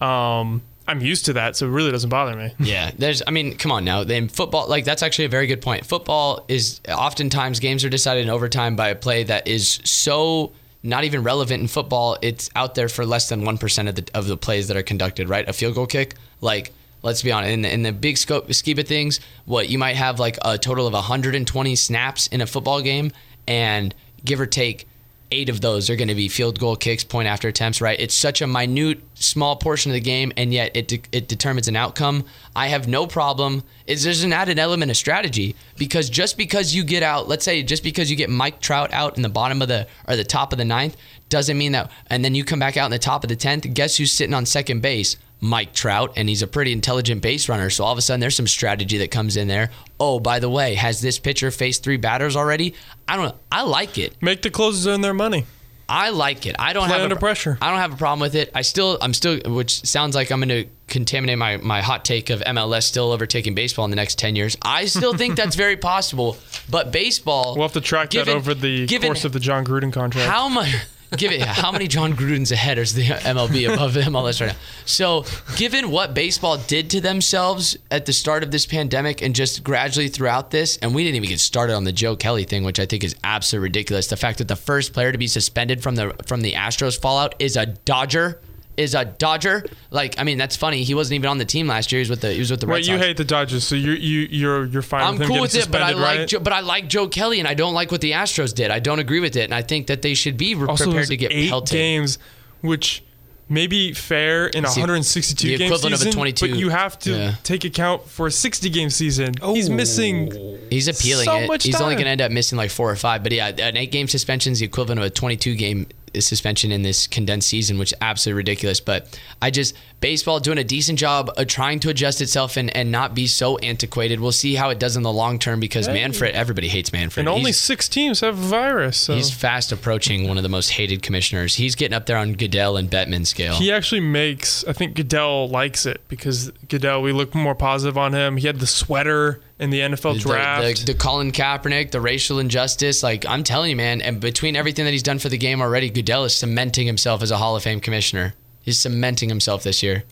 um, 0.01 0.61
I'm 0.87 1.01
used 1.01 1.25
to 1.25 1.33
that, 1.33 1.55
so 1.55 1.65
it 1.65 1.69
really 1.69 1.91
doesn't 1.91 2.09
bother 2.09 2.35
me. 2.35 2.53
Yeah, 2.59 2.91
there's. 2.97 3.23
I 3.25 3.31
mean, 3.31 3.57
come 3.57 3.71
on 3.71 3.85
now. 3.85 4.01
In 4.01 4.27
football, 4.27 4.67
like 4.67 4.85
that's 4.85 5.01
actually 5.01 5.25
a 5.25 5.29
very 5.29 5.47
good 5.47 5.61
point. 5.61 5.85
Football 5.85 6.45
is 6.47 6.79
oftentimes 6.87 7.59
games 7.59 7.83
are 7.83 7.89
decided 7.89 8.23
in 8.23 8.29
overtime 8.29 8.75
by 8.75 8.89
a 8.89 8.95
play 8.95 9.23
that 9.23 9.47
is 9.47 9.79
so 9.83 10.51
not 10.83 11.03
even 11.03 11.23
relevant 11.23 11.61
in 11.61 11.67
football. 11.67 12.17
It's 12.21 12.51
out 12.55 12.75
there 12.75 12.87
for 12.87 13.05
less 13.05 13.29
than 13.29 13.45
one 13.45 13.57
percent 13.57 13.89
of 13.89 13.95
the 13.95 14.07
of 14.13 14.27
the 14.27 14.37
plays 14.37 14.67
that 14.67 14.77
are 14.77 14.83
conducted. 14.83 15.27
Right, 15.27 15.47
a 15.49 15.53
field 15.53 15.73
goal 15.73 15.87
kick. 15.87 16.15
Like, 16.39 16.71
let's 17.01 17.23
be 17.23 17.31
honest. 17.31 17.51
In 17.51 17.61
the, 17.63 17.73
in 17.73 17.81
the 17.81 17.91
big 17.91 18.17
scope 18.17 18.53
scheme 18.53 18.77
of 18.77 18.87
things, 18.87 19.19
what 19.45 19.69
you 19.69 19.79
might 19.79 19.95
have 19.95 20.19
like 20.19 20.37
a 20.43 20.57
total 20.59 20.85
of 20.85 20.93
120 20.93 21.75
snaps 21.75 22.27
in 22.27 22.41
a 22.41 22.45
football 22.45 22.81
game, 22.81 23.11
and 23.47 23.95
give 24.23 24.39
or 24.39 24.45
take 24.45 24.87
eight 25.31 25.49
of 25.49 25.61
those 25.61 25.89
are 25.89 25.95
going 25.95 26.07
to 26.07 26.15
be 26.15 26.27
field 26.27 26.59
goal 26.59 26.75
kicks, 26.75 27.03
point 27.03 27.27
after 27.27 27.47
attempts, 27.47 27.81
right? 27.81 27.99
It's 27.99 28.13
such 28.13 28.41
a 28.41 28.47
minute, 28.47 29.01
small 29.15 29.55
portion 29.55 29.91
of 29.91 29.93
the 29.93 30.01
game, 30.01 30.31
and 30.37 30.53
yet 30.53 30.71
it, 30.75 30.87
de- 30.87 31.01
it 31.11 31.27
determines 31.27 31.67
an 31.67 31.75
outcome. 31.75 32.23
I 32.55 32.67
have 32.67 32.87
no 32.87 33.07
problem. 33.07 33.63
Is 33.87 34.03
there's 34.03 34.23
an 34.23 34.33
added 34.33 34.59
element 34.59 34.91
of 34.91 34.97
strategy 34.97 35.55
because 35.77 36.09
just 36.09 36.37
because 36.37 36.73
you 36.73 36.83
get 36.83 37.03
out, 37.03 37.27
let's 37.27 37.45
say, 37.45 37.61
just 37.63 37.83
because 37.83 38.09
you 38.09 38.15
get 38.15 38.29
Mike 38.29 38.59
Trout 38.59 38.91
out 38.93 39.15
in 39.15 39.21
the 39.21 39.29
bottom 39.29 39.61
of 39.61 39.67
the 39.67 39.87
or 40.07 40.15
the 40.15 40.23
top 40.23 40.51
of 40.51 40.57
the 40.57 40.65
ninth, 40.65 40.97
doesn't 41.29 41.57
mean 41.57 41.71
that, 41.73 41.91
and 42.07 42.23
then 42.23 42.35
you 42.35 42.43
come 42.43 42.59
back 42.59 42.77
out 42.77 42.85
in 42.85 42.91
the 42.91 42.99
top 42.99 43.23
of 43.23 43.29
the 43.29 43.35
tenth. 43.35 43.65
Guess 43.73 43.97
who's 43.97 44.11
sitting 44.11 44.33
on 44.33 44.45
second 44.45 44.81
base? 44.81 45.17
Mike 45.45 45.73
Trout, 45.73 46.13
and 46.15 46.27
he's 46.27 46.41
a 46.41 46.47
pretty 46.47 46.71
intelligent 46.71 47.21
base 47.21 47.47
runner. 47.47 47.69
So 47.69 47.83
all 47.83 47.91
of 47.91 47.97
a 47.97 48.01
sudden, 48.01 48.19
there's 48.19 48.35
some 48.35 48.47
strategy 48.47 48.97
that 48.99 49.11
comes 49.11 49.37
in 49.37 49.47
there. 49.47 49.69
Oh, 49.99 50.19
by 50.19 50.39
the 50.39 50.49
way, 50.49 50.75
has 50.75 51.01
this 51.01 51.19
pitcher 51.19 51.51
faced 51.51 51.83
three 51.83 51.97
batters 51.97 52.35
already? 52.35 52.73
I 53.07 53.15
don't 53.15 53.25
know. 53.25 53.35
I 53.51 53.61
like 53.61 53.97
it. 53.97 54.21
Make 54.21 54.41
the 54.41 54.49
closers 54.49 54.87
earn 54.87 55.01
their 55.01 55.13
money. 55.13 55.45
I 55.87 56.09
like 56.09 56.47
it. 56.47 56.55
I 56.57 56.73
don't 56.73 56.87
Play 56.87 56.95
have 56.95 57.03
under 57.03 57.15
a, 57.15 57.19
pressure. 57.19 57.59
I 57.61 57.69
don't 57.69 57.77
have 57.79 57.93
a 57.93 57.97
problem 57.97 58.19
with 58.19 58.33
it. 58.33 58.49
I 58.55 58.63
still, 58.63 58.97
I'm 59.01 59.13
still, 59.13 59.39
which 59.45 59.85
sounds 59.85 60.15
like 60.15 60.31
I'm 60.31 60.39
going 60.39 60.49
to 60.49 60.67
contaminate 60.87 61.37
my 61.37 61.57
my 61.57 61.81
hot 61.81 62.03
take 62.05 62.31
of 62.31 62.39
MLS 62.41 62.83
still 62.83 63.11
overtaking 63.11 63.53
baseball 63.53 63.85
in 63.85 63.91
the 63.91 63.95
next 63.95 64.17
ten 64.17 64.35
years. 64.35 64.57
I 64.63 64.85
still 64.85 65.13
think 65.15 65.35
that's 65.41 65.55
very 65.55 65.77
possible. 65.77 66.37
But 66.71 66.91
baseball, 66.91 67.53
We'll 67.55 67.65
have 67.67 67.73
to 67.73 67.81
track 67.81 68.09
given- 68.09 68.33
that 68.33 68.35
over 68.35 68.55
the 68.55 68.87
given 68.87 69.09
course 69.09 69.25
of 69.25 69.33
the 69.33 69.39
Jon 69.39 69.63
Gruden 69.63 69.93
contract. 69.93 70.27
how 70.27 70.49
much. 70.49 70.73
Give 71.17 71.31
it 71.31 71.41
how 71.41 71.71
many 71.71 71.87
Jon 71.87 72.13
Gruden's 72.13 72.51
ahead 72.51 72.77
is 72.77 72.93
the 72.93 73.05
MLB 73.05 73.73
above 73.73 73.93
the 73.93 74.01
MLS 74.01 74.41
right 74.41 74.53
now? 74.53 74.59
So, 74.85 75.25
given 75.55 75.91
what 75.91 76.13
baseball 76.13 76.57
did 76.57 76.89
to 76.91 77.01
themselves 77.01 77.77
at 77.91 78.05
the 78.05 78.13
start 78.13 78.43
of 78.43 78.51
this 78.51 78.65
pandemic 78.65 79.21
and 79.21 79.35
just 79.35 79.63
gradually 79.63 80.07
throughout 80.07 80.51
this, 80.51 80.77
and 80.77 80.93
we 80.93 81.03
didn't 81.03 81.15
even 81.17 81.29
get 81.29 81.39
started 81.39 81.75
on 81.75 81.83
the 81.83 81.91
Joe 81.91 82.15
Kelly 82.15 82.43
thing, 82.43 82.63
which 82.63 82.79
I 82.79 82.85
think 82.85 83.03
is 83.03 83.15
absolutely 83.23 83.69
ridiculous. 83.69 84.07
The 84.07 84.17
fact 84.17 84.37
that 84.39 84.47
the 84.47 84.55
first 84.55 84.93
player 84.93 85.11
to 85.11 85.17
be 85.17 85.27
suspended 85.27 85.81
from 85.81 85.95
the 85.95 86.15
from 86.25 86.41
the 86.41 86.53
Astros 86.53 86.99
fallout 86.99 87.35
is 87.39 87.57
a 87.57 87.65
Dodger. 87.65 88.39
Is 88.77 88.93
a 88.93 89.05
Dodger 89.05 89.63
like? 89.91 90.19
I 90.19 90.23
mean, 90.23 90.37
that's 90.37 90.55
funny. 90.55 90.83
He 90.83 90.93
wasn't 90.93 91.15
even 91.15 91.29
on 91.29 91.37
the 91.37 91.45
team 91.45 91.67
last 91.67 91.91
year. 91.91 91.99
He 91.99 92.01
was 92.01 92.09
with 92.09 92.21
the 92.21 92.33
he 92.33 92.39
was 92.39 92.51
with 92.51 92.59
the 92.61 92.67
Red 92.67 92.73
Wait, 92.75 92.87
you 92.87 92.97
hate 92.97 93.15
the 93.17 93.23
Dodgers, 93.23 93.63
so 93.65 93.75
you're 93.75 93.95
you 93.95 94.27
you're 94.29 94.65
you're 94.65 94.81
fine 94.81 95.01
I'm 95.03 95.13
with 95.13 95.21
him 95.23 95.27
cool 95.29 95.41
with 95.41 95.55
it, 95.55 95.71
but 95.71 95.81
I 95.81 95.91
suspended, 95.91 96.01
like 96.01 96.17
right? 96.19 96.27
Joe, 96.27 96.39
but 96.39 96.53
I 96.53 96.59
like 96.59 96.87
Joe 96.89 97.07
Kelly, 97.07 97.39
and 97.39 97.47
I 97.47 97.53
don't 97.53 97.73
like 97.73 97.91
what 97.91 98.01
the 98.01 98.11
Astros 98.11 98.53
did. 98.53 98.71
I 98.71 98.79
don't 98.79 98.99
agree 98.99 99.19
with 99.21 99.35
it, 99.37 99.43
and 99.45 99.53
I 99.53 99.61
think 99.61 99.87
that 99.87 100.01
they 100.01 100.13
should 100.13 100.35
be 100.37 100.55
re- 100.55 100.67
also, 100.67 100.85
prepared 100.85 101.07
to 101.07 101.17
get 101.17 101.31
eight 101.31 101.49
pelted. 101.49 101.71
games, 101.75 102.17
which 102.61 103.01
may 103.47 103.67
be 103.67 103.93
fair 103.93 104.47
in 104.47 104.65
a 104.65 104.67
It's 104.67 104.75
162 104.75 105.47
the 105.47 105.57
game 105.57 105.67
equivalent 105.67 105.93
of 105.93 106.01
a 106.01 106.03
season, 106.05 106.17
22. 106.17 106.47
but 106.49 106.57
you 106.57 106.69
have 106.69 106.97
to 106.99 107.11
Yeah. 107.11 107.35
take 107.43 107.63
account 107.63 108.09
for 108.09 108.25
a 108.25 108.31
60 108.31 108.69
game 108.71 108.89
season. 108.89 109.35
Oh. 109.39 109.53
He's 109.53 109.69
missing. 109.69 110.57
He's 110.71 110.87
appealing 110.87 111.25
So 111.25 111.35
it. 111.37 111.47
much 111.47 111.63
He's 111.63 111.79
only 111.79 111.93
going 111.93 112.05
to 112.05 112.09
end 112.09 112.21
up 112.21 112.31
missing 112.31 112.57
like 112.57 112.71
four 112.71 112.89
or 112.89 112.95
five. 112.95 113.21
But 113.21 113.33
yeah, 113.33 113.49
an 113.49 113.77
eight 113.77 113.91
game 113.91 114.07
suspension 114.07 114.53
is 114.53 114.59
the 114.61 114.65
equivalent 114.65 114.99
of 114.99 115.05
a 115.05 115.09
22 115.11 115.53
game 115.55 115.85
suspension 116.21 116.71
in 116.71 116.81
this 116.81 117.07
condensed 117.07 117.47
season, 117.49 117.77
which 117.77 117.91
is 117.91 117.97
absolutely 118.01 118.37
ridiculous. 118.37 118.79
But 118.79 119.19
I 119.41 119.51
just, 119.51 119.75
baseball 119.99 120.39
doing 120.39 120.57
a 120.57 120.63
decent 120.63 120.99
job 120.99 121.31
of 121.37 121.47
trying 121.47 121.79
to 121.81 121.89
adjust 121.89 122.21
itself 122.21 122.57
and, 122.57 122.75
and 122.75 122.91
not 122.91 123.13
be 123.13 123.27
so 123.27 123.57
antiquated. 123.57 124.19
We'll 124.19 124.31
see 124.31 124.55
how 124.55 124.69
it 124.69 124.79
does 124.79 124.95
in 124.95 125.03
the 125.03 125.11
long 125.11 125.39
term 125.39 125.59
because 125.59 125.87
Manfred, 125.87 126.35
everybody 126.35 126.67
hates 126.67 126.91
Manfred. 126.93 127.27
And 127.27 127.29
only 127.29 127.51
six 127.51 127.89
teams 127.89 128.21
have 128.21 128.35
virus. 128.35 128.97
So. 128.97 129.15
He's 129.15 129.31
fast 129.31 129.71
approaching 129.71 130.27
one 130.27 130.37
of 130.37 130.43
the 130.43 130.49
most 130.49 130.69
hated 130.71 131.01
commissioners. 131.01 131.55
He's 131.55 131.75
getting 131.75 131.95
up 131.95 132.05
there 132.05 132.17
on 132.17 132.33
Goodell 132.33 132.77
and 132.77 132.89
Bettman 132.89 133.25
scale. 133.25 133.55
He 133.55 133.71
actually 133.71 134.01
makes. 134.01 134.63
I 134.65 134.73
think 134.73 134.95
Goodell 134.95 135.47
likes 135.49 135.85
it 135.85 136.01
because 136.07 136.51
Goodell. 136.69 137.01
We 137.01 137.11
look 137.11 137.35
more 137.35 137.55
positive 137.55 137.97
on 137.97 138.13
him. 138.13 138.37
He 138.37 138.47
had 138.47 138.59
the 138.59 138.67
sweater 138.67 139.41
in 139.59 139.69
the 139.69 139.79
NFL 139.81 140.15
The- 140.15 140.19
draft. 140.19 140.79
The, 140.85 140.93
the, 140.93 140.97
Colin 140.97 141.31
Kaepernick, 141.31 141.91
the 141.91 142.01
racial 142.01 142.39
injustice, 142.39 143.03
like 143.03 143.25
I'm 143.25 143.43
telling 143.43 143.69
you, 143.69 143.75
man, 143.75 144.01
and 144.01 144.19
between 144.19 144.55
everything 144.55 144.85
that 144.85 144.91
he's 144.91 145.03
done 145.03 145.19
for 145.19 145.29
the 145.29 145.37
game 145.37 145.61
already, 145.61 145.89
Goodell 145.89 146.25
is 146.25 146.35
cementing 146.35 146.87
himself 146.87 147.21
as 147.21 147.31
a 147.31 147.37
Hall 147.37 147.55
of 147.55 147.63
Fame 147.63 147.79
commissioner. 147.79 148.33
He's 148.61 148.79
cementing 148.79 149.29
himself 149.29 149.63
this 149.63 149.81
year. 149.83 150.03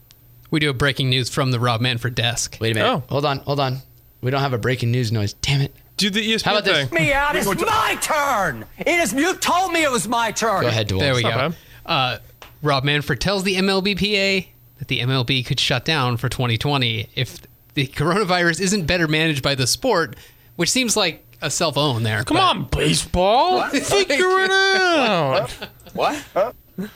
We 0.52 0.60
do 0.60 0.70
a 0.70 0.74
breaking 0.74 1.10
news 1.10 1.30
from 1.30 1.52
the 1.52 1.60
Rob 1.60 1.82
Manfred 1.82 2.14
desk. 2.16 2.58
Wait 2.62 2.72
a 2.72 2.76
minute. 2.76 2.88
Oh. 2.90 3.04
Hold 3.10 3.26
on, 3.26 3.40
hold 3.40 3.60
on. 3.60 3.80
We 4.22 4.32
don't 4.32 4.42
have 4.42 4.54
a 4.54 4.58
breaking 4.58 4.92
news 4.92 5.12
noise. 5.12 5.34
Damn 5.34 5.62
it. 5.62 5.76
Do 5.98 6.10
the 6.10 6.22
ESPN 6.22 6.44
How 6.44 6.52
about 6.54 6.66
this? 6.66 6.90
thing. 6.90 7.00
me 7.02 7.14
out. 7.14 7.36
It's 7.36 7.48
my 7.48 7.98
turn. 8.02 8.66
It 8.78 8.88
is. 8.88 9.14
You 9.14 9.36
told 9.36 9.74
me 9.74 9.84
it 9.84 9.92
was 9.92 10.08
my 10.08 10.32
turn. 10.32 10.62
Go 10.62 10.68
ahead, 10.68 10.88
DeWalt. 10.90 11.00
There 11.00 11.16
we 11.16 11.24
not 11.24 11.52
go. 11.52 11.58
Uh, 11.86 12.18
Rob 12.62 12.84
Manfred 12.84 13.20
tells 13.20 13.44
the 13.44 13.56
MLBPA 13.56 14.48
that 14.80 14.88
the 14.88 15.02
MLB 15.02 15.46
could 15.46 15.60
shut 15.60 15.86
down 15.86 16.18
for 16.18 16.30
2020 16.30 17.10
if 17.16 17.40
the 17.74 17.88
coronavirus 17.88 18.62
isn't 18.62 18.86
better 18.86 19.08
managed 19.08 19.44
by 19.44 19.56
the 19.56 19.68
sport, 19.68 20.16
which 20.56 20.70
seems 20.70 20.96
like 20.98 21.26
a 21.42 21.50
self 21.50 21.78
own 21.78 22.04
there. 22.04 22.24
Come 22.24 22.38
but- 22.38 22.44
on, 22.44 22.64
baseball. 22.66 23.64
Figure 23.70 24.40
it 24.42 24.52
out. 24.52 25.50
What? 25.94 26.56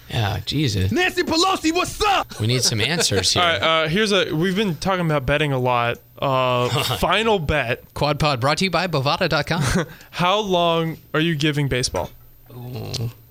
Yeah, 0.10 0.40
Jesus. 0.46 0.92
Nancy 0.92 1.22
Pelosi, 1.22 1.72
what's 1.72 2.02
up? 2.04 2.40
We 2.40 2.48
need 2.48 2.64
some 2.64 2.82
answers 2.82 3.32
here. 3.34 3.44
All 3.44 3.48
right, 3.50 3.62
uh, 3.62 3.88
here's 3.88 4.12
a. 4.12 4.34
We've 4.34 4.56
been 4.56 4.76
talking 4.76 5.06
about 5.06 5.26
betting 5.28 5.52
a 5.52 5.60
lot. 5.60 6.00
Uh, 6.18 6.68
final 6.98 7.38
bet. 7.38 7.94
Quad 7.94 8.20
Pod 8.20 8.40
brought 8.42 8.58
to 8.58 8.64
you 8.66 8.72
by 8.72 8.88
Bovada.com. 8.88 9.86
How 10.12 10.40
long 10.40 10.98
are 11.14 11.20
you 11.20 11.36
giving 11.36 11.68
baseball? 11.68 12.10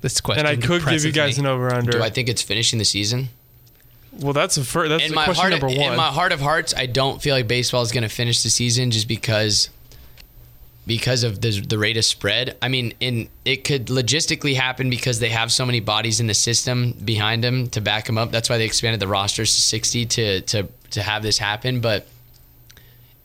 this 0.03 0.21
question 0.21 0.47
And 0.47 0.49
I 0.49 0.55
could 0.65 0.85
give 0.85 1.05
you 1.05 1.11
guys 1.11 1.37
me. 1.37 1.45
an 1.45 1.51
over 1.51 1.75
under. 1.75 1.91
Do 1.93 2.03
I 2.03 2.11
think 2.11 2.29
it's 2.29 2.43
finishing 2.43 2.79
the 2.79 2.85
season? 2.85 3.31
Well, 4.21 4.33
that's 4.33 4.57
a 4.57 4.65
fir- 4.65 4.89
that's 4.89 5.05
in 5.05 5.15
my 5.15 5.25
question 5.25 5.43
heart, 5.43 5.51
number 5.51 5.67
one. 5.69 5.93
in 5.93 5.97
my 5.97 6.09
heart 6.09 6.33
of 6.33 6.41
hearts, 6.41 6.75
I 6.77 6.87
don't 6.87 7.21
feel 7.21 7.35
like 7.35 7.49
baseball 7.49 7.83
is 7.83 7.93
going 7.93 8.03
to 8.03 8.09
finish 8.09 8.43
the 8.43 8.51
season 8.51 8.91
just 8.91 9.09
because 9.09 9.71
because 10.87 11.25
of 11.25 11.41
the 11.41 11.61
the 11.61 11.79
rate 11.79 11.97
of 11.97 12.05
spread. 12.05 12.57
I 12.63 12.69
mean, 12.69 12.95
in 13.01 13.29
it 13.45 13.65
could 13.65 13.87
logistically 13.87 14.55
happen 14.55 14.89
because 14.91 15.19
they 15.19 15.31
have 15.31 15.51
so 15.51 15.67
many 15.67 15.81
bodies 15.81 16.21
in 16.21 16.27
the 16.27 16.35
system 16.35 16.93
behind 17.05 17.43
them 17.43 17.69
to 17.71 17.81
back 17.81 18.07
them 18.07 18.19
up. 18.19 18.31
That's 18.31 18.49
why 18.49 18.59
they 18.59 18.65
expanded 18.67 19.01
the 19.01 19.09
rosters 19.09 19.55
to 19.55 19.61
60 19.61 20.07
to 20.07 20.41
to 20.43 20.69
to 20.91 21.03
have 21.03 21.23
this 21.23 21.39
happen, 21.39 21.81
but 21.81 22.07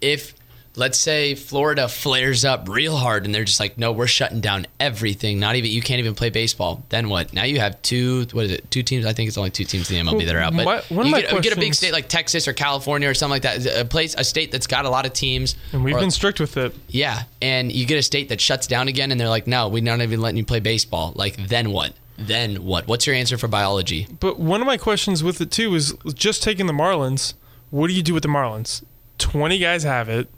if 0.01 0.33
let's 0.75 0.97
say 0.97 1.35
Florida 1.35 1.87
flares 1.87 2.45
up 2.45 2.69
real 2.69 2.95
hard 2.95 3.25
and 3.25 3.35
they're 3.35 3.43
just 3.43 3.59
like, 3.59 3.77
no, 3.77 3.91
we're 3.91 4.07
shutting 4.07 4.39
down 4.41 4.67
everything. 4.79 5.39
Not 5.39 5.55
even 5.55 5.69
you 5.71 5.81
can't 5.81 5.99
even 5.99 6.15
play 6.15 6.29
baseball. 6.29 6.83
Then 6.89 7.09
what? 7.09 7.33
Now 7.33 7.43
you 7.43 7.59
have 7.59 7.81
two. 7.81 8.25
What 8.31 8.45
is 8.45 8.51
it? 8.51 8.71
Two 8.71 8.83
teams. 8.83 9.05
I 9.05 9.13
think 9.13 9.27
it's 9.27 9.37
only 9.37 9.49
two 9.49 9.65
teams 9.65 9.91
in 9.91 10.05
the 10.05 10.11
MLB 10.11 10.25
that 10.25 10.35
are 10.35 10.39
out. 10.39 10.55
But 10.55 10.65
My- 10.65 10.81
one 10.95 10.99
of 11.01 11.05
you, 11.07 11.11
my 11.11 11.21
get, 11.21 11.31
you 11.33 11.41
get 11.41 11.53
a 11.53 11.59
big 11.59 11.73
state 11.73 11.91
like 11.93 12.07
Texas 12.07 12.47
or 12.47 12.53
California 12.53 13.09
or 13.09 13.13
something 13.13 13.41
like 13.41 13.63
that. 13.63 13.81
A 13.81 13.85
place, 13.85 14.15
a 14.17 14.23
state 14.23 14.51
that's 14.51 14.67
got 14.67 14.85
a 14.85 14.89
lot 14.89 15.05
of 15.05 15.13
teams. 15.13 15.55
and 15.73 15.83
we've 15.83 15.95
or- 15.95 15.99
been 15.99 16.11
strict 16.11 16.39
with 16.39 16.55
it. 16.57 16.73
yeah, 16.87 17.23
and 17.41 17.71
you 17.71 17.85
get 17.85 17.97
a 17.97 18.03
state 18.03 18.29
that 18.29 18.39
shuts 18.39 18.67
down 18.67 18.87
again, 18.87 19.11
and 19.11 19.19
they're 19.19 19.29
like, 19.29 19.47
no, 19.47 19.67
we're 19.67 19.83
not 19.83 20.01
even 20.01 20.21
letting 20.21 20.37
you 20.37 20.45
play 20.45 20.59
baseball. 20.59 21.13
Like 21.15 21.35
then 21.47 21.71
what? 21.71 21.93
Then 22.17 22.63
what? 22.63 22.87
What's 22.87 23.07
your 23.07 23.15
answer 23.15 23.37
for 23.37 23.47
biology? 23.47 24.07
But 24.19 24.39
one 24.39 24.61
of 24.61 24.67
my 24.67 24.77
questions 24.77 25.23
with 25.23 25.41
it 25.41 25.51
too 25.51 25.73
is 25.75 25.95
just 26.13 26.43
taking 26.43 26.67
the 26.67 26.73
Marlins. 26.73 27.33
What 27.71 27.87
do 27.87 27.93
you 27.93 28.03
do 28.03 28.13
with 28.13 28.23
the 28.23 28.29
Marlins? 28.29 28.83
Twenty 29.17 29.57
guys 29.57 29.83
have 29.83 30.07
it. 30.07 30.29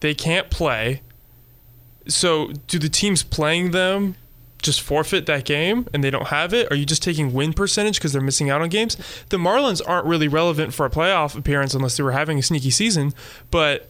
They 0.00 0.14
can't 0.14 0.50
play. 0.50 1.02
So 2.08 2.52
do 2.66 2.78
the 2.78 2.88
teams 2.88 3.22
playing 3.22 3.70
them 3.72 4.16
just 4.62 4.80
forfeit 4.82 5.26
that 5.26 5.44
game 5.44 5.86
and 5.94 6.02
they 6.04 6.10
don't 6.10 6.28
have 6.28 6.52
it? 6.52 6.70
Are 6.70 6.74
you 6.76 6.84
just 6.84 7.02
taking 7.02 7.32
win 7.32 7.52
percentage 7.52 7.96
because 7.98 8.12
they're 8.12 8.20
missing 8.22 8.50
out 8.50 8.60
on 8.62 8.68
games? 8.68 8.96
The 9.28 9.36
Marlins 9.38 9.80
aren't 9.86 10.06
really 10.06 10.28
relevant 10.28 10.74
for 10.74 10.84
a 10.86 10.90
playoff 10.90 11.36
appearance 11.38 11.74
unless 11.74 11.96
they 11.96 12.02
were 12.02 12.12
having 12.12 12.38
a 12.38 12.42
sneaky 12.42 12.70
season. 12.70 13.12
But 13.50 13.88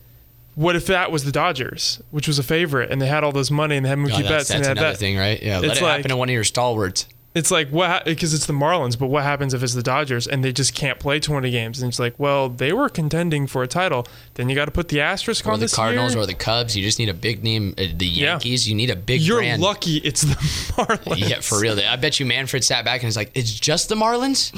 what 0.54 0.76
if 0.76 0.86
that 0.86 1.10
was 1.10 1.24
the 1.24 1.32
Dodgers, 1.32 2.02
which 2.10 2.26
was 2.28 2.38
a 2.38 2.42
favorite, 2.42 2.90
and 2.90 3.00
they 3.00 3.06
had 3.06 3.24
all 3.24 3.32
those 3.32 3.50
money 3.50 3.76
and 3.76 3.84
they 3.86 3.90
had 3.90 3.98
Mookie 3.98 4.12
Oh, 4.12 4.22
that's 4.22 4.28
Betts 4.28 4.50
and 4.50 4.64
they 4.64 4.68
had 4.68 4.76
another 4.78 4.92
that? 4.92 4.98
thing, 4.98 5.16
right? 5.16 5.42
Yeah, 5.42 5.58
it's 5.58 5.66
let 5.68 5.76
it 5.78 5.82
like- 5.82 5.96
happen 5.98 6.08
to 6.10 6.16
one 6.16 6.28
of 6.28 6.32
your 6.34 6.44
stalwarts. 6.44 7.06
It's 7.32 7.52
like 7.52 7.68
what 7.70 8.04
because 8.06 8.34
it's 8.34 8.46
the 8.46 8.52
Marlins, 8.52 8.98
but 8.98 9.06
what 9.06 9.22
happens 9.22 9.54
if 9.54 9.62
it's 9.62 9.72
the 9.74 9.84
Dodgers 9.84 10.26
and 10.26 10.42
they 10.44 10.52
just 10.52 10.74
can't 10.74 10.98
play 10.98 11.20
20 11.20 11.48
games? 11.52 11.80
And 11.80 11.88
it's 11.88 12.00
like, 12.00 12.18
well, 12.18 12.48
they 12.48 12.72
were 12.72 12.88
contending 12.88 13.46
for 13.46 13.62
a 13.62 13.68
title. 13.68 14.04
Then 14.34 14.48
you 14.48 14.56
got 14.56 14.64
to 14.64 14.72
put 14.72 14.88
the 14.88 15.00
asterisk 15.00 15.46
Or 15.46 15.52
on 15.52 15.60
the 15.60 15.68
Cardinals 15.68 16.14
year. 16.14 16.24
or 16.24 16.26
the 16.26 16.34
Cubs. 16.34 16.76
You 16.76 16.82
just 16.82 16.98
need 16.98 17.08
a 17.08 17.14
big 17.14 17.44
name. 17.44 17.74
Uh, 17.78 17.84
the 17.96 18.06
Yeah. 18.06 18.30
Yankees. 18.32 18.68
You 18.68 18.74
need 18.74 18.90
a 18.90 18.96
big 18.96 19.20
name. 19.20 19.28
You're 19.28 19.38
brand. 19.38 19.62
lucky 19.62 19.98
it's 19.98 20.22
the 20.22 20.34
Marlins. 20.74 21.28
Yeah, 21.30 21.38
for 21.40 21.60
real. 21.60 21.78
I 21.78 21.94
bet 21.94 22.18
you 22.18 22.26
Manfred 22.26 22.64
sat 22.64 22.84
back 22.84 23.00
and 23.02 23.06
was 23.06 23.16
like, 23.16 23.30
"It's 23.34 23.52
just 23.52 23.88
the 23.88 23.94
Marlins." 23.94 24.50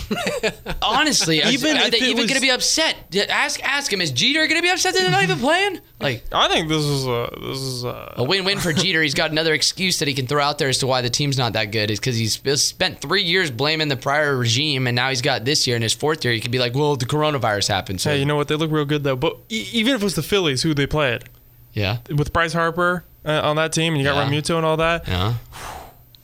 Honestly, 0.83 1.39
Even 1.39 1.53
even 1.53 1.77
are 1.77 1.91
they 1.91 1.99
even 1.99 2.17
was- 2.17 2.27
going 2.27 2.37
to 2.37 2.41
be 2.41 2.51
upset? 2.51 2.97
Ask 3.29 3.63
ask 3.63 3.93
him. 3.93 4.01
Is 4.01 4.11
Jeter 4.13 4.47
going 4.47 4.59
to 4.59 4.63
be 4.63 4.71
upset 4.71 4.95
that 4.95 5.01
they're 5.03 5.11
not 5.11 5.23
even 5.25 5.39
playing? 5.39 5.81
Like 6.01 6.25
I 6.33 6.49
think 6.49 6.69
this 6.69 6.83
is 6.85 7.07
a 7.07 7.29
this 7.43 7.59
is 7.59 7.85
a 7.85 8.15
a 8.17 8.25
win-win 8.25 8.59
for 8.59 8.73
Jeter. 8.73 9.03
He's 9.03 9.15
got 9.15 9.31
another 9.31 9.53
excuse 9.55 9.99
that 9.99 10.09
he 10.09 10.15
can 10.15 10.27
throw 10.27 10.43
out 10.43 10.59
there 10.59 10.69
as 10.69 10.79
to 10.79 10.87
why 10.87 11.03
the 11.03 11.11
team's 11.11 11.37
not 11.39 11.53
that 11.53 11.67
good. 11.67 11.91
Is 11.91 12.01
because 12.01 12.17
he's 12.17 12.33
spent 12.67 13.01
three 13.01 13.23
years 13.23 13.51
blaming 13.51 13.89
the 13.89 13.97
prior 13.97 14.37
regime, 14.37 14.87
and 14.87 14.95
now 14.97 15.09
he's 15.09 15.23
got 15.23 15.45
this 15.45 15.67
year 15.67 15.77
in 15.77 15.83
his 15.83 15.93
fourth 15.95 16.25
year. 16.25 16.33
He 16.35 16.41
could 16.41 16.51
be 16.51 16.59
like, 16.59 16.75
"Well, 16.75 16.97
the 16.97 17.07
coronavirus 17.07 17.69
happened." 17.69 18.01
So 18.01 18.11
Hey, 18.11 18.19
you 18.19 18.25
know 18.25 18.37
what? 18.37 18.49
They 18.49 18.55
look 18.57 18.71
real 18.71 18.85
good 18.85 19.05
though. 19.05 19.17
But 19.17 19.37
e- 19.49 19.69
even 19.73 19.95
if 19.95 20.01
it 20.03 20.05
was 20.05 20.15
the 20.15 20.23
Phillies, 20.23 20.63
who 20.63 20.75
they 20.75 20.87
played 20.87 21.25
yeah, 21.73 21.99
with 22.15 22.33
Bryce 22.33 22.53
Harper 22.53 23.05
uh, 23.25 23.41
on 23.43 23.57
that 23.57 23.73
team, 23.73 23.95
and 23.95 24.03
you 24.03 24.09
got 24.09 24.17
Yeah. 24.17 24.31
Realmuto 24.41 24.57
and 24.57 24.67
all 24.67 24.77
that, 24.79 25.07
yeah. 25.09 25.35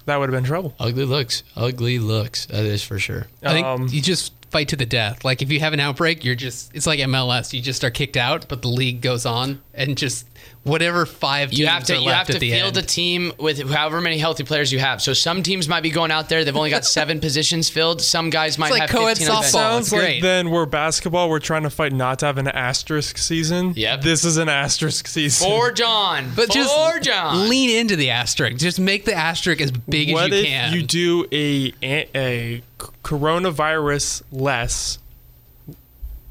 that 0.07 0.19
would 0.19 0.29
have 0.31 0.37
been 0.37 0.45
trouble. 0.49 0.75
Ugly 0.79 1.05
looks, 1.05 1.43
ugly 1.57 1.99
looks. 1.99 2.47
That 2.47 2.65
is 2.65 2.83
for 2.83 2.99
sure. 2.99 3.27
I 3.43 3.53
think 3.53 3.67
Um, 3.67 3.89
you 3.91 4.01
just 4.01 4.33
fight 4.51 4.69
to 4.69 4.77
the 4.77 4.87
death. 4.87 5.25
Like 5.25 5.43
if 5.43 5.51
you 5.53 5.61
have 5.61 5.73
an 5.75 5.81
outbreak, 5.81 6.25
you're 6.25 6.35
just 6.35 6.75
it's 6.75 6.87
like 6.87 7.01
MLS. 7.01 7.53
You 7.53 7.61
just 7.61 7.85
are 7.85 7.91
kicked 7.91 8.17
out, 8.17 8.47
but 8.49 8.63
the 8.63 8.69
league 8.69 9.01
goes 9.03 9.27
on 9.27 9.61
and 9.75 9.97
just 9.97 10.27
whatever 10.69 11.07
five 11.07 11.51
teams 11.51 11.59
You 11.59 11.67
have 11.67 11.85
to 11.85 11.95
are 11.97 12.01
you 12.01 12.11
have 12.11 12.27
to 12.29 12.35
at 12.35 12.41
the 12.41 12.51
field 12.53 12.77
end. 12.77 12.85
a 12.85 12.89
team 12.89 13.33
with 13.39 13.69
however 13.71 14.01
many 14.01 14.19
healthy 14.19 14.45
players 14.45 14.71
you 14.73 14.79
have. 14.79 15.03
So 15.03 15.13
some 15.15 15.43
teams 15.43 15.69
might 15.69 15.81
be 15.83 15.91
going 15.91 16.11
out 16.11 16.29
there; 16.29 16.45
they've 16.45 16.57
only 16.57 16.71
got 16.71 16.85
seven 16.99 17.21
positions 17.21 17.69
filled. 17.71 18.01
Some 18.03 18.31
guys 18.31 18.59
might 18.59 18.71
like 18.71 18.83
have 18.83 18.91
co-ed 18.91 19.19
15 19.19 19.27
the 19.27 19.33
bench. 19.33 19.45
softball. 19.47 19.51
Sounds 19.51 19.93
like 19.93 20.01
great. 20.01 20.23
then 20.23 20.51
we're 20.51 20.67
basketball. 20.67 21.29
We're 21.31 21.39
trying 21.41 21.65
to 21.65 21.71
fight 21.71 21.93
not 21.93 22.19
to 22.21 22.27
have 22.27 22.39
an 22.39 22.49
asterisk 22.49 23.19
season. 23.19 23.73
Yep. 23.77 24.03
This 24.03 24.25
is 24.25 24.37
an 24.37 24.49
asterisk 24.49 25.07
season. 25.09 25.49
For 25.49 25.71
John, 25.79 26.33
But 26.37 26.51
just 26.51 26.75
for 26.75 27.01
John. 27.01 27.49
lean 27.49 27.71
into 27.79 27.97
the 27.97 28.11
asterisk. 28.11 28.59
Just 28.59 28.79
make 28.79 29.05
the 29.05 29.15
asterisk 29.15 29.61
as 29.61 29.71
big 29.73 30.13
what 30.13 30.25
as 30.25 30.31
you 30.33 30.37
if 30.39 30.47
can. 30.47 30.73
you 30.75 30.83
do 30.83 31.27
a 31.33 31.73
a 32.15 32.63
coronavirus 33.03 34.23
less 34.31 34.99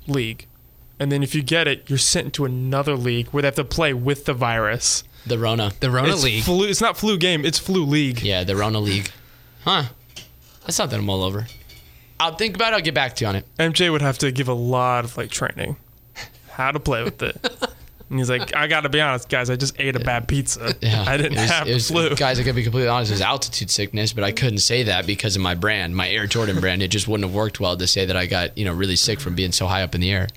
league, 0.08 0.46
and 1.00 1.12
then 1.12 1.24
if 1.24 1.36
you 1.36 1.42
get 1.44 1.68
it, 1.68 1.90
you're 1.90 1.98
sent 1.98 2.26
into 2.26 2.46
another 2.46 2.96
league 2.96 3.28
where 3.30 3.42
they 3.42 3.48
have 3.48 3.56
to 3.56 3.64
play 3.64 3.94
with 3.94 4.26
the 4.26 4.34
virus. 4.34 5.04
the 5.26 5.38
Rona. 5.38 5.72
the 5.80 5.92
Rona 5.92 6.14
it's 6.14 6.24
League. 6.24 6.44
Flu, 6.44 6.64
it's 6.68 6.82
not 6.82 6.98
flu 6.98 7.18
game. 7.18 7.46
It's 7.46 7.60
flu 7.60 7.84
league. 7.86 8.22
Yeah, 8.22 8.44
the 8.44 8.56
Rona 8.56 8.80
League. 8.80 9.12
Huh? 9.64 9.84
That's 10.62 10.76
something 10.76 11.00
I'm 11.00 11.10
all 11.10 11.24
over. 11.24 11.48
I'll 12.20 12.36
think 12.36 12.56
about 12.56 12.74
it. 12.74 12.78
I'll 12.78 12.82
get 12.82 12.96
back 12.96 13.16
to 13.18 13.26
you 13.26 13.30
on 13.30 13.36
it. 13.36 13.46
MJ 13.60 13.92
would 13.92 14.02
have 14.02 14.18
to 14.20 14.32
give 14.32 14.48
a 14.48 14.54
lot 14.54 15.06
of 15.06 15.16
like 15.18 15.30
training, 15.30 15.78
how 16.52 16.72
to 16.72 16.80
play 16.80 17.04
with 17.04 17.22
it. 17.22 17.38
And 18.10 18.20
he's 18.20 18.30
like, 18.30 18.56
I 18.56 18.68
gotta 18.68 18.88
be 18.90 19.02
honest, 19.02 19.28
guys, 19.28 19.50
I 19.50 19.56
just 19.58 19.80
ate 19.80 19.96
a 19.96 20.00
bad 20.00 20.28
pizza. 20.28 20.74
Yeah, 20.82 21.04
I 21.06 21.18
didn't 21.18 21.36
was- 21.40 21.50
have 21.50 21.68
was- 21.68 21.88
flu. 21.90 22.16
Guys, 22.16 22.40
I 22.40 22.44
gotta 22.44 22.54
be 22.56 22.64
completely 22.64 22.88
honest. 22.90 23.12
It 23.12 23.16
was 23.16 23.22
altitude 23.22 23.70
sickness, 23.70 24.14
but 24.14 24.24
I 24.24 24.32
couldn't 24.32 24.60
say 24.60 24.84
that 24.84 25.06
because 25.06 25.36
of 25.36 25.42
my 25.42 25.56
brand, 25.56 25.96
my 25.96 26.08
Air 26.10 26.26
Jordan 26.28 26.60
brand. 26.62 26.82
It 26.82 26.88
just 26.90 27.08
wouldn't 27.08 27.28
have 27.28 27.36
worked 27.36 27.60
well 27.60 27.76
to 27.76 27.86
say 27.88 28.06
that 28.06 28.16
I 28.16 28.26
got 28.26 28.58
you 28.58 28.64
know 28.66 28.74
really 28.74 28.96
sick 28.96 29.20
from 29.20 29.36
being 29.36 29.52
so 29.52 29.68
high 29.68 29.84
up 29.84 29.94
in 29.96 30.02
the 30.02 30.12
air. 30.12 30.28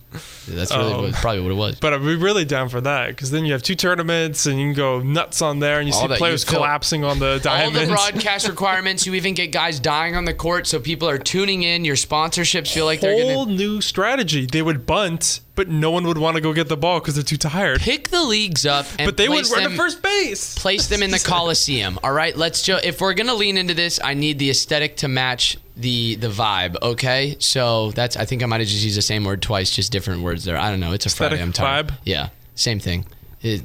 That's 0.48 0.74
really 0.74 0.92
Oh. 0.92 1.02
what, 1.02 1.12
probably 1.14 1.42
what 1.42 1.52
it 1.52 1.54
was. 1.54 1.76
But 1.78 1.94
I'd 1.94 2.00
be 2.02 2.16
really 2.16 2.44
down 2.44 2.68
for 2.68 2.80
that 2.80 3.08
because 3.08 3.30
then 3.30 3.44
you 3.44 3.52
have 3.52 3.62
two 3.62 3.76
tournaments 3.76 4.46
and 4.46 4.58
you 4.58 4.66
can 4.66 4.74
go 4.74 4.98
nuts 5.00 5.40
on 5.40 5.60
there 5.60 5.78
and 5.78 5.88
you 5.88 5.94
All 5.94 6.08
see 6.08 6.16
players 6.16 6.44
you 6.44 6.56
collapsing 6.56 7.04
on 7.04 7.20
the 7.20 7.40
All 7.48 7.70
the 7.70 7.86
broadcast 7.88 8.48
requirements. 8.48 9.06
You 9.06 9.14
even 9.14 9.34
get 9.34 9.52
guys 9.52 9.78
dying 9.78 10.16
on 10.16 10.24
the 10.24 10.34
court, 10.34 10.66
so 10.66 10.80
people 10.80 11.08
are 11.08 11.18
tuning 11.18 11.62
in. 11.62 11.84
Your 11.84 11.94
sponsorships 11.96 12.72
feel 12.72 12.84
like 12.86 13.00
they're 13.00 13.12
Whole 13.22 13.44
gonna 13.44 13.56
new 13.56 13.80
strategy. 13.80 14.46
They 14.46 14.62
would 14.62 14.86
bunt, 14.86 15.40
but 15.60 15.68
no 15.68 15.90
one 15.90 16.06
would 16.06 16.16
want 16.16 16.36
to 16.36 16.40
go 16.40 16.54
get 16.54 16.68
the 16.70 16.76
ball 16.76 17.00
because 17.00 17.16
they're 17.16 17.22
too 17.22 17.36
tired. 17.36 17.80
pick 17.80 18.08
the 18.08 18.22
leagues 18.22 18.64
up 18.64 18.86
and 18.98 19.06
But 19.06 19.18
they 19.18 19.28
would 19.28 19.44
place 19.44 19.52
run 19.52 19.62
them, 19.64 19.72
to 19.72 19.76
first 19.76 20.00
base. 20.02 20.58
place 20.58 20.86
them 20.86 21.02
in 21.02 21.10
the 21.10 21.18
Coliseum. 21.24 21.98
All 22.02 22.12
right, 22.12 22.34
let's 22.34 22.66
if 22.68 23.00
we're 23.02 23.12
gonna 23.12 23.34
lean 23.34 23.58
into 23.58 23.74
this, 23.74 24.00
I 24.02 24.14
need 24.14 24.38
the 24.38 24.48
aesthetic 24.48 24.96
to 24.98 25.08
match 25.08 25.58
the 25.76 26.14
the 26.14 26.28
vibe. 26.28 26.76
Okay, 26.82 27.36
so 27.40 27.90
that's 27.90 28.16
I 28.16 28.24
think 28.24 28.42
I 28.42 28.46
might 28.46 28.60
have 28.60 28.68
just 28.68 28.82
used 28.84 28.96
the 28.96 29.02
same 29.02 29.24
word 29.24 29.42
twice, 29.42 29.70
just 29.70 29.92
different 29.92 30.22
words 30.22 30.44
there. 30.44 30.56
I 30.56 30.70
don't 30.70 30.80
know. 30.80 30.92
It's 30.92 31.04
a 31.04 31.08
Aesthetic 31.08 31.32
Friday. 31.38 31.42
I'm 31.42 31.52
tired. 31.52 31.88
vibe? 31.88 31.94
Yeah, 32.04 32.28
same 32.54 32.80
thing. 32.80 33.04
It, 33.42 33.62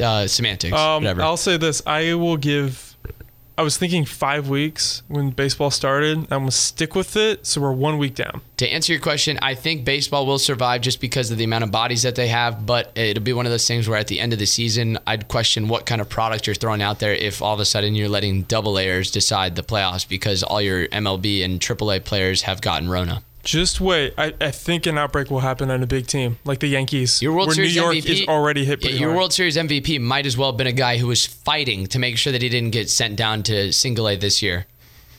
uh, 0.00 0.26
semantics. 0.26 0.76
Um, 0.76 1.02
whatever. 1.04 1.22
I'll 1.22 1.36
say 1.36 1.56
this: 1.56 1.82
I 1.86 2.14
will 2.14 2.36
give. 2.36 2.91
I 3.56 3.62
was 3.62 3.76
thinking 3.76 4.06
five 4.06 4.48
weeks 4.48 5.02
when 5.08 5.30
baseball 5.30 5.70
started. 5.70 6.18
I'm 6.18 6.26
gonna 6.40 6.50
stick 6.50 6.94
with 6.94 7.16
it, 7.16 7.46
so 7.46 7.60
we're 7.60 7.72
one 7.72 7.98
week 7.98 8.14
down. 8.14 8.40
To 8.56 8.66
answer 8.66 8.92
your 8.92 9.02
question, 9.02 9.38
I 9.42 9.54
think 9.54 9.84
baseball 9.84 10.24
will 10.24 10.38
survive 10.38 10.80
just 10.80 11.00
because 11.00 11.30
of 11.30 11.36
the 11.36 11.44
amount 11.44 11.64
of 11.64 11.70
bodies 11.70 12.02
that 12.02 12.14
they 12.14 12.28
have, 12.28 12.64
but 12.64 12.96
it'll 12.96 13.22
be 13.22 13.34
one 13.34 13.44
of 13.44 13.52
those 13.52 13.68
things 13.68 13.88
where 13.88 13.98
at 13.98 14.06
the 14.06 14.20
end 14.20 14.32
of 14.32 14.38
the 14.38 14.46
season, 14.46 14.98
I'd 15.06 15.28
question 15.28 15.68
what 15.68 15.84
kind 15.84 16.00
of 16.00 16.08
product 16.08 16.46
you're 16.46 16.54
throwing 16.54 16.80
out 16.80 16.98
there 16.98 17.12
if 17.12 17.42
all 17.42 17.52
of 17.52 17.60
a 17.60 17.66
sudden 17.66 17.94
you're 17.94 18.08
letting 18.08 18.42
double 18.42 18.78
A's 18.78 19.10
decide 19.10 19.54
the 19.54 19.62
playoffs 19.62 20.08
because 20.08 20.42
all 20.42 20.62
your 20.62 20.88
MLB 20.88 21.44
and 21.44 21.60
AAA 21.60 22.04
players 22.04 22.42
have 22.42 22.62
gotten 22.62 22.88
Rona. 22.88 23.22
Just 23.42 23.80
wait. 23.80 24.14
I, 24.16 24.32
I 24.40 24.50
think 24.50 24.86
an 24.86 24.98
outbreak 24.98 25.30
will 25.30 25.40
happen 25.40 25.70
on 25.70 25.82
a 25.82 25.86
big 25.86 26.06
team 26.06 26.38
like 26.44 26.60
the 26.60 26.68
Yankees, 26.68 27.20
Your 27.20 27.32
World 27.32 27.48
where 27.48 27.54
Series 27.56 27.74
New 27.74 27.82
York 27.82 27.96
MVP 27.96 28.08
is 28.22 28.28
already 28.28 28.64
hit 28.64 28.84
your 28.84 29.08
hard. 29.08 29.16
World 29.16 29.32
Series 29.32 29.56
MVP 29.56 30.00
might 30.00 30.26
as 30.26 30.36
well 30.36 30.52
have 30.52 30.56
been 30.56 30.66
a 30.66 30.72
guy 30.72 30.98
who 30.98 31.08
was 31.08 31.26
fighting 31.26 31.86
to 31.88 31.98
make 31.98 32.18
sure 32.18 32.32
that 32.32 32.42
he 32.42 32.48
didn't 32.48 32.70
get 32.70 32.88
sent 32.88 33.16
down 33.16 33.42
to 33.44 33.72
single 33.72 34.08
A 34.08 34.16
this 34.16 34.42
year 34.42 34.66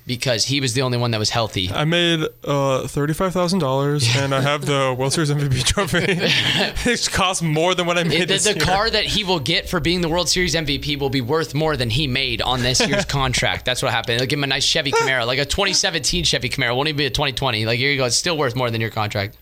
because 0.05 0.45
he 0.45 0.59
was 0.59 0.73
the 0.73 0.81
only 0.81 0.97
one 0.97 1.11
that 1.11 1.17
was 1.17 1.29
healthy. 1.29 1.69
I 1.71 1.85
made 1.85 2.25
uh, 2.43 2.87
thirty-five 2.87 3.31
thousand 3.33 3.59
dollars, 3.59 4.07
and 4.17 4.33
I 4.35 4.41
have 4.41 4.65
the 4.65 4.93
World 4.97 5.13
Series 5.13 5.31
MVP 5.31 5.63
trophy. 5.65 5.97
it 6.07 7.09
cost 7.11 7.41
more 7.41 7.73
than 7.75 7.85
what 7.85 7.97
I 7.97 8.03
made 8.03 8.13
It- 8.23 8.27
the 8.27 8.33
this 8.33 8.43
the 8.45 8.55
year. 8.55 8.65
car 8.65 8.89
that 8.89 9.05
he 9.05 9.23
will 9.23 9.39
get 9.39 9.69
for 9.69 9.79
being 9.79 10.01
the 10.01 10.09
World 10.09 10.27
Series 10.29 10.55
MVP 10.55 10.99
will 10.99 11.09
be 11.09 11.21
worth 11.21 11.53
more 11.53 11.77
than 11.77 11.89
he 11.89 12.07
made 12.07 12.41
on 12.41 12.61
this 12.61 12.85
year's 12.85 13.05
contract. 13.19 13.65
That's 13.65 13.81
what 13.81 13.91
happened. 13.91 14.19
They'll 14.19 14.27
give 14.27 14.39
him 14.39 14.43
a 14.43 14.47
nice 14.47 14.65
Chevy 14.65 14.91
Camaro, 14.91 15.25
like 15.25 15.39
a 15.39 15.45
2017 15.45 16.23
Chevy 16.25 16.49
Camaro. 16.49 16.75
Won't 16.75 16.89
even 16.89 16.97
be 16.97 17.05
a 17.05 17.09
2020. 17.09 17.65
Like 17.65 17.79
here 17.79 17.91
you 17.91 17.97
go. 17.97 18.05
It's 18.05 18.17
still 18.17 18.37
worth 18.37 18.55
more 18.55 18.69
than 18.69 18.81
your 18.81 18.89
contract. 18.91 19.37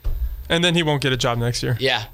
and 0.49 0.63
then 0.63 0.75
he 0.75 0.83
won't 0.83 1.01
get 1.01 1.11
a 1.13 1.17
job 1.17 1.37
next 1.37 1.63
year. 1.63 1.77
Yeah. 1.79 2.05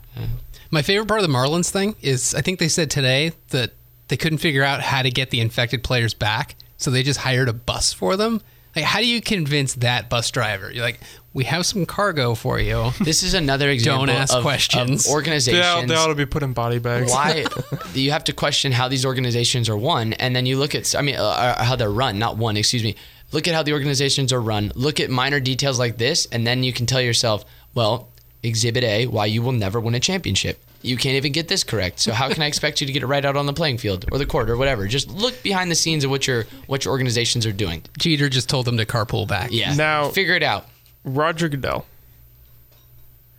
My 0.72 0.82
favorite 0.82 1.08
part 1.08 1.22
of 1.22 1.28
the 1.28 1.34
Marlins 1.34 1.70
thing 1.70 1.96
is 2.02 2.34
I 2.36 2.42
think 2.42 2.60
they 2.60 2.68
said 2.68 2.90
today 2.92 3.32
that 3.50 3.72
they 4.10 4.18
couldn't 4.18 4.38
figure 4.40 4.64
out 4.64 4.82
how 4.82 5.02
to 5.02 5.10
get 5.12 5.30
the 5.32 5.40
infected 5.42 5.84
players 5.84 6.14
back, 6.14 6.56
so 6.78 6.92
they 6.92 7.04
just 7.04 7.20
hired 7.20 7.50
a 7.50 7.54
bus 7.54 7.94
for 7.94 8.16
them. 8.16 8.42
Like, 8.76 8.86
how 8.86 9.00
do 9.00 9.08
you 9.08 9.22
convince 9.22 9.74
that 9.76 10.08
bus 10.10 10.30
driver? 10.30 10.72
You're 10.72 10.84
like, 10.84 11.00
we 11.34 11.46
have 11.46 11.66
some 11.66 11.86
cargo 11.88 12.36
for 12.36 12.60
you. 12.60 12.92
This 13.02 13.24
is 13.24 13.34
another 13.34 13.70
example 13.70 14.06
Don't 14.06 14.16
ask 14.16 14.36
of, 14.36 14.44
questions. 14.44 15.08
of 15.08 15.14
organizations. 15.14 15.62
They, 15.64 15.68
ought, 15.68 15.88
they 15.88 15.96
ought 15.96 16.08
to 16.08 16.16
be 16.16 16.26
put 16.28 16.44
in 16.44 16.54
body 16.54 16.78
bags. 16.80 17.12
why 17.12 17.46
you 17.94 18.12
have 18.12 18.24
to 18.26 18.34
question 18.34 18.72
how 18.72 18.88
these 18.88 19.06
organizations 19.06 19.68
are 19.70 19.78
won 19.78 20.14
and 20.14 20.36
then 20.36 20.46
you 20.46 20.58
look 20.58 20.76
at 20.76 20.96
i 20.96 21.02
mean 21.02 21.16
uh, 21.16 21.64
how 21.64 21.76
they're 21.76 21.92
run 21.92 22.18
not 22.20 22.38
one 22.38 22.58
excuse 22.58 22.84
me 22.84 22.96
look 23.32 23.48
at 23.48 23.54
how 23.54 23.64
the 23.64 23.74
organizations 23.74 24.32
are 24.34 24.42
run 24.42 24.72
look 24.76 25.00
at 25.00 25.10
minor 25.10 25.40
details 25.40 25.78
like 25.80 25.98
this 25.98 26.28
and 26.32 26.46
then 26.46 26.64
you 26.64 26.74
can 26.74 26.86
tell 26.86 27.02
yourself 27.02 27.46
well 27.76 28.10
exhibit 28.44 28.84
a 28.84 29.06
why 29.08 29.26
you 29.26 29.42
will 29.42 29.52
never 29.52 29.80
win 29.80 29.96
a 29.96 30.00
championship 30.00 30.64
you 30.82 30.96
can't 30.98 31.16
even 31.16 31.32
get 31.32 31.48
this 31.48 31.64
correct 31.64 32.00
so 32.00 32.12
how 32.14 32.30
can 32.30 32.42
i 32.44 32.46
expect 32.46 32.80
you 32.82 32.88
to 32.88 32.94
get 32.94 33.04
it 33.04 33.08
right 33.08 33.26
out 33.26 33.36
on 33.36 33.46
the 33.46 33.54
playing 33.54 33.78
field 33.78 34.06
or 34.12 34.18
the 34.18 34.26
court 34.26 34.50
or 34.50 34.58
whatever 34.58 34.88
just 34.88 35.10
look 35.10 35.42
behind 35.44 35.70
the 35.72 35.76
scenes 35.76 36.04
of 36.04 36.10
what 36.10 36.28
your 36.28 36.46
what 36.68 36.86
your 36.86 36.92
organizations 36.92 37.46
are 37.46 37.52
doing 37.52 37.82
Jeter 37.98 38.30
just 38.30 38.48
told 38.50 38.66
them 38.66 38.78
to 38.78 38.86
carpool 38.86 39.28
back. 39.28 39.50
yeah 39.52 39.74
Now- 39.74 40.10
figure 40.10 40.36
it 40.36 40.44
out 40.44 40.66
Roger 41.04 41.48
Goodell. 41.50 41.86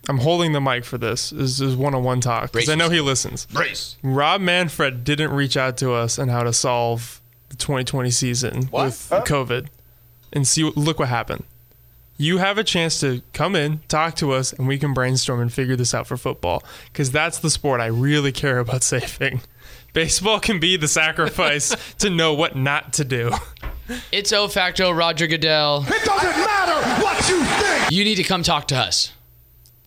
I'm 0.07 0.17
holding 0.17 0.53
the 0.53 0.61
mic 0.61 0.85
for 0.85 0.97
this. 0.97 1.29
This 1.29 1.59
is 1.61 1.75
one-on-one 1.75 2.21
talk 2.21 2.51
because 2.51 2.69
I 2.69 2.73
know 2.75 2.89
he 2.89 2.99
listens. 2.99 3.45
brace 3.45 3.95
Rob 4.01 4.41
Manfred 4.41 5.03
didn't 5.03 5.31
reach 5.31 5.55
out 5.55 5.77
to 5.77 5.91
us 5.93 6.17
on 6.17 6.29
how 6.29 6.41
to 6.43 6.51
solve 6.53 7.21
the 7.49 7.55
2020 7.57 8.09
season 8.09 8.69
with 8.71 9.09
COVID, 9.11 9.67
and 10.33 10.47
see. 10.47 10.63
what- 10.63 10.77
Look 10.77 10.99
what 10.99 11.09
happened. 11.09 11.43
You 12.21 12.39
have 12.39 12.57
a 12.57 12.65
chance 12.65 12.99
to 12.99 13.21
come 13.31 13.55
in, 13.55 13.79
talk 13.87 14.15
to 14.17 14.33
us, 14.33 14.51
and 14.51 14.67
we 14.67 14.77
can 14.77 14.93
brainstorm 14.93 15.39
and 15.39 15.51
figure 15.51 15.77
this 15.77 15.93
out 15.93 16.05
for 16.05 16.17
football. 16.17 16.61
Because 16.91 17.13
that's 17.13 17.39
the 17.39 17.49
sport 17.49 17.79
I 17.79 17.85
really 17.85 18.33
care 18.33 18.59
about 18.59 18.83
saving. 18.83 19.39
Baseball 19.93 20.41
can 20.41 20.59
be 20.59 20.75
the 20.75 20.89
sacrifice 20.89 21.73
to 21.99 22.09
know 22.09 22.33
what 22.33 22.57
not 22.57 22.91
to 22.93 23.05
do. 23.05 23.31
it's 24.11 24.33
o 24.33 24.49
facto 24.49 24.91
roger 24.91 25.27
goodell 25.27 25.85
It 25.87 26.03
doesn't 26.03 26.29
matter 26.45 27.01
what 27.03 27.29
you 27.29 27.41
think. 27.43 27.91
you 27.91 28.03
need 28.03 28.15
to 28.15 28.23
come 28.23 28.43
talk 28.43 28.67
to 28.67 28.75
us 28.75 29.13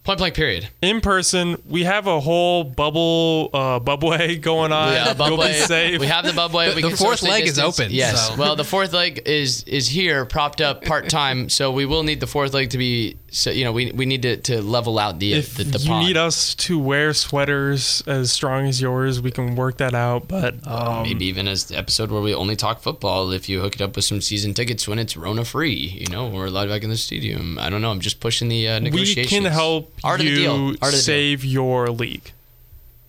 point 0.05 0.19
blank 0.19 0.35
period 0.35 0.69
In 0.83 1.01
person, 1.01 1.63
we 1.69 1.85
have 1.85 2.07
a 2.07 2.21
whole 2.21 2.65
bubble, 2.65 3.51
uh, 3.55 3.79
bubway 3.81 4.41
going 4.51 4.73
on. 4.73 4.93
Yeah, 4.93 5.05
You'll 5.27 5.37
be 5.37 5.43
Bubway. 5.45 5.53
safe. 5.67 6.01
We 6.01 6.07
have 6.07 6.25
the 6.25 6.33
Bubway. 6.33 6.71
The- 6.71 6.77
we 6.77 6.83
the 6.83 6.89
can 6.89 6.97
fourth 6.97 7.21
socially 7.21 7.31
leg 7.31 7.47
is 7.49 7.59
open, 7.59 7.89
Yes. 7.91 8.29
so. 8.29 8.37
Well, 8.37 8.57
the 8.57 8.65
fourth 8.65 8.93
leg 8.93 9.23
is 9.27 9.63
is 9.65 9.89
here, 9.89 10.25
propped 10.25 10.61
up 10.61 10.85
part 10.85 11.09
time. 11.09 11.49
so 11.59 11.71
we 11.71 11.87
will 11.87 12.03
need 12.03 12.21
the 12.21 12.27
fourth 12.27 12.53
leg 12.55 12.71
to 12.71 12.79
be. 12.79 13.17
So 13.31 13.51
you 13.51 13.65
know, 13.65 13.73
we, 13.73 13.91
we 13.93 14.05
need 14.05 14.23
to, 14.23 14.37
to 14.37 14.61
level 14.61 14.99
out 14.99 15.19
the 15.19 15.33
if 15.35 15.55
the, 15.55 15.65
the 15.65 15.79
you 15.79 15.89
pod. 15.89 16.05
need 16.05 16.17
us 16.19 16.55
to 16.57 16.79
wear 16.79 17.15
sweaters 17.15 18.03
as 18.07 18.31
strong 18.31 18.67
as 18.67 18.81
yours, 18.81 19.23
we 19.23 19.31
can 19.31 19.55
work 19.57 19.79
that 19.79 19.95
out. 19.95 20.29
But 20.29 20.67
um, 20.67 21.05
Maybe 21.05 21.25
even 21.27 21.49
as 21.49 21.65
the 21.67 21.79
episode 21.79 22.11
where 22.11 22.21
we 22.21 22.35
only 22.35 22.57
talk 22.57 22.81
football. 22.83 23.33
If 23.33 23.49
you 23.49 23.61
hook 23.61 23.77
it 23.77 23.81
up 23.81 23.97
with 23.97 24.05
some 24.05 24.21
season 24.21 24.53
tickets 24.53 24.87
when 24.87 24.99
it's 24.99 25.17
Rona 25.17 25.45
free, 25.47 25.73
you 25.75 26.07
know, 26.09 26.29
we're 26.29 26.47
allowed 26.47 26.69
back 26.69 26.83
in 26.83 26.91
the 26.91 26.97
stadium. 26.99 27.59
I 27.59 27.71
don't 27.71 27.81
know. 27.81 27.91
I'm 27.91 28.01
just 28.01 28.21
pushing 28.21 28.49
the 28.49 28.69
uh, 28.69 28.75
we 28.81 28.91
negotiations. 28.91 29.29
can 29.31 29.45
help 29.51 29.91
Art 30.05 30.21
of 30.21 30.27
the 30.27 30.35
deal. 30.35 30.57
you 30.57 30.67
Art 30.67 30.73
of 30.73 30.79
the 30.81 30.91
deal. 30.91 31.01
save 31.01 31.45
your 31.45 31.89
league. 31.89 32.33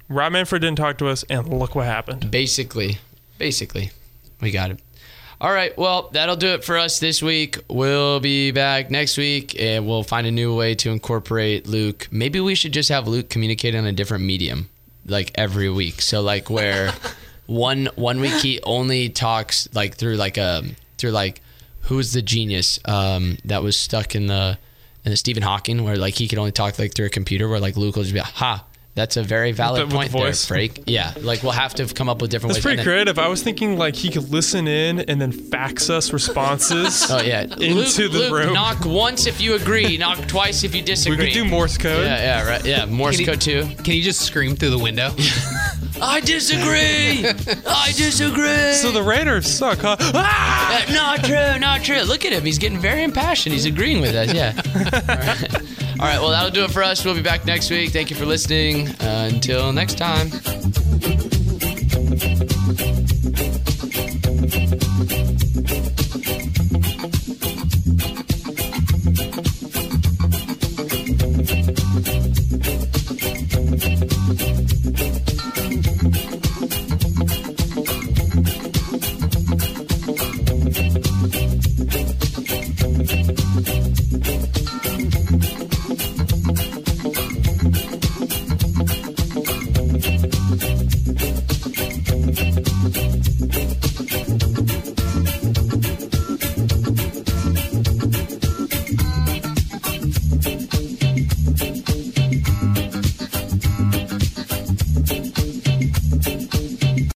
Rob 0.09 0.33
Manfred 0.33 0.61
didn't 0.61 0.77
talk 0.77 0.97
to 0.99 1.07
us, 1.07 1.23
and 1.29 1.47
look 1.47 1.75
what 1.75 1.85
happened. 1.85 2.29
Basically, 2.29 2.97
basically, 3.37 3.91
we 4.41 4.51
got 4.51 4.71
it. 4.71 4.79
All 5.41 5.51
right, 5.51 5.77
well, 5.77 6.09
that'll 6.13 6.37
do 6.37 6.47
it 6.53 6.63
for 6.63 6.77
us 6.77 6.99
this 6.99 7.21
week. 7.21 7.57
We'll 7.67 8.21
be 8.21 8.51
back 8.51 8.89
next 8.89 9.17
week 9.17 9.59
and 9.59 9.85
we'll 9.85 10.03
find 10.03 10.25
a 10.25 10.31
new 10.31 10.55
way 10.55 10.73
to 10.75 10.89
incorporate 10.89 11.67
Luke. 11.67 12.07
Maybe 12.11 12.39
we 12.39 12.55
should 12.55 12.71
just 12.71 12.87
have 12.87 13.09
Luke 13.09 13.27
communicate 13.29 13.75
on 13.75 13.85
a 13.85 13.91
different 13.91 14.23
medium 14.23 14.69
like 15.05 15.31
every 15.35 15.69
week. 15.69 16.01
So 16.01 16.21
like 16.21 16.49
where 16.49 16.93
one 17.45 17.89
one 17.95 18.21
week 18.21 18.35
he 18.35 18.61
only 18.63 19.09
talks 19.09 19.67
like 19.73 19.95
through 19.95 20.15
like 20.15 20.37
a 20.37 20.63
through 20.97 21.11
like 21.11 21.41
who's 21.81 22.13
the 22.13 22.21
genius 22.21 22.79
um, 22.85 23.37
that 23.43 23.61
was 23.63 23.75
stuck 23.75 24.15
in 24.15 24.27
the 24.27 24.57
the 25.12 25.18
Stephen 25.18 25.43
Hawking 25.43 25.84
where 25.84 25.97
like 25.97 26.16
he 26.16 26.28
could 26.28 26.39
only 26.39 26.51
talk 26.51 26.80
like 26.80 26.93
through 26.93 27.08
a 27.08 27.10
computer 27.10 27.49
where 27.49 27.60
like 27.60 27.76
Luke 27.76 27.95
will 27.95 28.04
just 28.04 28.14
be 28.14 28.20
like, 28.20 28.30
ha 28.34 28.66
that's 28.95 29.17
a 29.17 29.23
very 29.23 29.51
valid 29.51 29.81
the- 29.81 29.85
with 29.85 29.89
the 29.91 29.95
point 29.97 30.11
there, 30.11 30.21
voice. 30.27 30.45
Freak. 30.45 30.83
Yeah, 30.85 31.13
like 31.21 31.41
we'll 31.43 31.51
have 31.51 31.73
to 31.75 31.85
come 31.87 32.09
up 32.09 32.21
with 32.21 32.29
different 32.31 32.53
ways. 32.55 32.63
That's 32.63 32.65
ways. 32.65 32.75
pretty 32.75 32.79
And 32.81 32.87
then- 32.87 32.93
creative. 33.13 33.19
I 33.19 33.27
was 33.27 33.41
thinking 33.41 33.77
like 33.77 33.95
he 33.95 34.09
could 34.09 34.29
listen 34.31 34.67
in 34.67 34.99
and 34.99 35.19
then 35.19 35.31
fax 35.31 35.89
us 35.89 36.13
responses. 36.13 37.03
Oh 37.13 37.21
yeah, 37.21 37.41
into 37.43 37.73
Luke, 37.73 37.95
the 37.95 38.07
Luke, 38.09 38.31
room. 38.33 38.53
Knock 38.53 38.85
once 38.85 39.25
if 39.27 39.39
you 39.41 39.55
agree. 39.55 39.97
knock 39.97 40.19
twice 40.27 40.63
if 40.63 40.73
you 40.75 40.81
disagree. 40.81 41.17
we 41.17 41.25
could 41.25 41.33
do 41.33 41.45
Morse 41.45 41.77
code. 41.77 42.05
Yeah, 42.05 42.17
yeah, 42.43 42.47
right. 42.47 42.65
Yeah, 42.65 42.85
Morse 42.85 43.15
Can 43.17 43.19
you- 43.21 43.31
code 43.31 43.41
too. 43.41 43.67
Can 43.83 43.93
you 43.95 44.01
just 44.03 44.21
scream 44.21 44.55
through 44.55 44.71
the 44.71 44.77
window? 44.79 45.11
I 46.01 46.19
disagree. 46.21 47.25
I 47.67 47.91
disagree. 47.95 48.73
So 48.73 48.91
the 48.91 49.03
Raiders 49.03 49.47
suck, 49.49 49.79
huh? 49.79 49.95
Ah! 49.99 50.51
Uh, 50.73 50.91
not 50.91 51.23
true, 51.23 51.59
not 51.59 51.83
true. 51.83 52.01
Look 52.01 52.25
at 52.25 52.33
him. 52.33 52.43
He's 52.43 52.57
getting 52.57 52.79
very 52.79 53.03
impassioned. 53.03 53.53
He's 53.53 53.65
agreeing 53.65 54.01
with 54.01 54.15
us. 54.15 54.33
Yeah. 54.33 54.53
All 56.04 56.10
right, 56.10 56.20
well, 56.20 56.32
that'll 56.32 56.51
do 56.51 56.66
it 56.66 56.72
for 56.72 56.84
us. 56.84 57.06
We'll 57.06 57.16
be 57.16 57.22
back 57.22 57.45
next 57.45 57.70
week. 57.70 57.91
Thank 57.91 58.10
you 58.10 58.18
for 58.18 58.26
listening. 58.26 58.89
Uh, 58.89 59.30
until 59.32 59.72
next 59.72 59.97
time. 59.97 60.32